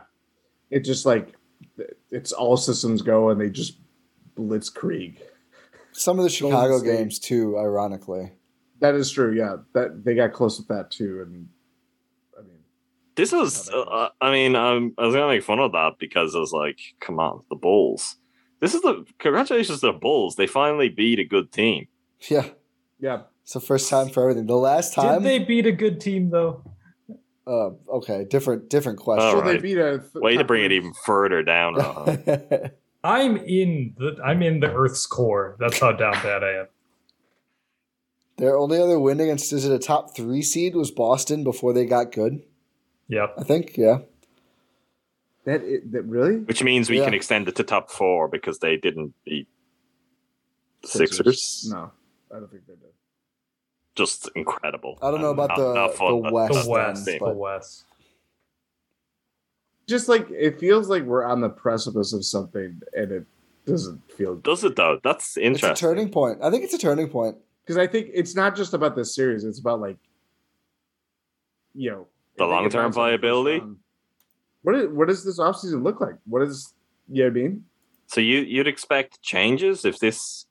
it 0.70 0.80
just 0.82 1.06
like 1.06 1.36
it's 2.10 2.32
all 2.32 2.58
systems 2.58 3.02
go, 3.02 3.30
and 3.30 3.40
they 3.40 3.50
just 3.50 3.78
blitzkrieg. 4.36 5.18
some 5.92 6.18
of 6.18 6.24
the 6.24 6.30
Chicago 6.30 6.80
games 6.80 7.20
too. 7.20 7.58
Ironically, 7.60 8.32
That 8.80 8.96
is 8.96 9.12
true. 9.12 9.34
Yeah, 9.34 9.58
that 9.74 10.04
they 10.04 10.16
got 10.16 10.34
close 10.34 10.58
with 10.58 10.68
that 10.70 10.90
too, 10.90 11.22
and 11.22 11.28
I 11.28 11.32
mean, 11.32 11.50
This 13.22 13.34
was, 13.34 13.70
uh, 13.70 14.10
I 14.20 14.32
mean, 14.32 14.56
um, 14.56 14.96
I 14.98 15.06
was 15.06 15.14
gonna 15.14 15.28
make 15.28 15.44
fun 15.44 15.60
of 15.60 15.74
that 15.74 15.98
because 16.00 16.36
I 16.36 16.40
was 16.40 16.52
like, 16.52 16.80
come 17.00 17.20
on, 17.20 17.44
the 17.52 17.56
Bulls. 17.56 18.16
This 18.62 18.74
is 18.74 18.82
the 18.82 19.06
congratulations 19.20 19.82
to 19.82 19.88
the 19.88 19.94
Bulls. 19.94 20.38
They 20.38 20.48
finally 20.48 20.90
beat 20.90 21.20
a 21.20 21.24
good 21.24 21.52
team. 21.52 21.88
yeah, 22.30 22.48
yeah, 23.00 23.22
it's 23.44 23.54
the 23.54 23.60
first 23.60 23.92
time 23.92 24.10
for 24.10 24.24
everything. 24.24 24.48
The 24.48 24.56
last 24.56 24.96
Did 24.96 25.02
time, 25.02 25.22
they 25.22 25.38
beat 25.38 25.68
a 25.68 25.72
good 25.72 26.02
team 26.02 26.32
though? 26.32 26.64
uh, 27.46 27.70
okay, 27.98 28.26
different 28.28 28.72
different 28.72 28.98
question. 28.98 29.30
so 29.30 29.42
they 29.42 29.52
right. 29.52 29.62
beat 29.62 29.78
a 29.78 30.00
th- 30.00 30.10
Way 30.16 30.38
to 30.38 30.44
bring 30.44 30.66
it 30.66 30.72
even 30.72 30.92
further 31.06 31.44
down. 31.44 31.76
I'm 33.04 33.38
in 33.38 33.94
the 34.00 34.18
I'm 34.26 34.42
in 34.42 34.62
the 34.62 34.74
Earth's 34.74 35.06
core. 35.06 35.58
That's 35.60 35.80
how 35.80 35.92
down 35.92 36.14
bad 36.24 36.44
I 36.44 36.62
am. 36.62 36.68
Their 38.38 38.58
only 38.58 38.82
other 38.82 39.00
win 39.00 39.20
against 39.20 39.54
is 39.54 39.64
it 39.64 39.72
a 39.72 39.78
top 39.78 40.16
three 40.16 40.42
seed 40.42 40.76
was 40.76 40.90
Boston 40.90 41.44
before 41.44 41.72
they 41.72 41.86
got 41.86 42.12
good. 42.12 42.42
Yep. 43.12 43.34
I 43.38 43.44
think, 43.44 43.78
yeah. 43.78 44.00
That, 45.46 45.62
it, 45.64 45.92
that 45.92 46.04
really 46.04 46.38
Which 46.38 46.64
means 46.64 46.90
we 46.90 47.00
Yeah. 47.00 47.06
can 47.06 47.14
extend 47.14 47.48
it 47.50 47.56
to 47.58 47.64
top 47.64 47.92
four 47.92 48.28
because 48.28 48.60
they 48.60 48.78
didn't 48.78 49.14
beat 49.26 49.48
the 50.82 50.88
Sixers. 50.88 51.68
No, 51.70 51.92
I 52.34 52.40
don't 52.40 52.50
think 52.50 52.66
they 52.68 52.74
did. 52.74 52.94
Just 53.96 54.30
incredible. 54.36 54.98
I 55.02 55.12
don't 55.12 55.20
know 55.22 55.32
about 55.32 55.50
not- 55.50 55.58
the- 55.58 55.74
not 55.74 55.94
fun, 55.96 56.22
the 56.24 56.32
West 56.32 56.54
that's 56.54 56.64
The 56.66 56.70
the 56.70 56.72
West. 56.72 57.06
same. 57.06 57.20
The 57.20 57.30
West. 57.34 57.84
Just 59.88 60.08
like 60.08 60.30
it 60.32 60.58
feels 60.60 60.88
like 60.88 61.04
we're 61.04 61.26
on 61.26 61.42
the 61.42 61.50
precipice 61.50 62.14
of 62.14 62.24
something, 62.24 62.82
and 62.96 63.12
it 63.12 63.26
doesn't 63.66 64.10
feel 64.14 64.36
good. 64.36 64.44
Does 64.44 64.64
it 64.64 64.76
though? 64.78 65.00
That's 65.04 65.36
It's 65.36 65.38
a 65.38 65.42
interesting. 65.42 65.76
turning 65.76 66.10
point. 66.10 66.40
I 66.42 66.50
think 66.50 66.64
it's 66.64 66.74
a 66.74 66.78
turning 66.78 67.10
point. 67.10 67.36
Because 67.64 67.78
I 67.78 67.88
think 67.88 68.10
it's 68.14 68.34
not 68.36 68.56
just 68.56 68.74
about 68.74 68.96
this 68.96 69.14
series; 69.14 69.44
it's 69.44 69.60
about 69.60 69.82
like, 69.82 69.98
you 71.74 71.92
know, 71.92 72.08
The 72.42 72.48
long-term 72.48 72.92
get 72.92 72.96
bounced 72.96 72.98
in 72.98 73.04
the 73.04 73.18
first 73.18 73.22
viability? 73.22 73.60
round, 73.60 73.78
What 74.64 74.76
is, 74.76 74.88
what 74.90 75.08
does 75.08 75.24
this 75.26 75.40
offseason 75.40 75.84
look 75.84 76.02
like? 76.02 76.16
What 76.26 76.42
is 76.42 76.74
you 77.10 77.24
know 77.24 77.30
what 77.30 77.38
I 77.38 77.42
mean? 77.42 77.64
So 78.08 78.22
you 78.22 78.40
you'd 78.40 78.68
expect 78.68 79.22
changes 79.22 79.86
if 79.86 80.00
this 80.00 80.46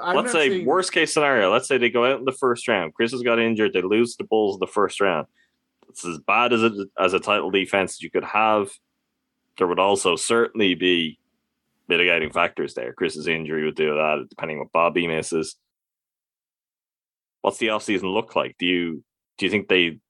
I'm 0.00 0.16
let's 0.16 0.32
say 0.32 0.48
saying- 0.48 0.66
worst 0.66 0.92
case 0.92 1.12
scenario. 1.12 1.52
Let's 1.52 1.68
say 1.68 1.78
they 1.78 1.90
go 1.90 2.04
out 2.10 2.18
in 2.18 2.24
the 2.24 2.32
first 2.32 2.66
round. 2.68 2.94
Khris 2.94 3.12
has 3.12 3.22
got 3.22 3.38
injured. 3.38 3.72
They 3.72 3.82
lose 3.82 4.16
the 4.16 4.24
Bulls 4.24 4.56
in 4.56 4.60
the 4.60 4.66
first 4.66 5.00
round. 5.00 5.26
It's 5.88 6.04
as 6.04 6.18
bad 6.18 6.52
as 6.52 6.62
a, 6.62 6.72
as 6.98 7.12
a 7.12 7.20
title 7.20 7.50
defense 7.50 8.02
you 8.02 8.10
could 8.10 8.24
have. 8.24 8.70
There 9.58 9.66
would 9.68 9.78
also 9.78 10.16
certainly 10.16 10.74
be 10.74 11.18
mitigating 11.86 12.30
factors 12.30 12.74
there. 12.74 12.92
Khris's 12.92 13.28
injury 13.28 13.64
would 13.64 13.76
do 13.76 13.94
that, 13.94 14.26
depending 14.28 14.58
what 14.58 14.72
Bobby 14.72 15.06
misses. 15.06 15.56
What's 17.42 17.58
the 17.58 17.68
offseason 17.68 18.12
look 18.12 18.34
like? 18.34 18.56
Do 18.58 18.66
you 18.66 19.04
do 19.38 19.46
you 19.46 19.50
think 19.50 19.68
they 19.68 20.00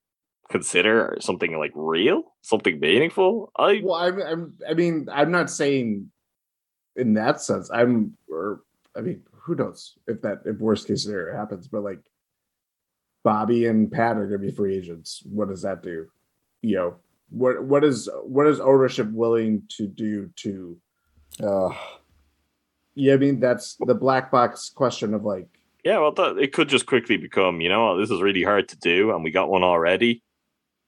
consider 0.54 1.16
something 1.20 1.58
like 1.58 1.72
real, 1.74 2.22
something 2.42 2.78
meaningful? 2.78 3.50
I 3.56 3.80
Well, 3.82 3.96
I'm, 3.96 4.22
I'm, 4.22 4.54
I 4.70 4.74
mean, 4.74 5.08
I'm 5.10 5.32
not 5.32 5.50
saying 5.50 6.08
in 6.94 7.14
that 7.14 7.40
sense. 7.40 7.70
I'm, 7.72 8.16
or 8.30 8.60
I 8.96 9.00
mean, 9.00 9.22
who 9.32 9.56
knows 9.56 9.98
if 10.06 10.22
that 10.22 10.42
if 10.44 10.58
worst 10.58 10.86
case 10.86 11.02
scenario 11.02 11.36
happens? 11.36 11.66
But 11.66 11.82
like, 11.82 11.98
Bobby 13.24 13.66
and 13.66 13.90
Pat 13.90 14.16
are 14.16 14.28
going 14.28 14.42
to 14.42 14.46
be 14.46 14.52
free 14.52 14.76
agents. 14.76 15.24
What 15.24 15.48
does 15.48 15.62
that 15.62 15.82
do? 15.82 16.06
You 16.62 16.76
know, 16.76 16.94
what 17.30 17.64
what 17.64 17.82
is 17.82 18.08
what 18.22 18.46
is 18.46 18.60
ownership 18.60 19.10
willing 19.10 19.62
to 19.76 19.88
do 19.88 20.30
to? 20.36 20.78
Uh, 21.42 21.74
Yeah, 22.94 23.14
I 23.14 23.16
mean, 23.16 23.40
that's 23.40 23.76
the 23.80 23.94
black 23.94 24.30
box 24.30 24.70
question 24.72 25.14
of 25.14 25.24
like, 25.24 25.48
Yeah, 25.84 25.98
well, 25.98 26.12
that, 26.12 26.38
it 26.38 26.52
could 26.52 26.68
just 26.68 26.86
quickly 26.86 27.16
become, 27.16 27.60
you 27.60 27.68
know, 27.68 27.98
this 27.98 28.10
is 28.10 28.22
really 28.22 28.44
hard 28.44 28.68
to 28.68 28.76
do, 28.76 29.10
and 29.10 29.24
we 29.24 29.32
got 29.32 29.50
one 29.50 29.64
already. 29.64 30.22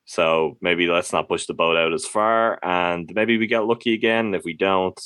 So 0.07 0.57
maybe 0.61 0.87
let's 0.87 1.13
not 1.13 1.29
push 1.29 1.47
the 1.47 1.55
boat 1.55 1.77
out 1.77 1.93
as 1.93 2.07
far, 2.07 2.59
and 2.63 3.11
maybe 3.13 3.39
we 3.39 3.49
get 3.49 3.67
lucky 3.67 3.93
again. 3.93 4.35
If 4.35 4.45
we 4.45 4.55
don't, 4.55 4.99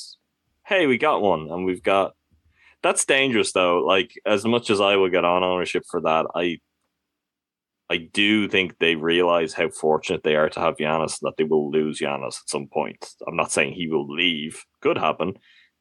hey, 0.65 0.85
we 0.85 0.97
got 0.97 1.21
one, 1.21 1.49
and 1.51 1.65
we've 1.65 1.83
got. 1.83 2.13
That's 2.83 3.05
dangerous, 3.05 3.51
though. 3.51 3.79
Like 3.79 4.11
as 4.25 4.45
much 4.45 4.69
as 4.69 4.79
I 4.79 4.95
will 4.95 5.09
get 5.09 5.25
on 5.25 5.43
ownership 5.43 5.83
for 5.89 6.01
that, 6.01 6.27
I, 6.35 6.59
I 7.89 8.09
do 8.13 8.47
think 8.47 8.77
they 8.77 8.95
realize 8.95 9.53
how 9.53 9.69
fortunate 9.69 10.23
they 10.23 10.35
are 10.35 10.49
to 10.49 10.59
have 10.59 10.77
Giannis, 10.77 11.19
that 11.21 11.33
they 11.37 11.43
will 11.43 11.71
lose 11.71 11.99
Giannis 11.99 12.41
at 12.41 12.49
some 12.49 12.67
point. 12.67 13.09
I'm 13.27 13.35
not 13.35 13.51
saying 13.51 13.73
he 13.73 13.87
will 13.87 14.07
leave; 14.07 14.63
could 14.81 14.99
happen, 14.99 15.33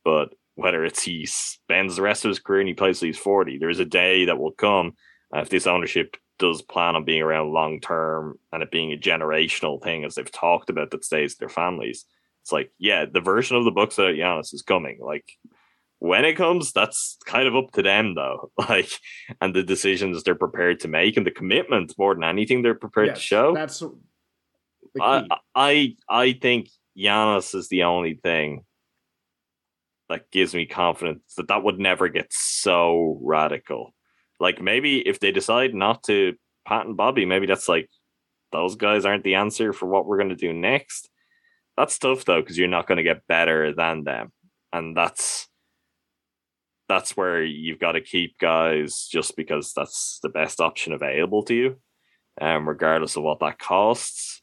but 0.02 0.30
whether 0.54 0.82
it's 0.82 1.02
he 1.02 1.26
spends 1.26 1.96
the 1.96 2.02
rest 2.02 2.24
of 2.24 2.30
his 2.30 2.38
career 2.38 2.60
and 2.60 2.68
he 2.68 2.74
plays 2.74 3.00
till 3.00 3.06
he's 3.06 3.18
40, 3.18 3.58
there 3.58 3.70
is 3.70 3.80
a 3.80 3.84
day 3.84 4.26
that 4.26 4.38
will 4.38 4.52
come 4.52 4.92
if 5.32 5.48
this 5.48 5.66
ownership 5.66 6.16
does 6.40 6.62
plan 6.62 6.96
on 6.96 7.04
being 7.04 7.22
around 7.22 7.52
long 7.52 7.80
term 7.80 8.38
and 8.52 8.62
it 8.64 8.72
being 8.72 8.92
a 8.92 8.96
generational 8.96 9.80
thing, 9.80 10.04
as 10.04 10.16
they've 10.16 10.32
talked 10.32 10.70
about, 10.70 10.90
that 10.90 11.04
stays 11.04 11.32
with 11.32 11.38
their 11.38 11.48
families. 11.48 12.04
It's 12.42 12.50
like, 12.50 12.72
yeah, 12.78 13.04
the 13.04 13.20
version 13.20 13.56
of 13.56 13.64
the 13.64 13.70
Bucks 13.70 13.96
that 13.96 14.16
Giannis 14.16 14.52
is 14.52 14.62
coming. 14.62 14.98
Like, 15.00 15.36
when 16.00 16.24
it 16.24 16.34
comes, 16.34 16.72
that's 16.72 17.18
kind 17.26 17.46
of 17.46 17.54
up 17.54 17.70
to 17.72 17.82
them, 17.82 18.14
though. 18.14 18.50
Like, 18.68 18.90
and 19.40 19.54
the 19.54 19.62
decisions 19.62 20.22
they're 20.22 20.34
prepared 20.34 20.80
to 20.80 20.88
make 20.88 21.16
and 21.16 21.26
the 21.26 21.30
commitment 21.30 21.94
more 21.98 22.14
than 22.14 22.24
anything 22.24 22.62
they're 22.62 22.74
prepared 22.74 23.08
yes, 23.08 23.18
to 23.18 23.22
show. 23.22 23.54
That's 23.54 23.82
I. 25.00 25.26
I 25.54 25.96
I 26.08 26.32
think 26.32 26.70
Giannis 26.98 27.54
is 27.54 27.68
the 27.68 27.84
only 27.84 28.14
thing 28.14 28.64
that 30.08 30.30
gives 30.30 30.54
me 30.54 30.66
confidence 30.66 31.34
that 31.36 31.48
that 31.48 31.62
would 31.62 31.78
never 31.78 32.08
get 32.08 32.32
so 32.32 33.18
radical. 33.22 33.94
Like 34.40 34.60
maybe 34.60 35.06
if 35.06 35.20
they 35.20 35.30
decide 35.30 35.74
not 35.74 36.02
to 36.04 36.34
patent 36.66 36.96
Bobby, 36.96 37.26
maybe 37.26 37.46
that's 37.46 37.68
like 37.68 37.88
those 38.52 38.74
guys 38.74 39.04
aren't 39.04 39.22
the 39.22 39.36
answer 39.36 39.72
for 39.72 39.86
what 39.86 40.06
we're 40.06 40.16
going 40.16 40.30
to 40.30 40.34
do 40.34 40.52
next. 40.52 41.08
That's 41.76 41.98
tough 41.98 42.24
though, 42.24 42.40
because 42.40 42.58
you're 42.58 42.68
not 42.68 42.86
going 42.86 42.96
to 42.96 43.04
get 43.04 43.26
better 43.28 43.72
than 43.74 44.04
them, 44.04 44.32
and 44.72 44.96
that's 44.96 45.48
that's 46.88 47.16
where 47.16 47.42
you've 47.42 47.78
got 47.78 47.92
to 47.92 48.00
keep 48.00 48.36
guys 48.38 49.06
just 49.10 49.36
because 49.36 49.72
that's 49.74 50.18
the 50.22 50.28
best 50.28 50.60
option 50.60 50.92
available 50.92 51.44
to 51.44 51.54
you, 51.54 51.76
um, 52.40 52.68
regardless 52.68 53.16
of 53.16 53.22
what 53.22 53.38
that 53.40 53.58
costs. 53.58 54.42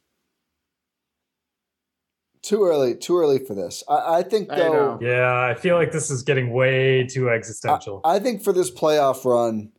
Too 2.42 2.64
early, 2.64 2.96
too 2.96 3.18
early 3.18 3.40
for 3.40 3.54
this. 3.54 3.84
I, 3.90 4.20
I 4.20 4.24
think 4.24 4.48
though. 4.48 4.56
know. 4.56 5.00
Yeah, 5.02 5.52
I 5.52 5.54
feel 5.54 5.76
like 5.76 5.92
this 5.92 6.10
is 6.10 6.24
getting 6.24 6.54
way 6.54 7.06
too 7.06 7.30
existential. 7.30 8.00
I, 8.06 8.16
I 8.16 8.20
think 8.20 8.42
for 8.42 8.54
this 8.54 8.72
playoff 8.72 9.26
run, 9.26 9.72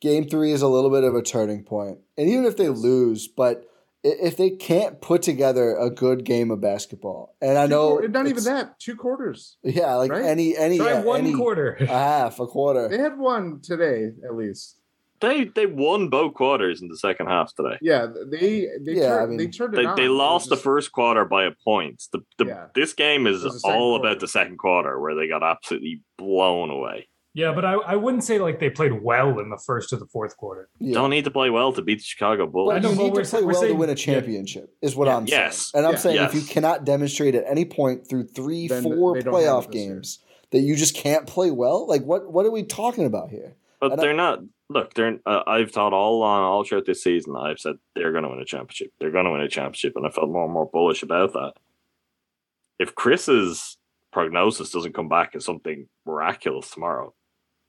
game 0.00 0.28
three 0.28 0.52
is 0.52 0.62
a 0.62 0.68
little 0.68 0.90
bit 0.90 1.04
of 1.04 1.14
a 1.14 1.22
turning 1.22 1.62
point. 1.64 1.98
And 2.16 2.28
even 2.28 2.44
if 2.44 2.56
they 2.56 2.68
lose, 2.68 3.28
but 3.28 3.64
if 4.04 4.36
they 4.36 4.50
can't 4.50 5.00
put 5.00 5.22
together 5.22 5.76
a 5.76 5.90
good 5.90 6.24
game 6.24 6.50
of 6.50 6.60
basketball, 6.60 7.34
and 7.42 7.58
I 7.58 7.66
Two 7.66 7.70
know 7.70 7.96
quar- 7.98 8.08
not 8.08 8.26
even 8.28 8.44
that. 8.44 8.78
Two 8.78 8.94
quarters. 8.96 9.56
yeah, 9.62 9.94
like 9.96 10.10
right? 10.10 10.24
any 10.24 10.56
any 10.56 10.78
Try 10.78 10.92
yeah, 10.92 11.02
one 11.02 11.20
any- 11.20 11.34
quarter. 11.34 11.76
a 11.80 11.86
half, 11.86 12.38
a 12.40 12.46
quarter. 12.46 12.88
They 12.88 12.98
had 12.98 13.18
one 13.18 13.60
today, 13.60 14.10
at 14.24 14.34
least. 14.36 14.76
They 15.20 15.46
they 15.46 15.66
won 15.66 16.10
both 16.10 16.34
quarters 16.34 16.80
in 16.80 16.86
the 16.86 16.96
second 16.96 17.26
half 17.26 17.52
today. 17.52 17.76
Yeah, 17.82 18.06
they 18.30 18.68
they 18.80 18.92
Yeah, 18.94 19.08
turned, 19.08 19.22
I 19.22 19.26
mean- 19.26 19.36
they 19.38 19.46
turned 19.48 19.74
it 19.74 19.78
They, 19.78 19.84
on. 19.84 19.96
they 19.96 20.04
It 20.04 20.08
was 20.10 20.16
lost 20.18 20.48
the 20.48 20.56
first 20.56 20.92
quarter 20.92 21.24
by 21.24 21.42
a 21.44 21.50
point. 21.64 22.04
The, 22.12 22.20
the 22.38 22.44
Yeah. 22.46 22.66
this 22.76 22.92
game 22.92 23.26
is 23.26 23.42
It 23.44 23.48
was 23.48 23.62
the 23.62 23.68
all 23.68 23.98
quarter. 23.98 24.08
about 24.10 24.20
the 24.20 24.28
second 24.28 24.58
quarter 24.58 25.00
where 25.00 25.16
they 25.16 25.26
got 25.26 25.42
absolutely 25.42 26.02
blown 26.18 26.70
away. 26.70 27.08
Yeah, 27.34 27.52
but 27.52 27.64
I, 27.64 27.74
I 27.74 27.94
wouldn't 27.96 28.24
say 28.24 28.38
like 28.38 28.58
they 28.58 28.70
played 28.70 29.02
well 29.02 29.38
in 29.38 29.50
the 29.50 29.58
first 29.64 29.92
or 29.92 29.96
the 29.96 30.06
fourth 30.06 30.36
quarter. 30.36 30.68
Yeah. 30.80 30.94
Don't 30.94 31.10
need 31.10 31.24
to 31.24 31.30
play 31.30 31.50
well 31.50 31.72
to 31.72 31.82
beat 31.82 31.98
the 31.98 32.04
Chicago 32.04 32.46
Bulls. 32.46 32.70
But 32.70 32.76
I 32.76 32.78
know, 32.80 32.90
you 32.90 32.96
but 32.96 33.02
need 33.02 33.08
to 33.10 33.14
we're- 33.14 33.24
play 33.26 33.42
we're 33.42 33.52
well 33.52 33.62
to 33.68 33.72
win 33.74 33.88
a 33.90 33.92
yeah. 33.92 33.96
championship, 33.96 34.74
is 34.82 34.96
what 34.96 35.06
Yeah. 35.06 35.16
I'm 35.18 35.26
Yes. 35.26 35.56
saying. 35.70 35.72
And 35.74 35.86
I'm 35.86 35.92
Yeah. 35.92 35.98
saying 35.98 36.22
if 36.24 36.34
you 36.34 36.40
cannot 36.42 36.84
demonstrate 36.84 37.34
at 37.34 37.44
any 37.46 37.64
point 37.64 38.08
through 38.08 38.24
three, 38.28 38.66
Then 38.68 38.82
four 38.82 39.14
they 39.14 39.22
don't 39.22 39.34
have 39.34 39.42
playoff 39.42 39.64
it 39.66 39.72
this 39.72 39.80
year. 39.82 39.94
games 39.94 40.18
that 40.50 40.60
you 40.60 40.74
just 40.74 40.96
can't 40.96 41.26
play 41.26 41.50
well, 41.50 41.86
like 41.86 42.02
what 42.02 42.32
what 42.32 42.44
are 42.46 42.50
we 42.50 42.62
talking 42.64 43.04
about 43.04 43.30
here? 43.30 43.54
But 43.80 43.92
And 43.92 44.00
they're 44.02 44.14
not. 44.14 44.40
Look, 44.70 44.94
they're. 44.94 45.18
Uh, 45.24 45.42
I've 45.46 45.70
thought 45.70 45.92
all 45.92 46.22
on 46.22 46.42
all 46.42 46.64
throughout 46.64 46.86
this 46.86 47.02
season. 47.02 47.36
I've 47.36 47.60
said 47.60 47.76
they're 47.94 48.10
going 48.12 48.24
to 48.24 48.30
win 48.30 48.40
a 48.40 48.44
championship. 48.44 48.92
They're 48.98 49.10
going 49.12 49.24
to 49.26 49.30
win 49.30 49.40
a 49.42 49.48
championship, 49.48 49.92
and 49.96 50.06
I 50.06 50.10
felt 50.10 50.28
more 50.28 50.44
and 50.44 50.52
more 50.52 50.66
bullish 50.66 51.02
about 51.02 51.32
that. 51.34 51.52
If 52.78 52.94
Khris's 52.94 53.76
prognosis 54.12 54.70
doesn't 54.70 54.94
come 54.94 55.08
back 55.08 55.34
as 55.34 55.44
something 55.44 55.88
miraculous 56.06 56.70
tomorrow, 56.70 57.14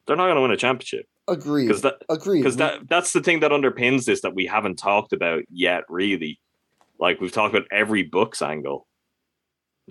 they're 0.07 0.15
not 0.15 0.25
going 0.25 0.35
to 0.35 0.41
win 0.41 0.51
a 0.51 0.57
championship 0.57 1.05
Agreed. 1.27 1.67
because 1.67 1.81
that 1.83 1.95
Agreed. 2.09 2.39
because 2.41 2.57
that 2.57 2.87
that's 2.87 3.13
the 3.13 3.21
thing 3.21 3.41
that 3.41 3.51
underpins 3.51 4.05
this 4.05 4.21
that 4.21 4.35
we 4.35 4.45
haven't 4.45 4.77
talked 4.77 5.13
about 5.13 5.43
yet. 5.49 5.83
Really, 5.89 6.39
like 6.99 7.21
we've 7.21 7.31
talked 7.31 7.53
about 7.55 7.67
every 7.71 8.03
Bucks 8.03 8.41
angle. 8.41 8.87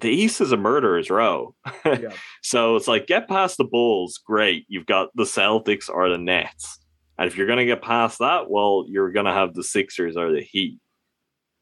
The 0.00 0.10
East 0.10 0.40
is 0.40 0.52
a 0.52 0.56
murderer's 0.56 1.10
row. 1.10 1.54
Yeah. 1.84 2.12
So 2.42 2.76
it's 2.76 2.86
like 2.88 3.06
get 3.06 3.28
past 3.28 3.56
the 3.56 3.64
Bulls, 3.64 4.18
great. 4.24 4.64
You've 4.68 4.86
got 4.86 5.08
the 5.14 5.24
Celtics 5.24 5.88
or 5.88 6.08
the 6.08 6.18
Nets. 6.18 6.78
And 7.18 7.26
if 7.26 7.36
you're 7.36 7.46
gonna 7.48 7.64
get 7.64 7.82
past 7.82 8.18
that, 8.20 8.48
well, 8.50 8.84
you're 8.88 9.10
gonna 9.10 9.32
have 9.32 9.54
the 9.54 9.64
Sixers 9.64 10.16
or 10.16 10.30
the 10.32 10.42
Heat. 10.42 10.78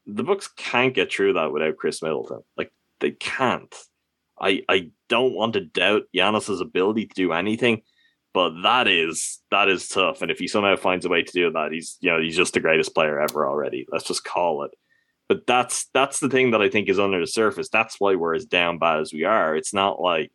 The 0.05 0.23
Bucks 0.23 0.47
can't 0.55 0.93
get 0.93 1.11
through 1.11 1.33
that 1.33 1.51
without 1.51 1.77
Khris 1.77 2.01
Middleton. 2.03 2.41
Like 2.57 2.71
they 2.99 3.11
can't. 3.11 3.73
I 4.39 4.61
I 4.69 4.91
don't 5.09 5.33
want 5.33 5.53
to 5.53 5.61
doubt 5.65 6.03
Giannis's 6.15 6.61
ability 6.61 7.07
to 7.07 7.15
do 7.15 7.31
anything, 7.33 7.81
but 8.37 8.61
that 8.61 8.87
is 8.87 9.39
that 9.49 9.67
is 9.67 9.87
tough. 9.87 10.21
And 10.21 10.29
if 10.29 10.37
he 10.37 10.47
somehow 10.47 10.75
finds 10.75 11.05
a 11.05 11.09
way 11.09 11.23
to 11.23 11.31
do 11.33 11.51
that, 11.53 11.71
he's 11.71 11.97
you 12.01 12.11
know 12.11 12.21
he's 12.21 12.37
just 12.37 12.53
the 12.53 12.59
greatest 12.59 12.93
player 12.93 13.19
ever 13.19 13.47
already. 13.47 13.87
Let's 13.91 14.05
just 14.05 14.23
call 14.23 14.61
it. 14.61 14.69
But 15.27 15.47
that's 15.47 15.87
that's 15.91 16.19
the 16.19 16.29
thing 16.29 16.51
that 16.51 16.61
I 16.61 16.69
think 16.69 16.87
is 16.87 16.99
under 16.99 17.19
the 17.19 17.25
surface. 17.25 17.67
That's 17.69 17.95
why 17.99 18.13
we're 18.13 18.35
as 18.35 18.45
down 18.45 18.77
bad 18.77 18.99
as 18.99 19.11
we 19.11 19.23
are. 19.23 19.55
It's 19.55 19.73
not 19.73 19.99
like 19.99 20.31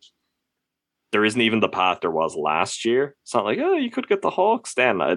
there 1.13 1.23
isn't 1.23 1.39
even 1.39 1.61
the 1.61 1.69
path 1.69 1.99
there 2.01 2.11
was 2.11 2.35
last 2.35 2.83
year. 2.83 3.15
It's 3.23 3.33
not 3.33 3.45
like 3.45 3.59
oh 3.59 3.75
you 3.75 3.89
could 3.89 4.09
get 4.09 4.21
the 4.21 4.29
Hawks 4.29 4.73
then. 4.73 4.99
Uh, 4.99 5.15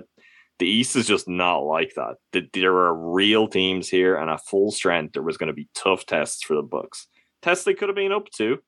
the 0.60 0.68
East 0.68 0.94
is 0.94 1.08
just 1.08 1.26
not 1.26 1.58
like 1.64 1.92
that. 1.96 2.14
The- 2.30 2.48
There 2.52 2.72
are 2.72 2.94
real 2.94 3.48
teams 3.48 3.88
here, 3.88 4.14
and 4.14 4.30
at 4.30 4.46
full 4.46 4.70
strength, 4.70 5.14
there 5.14 5.24
was 5.24 5.38
going 5.38 5.48
to 5.48 5.52
be 5.62 5.68
tough 5.74 6.06
tests 6.06 6.44
for 6.44 6.54
the 6.54 6.62
Bucks. 6.62 7.08
Tests 7.42 7.64
they 7.64 7.74
could 7.74 7.88
have 7.88 7.96
been 7.96 8.12
up 8.12 8.30
to. 8.36 8.58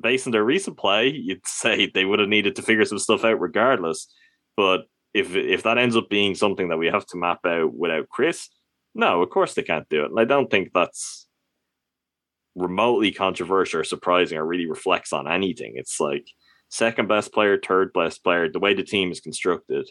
Based 0.00 0.26
on 0.26 0.32
their 0.32 0.44
recent 0.44 0.76
play, 0.76 1.08
you'd 1.08 1.40
say 1.46 1.90
they 1.92 2.04
would 2.04 2.20
have 2.20 2.28
needed 2.28 2.56
to 2.56 2.62
figure 2.62 2.84
some 2.84 2.98
stuff 2.98 3.24
out 3.24 3.40
regardless. 3.40 4.12
But 4.56 4.82
if 5.14 5.34
if 5.34 5.62
that 5.64 5.78
ends 5.78 5.96
up 5.96 6.08
being 6.08 6.34
something 6.34 6.68
that 6.68 6.78
we 6.78 6.86
have 6.86 7.06
to 7.06 7.16
map 7.16 7.40
out 7.44 7.74
without 7.74 8.08
Khris, 8.08 8.48
no, 8.94 9.22
of 9.22 9.30
course 9.30 9.54
they 9.54 9.62
can't 9.62 9.88
do 9.88 10.04
it. 10.04 10.10
And 10.10 10.20
I 10.20 10.24
don't 10.24 10.50
think 10.50 10.70
that's 10.72 11.26
remotely 12.54 13.12
controversial 13.12 13.80
or 13.80 13.84
surprising 13.84 14.38
or 14.38 14.46
really 14.46 14.66
reflects 14.66 15.12
on 15.12 15.30
anything. 15.30 15.74
It's 15.76 16.00
like 16.00 16.26
second 16.68 17.08
best 17.08 17.32
player, 17.32 17.58
third 17.58 17.92
best 17.92 18.22
player, 18.24 18.48
the 18.48 18.58
way 18.58 18.74
the 18.74 18.82
team 18.82 19.10
is 19.10 19.20
constructed. 19.20 19.88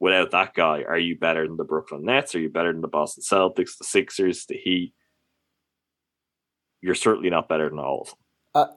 Without 0.00 0.32
that 0.32 0.52
guy, 0.54 0.82
are 0.82 0.98
you 0.98 1.16
better 1.16 1.46
than 1.46 1.56
the 1.56 1.64
Brooklyn 1.64 2.04
Nets? 2.04 2.34
Are 2.34 2.40
you 2.40 2.50
better 2.50 2.72
than 2.72 2.80
the 2.80 2.88
Boston 2.88 3.22
Celtics, 3.22 3.78
the 3.78 3.84
Sixers, 3.84 4.46
the 4.46 4.56
Heat? 4.56 4.94
You're 6.80 6.96
certainly 6.96 7.30
not 7.30 7.48
better 7.48 7.68
than 7.68 7.78
all 7.78 8.00
of 8.00 8.08
them. 8.08 8.16
Uh, 8.52 8.74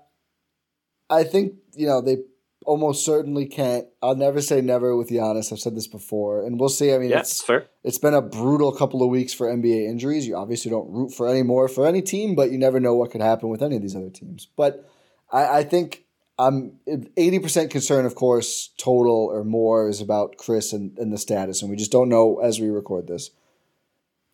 I 1.09 1.23
think 1.23 1.53
you 1.73 1.87
know 1.87 2.01
they 2.01 2.17
almost 2.65 3.05
certainly 3.05 3.45
can't. 3.45 3.85
I'll 4.01 4.15
never 4.15 4.41
say 4.41 4.61
never 4.61 4.95
with 4.95 5.09
Giannis. 5.09 5.51
I've 5.51 5.59
said 5.59 5.75
this 5.75 5.87
before, 5.87 6.43
and 6.43 6.59
we'll 6.59 6.69
see. 6.69 6.93
I 6.93 6.97
mean, 6.97 7.09
Yeah, 7.11 7.19
it's 7.19 7.41
fair. 7.41 7.67
it's 7.83 7.99
been 7.99 8.13
a 8.13 8.21
brutal 8.21 8.71
couple 8.71 9.03
of 9.03 9.09
weeks 9.09 9.33
for 9.33 9.47
NBA 9.47 9.87
injuries. 9.87 10.27
You 10.27 10.35
obviously 10.35 10.71
don't 10.71 10.89
root 10.91 11.13
for 11.13 11.27
any 11.27 11.43
more 11.43 11.67
for 11.67 11.85
any 11.85 12.01
team, 12.01 12.35
but 12.35 12.51
you 12.51 12.57
never 12.57 12.79
know 12.79 12.95
what 12.95 13.11
could 13.11 13.21
happen 13.21 13.49
with 13.49 13.61
any 13.61 13.75
of 13.75 13.81
these 13.81 13.95
other 13.95 14.09
teams. 14.09 14.47
But 14.55 14.89
I, 15.31 15.59
I 15.59 15.63
think 15.63 16.05
I'm 16.39 16.79
eighty 17.15 17.39
percent 17.39 17.69
concerned, 17.71 18.07
of 18.07 18.15
course, 18.15 18.71
total 18.77 19.29
or 19.31 19.43
more 19.43 19.87
is 19.87 20.01
about 20.01 20.37
Khris 20.37 20.73
and, 20.73 20.97
and 20.97 21.13
the 21.13 21.17
status, 21.17 21.61
and 21.61 21.69
we 21.69 21.77
just 21.77 21.91
don't 21.91 22.09
know 22.09 22.39
as 22.39 22.59
we 22.59 22.69
record 22.69 23.07
this. 23.07 23.29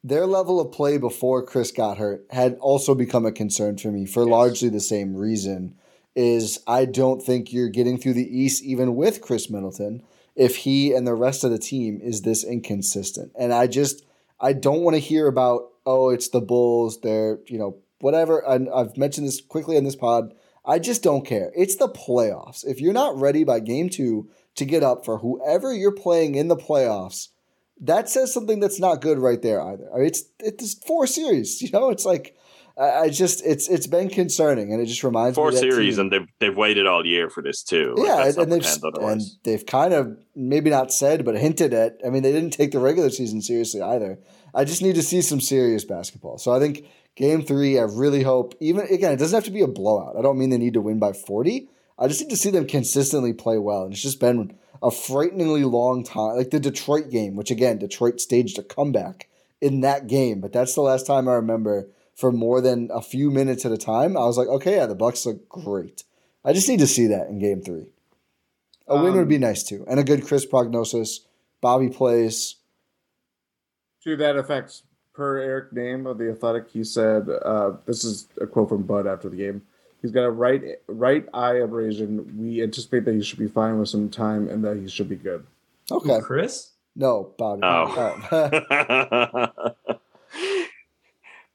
Their 0.04 0.26
level 0.26 0.60
of 0.60 0.72
play 0.72 0.98
before 0.98 1.46
Khris 1.46 1.72
got 1.72 2.00
hurt 2.00 2.26
had 2.32 2.58
also 2.60 2.96
become 2.96 3.24
a 3.26 3.32
concern 3.32 3.78
for 3.78 3.92
me 3.92 4.08
for 4.08 4.26
largely 4.26 4.70
the 4.70 4.80
same 4.80 5.16
reason. 5.16 5.76
Is 6.16 6.60
I 6.68 6.86
don't 6.86 7.22
think 7.22 7.54
you're 7.54 7.70
getting 7.70 7.98
through 7.98 8.14
the 8.14 8.38
East 8.38 8.64
even 8.64 8.96
with 8.96 9.22
Khris 9.22 9.50
Middleton 9.50 10.04
if 10.36 10.58
he 10.58 10.94
and 10.94 11.06
the 11.06 11.16
rest 11.16 11.44
of 11.44 11.52
the 11.52 11.60
team 11.60 12.00
is 12.02 12.22
this 12.22 12.44
inconsistent. 12.44 13.32
And 13.38 13.54
I 13.54 13.68
just 13.68 14.06
I 14.40 14.54
don't 14.54 14.82
want 14.82 14.96
to 14.96 15.00
hear 15.00 15.28
about 15.28 15.70
oh 15.86 16.10
it's 16.10 16.30
the 16.30 16.42
Bulls 16.42 17.00
they're 17.02 17.40
you 17.48 17.58
know 17.58 17.78
whatever. 18.00 18.40
And 18.40 18.70
I've 18.74 18.98
mentioned 18.98 19.28
this 19.28 19.42
quickly 19.42 19.78
in 19.78 19.84
this 19.84 19.96
pod. 19.96 20.34
I 20.66 20.80
just 20.80 21.02
don't 21.02 21.26
care. 21.26 21.52
It's 21.56 21.76
the 21.76 21.90
playoffs. 21.90 22.66
If 22.66 22.80
you're 22.80 22.94
not 22.94 23.18
ready 23.18 23.44
by 23.44 23.60
game 23.60 23.90
two 23.90 24.30
to 24.56 24.66
get 24.66 24.84
up 24.84 25.06
for 25.06 25.20
whoever 25.20 25.74
you're 25.74 25.92
playing 25.92 26.36
in 26.36 26.50
the 26.50 26.58
playoffs, 26.58 27.30
that 27.80 28.10
says 28.10 28.34
something 28.34 28.60
that's 28.60 28.80
not 28.80 29.02
good 29.02 29.18
right 29.18 29.42
there 29.42 29.62
either. 29.62 29.90
I 29.94 30.02
it's 30.02 30.24
it's 30.40 30.76
four 30.86 31.08
series. 31.08 31.62
You 31.62 31.72
know, 31.72 31.90
it's 31.90 32.06
like 32.06 32.36
I, 32.82 33.02
I 33.02 33.10
just 33.10 33.46
it's 33.46 33.70
it's 33.70 33.86
been 33.86 34.10
concerning, 34.10 34.74
and 34.74 34.82
it 34.82 34.88
just 34.88 35.04
reminds 35.04 35.36
Four 35.36 35.50
me 35.50 35.56
of 35.56 35.62
that 35.62 35.72
series, 35.72 35.96
team. 35.96 36.02
and 36.02 36.12
they've 36.12 36.28
they've 36.40 36.58
waited 36.58 36.88
all 36.88 37.06
year 37.06 37.30
for 37.30 37.44
this 37.44 37.62
too. 37.62 37.94
Like, 37.96 38.08
yeah, 38.08 38.42
and, 38.42 38.52
they've 38.52 38.66
and 39.00 39.22
they've 39.44 39.66
kind 39.66 39.94
of 39.94 40.18
maybe 40.36 40.70
not 40.72 40.92
said, 40.92 41.24
but 41.24 41.38
hinted 41.38 41.74
at. 41.74 42.00
I 42.06 42.10
mean, 42.10 42.24
they 42.24 42.32
didn't 42.32 42.52
take 42.52 42.72
the 42.72 42.80
regular 42.80 43.10
season 43.10 43.42
seriously 43.42 43.82
either. 43.82 44.20
I 44.56 44.66
just 44.66 44.82
need 44.82 44.96
to 44.96 45.04
see 45.04 45.22
some 45.22 45.40
serious 45.40 45.86
basketball. 45.86 46.40
So 46.40 46.52
I 46.52 46.60
think 46.60 46.86
game 47.16 47.44
three, 47.44 47.78
I 47.78 47.84
really 47.84 48.24
hope. 48.24 48.56
Even 48.60 48.88
again, 48.88 49.14
it 49.14 49.18
doesn't 49.18 49.38
have 49.38 49.46
to 49.46 49.52
be 49.52 49.62
a 49.62 49.68
blowout. 49.68 50.18
I 50.18 50.22
don't 50.22 50.40
mean 50.40 50.50
they 50.50 50.58
need 50.58 50.74
to 50.74 50.82
win 50.82 50.98
by 50.98 51.14
forty. 51.14 51.70
I 52.00 52.08
just 52.08 52.22
need 52.22 52.32
to 52.32 52.38
see 52.38 52.50
them 52.50 52.66
consistently 52.66 53.34
play 53.34 53.60
well, 53.60 53.84
and 53.84 53.94
it's 53.94 54.02
just 54.02 54.20
been 54.20 54.58
a 54.82 54.90
frighteningly 54.90 55.64
long 55.66 56.04
time. 56.04 56.36
Like 56.36 56.50
the 56.50 56.60
Detroit 56.60 57.12
game, 57.12 57.36
which 57.36 57.52
again, 57.52 57.78
Detroit 57.78 58.20
staged 58.20 58.58
a 58.58 58.64
comeback 58.64 59.30
in 59.62 59.82
that 59.82 60.08
game, 60.08 60.42
but 60.42 60.52
that's 60.52 60.74
the 60.74 60.82
last 60.82 61.06
time 61.06 61.28
I 61.28 61.34
remember 61.34 61.88
for 62.22 62.32
more 62.32 62.62
than 62.62 62.90
a 62.94 63.02
few 63.02 63.30
minutes 63.30 63.66
at 63.66 63.72
a 63.74 63.78
time. 63.78 64.16
I 64.16 64.22
was 64.22 64.38
like, 64.38 64.48
okay, 64.48 64.76
yeah, 64.78 64.86
the 64.86 64.96
Bucks 64.96 65.26
look 65.26 65.50
great. 65.50 66.04
I 66.46 66.54
just 66.54 66.70
need 66.70 66.80
to 66.80 66.88
see 66.88 67.08
that 67.08 67.28
in 67.28 67.40
game 67.40 67.62
three. 67.62 67.88
A 68.88 68.96
win 68.96 69.12
Um, 69.12 69.18
would 69.18 69.28
be 69.28 69.38
nice 69.38 69.64
too, 69.64 69.86
and 69.90 70.00
a 70.00 70.04
good 70.04 70.26
Khris 70.26 70.46
prognosis. 70.46 71.22
Bobby 71.60 71.90
plays. 71.90 72.56
To 74.04 74.16
that 74.18 74.36
effect, 74.38 74.82
per 75.14 75.38
Eric 75.38 75.72
Nehm 75.74 76.10
of 76.10 76.18
the 76.18 76.32
Athletic, 76.32 76.70
he 76.72 76.84
said, 76.84 77.30
uh, 77.30 77.74
"This 77.86 78.04
is 78.04 78.28
a 78.40 78.48
quote 78.48 78.70
from 78.70 78.84
Bud 78.84 79.06
after 79.06 79.30
the 79.30 79.36
game. 79.36 79.62
He's 80.02 80.12
got 80.12 80.24
a 80.24 80.32
right 80.32 80.80
right 80.88 81.28
eye 81.34 81.56
abrasion. 81.58 82.40
We 82.40 82.64
anticipate 82.64 83.06
that 83.06 83.14
he 83.14 83.22
should 83.22 83.38
be 83.40 83.48
fine 83.48 83.78
with 83.80 83.90
some 83.90 84.10
time 84.10 84.48
and 84.50 84.64
that 84.64 84.78
he 84.78 84.88
should 84.88 85.10
be 85.10 85.16
good." 85.16 85.46
Okay, 85.92 86.20
Khris? 86.22 86.72
no, 86.96 87.34
Bobby. 87.38 87.62
Oh. 87.64 88.20
Oh. 88.32 89.72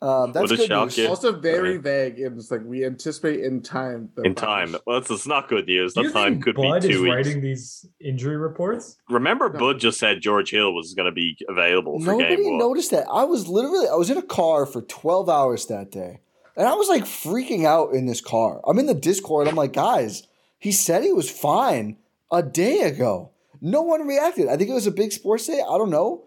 Um, 0.02 0.32
that's 0.32 0.50
Would 0.50 0.58
good 0.58 0.70
news. 0.70 0.98
you? 0.98 1.08
Also 1.08 1.32
very 1.32 1.74
Yeah. 1.74 1.80
vague. 1.80 2.14
It's 2.18 2.50
like 2.50 2.60
we 2.64 2.84
anticipate 2.84 3.40
in 3.40 3.62
time. 3.62 4.10
that 4.16 4.26
in 4.26 4.34
time. 4.34 4.76
Well, 4.86 4.98
it's, 4.98 5.10
it's 5.10 5.26
not 5.26 5.48
good 5.48 5.66
news. 5.66 5.94
Do 5.94 6.02
That 6.02 6.08
you 6.08 6.12
time 6.12 6.32
think 6.34 6.44
could 6.44 6.56
Bud 6.56 6.82
be 6.82 6.88
is 6.88 6.94
two 6.96 7.02
weeks. 7.04 7.14
writing 7.14 7.40
these 7.40 7.86
injury 8.00 8.36
reports? 8.36 8.98
Remember, 9.08 9.50
No. 9.50 9.58
Bud 9.58 9.80
just 9.80 9.98
said 9.98 10.20
George 10.20 10.50
Hill 10.50 10.74
was 10.74 10.92
going 10.92 11.06
to 11.06 11.12
be 11.12 11.38
available 11.48 11.98
for 11.98 12.12
Nobody 12.12 12.36
game 12.36 12.44
one. 12.44 12.58
noticed 12.58 12.90
that. 12.90 13.06
I 13.10 13.24
was 13.24 13.48
literally 13.48 13.88
I 13.88 13.94
was 13.94 14.10
in 14.10 14.18
a 14.18 14.22
car 14.22 14.66
for 14.66 14.82
12 14.82 15.30
hours 15.30 15.64
that 15.66 15.90
day. 15.90 16.20
And 16.58 16.66
I 16.68 16.74
was 16.74 16.88
like 16.88 17.04
freaking 17.04 17.64
out 17.64 17.92
in 17.94 18.04
this 18.06 18.20
car. 18.20 18.60
I'm 18.66 18.78
in 18.78 18.86
the 18.86 18.94
Discord. 18.94 19.48
I'm 19.48 19.56
like, 19.56 19.72
guys, 19.72 20.24
he 20.58 20.72
said 20.72 21.02
he 21.04 21.12
was 21.12 21.30
fine 21.30 21.96
a 22.30 22.42
day 22.42 22.80
ago. 22.82 23.30
No 23.62 23.80
one 23.82 24.06
reacted. 24.06 24.48
I 24.48 24.56
think 24.58 24.68
it 24.68 24.74
was 24.74 24.86
a 24.86 24.90
big 24.90 25.12
sports 25.12 25.46
day. 25.46 25.60
I 25.60 25.78
don't 25.78 25.90
know. 25.90 26.24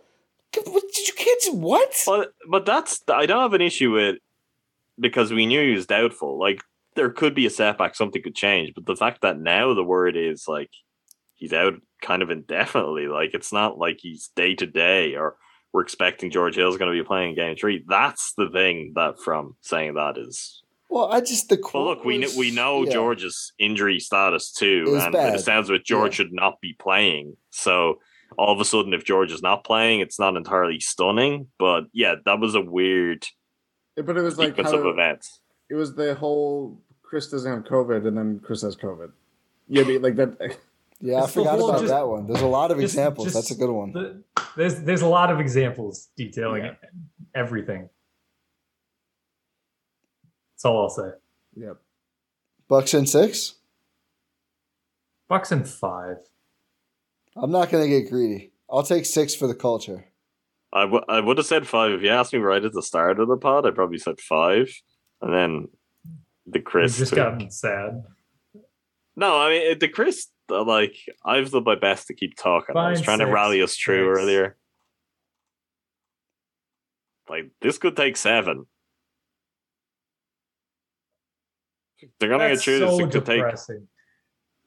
What, 0.65 0.84
did 0.93 1.07
you 1.07 1.13
kids 1.13 1.47
what? 1.51 1.93
But 2.05 2.34
but 2.49 2.65
that's 2.65 3.01
I 3.07 3.26
don't 3.26 3.41
have 3.41 3.53
an 3.53 3.61
issue 3.61 3.91
with 3.91 4.17
because 4.99 5.31
we 5.31 5.45
knew 5.45 5.61
he 5.61 5.76
was 5.76 5.85
doubtful. 5.85 6.39
Like 6.39 6.61
there 6.95 7.09
could 7.11 7.35
be 7.35 7.45
a 7.45 7.49
setback, 7.51 7.95
something 7.95 8.21
could 8.21 8.35
change. 8.35 8.73
But 8.73 8.85
the 8.85 8.95
fact 8.95 9.21
that 9.21 9.39
now 9.39 9.73
the 9.73 9.84
word 9.84 10.17
is 10.17 10.45
like 10.47 10.71
he's 11.35 11.53
out 11.53 11.76
kind 12.01 12.21
of 12.21 12.30
indefinitely, 12.31 13.07
like 13.07 13.34
it's 13.34 13.53
not 13.53 13.77
like 13.77 13.99
he's 14.01 14.30
day 14.35 14.55
to 14.55 14.65
day 14.65 15.15
or 15.15 15.35
we're 15.71 15.81
expecting 15.84 16.31
George 16.31 16.55
Hill's 16.55 16.77
going 16.77 16.91
to 16.91 16.99
be 16.99 17.05
playing 17.07 17.35
game 17.35 17.55
three. 17.55 17.85
That's 17.88 18.34
the 18.35 18.49
thing 18.49 18.93
that 18.95 19.19
from 19.19 19.55
saying 19.61 19.93
that 19.93 20.17
is. 20.17 20.63
Well, 20.89 21.11
I 21.13 21.21
just 21.21 21.49
the 21.49 21.59
Well, 21.71 21.85
look, 21.85 22.03
we 22.03 22.13
kn- 22.17 22.21
was- 22.23 22.35
we 22.35 22.49
know 22.49 22.84
yeah. 22.84 22.91
George's 22.93 23.53
injury 23.59 23.99
status 23.99 24.51
too, 24.51 24.97
and 24.99 25.13
bad. 25.13 25.35
it 25.35 25.41
sounds 25.41 25.69
like 25.69 25.84
George 25.84 26.13
Yeah. 26.19 26.26
should 26.26 26.34
not 26.34 26.59
be 26.59 26.73
playing. 26.73 27.38
So 27.51 27.99
all 28.38 28.53
of 28.53 28.60
a 28.60 28.65
sudden, 28.65 28.93
if 28.93 29.03
George 29.03 29.31
is 29.31 29.41
not 29.41 29.64
playing, 29.64 29.99
it's 30.01 30.19
not 30.19 30.35
entirely 30.35 30.80
stunning. 30.80 31.47
But 31.57 31.85
yeah, 31.93 32.15
that 32.26 32.39
was 32.39 32.56
a 32.56 32.61
weird 32.61 33.26
But 33.95 34.18
it 34.18 34.22
was 34.22 34.38
like 34.38 34.49
sequence 34.49 34.72
how 34.72 34.77
of 34.80 34.85
events. 34.85 35.39
it 35.69 35.76
was 35.76 35.95
the 35.95 36.15
whole 36.15 36.80
Khris 37.03 37.30
doesn't 37.30 37.51
have 37.51 37.64
COVID 37.64 38.07
and 38.07 38.18
then 38.18 38.39
Khris 38.39 38.61
has 38.61 38.76
COVID. 38.76 39.11
Yeah, 39.68 39.84
I 39.84 39.97
like 39.97 40.15
that. 40.15 40.57
Yeah, 41.01 41.15
I 41.15 41.23
It's 41.23 41.27
the 41.27 41.39
forgot 41.39 41.60
whole 41.60 41.69
about 41.69 41.80
just- 41.80 41.93
that 41.93 42.06
one. 42.10 42.27
There's 42.27 42.41
a 42.41 42.45
lot 42.45 42.72
of 42.72 42.77
just- 42.80 42.93
examples. 42.93 43.27
just 43.27 43.35
That's 43.35 43.51
a 43.51 43.56
good 43.56 43.72
one. 43.72 43.93
The, 43.93 44.22
there's 44.57 44.81
there's 44.81 45.01
a 45.01 45.07
lot 45.07 45.31
of 45.31 45.39
examples 45.39 46.10
detailing 46.18 46.65
Yeah. 46.65 46.73
everything. 47.34 47.88
That's 50.56 50.65
all 50.65 50.81
I'll 50.81 50.89
say. 50.89 51.11
Yep. 51.56 51.77
Bucks 52.68 52.93
in 52.93 53.06
six. 53.07 53.56
Bucks 55.30 55.53
and 55.53 55.65
five. 55.65 56.18
I'm 57.41 57.52
not 57.52 57.70
gonna 57.70 57.88
get 57.88 58.10
greedy. 58.10 58.52
I'll 58.70 58.84
take 58.84 59.06
six 59.06 59.34
for 59.36 59.48
the 59.48 59.56
culture. 59.56 60.06
I, 60.72 60.82
w- 60.82 61.03
I 61.10 61.20
would 61.20 61.38
have 61.38 61.48
said 61.48 61.68
five 61.68 61.91
if 61.94 62.02
you 62.03 62.10
asked 62.10 62.34
me 62.34 62.40
right 62.40 62.64
at 62.64 62.74
the 62.74 62.84
start 62.84 63.20
of 63.20 63.28
the 63.28 63.38
pod. 63.38 63.66
I 63.66 63.72
probably 63.72 63.98
said 63.98 64.20
five, 64.20 64.72
and 65.22 65.34
then 65.34 65.68
the 66.45 66.60
We've 66.60 66.64
Khris. 66.66 66.98
just 66.98 67.11
thing. 67.14 67.18
gotten 67.24 67.49
sad. 67.52 68.03
No, 69.16 69.38
I 69.40 69.49
mean 69.49 69.80
the 69.80 69.88
Khris. 69.88 70.28
uh, 70.52 70.64
Like 70.64 70.95
I've 71.26 71.49
done 71.52 71.64
my 71.64 71.76
best 71.76 72.07
to 72.07 72.14
keep 72.14 72.36
talking. 72.38 72.76
I 72.78 72.91
was 72.91 72.99
Fine, 72.99 73.06
trying 73.06 73.20
to 73.28 73.34
rally 73.34 73.61
us 73.61 73.76
through 73.78 74.14
six. 74.14 74.22
earlier. 74.24 74.57
Like 77.30 77.52
this 77.61 77.78
could 77.78 77.95
take 77.95 78.18
seven. 78.18 78.66
They're 82.20 82.30
gonna 82.30 82.48
That's 82.49 82.60
get 82.60 82.64
through 82.66 82.80
this. 82.80 82.98
so 82.98 83.06
It 83.06 83.11
could 83.11 83.26
take. 83.26 83.44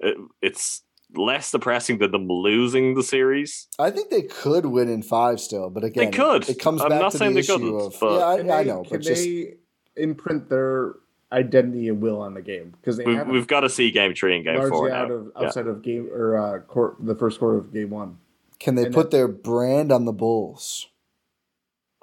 It, 0.00 0.16
it's 0.42 0.82
less 1.14 1.50
depressing 1.50 1.98
than 1.98 2.10
them 2.12 2.28
losing 2.28 2.94
the 2.94 3.02
series. 3.02 3.66
I 3.78 3.90
think 3.90 4.10
they 4.10 4.22
could 4.22 4.66
win 4.66 4.88
in 4.88 5.02
five 5.02 5.40
still, 5.40 5.70
but 5.70 5.84
again, 5.84 6.10
They 6.10 6.16
could. 6.16 6.42
It, 6.44 6.50
it 6.50 6.58
comes 6.60 6.80
I'm 6.82 6.88
back 6.90 7.00
not 7.00 7.12
to 7.12 7.18
saying 7.18 7.30
the 7.32 7.34
they 7.34 7.40
issue 7.40 7.52
couldn't, 7.52 7.80
of 7.80 7.96
but- 8.00 8.18
yeah, 8.18 8.36
Can 8.42 8.50
I, 8.50 8.54
I 8.54 8.62
they- 8.64 8.70
know, 8.70 8.82
Can 8.82 8.90
but 8.92 9.00
just 9.02 9.24
they 9.24 9.54
imprint 9.96 10.48
their 10.48 10.94
identity 11.32 11.88
and 11.88 12.00
will 12.02 12.20
on 12.20 12.34
the 12.34 12.42
game 12.42 12.74
because 12.80 12.96
they 12.98 13.04
We've, 13.04 13.26
we've 13.26 13.46
got 13.46 13.60
to 13.60 13.68
see 13.70 13.90
game 13.90 14.14
three 14.14 14.36
and 14.36 14.44
game 14.44 14.56
largely 14.56 14.70
four 14.70 14.90
out 14.90 15.08
now. 15.08 15.14
of 15.14 15.32
Yeah. 15.38 15.46
outside 15.46 15.66
of 15.66 15.82
game 15.82 16.08
or 16.12 16.36
uh, 16.36 16.58
court, 16.60 16.96
the 17.00 17.14
first 17.14 17.38
quarter 17.38 17.58
of 17.58 17.72
game 17.72 17.90
one. 17.90 18.18
can 18.58 18.74
they 18.74 18.84
and 18.86 18.94
put 18.94 19.10
their 19.10 19.28
brand 19.28 19.90
on 19.92 20.04
the 20.04 20.12
Bulls? 20.12 20.88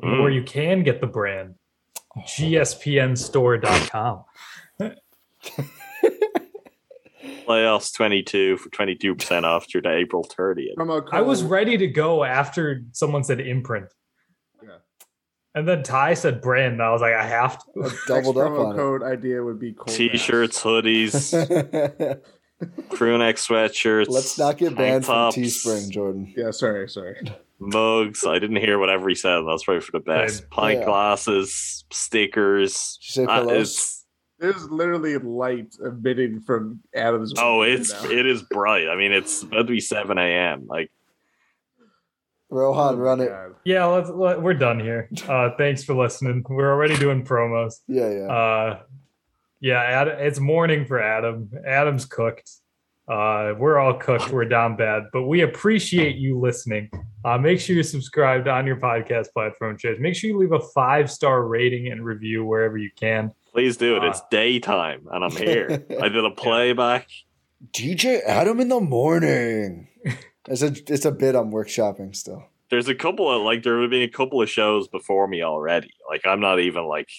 Mm. 0.03 0.21
Where 0.21 0.31
you 0.31 0.43
can 0.43 0.83
get 0.83 1.01
the 1.01 1.07
brand. 1.07 1.55
GSPNstore.com. 2.19 4.23
Playoffs 7.49 7.91
twenty 7.95 8.21
two 8.21 8.57
for 8.57 8.69
twenty 8.69 8.95
two 8.95 9.15
percent 9.15 9.43
off 9.45 9.65
through 9.69 9.81
to 9.81 9.91
April 9.91 10.23
thirtieth. 10.23 10.75
I 11.11 11.21
was 11.21 11.41
ready 11.41 11.77
to 11.77 11.87
go 11.87 12.23
after 12.23 12.83
someone 12.91 13.23
said 13.23 13.39
imprint. 13.39 13.87
Yeah. 14.61 14.69
And 15.55 15.67
then 15.67 15.81
Ty 15.81 16.13
said 16.13 16.41
brand. 16.41 16.73
And 16.73 16.83
I 16.83 16.91
was 16.91 17.01
like, 17.01 17.15
I 17.15 17.25
have 17.25 17.57
to. 17.57 17.83
I 17.85 17.89
doubled 18.07 18.37
up 18.37 18.51
promo 18.51 18.67
on 18.67 18.75
code 18.75 19.01
idea 19.03 19.43
would 19.43 19.59
be 19.59 19.73
cold 19.73 19.87
T-shirts, 19.89 20.61
hoodies, 20.61 21.31
crew 22.89 23.17
neck 23.17 23.37
sweatshirts. 23.37 24.09
Let's 24.09 24.37
not 24.37 24.57
get 24.59 24.67
tank 24.67 24.77
banned 24.77 25.05
from 25.05 25.31
Teespring, 25.31 25.89
Jordan. 25.89 26.31
Yeah, 26.37 26.51
sorry, 26.51 26.87
sorry. 26.87 27.19
mugs. 27.59 28.25
I 28.27 28.37
didn't 28.37 28.57
hear 28.57 28.77
whatever 28.77 29.09
he 29.09 29.15
said. 29.15 29.41
That's 29.47 29.63
probably 29.63 29.81
for 29.81 29.93
the 29.93 30.01
best. 30.01 30.41
Good. 30.41 30.49
Pint 30.51 30.79
Yeah. 30.81 30.85
glasses, 30.85 31.83
stickers. 31.89 32.99
Did 33.01 33.07
you 33.07 33.25
say 33.25 33.33
pillows? 33.33 33.98
It's 34.39 34.59
There's 34.59 34.69
literally 34.69 35.17
light 35.17 35.75
emitting 35.85 36.41
from 36.41 36.79
Adam's. 36.95 37.33
oh, 37.37 37.61
it's 37.61 37.91
now. 37.91 38.09
it 38.09 38.25
is 38.25 38.41
bright. 38.43 38.87
I 38.87 38.95
mean, 38.95 39.11
it's 39.11 39.43
about 39.43 39.57
to 39.59 39.63
be 39.65 39.79
seven 39.79 40.17
a.m. 40.17 40.65
Like 40.67 40.91
Rohan, 42.49 42.95
Oh 42.95 42.97
run 42.97 43.21
it. 43.21 43.29
God. 43.29 43.55
Yeah, 43.63 43.85
let's, 43.85 44.09
let, 44.09 44.41
we're 44.41 44.53
done 44.55 44.79
here. 44.79 45.09
Uh, 45.27 45.51
thanks 45.57 45.83
for 45.83 45.93
listening. 45.93 46.43
We're 46.49 46.71
already 46.71 46.97
doing 46.97 47.23
promos. 47.23 47.75
Yeah, 47.87 48.09
yeah. 48.09 48.25
Uh, 48.31 48.79
yeah, 49.61 49.81
Ad, 49.81 50.07
it's 50.07 50.39
morning 50.39 50.85
for 50.85 50.99
Adam. 50.99 51.51
Adam's 51.67 52.05
cooked. 52.05 52.49
Uh, 53.07 53.53
we're 53.57 53.77
all 53.77 53.93
cooked. 53.95 54.31
We're 54.31 54.45
down 54.45 54.77
bad, 54.77 55.03
but 55.11 55.23
we 55.23 55.41
appreciate 55.41 56.15
you 56.15 56.39
listening. 56.39 56.89
Uh, 57.25 57.37
make 57.37 57.59
sure 57.59 57.73
you're 57.75 57.83
subscribed 57.83 58.47
on 58.47 58.65
your 58.65 58.77
podcast 58.77 59.31
platform, 59.33 59.77
choice. 59.77 59.97
Make 59.99 60.15
sure 60.15 60.29
you 60.29 60.37
leave 60.37 60.51
a 60.53 60.59
five 60.59 61.11
star 61.11 61.45
rating 61.45 61.91
and 61.91 62.05
review 62.05 62.45
wherever 62.45 62.77
you 62.77 62.89
can. 62.95 63.31
Please 63.51 63.77
do 63.77 63.97
it. 63.97 64.03
It's 64.03 64.21
ah. 64.21 64.27
daytime, 64.31 65.07
and 65.11 65.23
I'm 65.23 65.31
here. 65.31 65.85
I 66.01 66.09
did 66.09 66.25
a 66.25 66.31
playback. 66.31 67.07
DJ 67.71 68.21
Adam 68.25 68.59
in 68.59 68.69
the 68.69 68.79
morning. 68.79 69.87
It's 70.47 70.61
a 70.61 70.73
it's 70.91 71.05
a 71.05 71.11
bit 71.11 71.35
I'm 71.35 71.51
workshopping 71.51 72.15
still. 72.15 72.43
There's 72.69 72.87
a 72.87 72.95
couple 72.95 73.29
of 73.29 73.41
like 73.43 73.63
there 73.63 73.81
have 73.81 73.89
been 73.89 74.01
a 74.01 74.09
couple 74.09 74.41
of 74.41 74.49
shows 74.49 74.87
before 74.87 75.27
me 75.27 75.43
already. 75.43 75.91
Like 76.09 76.25
I'm 76.25 76.39
not 76.39 76.59
even 76.59 76.85
like 76.85 77.09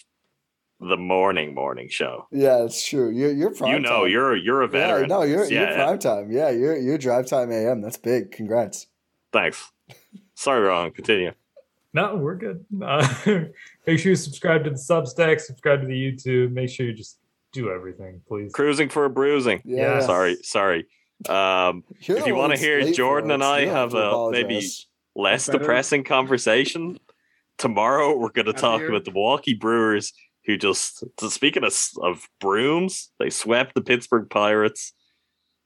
the 0.81 0.97
morning 0.97 1.55
morning 1.55 1.89
show. 1.90 2.27
Yeah, 2.32 2.65
it's 2.65 2.89
true. 2.89 3.11
You're 3.11 3.32
you're 3.32 3.55
prime 3.55 3.74
you 3.74 3.78
know, 3.81 4.02
time. 4.02 4.11
you're 4.11 4.36
you're 4.36 4.62
a 4.62 4.66
yeah, 4.66 4.73
veteran. 4.73 5.09
no, 5.09 5.23
you're 5.23 5.44
yeah, 5.44 5.61
you're 5.61 5.70
yeah. 5.70 5.85
prime 5.85 5.98
time. 5.98 6.32
Yeah, 6.32 6.51
you're 6.51 6.77
you're 6.77 6.98
drive 6.98 7.27
time 7.27 7.52
AM. 7.52 7.82
That's 7.82 7.98
big. 7.98 8.32
Congrats. 8.32 8.86
Thanks. 9.32 9.70
Sorry, 10.35 10.61
wrong. 10.61 10.90
Continue. 10.90 11.32
No, 11.92 12.14
we're 12.16 12.36
good. 12.36 12.64
Uh, 12.82 13.06
make 13.86 13.98
sure 13.98 14.10
you 14.10 14.16
subscribe 14.16 14.64
to 14.64 14.70
the 14.70 14.76
Substack, 14.76 15.40
subscribe 15.40 15.80
to 15.80 15.86
the 15.86 15.92
YouTube. 15.94 16.52
Make 16.52 16.70
sure 16.70 16.86
you 16.86 16.92
just 16.92 17.18
do 17.52 17.70
everything, 17.70 18.20
please. 18.28 18.52
Cruising 18.52 18.88
for 18.88 19.04
a 19.06 19.10
bruising. 19.10 19.60
Yeah. 19.64 19.98
Yeah. 19.98 20.00
Sorry, 20.00 20.36
sorry. 20.42 20.86
Um, 21.28 21.82
If 22.00 22.26
you 22.26 22.34
wanna 22.36 22.56
hear 22.56 22.92
Jordan 22.92 23.30
and 23.32 23.42
I 23.42 23.60
You 23.60 23.68
have 23.70 23.94
a- 23.94 24.30
maybe- 24.30 24.68
less 25.16 25.46
Better- 25.48 25.58
depressing 25.58 26.04
conversation. 26.04 26.98
Tomorrow 27.58 28.16
we're 28.16 28.30
going 28.30 28.46
to 28.46 28.52
talk 28.52 28.80
Happier. 28.80 28.90
about 28.90 29.04
the 29.04 29.10
Milwaukee 29.10 29.52
Brewers, 29.54 30.12
who 30.46 30.56
just 30.56 31.04
so 31.18 31.28
speaking 31.28 31.64
of 31.64 31.74
of 32.00 32.26
brooms, 32.40 33.10
they 33.18 33.28
swept 33.28 33.74
the 33.74 33.82
Pittsburgh 33.82 34.30
Pirates. 34.30 34.92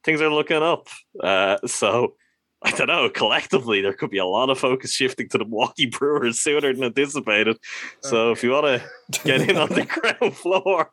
Things 0.03 0.21
are 0.23 0.31
looking 0.31 0.57
up. 0.63 0.89
Uh, 1.21 1.59
so 1.67 2.17
I 2.65 2.71
don't 2.71 2.87
know. 2.87 3.09
Collectively, 3.11 3.83
there 3.83 3.93
could 3.93 4.11
be 4.11 4.19
a 4.19 4.25
lot 4.25 4.49
of 4.49 4.59
focus 4.59 4.93
shifting 4.93 5.29
to 5.29 5.39
the 5.39 5.45
Milwaukee 5.45 5.87
Brewers 5.87 6.41
sooner 6.41 6.73
than 6.73 6.85
anticipated. 6.85 7.59
So 8.01 8.33
if 8.33 8.43
you 8.43 8.51
want 8.53 8.83
to 9.13 9.21
get 9.25 9.49
in 9.49 9.57
on 9.57 9.69
the 9.69 9.85
ground 10.19 10.37
floor. 10.37 10.91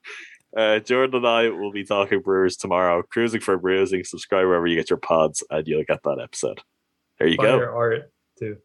Uh, 0.56 0.80
Jordan 0.80 1.16
and 1.16 1.28
I 1.28 1.50
will 1.50 1.72
be 1.72 1.86
talking 1.86 2.20
Brewers 2.20 2.58
tomorrow. 2.58 3.04
Cruising 3.04 3.40
for 3.40 3.58
Bruising. 3.58 4.04
Subscribe 4.04 4.46
wherever 4.46 4.68
you 4.68 4.76
get 4.76 4.90
your 4.90 5.00
pods, 5.00 5.44
and 5.50 5.66
you'll 5.66 5.86
get 5.86 6.04
that 6.04 6.20
episode. 6.22 6.60
There 7.18 7.28
you 7.30 7.38
Buy 7.38 7.44
go. 7.44 7.58
your 7.58 7.74
art 7.76 8.12
too. 8.38 8.58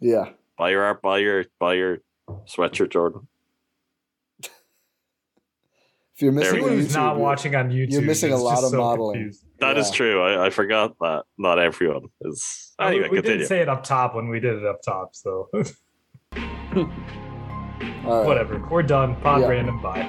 Yeah. 0.00 0.30
Buy 0.56 0.70
your 0.70 0.84
art, 0.84 1.02
buy 1.02 1.18
your 1.18 1.44
buy 1.58 1.74
your 1.74 1.98
sweatshirt, 2.46 2.90
Jordan. 2.90 3.28
If 6.16 6.22
you're 6.22 6.30
missing 6.32 6.52
we 6.54 6.58
Anyone 6.60 6.72
a 6.72 6.76
who's 6.76 6.92
YouTube, 6.92 6.94
not 6.96 7.10
you're- 7.12 7.22
watching 7.22 7.54
on 7.56 7.70
YouTube, 7.70 7.90
you're 7.92 8.02
missing 8.02 8.32
a 8.32 8.36
lot 8.36 8.62
of 8.62 8.70
so 8.70 8.76
modeling. 8.78 9.14
confused. 9.14 9.44
That 9.58 9.76
is 9.78 9.90
Yeah. 9.90 9.96
true. 9.96 10.22
I, 10.22 10.46
I 10.46 10.50
forgot 10.50 10.94
that 11.00 11.24
not 11.38 11.58
everyone 11.58 12.02
is. 12.22 12.72
Uh, 12.78 12.82
I 12.82 12.84
mean, 12.90 12.94
Anyway, 13.00 13.08
we 13.10 13.16
continue. 13.18 13.38
didn't 13.38 13.48
say 13.48 13.60
it 13.60 13.68
up 13.68 13.82
top 13.82 14.14
when 14.14 14.28
we 14.28 14.38
did 14.38 14.54
it 14.56 14.64
up 14.64 14.80
top, 14.82 15.14
so 15.14 15.48
All 15.54 15.64
right. 16.76 18.26
whatever. 18.26 18.64
We're 18.70 18.82
done. 18.84 19.16
Pod 19.16 19.40
Yeah. 19.40 19.48
random. 19.48 19.82
Bye. 19.82 20.08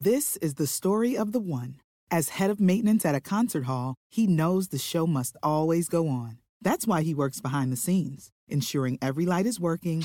This 0.00 0.36
is 0.38 0.54
the 0.54 0.66
story 0.66 1.16
of 1.16 1.32
the 1.32 1.40
one. 1.40 1.76
As 2.10 2.30
head 2.30 2.50
of 2.50 2.60
maintenance 2.60 3.06
at 3.06 3.14
a 3.14 3.20
concert 3.20 3.64
hall, 3.64 3.94
he 4.10 4.26
knows 4.26 4.68
the 4.68 4.78
show 4.78 5.06
must 5.06 5.36
always 5.42 5.88
go 5.88 6.08
on. 6.08 6.38
That's 6.60 6.86
why 6.86 7.02
he 7.02 7.14
works 7.14 7.40
behind 7.40 7.72
the 7.72 7.76
scenes, 7.76 8.30
ensuring 8.48 8.98
every 9.00 9.24
light 9.24 9.46
is 9.46 9.58
working, 9.58 10.04